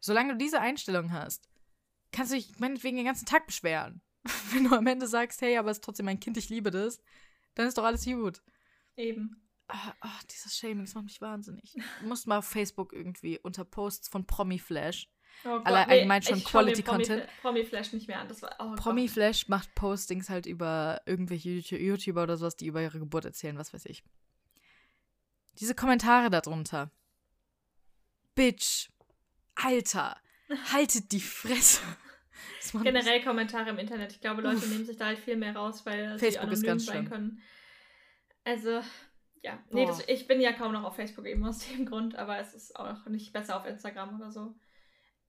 Solange 0.01 0.33
du 0.33 0.39
diese 0.39 0.61
Einstellung 0.61 1.13
hast, 1.13 1.49
kannst 2.13 2.33
du 2.33 2.37
dich 2.37 2.59
meinetwegen 2.59 2.97
den 2.97 3.07
ganzen 3.07 3.27
Tag 3.27 3.47
beschweren. 3.47 4.03
Wenn 4.53 4.65
du 4.65 4.77
am 4.77 4.87
Ende 4.87 5.07
sagst, 5.07 5.41
hey, 5.41 5.57
aber 5.57 5.71
es 5.71 5.79
ist 5.79 5.85
trotzdem 5.85 6.07
mein 6.07 6.21
Kind, 6.21 6.37
ich 6.37 6.49
liebe 6.49 6.71
das, 6.71 7.01
dann 7.55 7.67
ist 7.67 7.79
doch 7.79 7.85
alles 7.85 8.05
gut. 8.05 8.43
Eben. 8.97 9.49
Ah, 9.69 9.95
oh, 10.03 10.27
dieses 10.31 10.57
Shaming, 10.57 10.85
das 10.85 10.95
macht 10.95 11.05
mich 11.05 11.21
wahnsinnig. 11.21 11.77
Du 12.01 12.09
musst 12.09 12.27
mal 12.27 12.39
auf 12.39 12.47
Facebook 12.47 12.93
irgendwie 12.93 13.39
unter 13.39 13.65
Posts 13.65 14.09
von 14.09 14.27
Promi 14.27 14.59
Flash 14.59 15.09
Oh 15.45 15.59
Gott, 15.59 15.67
Alle, 15.67 15.87
nee, 15.87 15.93
allgemein 15.93 16.23
schon 16.23 16.45
Quality 16.45 16.83
Promi, 16.83 17.05
Content. 17.05 17.29
Promi 17.41 17.65
Flash 17.65 17.93
nicht 17.93 18.09
mehr 18.09 18.21
an. 18.21 18.29
Das 18.29 18.43
war, 18.43 18.55
oh 18.59 18.75
Promi 18.77 19.07
Gott. 19.07 19.15
Flash 19.15 19.49
macht 19.49 19.75
Postings 19.75 20.29
halt 20.29 20.47
über 20.47 21.01
irgendwelche 21.07 21.51
YouTuber 21.51 22.23
oder 22.23 22.37
sowas, 22.37 22.57
die 22.57 22.67
über 22.67 22.83
ihre 22.83 22.99
Geburt 22.99 23.25
erzählen, 23.25 23.57
was 23.57 23.73
weiß 23.73 23.87
ich. 23.87 24.05
Diese 25.59 25.75
Kommentare 25.75 26.31
darunter. 26.31 26.91
Bitch. 28.35 28.91
Alter. 29.55 30.17
Haltet 30.73 31.13
die 31.13 31.21
Fresse. 31.21 31.83
Generell 32.83 33.23
Kommentare 33.23 33.71
im 33.71 33.79
Internet. 33.79 34.13
Ich 34.13 34.21
glaube, 34.21 34.43
Leute 34.43 34.59
Uff. 34.59 34.69
nehmen 34.69 34.85
sich 34.85 34.97
da 34.97 35.07
halt 35.07 35.19
viel 35.19 35.37
mehr 35.37 35.55
raus, 35.55 35.85
weil 35.87 36.19
Facebook 36.19 36.49
sie 36.49 36.53
ist 36.53 36.63
ganz 36.65 36.87
sein 36.87 37.07
schlimm. 37.07 37.11
können. 37.11 37.43
Also, 38.45 38.83
ja. 39.43 39.59
Nee, 39.71 39.87
das, 39.87 40.07
ich 40.09 40.27
bin 40.27 40.41
ja 40.41 40.53
kaum 40.53 40.73
noch 40.73 40.85
auf 40.85 40.97
Facebook 40.97 41.27
eben 41.27 41.45
aus 41.45 41.67
dem 41.69 41.87
Grund, 41.87 42.17
aber 42.17 42.39
es 42.39 42.55
ist 42.55 42.77
auch 42.77 43.07
nicht 43.07 43.33
besser 43.33 43.57
auf 43.57 43.67
Instagram 43.67 44.21
oder 44.21 44.31
so. 44.31 44.55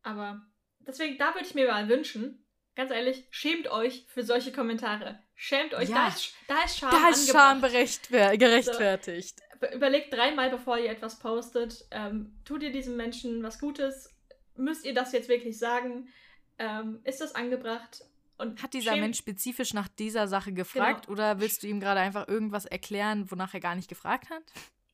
Aber 0.03 0.41
deswegen, 0.79 1.17
da 1.17 1.33
würde 1.33 1.45
ich 1.45 1.55
mir 1.55 1.67
mal 1.67 1.87
wünschen, 1.89 2.45
ganz 2.75 2.91
ehrlich, 2.91 3.27
schämt 3.29 3.69
euch 3.69 4.05
für 4.07 4.23
solche 4.23 4.51
Kommentare. 4.51 5.19
Schämt 5.35 5.73
euch. 5.73 5.89
Ja, 5.89 5.95
da, 5.95 6.07
ist, 6.07 6.33
da 6.47 6.63
ist 6.63 6.77
Scham 6.77 6.91
Da 6.91 7.09
ist 7.09 7.29
Scham 7.29 7.61
gerechtfertigt. 7.61 9.39
So, 9.59 9.67
überlegt 9.75 10.13
dreimal, 10.13 10.49
bevor 10.49 10.77
ihr 10.77 10.89
etwas 10.89 11.19
postet. 11.19 11.85
Ähm, 11.91 12.39
tut 12.45 12.63
ihr 12.63 12.71
diesem 12.71 12.95
Menschen 12.95 13.43
was 13.43 13.59
Gutes? 13.59 14.13
Müsst 14.55 14.85
ihr 14.85 14.93
das 14.93 15.11
jetzt 15.11 15.29
wirklich 15.29 15.57
sagen? 15.57 16.09
Ähm, 16.57 17.01
ist 17.03 17.21
das 17.21 17.33
angebracht? 17.33 18.03
Und 18.37 18.61
Hat 18.61 18.73
dieser 18.73 18.95
Mensch 18.95 19.19
spezifisch 19.19 19.73
nach 19.73 19.87
dieser 19.87 20.27
Sache 20.27 20.51
gefragt 20.51 21.05
genau. 21.05 21.13
oder 21.13 21.39
willst 21.39 21.61
du 21.61 21.67
ihm 21.67 21.79
gerade 21.79 21.99
einfach 21.99 22.27
irgendwas 22.27 22.65
erklären, 22.65 23.29
wonach 23.29 23.53
er 23.53 23.59
gar 23.59 23.75
nicht 23.75 23.87
gefragt 23.87 24.31
hat? 24.31 24.43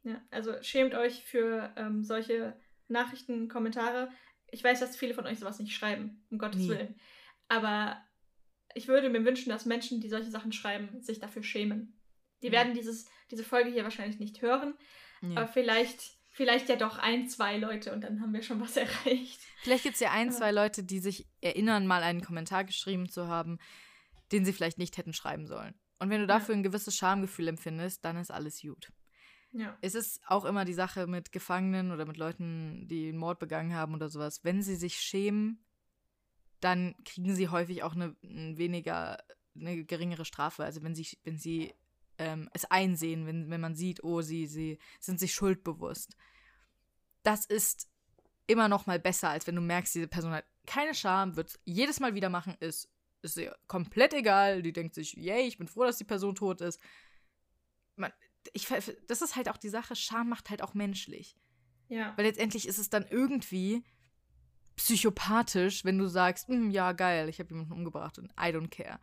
Ja, 0.04 0.22
also 0.32 0.54
schämt 0.62 0.94
euch 0.94 1.24
für 1.24 1.74
ähm, 1.78 2.04
solche 2.04 2.58
Nachrichten, 2.90 3.48
Kommentare 3.48 4.10
ich 4.52 4.64
weiß, 4.64 4.80
dass 4.80 4.98
viele 4.98 5.14
von 5.14 5.26
euch 5.26 5.40
sowas 5.40 5.60
nicht 5.60 5.76
schreiben, 5.76 6.26
um 6.30 6.38
Gottes 6.38 6.62
Nie. 6.62 6.70
Willen. 6.70 6.96
Aber 7.48 8.02
ich 8.74 8.88
würde 8.88 9.10
mir 9.10 9.24
wünschen, 9.26 9.50
dass 9.50 9.66
Menschen, 9.66 10.02
die 10.02 10.10
solche 10.10 10.32
Sachen 10.32 10.52
schreiben, 10.52 11.02
sich 11.02 11.20
dafür 11.20 11.44
schämen. 11.44 12.00
Die 12.42 12.48
ja. 12.48 12.54
werden 12.54 12.74
dieses, 12.74 13.06
diese 13.32 13.44
Folge 13.44 13.72
hier 13.72 13.84
wahrscheinlich 13.84 14.20
nicht 14.20 14.42
hören, 14.42 14.76
ja. 15.22 15.38
aber 15.38 15.48
vielleicht, 15.48 16.00
vielleicht 16.32 16.70
ja 16.70 16.76
doch 16.76 17.00
ein, 17.00 17.28
zwei 17.28 17.58
Leute 17.58 17.92
und 17.94 18.02
dann 18.02 18.22
haben 18.22 18.34
wir 18.34 18.44
schon 18.44 18.62
was 18.62 18.78
erreicht. 18.78 19.40
Vielleicht 19.64 19.84
gibt 19.84 19.96
es 19.96 20.02
ja 20.02 20.12
ein, 20.12 20.32
zwei 20.32 20.52
Leute, 20.52 20.84
die 20.84 21.00
sich 21.00 21.28
erinnern, 21.42 21.88
mal 21.88 22.04
einen 22.04 22.22
Kommentar 22.22 22.64
geschrieben 22.64 23.10
zu 23.10 23.28
haben, 23.28 23.58
den 24.32 24.46
sie 24.46 24.54
vielleicht 24.54 24.78
nicht 24.78 24.98
hätten 24.98 25.14
schreiben 25.14 25.48
sollen. 25.48 25.74
Und 26.00 26.10
wenn 26.12 26.22
du 26.22 26.28
dafür 26.28 26.54
ja. 26.54 26.60
ein 26.60 26.64
gewisses 26.64 26.96
Schamgefühl 26.96 27.48
empfindest, 27.48 28.06
dann 28.06 28.18
ist 28.18 28.30
alles 28.30 28.62
gut. 28.62 28.92
Ja. 29.52 29.78
Es 29.82 29.96
ist 29.96 30.22
auch 30.28 30.46
immer 30.46 30.66
die 30.66 30.74
Sache 30.74 31.08
mit 31.08 31.32
Gefangenen 31.32 31.92
oder 31.92 32.06
mit 32.06 32.18
Leuten, 32.18 32.88
die 32.88 33.10
einen 33.10 33.18
Mord 33.18 33.40
begangen 33.40 33.74
haben 33.74 33.94
oder 33.94 34.10
sowas. 34.10 34.44
Wenn 34.44 34.62
sie 34.62 34.76
sich 34.76 35.00
schämen, 35.00 35.64
dann 36.60 36.96
kriegen 37.06 37.36
sie 37.36 37.50
häufig 37.50 37.84
auch 37.84 37.94
eine, 37.94 38.16
eine 38.24 38.58
weniger, 38.58 39.18
eine 39.56 39.86
geringere 39.86 40.26
Strafe. 40.26 40.64
Also 40.64 40.84
wenn 40.84 40.96
sie, 40.96 41.08
wenn 41.24 41.38
sie 41.38 41.74
ähm, 42.18 42.50
es 42.54 42.66
einsehen, 42.66 43.26
wenn, 43.26 43.50
wenn 43.50 43.62
man 43.62 43.76
sieht, 43.76 44.04
oh, 44.04 44.22
sie, 44.22 44.48
sie 44.48 44.80
sind 45.00 45.20
sich 45.20 45.34
schuldbewusst. 45.34 46.16
Das 47.24 47.46
ist 47.46 47.90
immer 48.48 48.70
noch 48.70 48.86
mal 48.86 49.00
besser, 49.00 49.30
als 49.30 49.46
wenn 49.48 49.56
du 49.56 49.62
merkst, 49.62 49.96
diese 49.96 50.08
Person 50.08 50.32
hat 50.32 50.46
keine 50.66 50.94
Scham, 50.94 51.36
wird 51.36 51.50
es 51.50 51.60
jedes 51.66 52.00
Mal 52.00 52.16
wieder 52.16 52.30
machen, 52.30 52.56
ist, 52.60 52.90
ist 53.22 53.38
ihr 53.38 53.56
komplett 53.68 54.14
egal. 54.14 54.62
Die 54.62 54.74
denkt 54.74 54.96
sich, 54.96 55.14
yay, 55.14 55.48
ich 55.48 55.58
bin 55.58 55.68
froh, 55.68 55.84
dass 55.84 55.98
die 55.98 56.04
Person 56.04 56.36
tot 56.36 56.62
ist. 56.62 56.80
Man, 57.96 58.12
ich, 58.54 58.68
das 59.08 59.22
ist 59.22 59.36
halt 59.36 59.50
auch 59.50 59.58
die 59.58 59.70
Sache, 59.70 59.96
Scham 59.96 60.30
macht 60.30 60.50
halt 60.50 60.62
auch 60.62 60.74
menschlich. 60.74 61.36
Ja. 61.90 62.14
Weil 62.18 62.26
letztendlich 62.26 62.68
ist 62.68 62.78
es 62.80 62.90
dann 62.90 63.06
irgendwie 63.10 63.84
psychopathisch, 64.76 65.86
wenn 65.86 65.98
du 65.98 66.08
sagst, 66.08 66.48
hm, 66.48 66.70
ja, 66.70 66.92
geil, 66.92 67.30
ich 67.30 67.40
habe 67.40 67.50
jemanden 67.50 67.74
umgebracht 67.74 68.20
und 68.20 68.32
I 68.32 68.54
don't 68.54 68.70
care. 68.70 69.00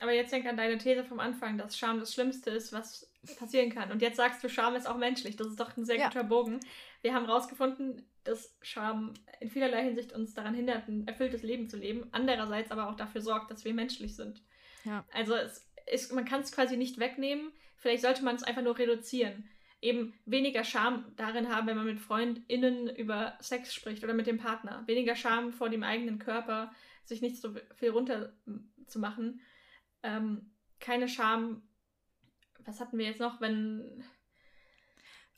Aber 0.00 0.12
jetzt 0.12 0.32
denk 0.32 0.44
an 0.46 0.56
deine 0.56 0.76
These 0.76 1.04
vom 1.04 1.20
Anfang, 1.20 1.56
dass 1.56 1.78
Scham 1.78 1.98
das 2.00 2.12
Schlimmste 2.12 2.50
ist, 2.50 2.72
was 2.72 3.08
passieren 3.38 3.70
kann. 3.70 3.90
Und 3.90 4.02
jetzt 4.02 4.16
sagst 4.16 4.44
du, 4.44 4.50
Scham 4.50 4.74
ist 4.74 4.86
auch 4.86 4.98
menschlich. 4.98 5.36
Das 5.36 5.46
ist 5.46 5.58
doch 5.58 5.74
ein 5.76 5.84
sehr 5.86 5.96
Ja. 5.96 6.08
guter 6.08 6.24
Bogen. 6.24 6.60
Wir 7.00 7.14
haben 7.14 7.24
herausgefunden, 7.26 8.04
dass 8.24 8.54
Scham 8.60 9.14
in 9.40 9.50
vielerlei 9.50 9.82
Hinsicht 9.84 10.12
uns 10.12 10.34
daran 10.34 10.54
hindert, 10.54 10.88
ein 10.88 11.06
erfülltes 11.06 11.42
Leben 11.42 11.68
zu 11.68 11.76
leben. 11.78 12.06
Andererseits 12.12 12.70
aber 12.70 12.90
auch 12.90 12.96
dafür 12.96 13.22
sorgt, 13.22 13.50
dass 13.50 13.64
wir 13.64 13.72
menschlich 13.72 14.14
sind. 14.14 14.42
Ja. 14.84 15.04
Also 15.12 15.34
es 15.36 15.66
ist, 15.90 16.12
man 16.12 16.24
kann 16.26 16.40
es 16.40 16.52
quasi 16.52 16.76
nicht 16.76 16.98
wegnehmen. 16.98 17.52
Vielleicht 17.76 18.02
sollte 18.02 18.24
man 18.24 18.36
es 18.36 18.42
einfach 18.42 18.62
nur 18.62 18.78
reduzieren. 18.78 19.48
Eben 19.80 20.14
weniger 20.24 20.64
Scham 20.64 21.12
darin 21.16 21.54
haben, 21.54 21.66
wenn 21.66 21.76
man 21.76 21.86
mit 21.86 22.00
FreundInnen 22.00 22.88
über 22.88 23.36
Sex 23.40 23.74
spricht 23.74 24.02
oder 24.02 24.14
mit 24.14 24.26
dem 24.26 24.38
Partner. 24.38 24.82
Weniger 24.86 25.14
Scham 25.14 25.52
vor 25.52 25.68
dem 25.68 25.82
eigenen 25.82 26.18
Körper, 26.18 26.72
sich 27.04 27.20
nicht 27.20 27.40
so 27.40 27.54
viel 27.76 27.90
runter 27.90 28.32
zu 28.86 28.98
machen. 28.98 29.40
Ähm, 30.02 30.52
keine 30.80 31.08
Scham. 31.08 31.62
Was 32.64 32.80
hatten 32.80 32.98
wir 32.98 33.06
jetzt 33.06 33.20
noch, 33.20 33.40
wenn. 33.40 34.04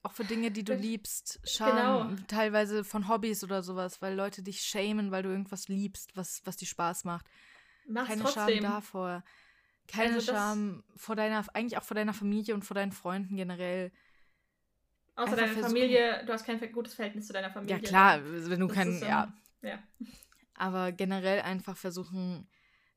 Auch 0.02 0.12
für 0.12 0.24
Dinge, 0.24 0.52
die 0.52 0.62
du 0.62 0.74
liebst. 0.74 1.40
Scham, 1.44 2.10
genau. 2.10 2.22
teilweise 2.28 2.84
von 2.84 3.08
Hobbys 3.08 3.42
oder 3.42 3.64
sowas, 3.64 4.00
weil 4.00 4.14
Leute 4.14 4.42
dich 4.42 4.60
schämen, 4.60 5.10
weil 5.10 5.24
du 5.24 5.30
irgendwas 5.30 5.66
liebst, 5.66 6.16
was, 6.16 6.42
was 6.44 6.56
dir 6.56 6.66
Spaß 6.66 7.04
macht. 7.04 7.26
Mach's 7.88 8.08
Keine 8.08 8.22
trotzdem. 8.22 8.62
Scham 8.62 8.62
davor. 8.62 9.24
Keine 9.86 10.14
Also 10.14 10.32
Scham 10.32 10.84
vor 10.96 11.16
deiner, 11.16 11.44
eigentlich 11.54 11.78
auch 11.78 11.84
vor 11.84 11.94
deiner 11.94 12.14
Familie 12.14 12.54
und 12.54 12.64
vor 12.64 12.74
deinen 12.74 12.92
Freunden 12.92 13.36
generell. 13.36 13.92
Außer 15.14 15.30
einfach 15.32 15.36
deine 15.36 15.52
versuchen- 15.52 15.70
Familie, 15.70 16.24
du 16.26 16.32
hast 16.32 16.44
kein 16.44 16.72
gutes 16.72 16.94
Verhältnis 16.94 17.26
zu 17.26 17.32
deiner 17.32 17.50
Familie. 17.50 17.76
Ja, 17.76 17.82
klar, 17.82 18.20
wenn 18.24 18.60
du 18.60 18.68
kein, 18.68 18.88
ähm, 18.94 19.00
ja. 19.02 19.34
ja. 19.62 19.78
Aber 20.54 20.92
generell 20.92 21.40
einfach 21.40 21.76
versuchen, 21.76 22.48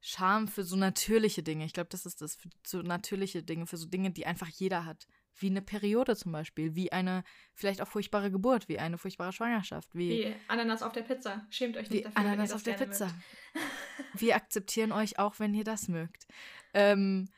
Scham 0.02 0.48
für 0.48 0.64
so 0.64 0.78
natürliche 0.78 1.44
Dinge. 1.44 1.66
Ich 1.66 1.74
glaube, 1.74 1.90
das 1.90 2.06
ist 2.06 2.22
das, 2.22 2.36
für 2.36 2.50
so 2.66 2.82
natürliche 2.82 3.44
Dinge, 3.44 3.68
für 3.68 3.76
so 3.76 3.86
Dinge, 3.86 4.12
die 4.12 4.26
einfach 4.26 4.48
jeder 4.48 4.86
hat. 4.86 5.08
Wie 5.40 5.48
eine 5.50 5.62
Periode 5.62 6.16
zum 6.16 6.32
Beispiel, 6.32 6.76
wie 6.76 6.92
eine 6.92 7.24
vielleicht 7.54 7.82
auch 7.82 7.88
furchtbare 7.88 8.30
Geburt, 8.32 8.68
wie 8.70 8.80
eine 8.80 8.98
furchtbare 8.98 9.32
Schwangerschaft, 9.34 9.94
wie, 9.96 10.10
Wie 10.26 10.36
Ananas 10.48 10.84
auf 10.84 10.92
der 10.94 11.02
Pizza. 11.04 11.46
Schämt 11.50 11.78
euch 11.78 11.90
nicht 11.90 12.06
dafür. 12.06 12.18
Ananas 12.18 12.52
auf 12.54 12.64
der 12.64 12.74
Pizza. 12.74 13.06
mögt. 13.08 13.18
Wir 14.22 14.36
akzeptieren 14.36 14.92
euch 14.92 15.18
auch, 15.20 15.40
wenn 15.40 15.54
ihr 15.54 15.64
das 15.64 15.88
mögt. 15.88 16.28
Ähm, 16.74 17.30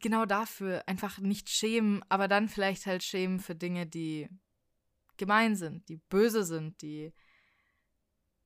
genau 0.00 0.24
dafür 0.26 0.84
einfach 0.86 1.18
nicht 1.18 1.48
schämen, 1.50 2.02
aber 2.08 2.28
dann 2.28 2.48
vielleicht 2.48 2.86
halt 2.86 3.02
schämen 3.02 3.40
für 3.40 3.54
Dinge, 3.54 3.86
die 3.86 4.28
gemein 5.16 5.56
sind, 5.56 5.88
die 5.88 5.96
böse 5.96 6.44
sind, 6.44 6.80
die 6.82 7.12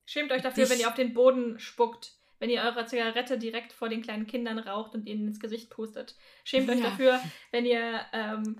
Schämt 0.05 0.31
euch 0.31 0.41
dafür, 0.41 0.69
wenn 0.69 0.79
ihr 0.79 0.87
auf 0.87 0.93
den 0.93 1.13
Boden 1.13 1.57
spuckt, 1.59 2.13
wenn 2.39 2.49
ihr 2.49 2.61
eure 2.61 2.85
Zigarette 2.85 3.39
direkt 3.39 3.73
vor 3.73 3.89
den 3.89 4.01
kleinen 4.03 4.27
Kindern 4.27 4.59
raucht 4.59 4.93
und 4.93 5.07
ihnen 5.07 5.27
ins 5.27 5.39
Gesicht 5.39 5.69
pustet. 5.71 6.15
Schämt 6.43 6.69
euch 6.69 6.79
Ja. 6.79 6.89
dafür, 6.91 7.19
wenn 7.51 7.65
ihr 7.65 8.01
ähm, 8.13 8.57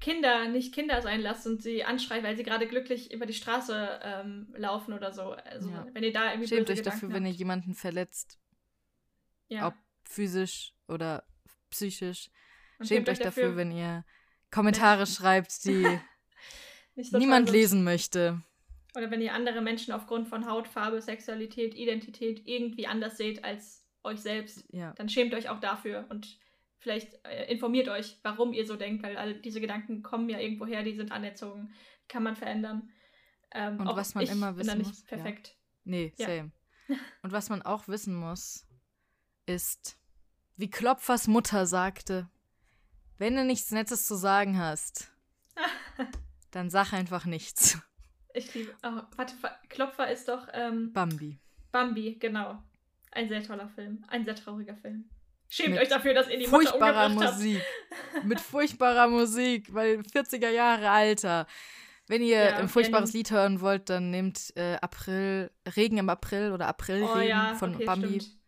Kinder 0.00 0.46
nicht 0.48 0.72
Kinder 0.72 1.02
sein 1.02 1.20
lasst 1.20 1.46
und 1.46 1.60
sie 1.62 1.82
anschreit, 1.84 2.22
weil 2.22 2.36
sie 2.36 2.44
gerade 2.44 2.66
glücklich 2.68 3.12
über 3.12 3.26
die 3.26 3.34
Straße 3.34 4.00
ähm, 4.02 4.54
laufen 4.56 4.92
oder 4.94 5.12
so. 5.12 5.32
Also 5.32 5.70
Ja. 5.70 5.86
wenn 5.92 6.04
ihr 6.04 6.12
da 6.12 6.30
irgendwie 6.32 6.48
schämt 6.48 6.70
euch 6.70 6.82
dafür, 6.82 7.08
Gedanken 7.08 7.14
wenn 7.14 7.24
ihr 7.26 7.30
habt. 7.32 7.38
jemanden 7.38 7.74
verletzt, 7.74 8.38
ja. 9.48 9.66
ob 9.66 9.74
physisch 10.04 10.72
oder 10.86 11.24
psychisch. 11.70 12.30
Und 12.78 12.86
Schämt 12.86 13.08
euch 13.08 13.18
dafür, 13.18 13.56
wenn 13.56 13.72
ihr 13.72 14.04
Kommentare 14.52 15.06
schreibt, 15.06 15.64
die 15.64 15.84
so 16.96 17.18
niemand 17.18 17.50
lesen 17.50 17.82
möchte. 17.82 18.40
Oder 18.96 19.10
wenn 19.10 19.20
ihr 19.20 19.34
andere 19.34 19.60
Menschen 19.60 19.92
aufgrund 19.92 20.28
von 20.28 20.46
Hautfarbe, 20.46 21.02
Sexualität, 21.02 21.74
Identität 21.74 22.46
irgendwie 22.46 22.86
anders 22.86 23.16
seht 23.16 23.44
als 23.44 23.84
euch 24.04 24.20
selbst, 24.20 24.64
Ja. 24.72 24.92
dann 24.96 25.08
schämt 25.08 25.34
euch 25.34 25.48
auch 25.48 25.60
dafür 25.60 26.06
und 26.08 26.38
vielleicht 26.78 27.14
äh, 27.24 27.50
informiert 27.52 27.88
euch, 27.88 28.18
warum 28.22 28.52
ihr 28.52 28.66
so 28.66 28.76
denkt, 28.76 29.02
weil 29.02 29.16
all 29.16 29.34
diese 29.40 29.60
Gedanken 29.60 30.02
kommen 30.02 30.28
ja 30.28 30.38
irgendwo 30.38 30.66
her, 30.66 30.82
die 30.82 30.94
sind 30.94 31.12
anerzogen, 31.12 31.72
kann 32.08 32.22
man 32.22 32.36
verändern. 32.36 32.90
Ähm, 33.52 33.80
Und 33.80 33.96
was 33.96 34.14
man 34.14 34.24
ich 34.24 34.30
immer 34.30 34.52
bin 34.52 34.66
da 34.66 34.72
wissen 34.72 34.78
nicht 34.78 34.88
muss, 34.88 35.00
ja. 35.02 35.16
perfekt. 35.16 35.56
Nee, 35.84 36.12
Ja. 36.16 36.26
same. 36.26 36.52
Und 37.22 37.32
was 37.32 37.48
man 37.50 37.62
auch 37.62 37.88
wissen 37.88 38.14
muss, 38.14 38.66
ist, 39.46 39.98
wie 40.56 40.70
Klopfers 40.70 41.26
Mutter 41.28 41.66
sagte, 41.66 42.28
wenn 43.18 43.34
du 43.34 43.44
nichts 43.44 43.70
Nettes 43.70 44.06
zu 44.06 44.14
sagen 44.16 44.58
hast, 44.58 45.12
dann 46.50 46.70
sag 46.70 46.92
einfach 46.92 47.24
nichts. 47.24 47.78
Ich 48.34 48.54
liebe. 48.54 48.74
Oh, 48.84 49.00
warte, 49.16 49.34
Klopfer 49.68 50.10
ist 50.10 50.28
doch 50.28 50.46
ähm, 50.52 50.92
Bambi. 50.92 51.40
Bambi, 51.72 52.16
genau. 52.18 52.62
Ein 53.10 53.28
sehr 53.28 53.42
toller 53.42 53.68
Film. 53.70 54.04
Ein 54.08 54.24
sehr 54.24 54.36
trauriger 54.36 54.76
Film. 54.76 55.08
Schämt 55.48 55.78
euch 55.78 55.88
dafür, 55.88 56.14
dass 56.14 56.28
ihr 56.28 56.38
die 56.38 56.46
Mutter 56.46 56.68
Furchtbarer 56.70 57.14
habt. 57.14 57.14
Musik. 57.14 57.62
Mit 58.24 58.40
furchtbarer 58.40 59.08
Musik, 59.08 59.72
weil 59.72 60.00
40er 60.00 60.50
Jahre 60.50 60.90
Alter. 60.90 61.46
Wenn 62.06 62.22
ihr 62.22 62.38
Ja, 62.42 62.56
ein 62.56 62.68
furchtbares 62.68 63.12
Lied 63.12 63.30
hören 63.30 63.60
wollt, 63.60 63.90
dann 63.90 64.10
nehmt 64.10 64.52
äh, 64.56 64.76
April, 64.80 65.50
Regen 65.76 65.98
im 65.98 66.08
April 66.08 66.52
oder 66.52 66.66
Aprilregen 66.68 67.08
Oh 67.10 67.20
ja, 67.20 67.54
von 67.54 67.74
okay, 67.74 67.84
Bambi. 67.84 68.20
stimmt. 68.20 68.38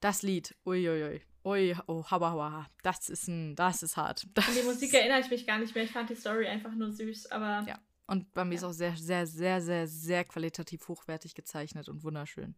Das 0.00 0.22
Lied. 0.22 0.54
Uiuiui. 0.64 1.22
Ui, 1.44 1.76
oh, 1.86 2.04
haba, 2.04 2.30
haba. 2.30 2.66
Das 2.82 3.08
ist 3.08 3.26
ein, 3.28 3.56
das 3.56 3.82
ist 3.82 3.96
hart. 3.96 4.26
Das 4.34 4.46
An 4.48 4.54
die 4.54 4.62
Musik 4.62 4.92
erinnere 4.94 5.20
ich 5.20 5.30
mich 5.30 5.46
gar 5.46 5.58
nicht 5.58 5.74
mehr. 5.74 5.84
Ich 5.84 5.90
fand 5.92 6.10
die 6.10 6.14
Story 6.14 6.46
einfach 6.46 6.72
nur 6.74 6.92
süß, 6.92 7.30
aber 7.32 7.64
Ja. 7.66 7.78
Und 8.06 8.32
Bambi 8.34 8.54
Ja. 8.54 8.58
ist 8.60 8.64
auch 8.64 8.72
sehr, 8.72 8.96
sehr, 8.96 9.26
sehr, 9.26 9.60
sehr, 9.60 9.86
sehr 9.86 10.24
qualitativ 10.24 10.86
hochwertig 10.88 11.34
gezeichnet 11.34 11.88
und 11.88 12.02
wunderschön. 12.04 12.54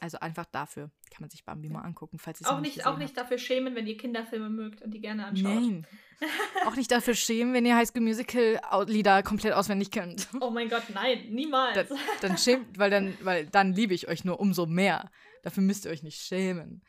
Also 0.00 0.18
einfach 0.18 0.44
dafür 0.46 0.90
kann 1.10 1.20
man 1.20 1.30
sich 1.30 1.44
Bambi 1.44 1.68
mal 1.68 1.80
angucken, 1.82 2.18
falls 2.18 2.40
ihr 2.40 2.46
es 2.46 2.50
auch 2.50 2.60
nicht, 2.60 2.76
nicht 2.76 2.86
auch 2.86 2.98
nicht 2.98 3.16
dafür 3.16 3.38
schämen, 3.38 3.74
wenn 3.74 3.86
ihr 3.86 3.96
Kinderfilme 3.96 4.50
mögt 4.50 4.82
und 4.82 4.90
die 4.92 5.00
gerne 5.00 5.26
anschaut. 5.26 5.44
Nein. 5.54 5.86
auch 6.66 6.76
nicht 6.76 6.90
dafür 6.90 7.14
schämen, 7.14 7.54
wenn 7.54 7.64
ihr 7.64 7.76
High 7.76 7.88
School 7.88 8.02
Musical 8.02 8.60
Lieder 8.86 9.22
komplett 9.22 9.52
auswendig 9.54 9.90
könnt. 9.90 10.28
Oh 10.40 10.50
mein 10.50 10.68
Gott, 10.68 10.82
nein, 10.92 11.28
niemals. 11.30 11.88
Dann, 11.88 11.98
dann 12.20 12.38
schämt, 12.38 12.78
weil 12.78 12.90
dann, 12.90 13.16
weil 13.22 13.46
dann 13.46 13.72
liebe 13.72 13.94
ich 13.94 14.08
euch 14.08 14.24
nur 14.24 14.40
umso 14.40 14.66
mehr. 14.66 15.10
Dafür 15.42 15.62
müsst 15.62 15.84
ihr 15.84 15.90
euch 15.90 16.02
nicht 16.02 16.20
schämen. 16.20 16.82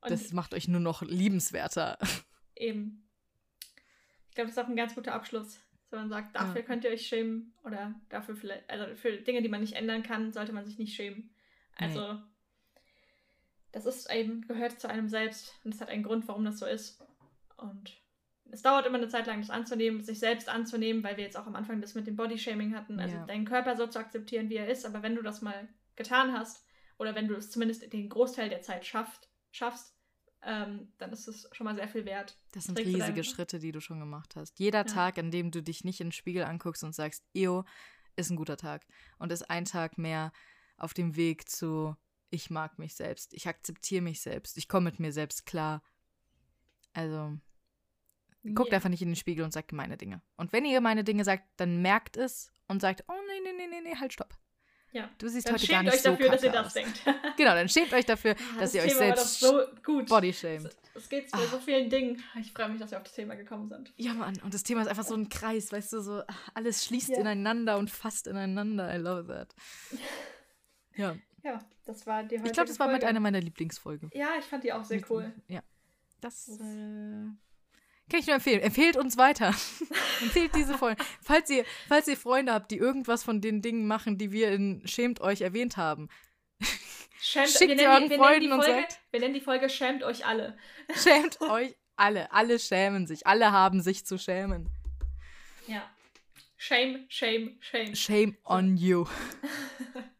Und 0.00 0.10
Das 0.10 0.32
macht 0.32 0.54
euch 0.54 0.68
nur 0.68 0.80
noch 0.80 1.02
liebenswerter. 1.02 1.98
eben. 2.54 3.08
Ich 4.28 4.34
glaube, 4.34 4.48
das 4.48 4.56
ist 4.56 4.62
auch 4.62 4.68
ein 4.68 4.76
ganz 4.76 4.94
guter 4.94 5.14
Abschluss. 5.14 5.58
Wenn 5.90 6.00
man 6.00 6.08
sagt, 6.10 6.36
dafür 6.36 6.60
Ja. 6.60 6.66
könnt 6.66 6.84
ihr 6.84 6.90
euch 6.90 7.06
schämen 7.06 7.54
oder 7.64 7.94
dafür 8.08 8.36
vielleicht, 8.36 8.68
also 8.68 8.94
für 8.96 9.12
Dinge, 9.18 9.40
die 9.42 9.48
man 9.48 9.60
nicht 9.60 9.74
ändern 9.74 10.02
kann, 10.02 10.32
sollte 10.32 10.52
man 10.52 10.64
sich 10.66 10.78
nicht 10.78 10.94
schämen. 10.94 11.30
Also, 11.76 12.18
das 13.76 13.84
ist 13.84 14.10
eben, 14.10 14.40
gehört 14.46 14.80
zu 14.80 14.88
einem 14.88 15.08
selbst 15.08 15.52
und 15.62 15.74
es 15.74 15.80
hat 15.82 15.90
einen 15.90 16.02
Grund, 16.02 16.26
warum 16.28 16.46
das 16.46 16.58
so 16.58 16.64
ist. 16.64 16.98
Und 17.58 17.92
es 18.50 18.62
dauert 18.62 18.86
immer 18.86 18.96
eine 18.96 19.08
Zeit 19.08 19.26
lang, 19.26 19.40
das 19.40 19.50
anzunehmen, 19.50 20.02
sich 20.02 20.18
selbst 20.18 20.48
anzunehmen, 20.48 21.04
weil 21.04 21.18
wir 21.18 21.24
jetzt 21.24 21.36
auch 21.36 21.46
am 21.46 21.54
Anfang 21.56 21.82
das 21.82 21.94
mit 21.94 22.06
dem 22.06 22.16
Bodyshaming 22.16 22.74
hatten, 22.74 22.98
also 22.98 23.16
Ja. 23.16 23.26
deinen 23.26 23.44
Körper 23.44 23.76
so 23.76 23.86
zu 23.86 23.98
akzeptieren, 23.98 24.48
wie 24.48 24.56
er 24.56 24.68
ist. 24.68 24.86
Aber 24.86 25.02
wenn 25.02 25.14
du 25.14 25.22
das 25.22 25.42
mal 25.42 25.68
getan 25.94 26.32
hast 26.32 26.64
oder 26.96 27.14
wenn 27.14 27.28
du 27.28 27.34
es 27.34 27.50
zumindest 27.50 27.92
den 27.92 28.08
Großteil 28.08 28.48
der 28.48 28.62
Zeit 28.62 28.86
schafft, 28.86 29.28
schaffst, 29.50 29.94
ähm, 30.42 30.92
dann 30.96 31.12
ist 31.12 31.28
es 31.28 31.46
schon 31.52 31.66
mal 31.66 31.74
sehr 31.76 31.88
viel 31.88 32.06
wert. 32.06 32.38
Das 32.52 32.64
sind 32.64 32.76
Trägst 32.76 32.94
riesige 32.94 33.24
Schritte, 33.24 33.58
die 33.58 33.72
du 33.72 33.80
schon 33.80 34.00
gemacht 34.00 34.36
hast. 34.36 34.58
Jeder 34.58 34.80
Ja. 34.80 34.84
Tag, 34.84 35.18
an 35.18 35.30
dem 35.30 35.50
du 35.50 35.62
dich 35.62 35.84
nicht 35.84 36.00
in 36.00 36.06
den 36.06 36.12
Spiegel 36.12 36.44
anguckst 36.44 36.82
und 36.82 36.94
sagst, 36.94 37.24
Eo, 37.34 37.64
ist 38.14 38.30
ein 38.30 38.36
guter 38.36 38.56
Tag. 38.56 38.86
Und 39.18 39.32
ist 39.32 39.50
ein 39.50 39.66
Tag 39.66 39.98
mehr 39.98 40.32
auf 40.78 40.94
dem 40.94 41.14
Weg 41.16 41.48
zu, 41.50 41.94
ich 42.30 42.50
mag 42.50 42.78
mich 42.78 42.94
selbst, 42.94 43.32
ich 43.34 43.46
akzeptiere 43.48 44.02
mich 44.02 44.20
selbst, 44.20 44.56
ich 44.58 44.68
komme 44.68 44.90
mit 44.90 45.00
mir 45.00 45.12
selbst 45.12 45.46
klar. 45.46 45.82
Also, 46.92 47.38
guckt 48.54 48.72
einfach 48.72 48.88
nicht 48.88 49.02
in 49.02 49.08
den 49.10 49.16
Spiegel 49.16 49.44
und 49.44 49.52
sagt 49.52 49.68
gemeine 49.68 49.96
Dinge. 49.96 50.22
Und 50.36 50.52
wenn 50.52 50.64
ihr 50.64 50.74
gemeine 50.74 51.04
Dinge 51.04 51.24
sagt, 51.24 51.44
dann 51.56 51.82
merkt 51.82 52.16
es 52.16 52.50
und 52.68 52.80
sagt, 52.80 53.04
oh 53.08 53.12
nee, 53.28 53.40
nee, 53.42 53.52
nee, 53.56 53.66
nee, 53.68 53.90
nee, 53.90 53.96
halt, 53.96 54.12
stopp. 54.12 54.34
Ja. 54.92 55.10
Du 55.18 55.28
siehst 55.28 55.46
Dann 55.46 55.54
heute 55.56 55.66
schämt 55.66 55.72
gar 55.76 55.82
nicht 55.82 55.94
euch 55.94 56.02
so 56.02 56.10
dafür, 56.10 56.30
dass 56.30 56.42
ihr 56.42 56.52
das 56.52 56.66
aus. 56.68 56.72
denkt. 56.72 57.00
Genau, 57.36 57.50
dann 57.54 57.68
schämt 57.68 57.92
euch 57.92 58.06
dafür, 58.06 58.32
Ah, 58.32 58.60
dass 58.60 58.72
das 58.72 58.74
ihr 58.74 58.80
euch 58.82 58.88
Thema 58.94 59.00
war 59.10 59.16
selbst 59.16 59.40
so 59.40 59.60
gut. 59.84 60.08
body 60.08 60.32
shamed. 60.32 60.74
Es- 60.94 61.08
geht 61.10 61.30
bei 61.30 61.46
so 61.46 61.58
vielen 61.60 61.90
Dingen. 61.90 62.22
Ich 62.40 62.52
freue 62.52 62.70
mich, 62.70 62.80
dass 62.80 62.92
wir 62.92 62.98
auf 62.98 63.04
das 63.04 63.12
Thema 63.12 63.34
gekommen 63.34 63.68
sind. 63.68 63.92
Ja, 63.96 64.14
Mann, 64.14 64.40
und 64.42 64.54
das 64.54 64.62
Thema 64.62 64.80
ist 64.80 64.88
einfach 64.88 65.04
so 65.04 65.14
ein 65.14 65.28
Kreis, 65.28 65.70
weißt 65.70 65.92
du, 65.92 66.00
so 66.00 66.22
ach, 66.26 66.48
alles 66.54 66.86
schließt 66.86 67.10
Ja. 67.10 67.18
ineinander 67.20 67.76
und 67.76 67.90
fasst 67.90 68.26
ineinander. 68.26 68.94
I 68.94 68.98
love 68.98 69.26
that. 69.26 69.54
Ja, 70.96 71.14
Ja, 71.46 71.60
das 71.84 72.06
war 72.08 72.22
die 72.24 72.34
heutige 72.36 72.48
ich 72.48 72.52
glaube, 72.54 72.68
das 72.68 72.78
war 72.80 72.86
mit 72.88 72.94
Folge. 72.96 73.06
einer 73.06 73.20
meiner 73.20 73.40
Lieblingsfolgen. 73.40 74.10
Ja, 74.12 74.30
ich 74.38 74.44
fand 74.44 74.64
die 74.64 74.72
auch 74.72 74.82
sehr 74.84 75.00
cool. 75.10 75.32
Ja. 75.46 75.62
Das 76.20 76.46
Das- 76.46 76.58
äh, 76.60 77.26
kann 78.08 78.20
ich 78.20 78.26
nur 78.26 78.34
empfehlen. 78.36 78.60
Empfehlt 78.62 78.96
uns 78.96 79.16
weiter. 79.16 79.48
Empfehlt 80.22 80.54
diese 80.56 80.76
Folgen. 80.78 81.00
Falls 81.22 81.48
ihr, 81.50 81.64
falls 81.88 82.08
ihr 82.08 82.16
Freunde 82.16 82.52
habt, 82.52 82.70
die 82.70 82.78
irgendwas 82.78 83.22
von 83.22 83.40
den 83.40 83.62
Dingen 83.62 83.86
machen, 83.86 84.18
die 84.18 84.32
wir 84.32 84.50
in 84.52 84.82
Schämt 84.86 85.20
euch 85.20 85.40
erwähnt 85.42 85.76
haben, 85.76 86.08
Schämt, 87.20 87.48
Schickt 87.50 87.78
wir, 87.78 87.88
euren 87.90 88.08
die, 88.08 88.16
Freunden 88.16 88.52
und 88.52 88.62
Folge, 88.64 88.80
sagt- 88.80 89.00
wir 89.10 89.20
nennen 89.20 89.34
die 89.34 89.40
Folge 89.40 89.68
Schämt 89.68 90.02
euch 90.04 90.26
alle. 90.26 90.56
schämt 90.94 91.40
euch 91.42 91.74
alle. 91.96 92.30
Alle 92.32 92.58
schämen 92.58 93.06
sich. 93.06 93.26
Alle 93.26 93.52
haben 93.52 93.80
sich 93.82 94.04
zu 94.04 94.18
schämen. 94.18 94.68
Ja. 95.66 95.88
Shame, 96.56 97.06
shame, 97.08 97.56
shame. 97.60 97.94
Shame 97.94 98.36
on 98.44 98.76
you. 98.76 99.06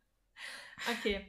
Okay. 0.90 1.26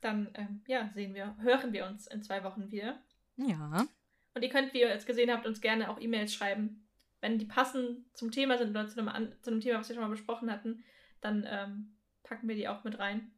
Dann, 0.00 0.30
ähm, 0.34 0.62
ja, 0.66 0.90
sehen 0.94 1.14
wir, 1.14 1.36
hören 1.40 1.72
wir 1.72 1.86
uns 1.86 2.06
in 2.06 2.22
zwei 2.22 2.44
Wochen 2.44 2.70
wieder. 2.70 3.02
Ja. 3.36 3.86
Und 4.34 4.42
ihr 4.42 4.48
könnt, 4.48 4.72
wie 4.72 4.80
ihr 4.80 4.88
jetzt 4.88 5.06
gesehen 5.06 5.30
habt, 5.30 5.46
uns 5.46 5.60
gerne 5.60 5.90
auch 5.90 6.00
E-Mails 6.00 6.32
schreiben. 6.32 6.88
Wenn 7.20 7.38
die 7.38 7.46
passen 7.46 8.08
zum 8.14 8.30
Thema 8.30 8.58
sind 8.58 8.70
oder 8.70 8.86
zu 8.86 9.00
einem, 9.00 9.32
zu 9.42 9.50
einem 9.50 9.60
Thema, 9.60 9.80
was 9.80 9.88
wir 9.88 9.94
schon 9.94 10.04
mal 10.04 10.10
besprochen 10.10 10.52
hatten, 10.52 10.84
dann 11.20 11.44
ähm, 11.48 11.96
packen 12.22 12.46
wir 12.46 12.54
die 12.54 12.68
auch 12.68 12.84
mit 12.84 12.98
rein. 12.98 13.32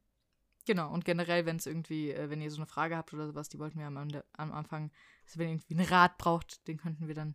Genau, 0.67 0.93
und 0.93 1.07
generell, 1.07 1.47
wenn 1.47 1.57
es 1.57 1.67
irgendwie, 1.67 2.11
äh, 2.11 2.29
wenn 2.29 2.43
ihr 2.43 2.51
so 2.51 2.59
eine 2.59 2.67
Frage 2.67 2.97
habt 2.97 3.15
oder 3.15 3.27
sowas, 3.27 3.49
die 3.49 3.59
wollten 3.59 3.79
wir 3.79 3.87
am, 3.87 3.97
am 3.97 4.53
Anfang, 4.53 4.91
also 5.25 5.39
wenn 5.39 5.49
ihr 5.49 5.55
irgendwie 5.55 5.75
einen 5.75 5.89
Rat 5.89 6.19
braucht, 6.19 6.69
den 6.69 6.77
könnten 6.77 7.09
wir 7.09 7.15
dann 7.15 7.35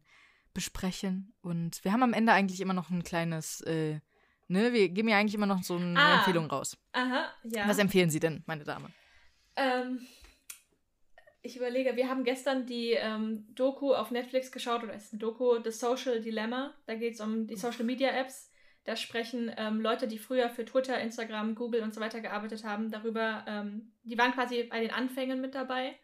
besprechen. 0.53 1.33
Und 1.41 1.83
wir 1.83 1.91
haben 1.91 2.03
am 2.03 2.13
Ende 2.13 2.31
eigentlich 2.31 2.61
immer 2.61 2.73
noch 2.73 2.91
ein 2.91 3.03
kleines, 3.03 3.61
äh, 3.61 3.99
ne, 4.47 4.73
wir 4.73 4.89
geben 4.89 5.09
ja 5.09 5.17
eigentlich 5.17 5.35
immer 5.35 5.45
noch 5.45 5.63
so 5.63 5.75
eine 5.75 5.99
ah, 5.99 6.17
Empfehlung 6.17 6.47
raus. 6.47 6.77
Aha, 6.93 7.33
ja. 7.43 7.67
Was 7.67 7.79
empfehlen 7.79 8.09
Sie 8.09 8.19
denn, 8.19 8.43
meine 8.45 8.63
Dame? 8.63 8.89
Ähm, 9.55 10.05
ich 11.41 11.55
überlege, 11.57 11.95
wir 11.95 12.09
haben 12.09 12.23
gestern 12.23 12.65
die 12.65 12.91
ähm, 12.91 13.47
Doku 13.53 13.93
auf 13.93 14.11
Netflix 14.11 14.51
geschaut, 14.51 14.83
oder 14.83 14.93
es 14.93 15.05
ist 15.05 15.13
eine 15.13 15.19
Doku, 15.19 15.61
The 15.63 15.71
Social 15.71 16.21
Dilemma. 16.21 16.73
Da 16.87 16.95
geht 16.95 17.13
es 17.13 17.21
um 17.21 17.47
die 17.47 17.55
Social 17.55 17.85
Media 17.85 18.09
Apps. 18.09 18.51
Da 18.83 18.95
sprechen 18.95 19.51
ähm, 19.57 19.81
Leute, 19.81 20.07
die 20.07 20.19
früher 20.19 20.49
für 20.49 20.65
Twitter, 20.65 20.99
Instagram, 20.99 21.55
Google 21.55 21.81
und 21.81 21.93
so 21.93 22.01
weiter 22.01 22.21
gearbeitet 22.21 22.63
haben, 22.63 22.91
darüber, 22.91 23.43
ähm, 23.47 23.93
die 24.03 24.17
waren 24.17 24.31
quasi 24.33 24.63
bei 24.63 24.79
den 24.79 24.91
Anfängen 24.91 25.41
mit 25.41 25.55
dabei. 25.55 25.97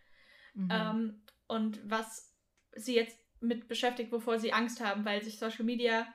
Mhm. 0.53 0.69
Ähm, 0.71 1.21
und 1.47 1.79
was 1.89 2.35
sie 2.75 2.95
jetzt 2.95 3.17
mit 3.39 3.67
beschäftigt, 3.67 4.11
wovor 4.11 4.39
sie 4.39 4.53
Angst 4.53 4.79
haben, 4.79 5.05
weil 5.05 5.23
sich 5.23 5.37
Social 5.37 5.65
Media, 5.65 6.07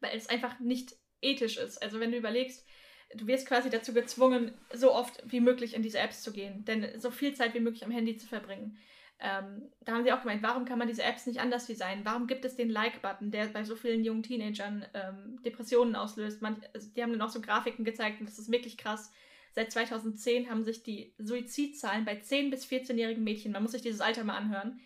weil 0.00 0.16
es 0.16 0.28
einfach 0.28 0.58
nicht 0.58 0.94
ethisch 1.22 1.56
ist. 1.56 1.82
Also 1.82 2.00
wenn 2.00 2.12
du 2.12 2.18
überlegst, 2.18 2.66
du 3.14 3.26
wirst 3.26 3.46
quasi 3.46 3.70
dazu 3.70 3.92
gezwungen, 3.92 4.52
so 4.72 4.92
oft 4.92 5.22
wie 5.24 5.40
möglich 5.40 5.74
in 5.74 5.82
diese 5.82 5.98
Apps 5.98 6.22
zu 6.22 6.32
gehen, 6.32 6.64
denn 6.64 7.00
so 7.00 7.10
viel 7.10 7.34
Zeit 7.34 7.54
wie 7.54 7.60
möglich 7.60 7.84
am 7.84 7.90
Handy 7.90 8.16
zu 8.16 8.26
verbringen. 8.26 8.78
Ähm, 9.24 9.70
da 9.80 9.92
haben 9.92 10.02
sie 10.02 10.12
auch 10.12 10.20
gemeint, 10.20 10.42
warum 10.42 10.64
kann 10.64 10.78
man 10.78 10.88
diese 10.88 11.04
Apps 11.04 11.26
nicht 11.26 11.40
anders 11.40 11.66
designen? 11.66 12.04
Warum 12.04 12.26
gibt 12.26 12.44
es 12.44 12.56
den 12.56 12.70
Like-Button, 12.70 13.30
der 13.30 13.46
bei 13.46 13.62
so 13.62 13.76
vielen 13.76 14.02
jungen 14.02 14.24
Teenagern 14.24 14.84
ähm, 14.94 15.40
Depressionen 15.44 15.94
auslöst? 15.94 16.42
Manch, 16.42 16.58
also 16.74 16.90
die 16.90 17.02
haben 17.02 17.12
dann 17.12 17.22
auch 17.22 17.30
so 17.30 17.40
Grafiken 17.40 17.84
gezeigt 17.84 18.18
und 18.18 18.28
das 18.28 18.40
ist 18.40 18.50
wirklich 18.50 18.76
krass. 18.76 19.12
Seit 19.52 19.70
2010 19.70 20.50
haben 20.50 20.64
sich 20.64 20.82
die 20.82 21.14
Suizidzahlen 21.18 22.04
bei 22.04 22.14
10- 22.14 22.50
bis 22.50 22.66
14-jährigen 22.66 23.22
Mädchen, 23.22 23.52
man 23.52 23.62
muss 23.62 23.72
sich 23.72 23.82
dieses 23.82 24.00
Alter 24.00 24.24
mal 24.24 24.36
anhören, 24.36 24.80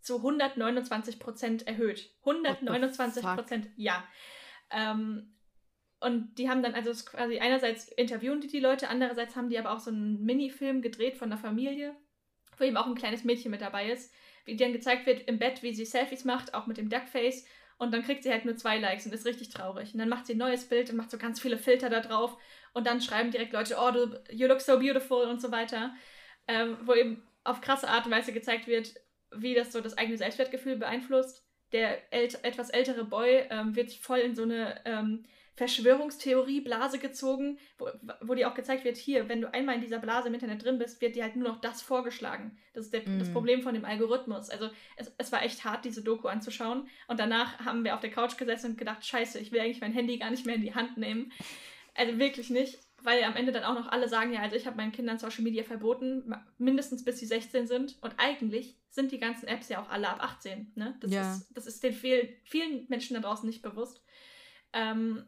zu 0.00 0.16
129 0.16 1.18
Prozent 1.18 1.66
erhöht. 1.66 2.10
129 2.20 3.22
Prozent, 3.22 3.68
ja. 3.76 4.04
Ähm, 4.70 5.34
und 6.00 6.36
die 6.38 6.48
haben 6.48 6.62
dann 6.62 6.74
also 6.74 6.92
quasi 7.04 7.38
einerseits 7.38 7.88
interviewen 7.88 8.40
die 8.40 8.46
die 8.46 8.60
Leute, 8.60 8.88
andererseits 8.88 9.34
haben 9.34 9.48
die 9.48 9.58
aber 9.58 9.72
auch 9.72 9.80
so 9.80 9.90
einen 9.90 10.24
Minifilm 10.24 10.80
gedreht 10.80 11.16
von 11.16 11.28
der 11.28 11.38
Familie, 11.38 11.96
wo 12.56 12.64
eben 12.64 12.76
auch 12.76 12.86
ein 12.86 12.94
kleines 12.94 13.24
Mädchen 13.24 13.50
mit 13.50 13.60
dabei 13.60 13.90
ist, 13.90 14.12
wie 14.44 14.56
dann 14.56 14.72
gezeigt 14.72 15.06
wird 15.06 15.28
im 15.28 15.38
Bett, 15.38 15.62
wie 15.62 15.74
sie 15.74 15.84
Selfies 15.84 16.24
macht, 16.24 16.54
auch 16.54 16.66
mit 16.66 16.76
dem 16.76 16.88
Duckface. 16.88 17.44
Und 17.78 17.92
dann 17.92 18.02
kriegt 18.02 18.24
sie 18.24 18.30
halt 18.30 18.44
nur 18.44 18.56
zwei 18.56 18.78
Likes 18.78 19.06
und 19.06 19.14
ist 19.14 19.26
richtig 19.26 19.50
traurig. 19.50 19.92
Und 19.92 20.00
dann 20.00 20.08
macht 20.08 20.26
sie 20.26 20.34
ein 20.34 20.38
neues 20.38 20.68
Bild 20.68 20.90
und 20.90 20.96
macht 20.96 21.10
so 21.10 21.18
ganz 21.18 21.40
viele 21.40 21.58
Filter 21.58 21.88
da 21.88 22.00
drauf. 22.00 22.36
Und 22.74 22.86
dann 22.86 23.00
schreiben 23.00 23.30
direkt 23.30 23.52
Leute, 23.52 23.76
oh, 23.78 23.90
du, 23.92 24.20
you 24.30 24.48
look 24.48 24.60
so 24.60 24.78
beautiful 24.78 25.26
und 25.26 25.40
so 25.40 25.52
weiter. 25.52 25.94
Ähm, 26.48 26.76
wo 26.82 26.94
eben 26.94 27.22
auf 27.44 27.60
krasse 27.60 27.88
Art 27.88 28.06
und 28.06 28.12
Weise 28.12 28.32
gezeigt 28.32 28.66
wird, 28.66 28.94
wie 29.30 29.54
das 29.54 29.72
so 29.72 29.80
das 29.80 29.96
eigene 29.96 30.18
Selbstwertgefühl 30.18 30.76
beeinflusst. 30.76 31.44
Der 31.72 32.12
ält 32.12 32.42
etwas 32.44 32.70
ältere 32.70 33.04
Boy 33.04 33.46
ähm, 33.50 33.76
wird 33.76 33.92
voll 33.92 34.18
in 34.18 34.34
so 34.34 34.42
eine 34.42 34.80
ähm, 34.84 35.24
Verschwörungstheorie-Blase 35.58 37.00
gezogen, 37.00 37.58
wo, 37.78 37.88
wo 38.20 38.34
dir 38.34 38.48
auch 38.48 38.54
gezeigt 38.54 38.84
wird, 38.84 38.96
hier, 38.96 39.28
wenn 39.28 39.40
du 39.40 39.52
einmal 39.52 39.74
in 39.74 39.80
dieser 39.80 39.98
Blase 39.98 40.28
im 40.28 40.34
Internet 40.34 40.64
drin 40.64 40.78
bist, 40.78 41.00
wird 41.00 41.16
dir 41.16 41.24
halt 41.24 41.34
nur 41.34 41.48
noch 41.48 41.60
das 41.60 41.82
vorgeschlagen. 41.82 42.56
Das 42.74 42.84
ist 42.84 42.94
der, 42.94 43.00
mm. 43.00 43.18
das 43.18 43.32
Problem 43.32 43.62
von 43.62 43.74
dem 43.74 43.84
Algorithmus. 43.84 44.50
Also 44.50 44.70
es, 44.94 45.12
es 45.18 45.32
war 45.32 45.42
echt 45.42 45.64
hart, 45.64 45.84
diese 45.84 46.04
Doku 46.04 46.28
anzuschauen. 46.28 46.88
Und 47.08 47.18
danach 47.18 47.58
haben 47.64 47.82
wir 47.82 47.94
auf 47.96 48.00
der 48.00 48.12
Couch 48.12 48.36
gesessen 48.36 48.70
und 48.70 48.78
gedacht, 48.78 49.04
scheiße, 49.04 49.40
ich 49.40 49.50
will 49.50 49.58
eigentlich 49.58 49.80
mein 49.80 49.92
Handy 49.92 50.16
gar 50.18 50.30
nicht 50.30 50.46
mehr 50.46 50.54
in 50.54 50.62
die 50.62 50.76
Hand 50.76 50.96
nehmen. 50.96 51.32
Also 51.96 52.16
wirklich 52.20 52.50
nicht, 52.50 52.78
weil 53.02 53.24
am 53.24 53.34
Ende 53.34 53.50
dann 53.50 53.64
auch 53.64 53.74
noch 53.74 53.88
alle 53.88 54.08
sagen, 54.08 54.32
ja, 54.32 54.42
also 54.42 54.54
ich 54.54 54.64
habe 54.64 54.76
meinen 54.76 54.92
Kindern 54.92 55.18
Social 55.18 55.42
Media 55.42 55.64
verboten, 55.64 56.32
mindestens 56.58 57.04
bis 57.04 57.18
sie 57.18 57.26
16 57.26 57.66
sind. 57.66 57.98
Und 58.00 58.14
eigentlich 58.18 58.76
sind 58.90 59.10
die 59.10 59.18
ganzen 59.18 59.48
Apps 59.48 59.68
ja 59.68 59.82
auch 59.82 59.90
alle 59.90 60.08
ab 60.08 60.22
18. 60.22 60.70
Ne? 60.76 60.96
Das, 61.00 61.10
ja. 61.10 61.32
ist, 61.32 61.48
das 61.52 61.66
ist 61.66 61.82
den 61.82 61.94
viel, 61.94 62.36
vielen 62.44 62.86
Menschen 62.88 63.14
da 63.14 63.20
draußen 63.20 63.48
nicht 63.48 63.62
bewusst. 63.62 64.00
Ähm, 64.72 65.24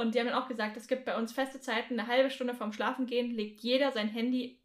und 0.00 0.14
die 0.14 0.18
haben 0.18 0.26
dann 0.26 0.42
auch 0.42 0.48
gesagt, 0.48 0.76
es 0.76 0.88
gibt 0.88 1.04
bei 1.04 1.16
uns 1.16 1.32
feste 1.32 1.60
Zeiten, 1.60 1.98
eine 1.98 2.08
halbe 2.08 2.30
Stunde 2.30 2.54
vorm 2.54 2.72
Schlafengehen 2.72 3.30
legt 3.30 3.60
jeder 3.60 3.92
sein 3.92 4.08
Handy 4.08 4.58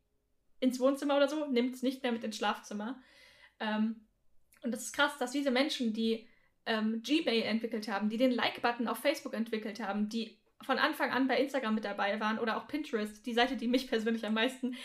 ins 0.59 0.79
Wohnzimmer 0.79 1.17
oder 1.17 1.27
so, 1.27 1.45
nimmt 1.45 1.75
es 1.75 1.83
nicht 1.83 2.01
mehr 2.03 2.11
mit 2.11 2.23
ins 2.23 2.37
Schlafzimmer. 2.37 3.01
Ähm, 3.59 4.07
und 4.63 4.71
das 4.71 4.83
ist 4.83 4.93
krass, 4.93 5.17
dass 5.17 5.31
diese 5.31 5.51
Menschen, 5.51 5.93
die 5.93 6.27
ähm, 6.65 7.01
Gmail 7.03 7.43
entwickelt 7.43 7.87
haben, 7.87 8.09
die 8.09 8.17
den 8.17 8.31
Like-Button 8.31 8.87
auf 8.87 8.97
Facebook 8.97 9.33
entwickelt 9.33 9.79
haben, 9.79 10.09
die 10.09 10.39
von 10.61 10.79
Anfang 10.79 11.11
an 11.11 11.27
bei 11.27 11.37
Instagram 11.37 11.75
mit 11.75 11.85
dabei 11.85 12.19
waren 12.19 12.39
oder 12.39 12.57
auch 12.57 12.67
Pinterest, 12.67 13.25
die 13.25 13.33
Seite, 13.33 13.57
die 13.57 13.67
mich 13.67 13.87
persönlich 13.87 14.25
am 14.25 14.33
meisten 14.33 14.75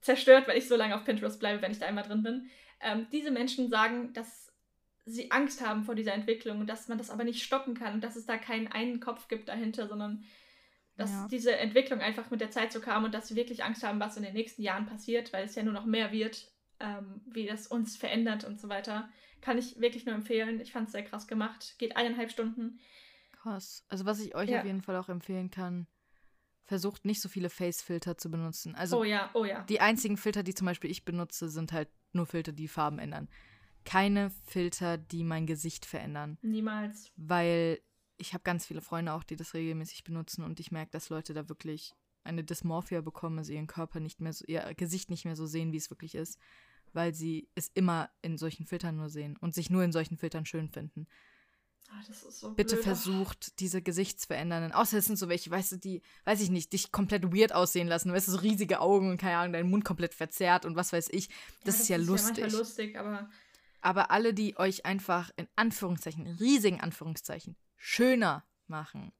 zerstört, 0.00 0.48
weil 0.48 0.58
ich 0.58 0.66
so 0.66 0.76
lange 0.76 0.96
auf 0.96 1.04
Pinterest 1.04 1.38
bleibe, 1.38 1.62
wenn 1.62 1.72
ich 1.72 1.78
da 1.78 1.86
einmal 1.86 2.04
drin 2.04 2.22
bin. 2.22 2.50
Ähm, 2.80 3.06
diese 3.12 3.30
Menschen 3.30 3.68
sagen, 3.68 4.12
dass 4.12 4.47
sie 5.08 5.30
Angst 5.30 5.64
haben 5.66 5.84
vor 5.84 5.94
dieser 5.94 6.12
Entwicklung 6.12 6.60
und 6.60 6.66
dass 6.66 6.88
man 6.88 6.98
das 6.98 7.10
aber 7.10 7.24
nicht 7.24 7.42
stoppen 7.42 7.74
kann 7.74 7.94
und 7.94 8.04
dass 8.04 8.16
es 8.16 8.26
da 8.26 8.36
keinen 8.36 8.68
einen 8.68 9.00
Kopf 9.00 9.28
gibt 9.28 9.48
dahinter, 9.48 9.88
sondern 9.88 10.24
dass 10.96 11.10
ja. 11.10 11.28
diese 11.30 11.56
Entwicklung 11.56 12.00
einfach 12.00 12.30
mit 12.30 12.40
der 12.40 12.50
Zeit 12.50 12.72
so 12.72 12.80
kam 12.80 13.04
und 13.04 13.14
dass 13.14 13.28
sie 13.28 13.36
wirklich 13.36 13.64
Angst 13.64 13.82
haben, 13.84 14.00
was 14.00 14.16
in 14.16 14.22
den 14.22 14.34
nächsten 14.34 14.62
Jahren 14.62 14.86
passiert, 14.86 15.32
weil 15.32 15.44
es 15.44 15.54
ja 15.54 15.62
nur 15.62 15.72
noch 15.72 15.86
mehr 15.86 16.12
wird, 16.12 16.50
ähm, 16.80 17.20
wie 17.26 17.46
das 17.46 17.66
uns 17.66 17.96
verändert 17.96 18.44
und 18.44 18.60
so 18.60 18.68
weiter. 18.68 19.08
Kann 19.40 19.58
ich 19.58 19.80
wirklich 19.80 20.04
nur 20.04 20.14
empfehlen. 20.14 20.60
Ich 20.60 20.72
fand 20.72 20.86
es 20.86 20.92
sehr 20.92 21.04
krass 21.04 21.28
gemacht. 21.28 21.76
Geht 21.78 21.96
eineinhalb 21.96 22.30
Stunden. 22.30 22.80
Krass. 23.32 23.84
Also 23.88 24.04
was 24.04 24.20
ich 24.20 24.34
euch 24.34 24.50
ja. 24.50 24.58
auf 24.58 24.66
jeden 24.66 24.82
Fall 24.82 24.96
auch 24.96 25.08
empfehlen 25.08 25.50
kann, 25.50 25.86
versucht 26.64 27.04
nicht 27.04 27.20
so 27.20 27.28
viele 27.28 27.48
Face-Filter 27.48 28.18
zu 28.18 28.30
benutzen. 28.30 28.74
Also 28.74 28.98
oh 29.00 29.04
ja, 29.04 29.30
oh 29.34 29.44
ja. 29.44 29.62
Die 29.68 29.80
einzigen 29.80 30.16
Filter, 30.16 30.42
die 30.42 30.54
zum 30.54 30.66
Beispiel 30.66 30.90
ich 30.90 31.04
benutze, 31.04 31.48
sind 31.48 31.72
halt 31.72 31.88
nur 32.12 32.26
Filter, 32.26 32.52
die 32.52 32.68
Farben 32.68 32.98
ändern 32.98 33.28
keine 33.88 34.30
Filter, 34.44 34.98
die 34.98 35.24
mein 35.24 35.46
Gesicht 35.46 35.86
verändern. 35.86 36.36
Niemals. 36.42 37.10
Weil 37.16 37.80
ich 38.18 38.34
habe 38.34 38.44
ganz 38.44 38.66
viele 38.66 38.82
Freunde 38.82 39.14
auch, 39.14 39.24
die 39.24 39.36
das 39.36 39.54
regelmäßig 39.54 40.04
benutzen 40.04 40.44
und 40.44 40.60
ich 40.60 40.70
merke, 40.70 40.90
dass 40.90 41.08
Leute 41.08 41.32
da 41.32 41.48
wirklich 41.48 41.94
eine 42.22 42.44
Dysmorphia 42.44 43.00
bekommen, 43.00 43.38
also 43.38 43.52
ihren 43.52 43.66
Körper 43.66 44.00
nicht 44.00 44.20
mehr 44.20 44.34
so, 44.34 44.44
ihr 44.46 44.74
Gesicht 44.74 45.08
nicht 45.08 45.24
mehr 45.24 45.36
so 45.36 45.46
sehen, 45.46 45.72
wie 45.72 45.78
es 45.78 45.88
wirklich 45.88 46.14
ist, 46.14 46.38
weil 46.92 47.14
sie 47.14 47.48
es 47.54 47.68
immer 47.68 48.10
in 48.20 48.36
solchen 48.36 48.66
Filtern 48.66 48.96
nur 48.96 49.08
sehen 49.08 49.38
und 49.38 49.54
sich 49.54 49.70
nur 49.70 49.82
in 49.84 49.92
solchen 49.92 50.18
Filtern 50.18 50.44
schön 50.44 50.68
finden. 50.68 51.06
Ach, 51.90 52.06
das 52.06 52.22
ist 52.22 52.40
so 52.40 52.52
Bitte 52.52 52.74
blöd. 52.74 52.84
versucht, 52.84 53.58
diese 53.60 53.80
Gesichtsverändernden, 53.80 54.72
außer 54.72 54.98
es 54.98 55.06
sind 55.06 55.16
so 55.16 55.30
welche, 55.30 55.50
weißt 55.50 55.72
du, 55.72 55.76
die, 55.78 56.02
weiß 56.24 56.42
ich 56.42 56.50
nicht, 56.50 56.74
dich 56.74 56.92
komplett 56.92 57.32
weird 57.34 57.54
aussehen 57.54 57.88
lassen, 57.88 58.12
weißt 58.12 58.28
du, 58.28 58.32
so 58.32 58.38
riesige 58.38 58.80
Augen 58.80 59.10
und 59.10 59.16
keine 59.16 59.38
Ahnung, 59.38 59.54
deinen 59.54 59.70
Mund 59.70 59.86
komplett 59.86 60.12
verzerrt 60.12 60.66
und 60.66 60.76
was 60.76 60.92
weiß 60.92 61.08
ich. 61.12 61.28
Das, 61.28 61.36
ja, 61.38 61.62
das 61.64 61.80
ist 61.80 61.88
ja 61.88 61.96
ist 61.96 62.06
lustig. 62.06 62.36
Ja 62.36 62.42
manchmal 62.42 62.60
lustig, 62.60 62.98
aber 62.98 63.30
aber 63.80 64.10
alle, 64.10 64.34
die 64.34 64.56
euch 64.58 64.84
einfach 64.84 65.30
in 65.36 65.48
Anführungszeichen, 65.56 66.26
riesigen 66.26 66.80
Anführungszeichen, 66.80 67.56
schöner 67.76 68.44
machen, 68.66 69.12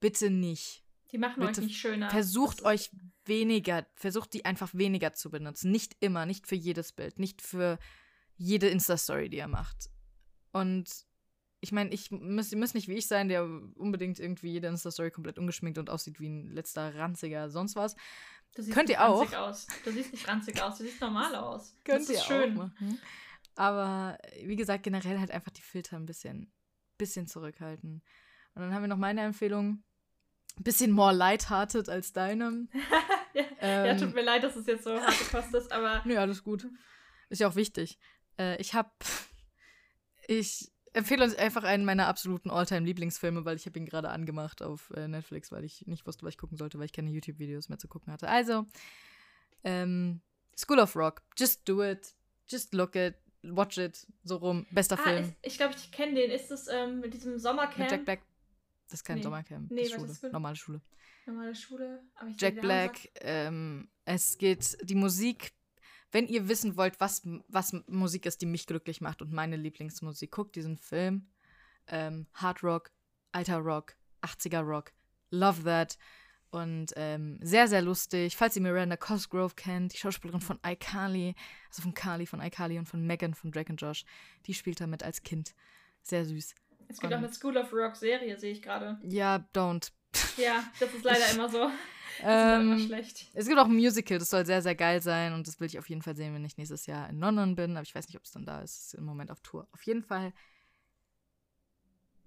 bitte 0.00 0.30
nicht. 0.30 0.84
Die 1.12 1.18
machen 1.18 1.40
bitte 1.40 1.60
euch 1.60 1.66
nicht 1.68 1.78
schöner. 1.78 2.10
Versucht 2.10 2.62
euch 2.64 2.90
weniger, 3.24 3.86
versucht 3.94 4.32
die 4.34 4.44
einfach 4.44 4.74
weniger 4.74 5.14
zu 5.14 5.30
benutzen. 5.30 5.70
Nicht 5.70 5.96
immer, 6.00 6.26
nicht 6.26 6.46
für 6.46 6.54
jedes 6.54 6.92
Bild, 6.92 7.18
nicht 7.18 7.40
für 7.40 7.78
jede 8.36 8.68
Insta-Story, 8.68 9.28
die 9.30 9.38
ihr 9.38 9.48
macht. 9.48 9.90
Und 10.52 10.88
ich 11.60 11.72
meine, 11.72 11.90
ich 11.90 12.10
muss, 12.10 12.52
ihr 12.52 12.58
müsst 12.58 12.74
nicht 12.74 12.88
wie 12.88 12.94
ich 12.94 13.08
sein, 13.08 13.28
der 13.28 13.44
unbedingt 13.44 14.20
irgendwie 14.20 14.52
jede 14.52 14.68
Insta-Story 14.68 15.10
komplett 15.10 15.38
ungeschminkt 15.38 15.78
und 15.78 15.90
aussieht 15.90 16.20
wie 16.20 16.28
ein 16.28 16.50
letzter 16.50 16.94
ranziger 16.94 17.50
sonst 17.50 17.74
was. 17.74 17.96
Könnt 18.72 18.90
ihr 18.90 19.04
auch. 19.06 19.32
Aus. 19.32 19.66
Du 19.84 19.92
siehst 19.92 20.12
nicht 20.12 20.26
ranzig 20.26 20.60
aus, 20.62 20.78
du 20.78 20.84
siehst 20.84 21.00
normal 21.00 21.34
aus. 21.34 21.76
Könnt 21.84 22.00
das 22.00 22.08
ist 22.08 22.16
ihr 22.16 22.22
schön. 22.22 22.52
auch 22.52 22.64
machen. 22.64 23.00
Aber 23.58 24.16
wie 24.44 24.54
gesagt, 24.54 24.84
generell 24.84 25.18
halt 25.18 25.32
einfach 25.32 25.50
die 25.50 25.62
Filter 25.62 25.96
ein 25.96 26.06
bisschen, 26.06 26.52
bisschen 26.96 27.26
zurückhalten. 27.26 28.04
Und 28.54 28.62
dann 28.62 28.72
haben 28.72 28.84
wir 28.84 28.88
noch 28.88 28.96
meine 28.96 29.22
Empfehlung. 29.22 29.82
Ein 30.56 30.62
bisschen 30.62 30.92
more 30.92 31.12
lighthearted 31.12 31.88
als 31.88 32.12
deinem. 32.12 32.68
ja, 33.34 33.42
ähm, 33.60 33.86
ja, 33.86 33.96
tut 33.96 34.14
mir 34.14 34.22
leid, 34.22 34.44
dass 34.44 34.54
es 34.54 34.66
jetzt 34.68 34.84
so 34.84 35.00
harte 35.00 35.24
Kost 35.24 35.52
ist, 35.54 35.72
aber. 35.72 36.02
Nö, 36.06 36.16
alles 36.18 36.44
gut. 36.44 36.68
Ist 37.30 37.40
ja 37.40 37.48
auch 37.48 37.56
wichtig. 37.56 37.98
Äh, 38.38 38.60
ich 38.60 38.74
habe. 38.74 38.92
Ich 40.28 40.70
empfehle 40.92 41.24
uns 41.24 41.34
einfach 41.34 41.64
einen 41.64 41.84
meiner 41.84 42.06
absoluten 42.06 42.50
All-Time-Lieblingsfilme, 42.50 43.44
weil 43.44 43.56
ich 43.56 43.66
habe 43.66 43.76
ihn 43.76 43.86
gerade 43.86 44.10
angemacht 44.10 44.62
auf 44.62 44.92
äh, 44.94 45.08
Netflix, 45.08 45.50
weil 45.50 45.64
ich 45.64 45.84
nicht 45.88 46.06
wusste, 46.06 46.24
was 46.24 46.34
ich 46.34 46.38
gucken 46.38 46.58
sollte, 46.58 46.78
weil 46.78 46.86
ich 46.86 46.92
keine 46.92 47.10
YouTube-Videos 47.10 47.70
mehr 47.70 47.78
zu 47.78 47.88
gucken 47.88 48.12
hatte. 48.12 48.28
Also, 48.28 48.66
ähm, 49.64 50.20
School 50.56 50.78
of 50.78 50.94
Rock. 50.94 51.22
Just 51.36 51.68
do 51.68 51.82
it. 51.82 52.14
Just 52.46 52.72
look 52.72 52.94
it. 52.94 53.16
Watch 53.56 53.78
It, 53.78 54.06
so 54.24 54.36
rum. 54.36 54.66
Bester 54.70 54.98
ah, 54.98 55.02
Film. 55.02 55.24
Ist, 55.24 55.34
ich 55.42 55.56
glaube, 55.58 55.74
ich 55.76 55.90
kenne 55.90 56.14
den. 56.14 56.30
Ist 56.30 56.50
das 56.50 56.68
ähm, 56.68 57.00
mit 57.00 57.14
diesem 57.14 57.38
Sommercamp? 57.38 57.78
Mit 57.78 57.90
Jack 57.90 58.04
Black. 58.04 58.20
Das 58.86 59.00
ist 59.00 59.04
kein 59.04 59.18
nee. 59.18 59.22
Sommercamp. 59.22 59.70
Nee, 59.70 59.82
das 59.82 59.90
ist 59.90 59.96
Schule. 59.96 60.12
Ist 60.12 60.22
Normale 60.32 60.56
Schule. 60.56 60.80
Normale 61.26 61.54
Schule. 61.54 62.02
Jack 62.38 62.60
Black. 62.60 63.10
Ähm, 63.20 63.88
es 64.04 64.38
geht, 64.38 64.78
die 64.82 64.94
Musik 64.94 65.52
wenn 66.10 66.26
ihr 66.26 66.48
wissen 66.48 66.76
wollt, 66.76 67.00
was, 67.00 67.22
was 67.48 67.74
Musik 67.86 68.26
ist, 68.26 68.40
die 68.40 68.46
mich 68.46 68.66
glücklich 68.66 69.00
macht 69.00 69.20
und 69.20 69.32
meine 69.32 69.56
Lieblingsmusik, 69.56 70.30
guckt 70.30 70.56
diesen 70.56 70.78
Film. 70.78 71.26
Ähm, 71.86 72.26
Hard 72.34 72.62
Rock, 72.62 72.90
alter 73.32 73.58
Rock, 73.58 73.94
80er 74.22 74.60
Rock. 74.60 74.92
Love 75.30 75.64
that. 75.64 75.98
Und 76.50 76.92
ähm, 76.96 77.38
sehr, 77.42 77.68
sehr 77.68 77.82
lustig. 77.82 78.36
Falls 78.36 78.56
ihr 78.56 78.62
Miranda 78.62 78.96
Cosgrove 78.96 79.54
kennt, 79.54 79.92
die 79.92 79.98
Schauspielerin 79.98 80.40
von 80.40 80.58
iCarly, 80.66 81.34
also 81.68 81.82
von 81.82 81.92
Carly 81.92 82.26
von 82.26 82.40
iCarly 82.40 82.78
und 82.78 82.86
von 82.86 83.06
Megan 83.06 83.34
von 83.34 83.52
Drake 83.52 83.72
Josh, 83.74 84.04
die 84.46 84.54
spielt 84.54 84.80
damit 84.80 85.02
als 85.02 85.22
Kind. 85.22 85.54
Sehr 86.02 86.24
süß. 86.24 86.54
Es 86.88 87.00
gibt 87.00 87.12
und, 87.12 87.18
auch 87.18 87.22
eine 87.22 87.32
School 87.32 87.56
of 87.58 87.72
Rock 87.72 87.96
Serie, 87.96 88.38
sehe 88.38 88.52
ich 88.52 88.62
gerade. 88.62 88.98
Ja, 89.02 89.44
don't. 89.54 89.90
Ja, 90.38 90.64
das 90.80 90.94
ist 90.94 91.04
leider 91.04 91.30
immer 91.32 91.48
so. 91.48 91.70
Das 92.20 92.60
ähm, 92.60 92.72
ist 92.72 92.78
immer 92.78 92.86
schlecht. 92.86 93.26
Es 93.34 93.46
gibt 93.46 93.58
auch 93.58 93.66
ein 93.66 93.74
Musical, 93.74 94.18
das 94.18 94.30
soll 94.30 94.46
sehr, 94.46 94.62
sehr 94.62 94.74
geil 94.74 95.02
sein 95.02 95.34
und 95.34 95.46
das 95.46 95.60
will 95.60 95.66
ich 95.66 95.78
auf 95.78 95.88
jeden 95.88 96.02
Fall 96.02 96.16
sehen, 96.16 96.34
wenn 96.34 96.44
ich 96.44 96.56
nächstes 96.56 96.86
Jahr 96.86 97.08
in 97.10 97.18
London 97.18 97.54
bin. 97.56 97.72
Aber 97.72 97.82
ich 97.82 97.94
weiß 97.94 98.08
nicht, 98.08 98.16
ob 98.16 98.24
es 98.24 98.30
dann 98.30 98.46
da 98.46 98.62
ist. 98.62 98.78
Es 98.78 98.86
ist 98.86 98.94
im 98.94 99.04
Moment 99.04 99.30
auf 99.30 99.40
Tour. 99.40 99.68
Auf 99.72 99.82
jeden 99.82 100.02
Fall 100.02 100.32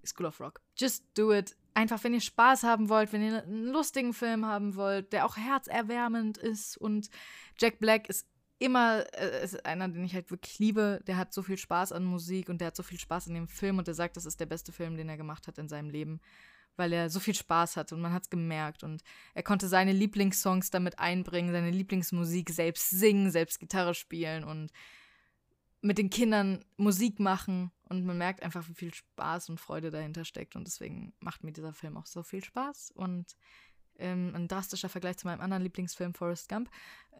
School 0.04 0.26
of 0.26 0.40
Rock. 0.40 0.60
Just 0.76 1.04
do 1.14 1.32
it. 1.32 1.56
Einfach, 1.74 2.02
wenn 2.04 2.14
ihr 2.14 2.20
Spaß 2.20 2.64
haben 2.64 2.88
wollt, 2.88 3.12
wenn 3.12 3.22
ihr 3.22 3.42
einen 3.42 3.68
lustigen 3.68 4.12
Film 4.12 4.44
haben 4.44 4.76
wollt, 4.76 5.12
der 5.12 5.24
auch 5.24 5.36
herzerwärmend 5.36 6.38
ist 6.38 6.76
und 6.76 7.08
Jack 7.58 7.78
Black 7.78 8.08
ist 8.08 8.26
immer 8.62 9.04
äh, 9.14 9.42
ist 9.42 9.64
einer, 9.66 9.88
den 9.88 10.04
ich 10.04 10.14
halt 10.14 10.30
wirklich 10.30 10.58
liebe. 10.58 11.00
Der 11.06 11.16
hat 11.16 11.32
so 11.32 11.42
viel 11.42 11.58
Spaß 11.58 11.92
an 11.92 12.04
Musik 12.04 12.48
und 12.48 12.60
der 12.60 12.68
hat 12.68 12.76
so 12.76 12.82
viel 12.82 12.98
Spaß 12.98 13.26
in 13.26 13.34
dem 13.34 13.48
Film 13.48 13.78
und 13.78 13.86
der 13.86 13.94
sagt, 13.94 14.16
das 14.16 14.26
ist 14.26 14.40
der 14.40 14.46
beste 14.46 14.72
Film, 14.72 14.96
den 14.96 15.08
er 15.08 15.16
gemacht 15.16 15.46
hat 15.46 15.58
in 15.58 15.68
seinem 15.68 15.90
Leben, 15.90 16.20
weil 16.76 16.92
er 16.92 17.10
so 17.10 17.20
viel 17.20 17.34
Spaß 17.34 17.76
hat 17.76 17.92
und 17.92 18.00
man 18.00 18.12
hat 18.12 18.24
es 18.24 18.30
gemerkt 18.30 18.84
und 18.84 19.02
er 19.34 19.42
konnte 19.42 19.68
seine 19.68 19.92
Lieblingssongs 19.92 20.70
damit 20.70 20.98
einbringen, 20.98 21.52
seine 21.52 21.70
Lieblingsmusik 21.70 22.50
selbst 22.50 22.90
singen, 22.90 23.30
selbst 23.30 23.58
Gitarre 23.58 23.94
spielen 23.94 24.44
und 24.44 24.70
mit 25.82 25.98
den 25.98 26.10
Kindern 26.10 26.64
Musik 26.76 27.20
machen 27.20 27.70
und 27.88 28.06
man 28.06 28.16
merkt 28.16 28.42
einfach, 28.42 28.66
wie 28.68 28.74
viel 28.74 28.94
Spaß 28.94 29.50
und 29.50 29.60
Freude 29.60 29.90
dahinter 29.90 30.24
steckt 30.24 30.56
und 30.56 30.66
deswegen 30.66 31.12
macht 31.20 31.44
mir 31.44 31.52
dieser 31.52 31.72
Film 31.72 31.96
auch 31.96 32.06
so 32.06 32.22
viel 32.22 32.42
Spaß 32.42 32.92
und 32.92 33.36
ähm, 33.98 34.32
ein 34.34 34.48
drastischer 34.48 34.88
Vergleich 34.88 35.18
zu 35.18 35.26
meinem 35.26 35.40
anderen 35.40 35.62
Lieblingsfilm 35.62 36.14
Forrest 36.14 36.48
Gump. 36.48 36.70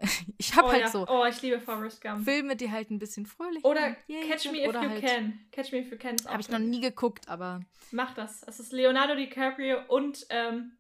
Ich 0.38 0.56
habe 0.56 0.68
oh, 0.68 0.72
halt 0.72 0.82
ja. 0.82 0.90
so 0.90 1.06
oh, 1.06 1.26
ich 1.26 1.42
liebe 1.42 1.60
Forrest 1.60 2.00
Gump. 2.00 2.24
Filme, 2.24 2.56
die 2.56 2.70
halt 2.70 2.90
ein 2.90 2.98
bisschen 2.98 3.26
fröhlich 3.26 3.64
Oder 3.64 3.92
Catch 3.92 4.50
Me 4.50 4.64
If 4.64 4.66
You 4.66 4.72
halt, 4.72 5.04
Can. 5.04 5.38
Catch 5.52 5.70
Me 5.70 5.80
If 5.80 5.92
You 5.92 5.98
Can 5.98 6.16
Habe 6.26 6.40
ich 6.40 6.48
noch 6.48 6.58
nie 6.58 6.80
geguckt, 6.80 7.28
aber 7.28 7.60
Mach 7.90 8.14
das. 8.14 8.42
Es 8.44 8.58
ist 8.58 8.72
Leonardo 8.72 9.14
DiCaprio 9.14 9.80
und 9.88 10.26
ähm, 10.30 10.72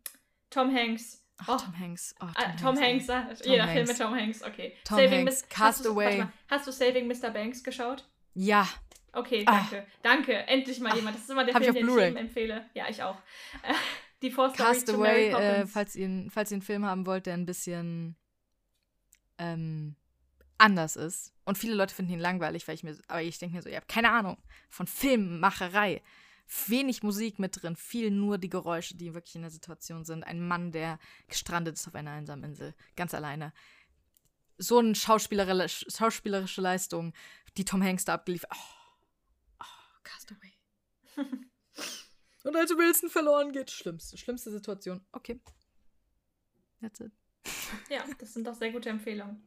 Tom 0.50 0.74
Hanks. 0.74 1.21
Ach, 1.42 1.48
oh. 1.48 1.56
Tom 1.56 1.78
Hanks. 1.78 2.14
Oh, 2.20 2.26
ah, 2.34 2.52
Tom, 2.60 2.76
ah, 2.76 2.80
Hanks. 2.80 3.06
Tom 3.06 3.16
Hanks. 3.16 3.44
Jeder 3.44 3.68
Film 3.68 3.86
mit 3.86 3.98
Tom 3.98 4.14
Hanks. 4.14 4.42
Okay. 4.42 4.76
Tom 4.84 4.98
Saving 4.98 5.26
Hanks. 5.26 5.48
Castaway. 5.48 6.20
Hast, 6.20 6.30
hast 6.48 6.66
du 6.66 6.72
Saving 6.72 7.06
Mr. 7.06 7.30
Banks 7.30 7.62
geschaut? 7.62 8.04
Ja. 8.34 8.68
Okay, 9.12 9.44
danke. 9.44 9.86
Ah. 9.86 9.90
Danke. 10.02 10.34
Endlich 10.46 10.80
mal 10.80 10.94
jemand. 10.96 11.16
Das 11.16 11.24
ist 11.24 11.30
immer 11.30 11.44
der 11.44 11.54
Hab 11.54 11.62
Film, 11.62 11.74
den 11.74 11.88
ich 11.88 11.94
jedem 11.94 12.16
empfehle. 12.16 12.70
Ja, 12.74 12.86
ich 12.88 13.02
auch. 13.02 13.16
Die 14.22 14.30
Four 14.30 14.52
Castaway, 14.52 15.30
äh, 15.30 15.66
falls, 15.66 15.96
ihr, 15.96 16.26
falls 16.30 16.52
ihr 16.52 16.56
einen 16.56 16.62
Film 16.62 16.86
haben 16.86 17.06
wollt, 17.06 17.26
der 17.26 17.34
ein 17.34 17.44
bisschen 17.44 18.14
ähm, 19.38 19.96
anders 20.58 20.94
ist. 20.94 21.34
Und 21.44 21.58
viele 21.58 21.74
Leute 21.74 21.92
finden 21.92 22.12
ihn 22.12 22.20
langweilig, 22.20 22.68
weil 22.68 22.76
ich 22.76 22.84
mir, 22.84 22.96
aber 23.08 23.20
ich 23.20 23.38
denke 23.38 23.56
mir 23.56 23.62
so, 23.62 23.68
ihr 23.68 23.76
habt 23.76 23.88
keine 23.88 24.10
Ahnung 24.10 24.38
von 24.68 24.86
Filmmacherei. 24.86 26.02
Wenig 26.66 27.02
Musik 27.02 27.38
mit 27.38 27.62
drin, 27.62 27.76
viel 27.76 28.10
nur 28.10 28.38
die 28.38 28.50
Geräusche, 28.50 28.96
die 28.96 29.14
wirklich 29.14 29.34
in 29.36 29.42
der 29.42 29.50
Situation 29.50 30.04
sind. 30.04 30.24
Ein 30.24 30.46
Mann, 30.46 30.70
der 30.72 30.98
gestrandet 31.28 31.76
ist 31.76 31.88
auf 31.88 31.94
einer 31.94 32.10
einsamen 32.12 32.44
Insel, 32.44 32.74
ganz 32.96 33.14
alleine. 33.14 33.52
So 34.58 34.78
eine 34.78 34.94
schauspielerische, 34.94 35.90
schauspielerische 35.90 36.60
Leistung, 36.60 37.14
die 37.56 37.64
Tom 37.64 37.82
Hanks 37.82 38.04
da 38.04 38.14
abgeliefert. 38.14 38.50
Oh, 38.52 39.60
oh 39.60 40.00
Castaway. 40.02 40.52
Und 42.44 42.56
als 42.56 42.70
Wilson 42.70 43.08
verloren 43.08 43.52
geht, 43.52 43.70
schlimmste, 43.70 44.18
schlimmste 44.18 44.50
Situation. 44.50 45.04
Okay. 45.12 45.40
That's 46.80 47.00
it. 47.00 47.12
Ja, 47.88 48.04
das 48.18 48.34
sind 48.34 48.46
doch 48.46 48.54
sehr 48.54 48.72
gute 48.72 48.90
Empfehlungen. 48.90 49.42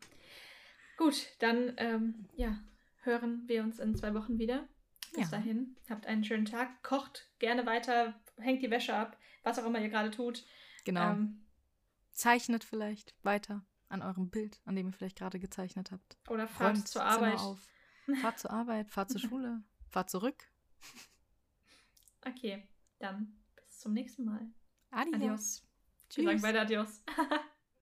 Gut, 0.98 1.28
dann 1.40 1.74
ähm, 1.78 2.30
ja, 2.36 2.58
hören 3.04 3.44
wir 3.48 3.64
uns 3.64 3.80
in 3.80 3.96
zwei 3.96 4.14
Wochen 4.14 4.40
wieder. 4.40 4.68
Bis 5.14 5.32
ja. 5.32 5.38
dahin, 5.38 5.76
habt 5.90 6.06
einen 6.06 6.24
schönen 6.24 6.46
Tag, 6.46 6.84
kocht 6.84 7.30
gerne 7.40 7.66
weiter, 7.66 8.20
hängt 8.38 8.62
die 8.62 8.72
Wäsche 8.72 8.96
ab, 8.96 9.18
was 9.44 9.60
auch 9.60 9.66
immer 9.66 9.80
ihr 9.80 9.90
gerade 9.90 10.12
tut. 10.12 10.46
Genau. 10.84 11.12
Ähm, 11.12 11.46
Zeichnet 12.12 12.64
vielleicht 12.64 13.14
weiter 13.24 13.66
an 13.90 14.02
eurem 14.02 14.30
Bild, 14.30 14.62
an 14.66 14.76
dem 14.76 14.88
ihr 14.88 14.94
vielleicht 14.94 15.18
gerade 15.18 15.40
gezeichnet 15.40 15.92
habt. 15.92 16.18
Oder 16.30 16.48
fahrt 16.48 16.76
Räumt 16.76 16.88
zur 16.88 17.04
Arbeit. 17.04 17.40
Auf. 17.40 17.60
Fahrt 18.22 18.40
zur 18.40 18.52
Arbeit, 18.52 18.92
fahrt 18.92 19.10
zur 19.10 19.20
Schule, 19.30 19.64
fahrt 19.90 20.10
zurück. 20.10 20.50
Okay. 22.26 22.68
Dann 23.00 23.36
bis 23.56 23.80
zum 23.80 23.94
nächsten 23.94 24.26
Mal. 24.26 24.48
Adios. 24.92 25.14
Adios. 25.16 25.64
Tschüss. 26.10 26.18
Wir 26.18 26.32
sagen 26.32 26.42
beide 26.42 26.62
Adios. 26.62 27.04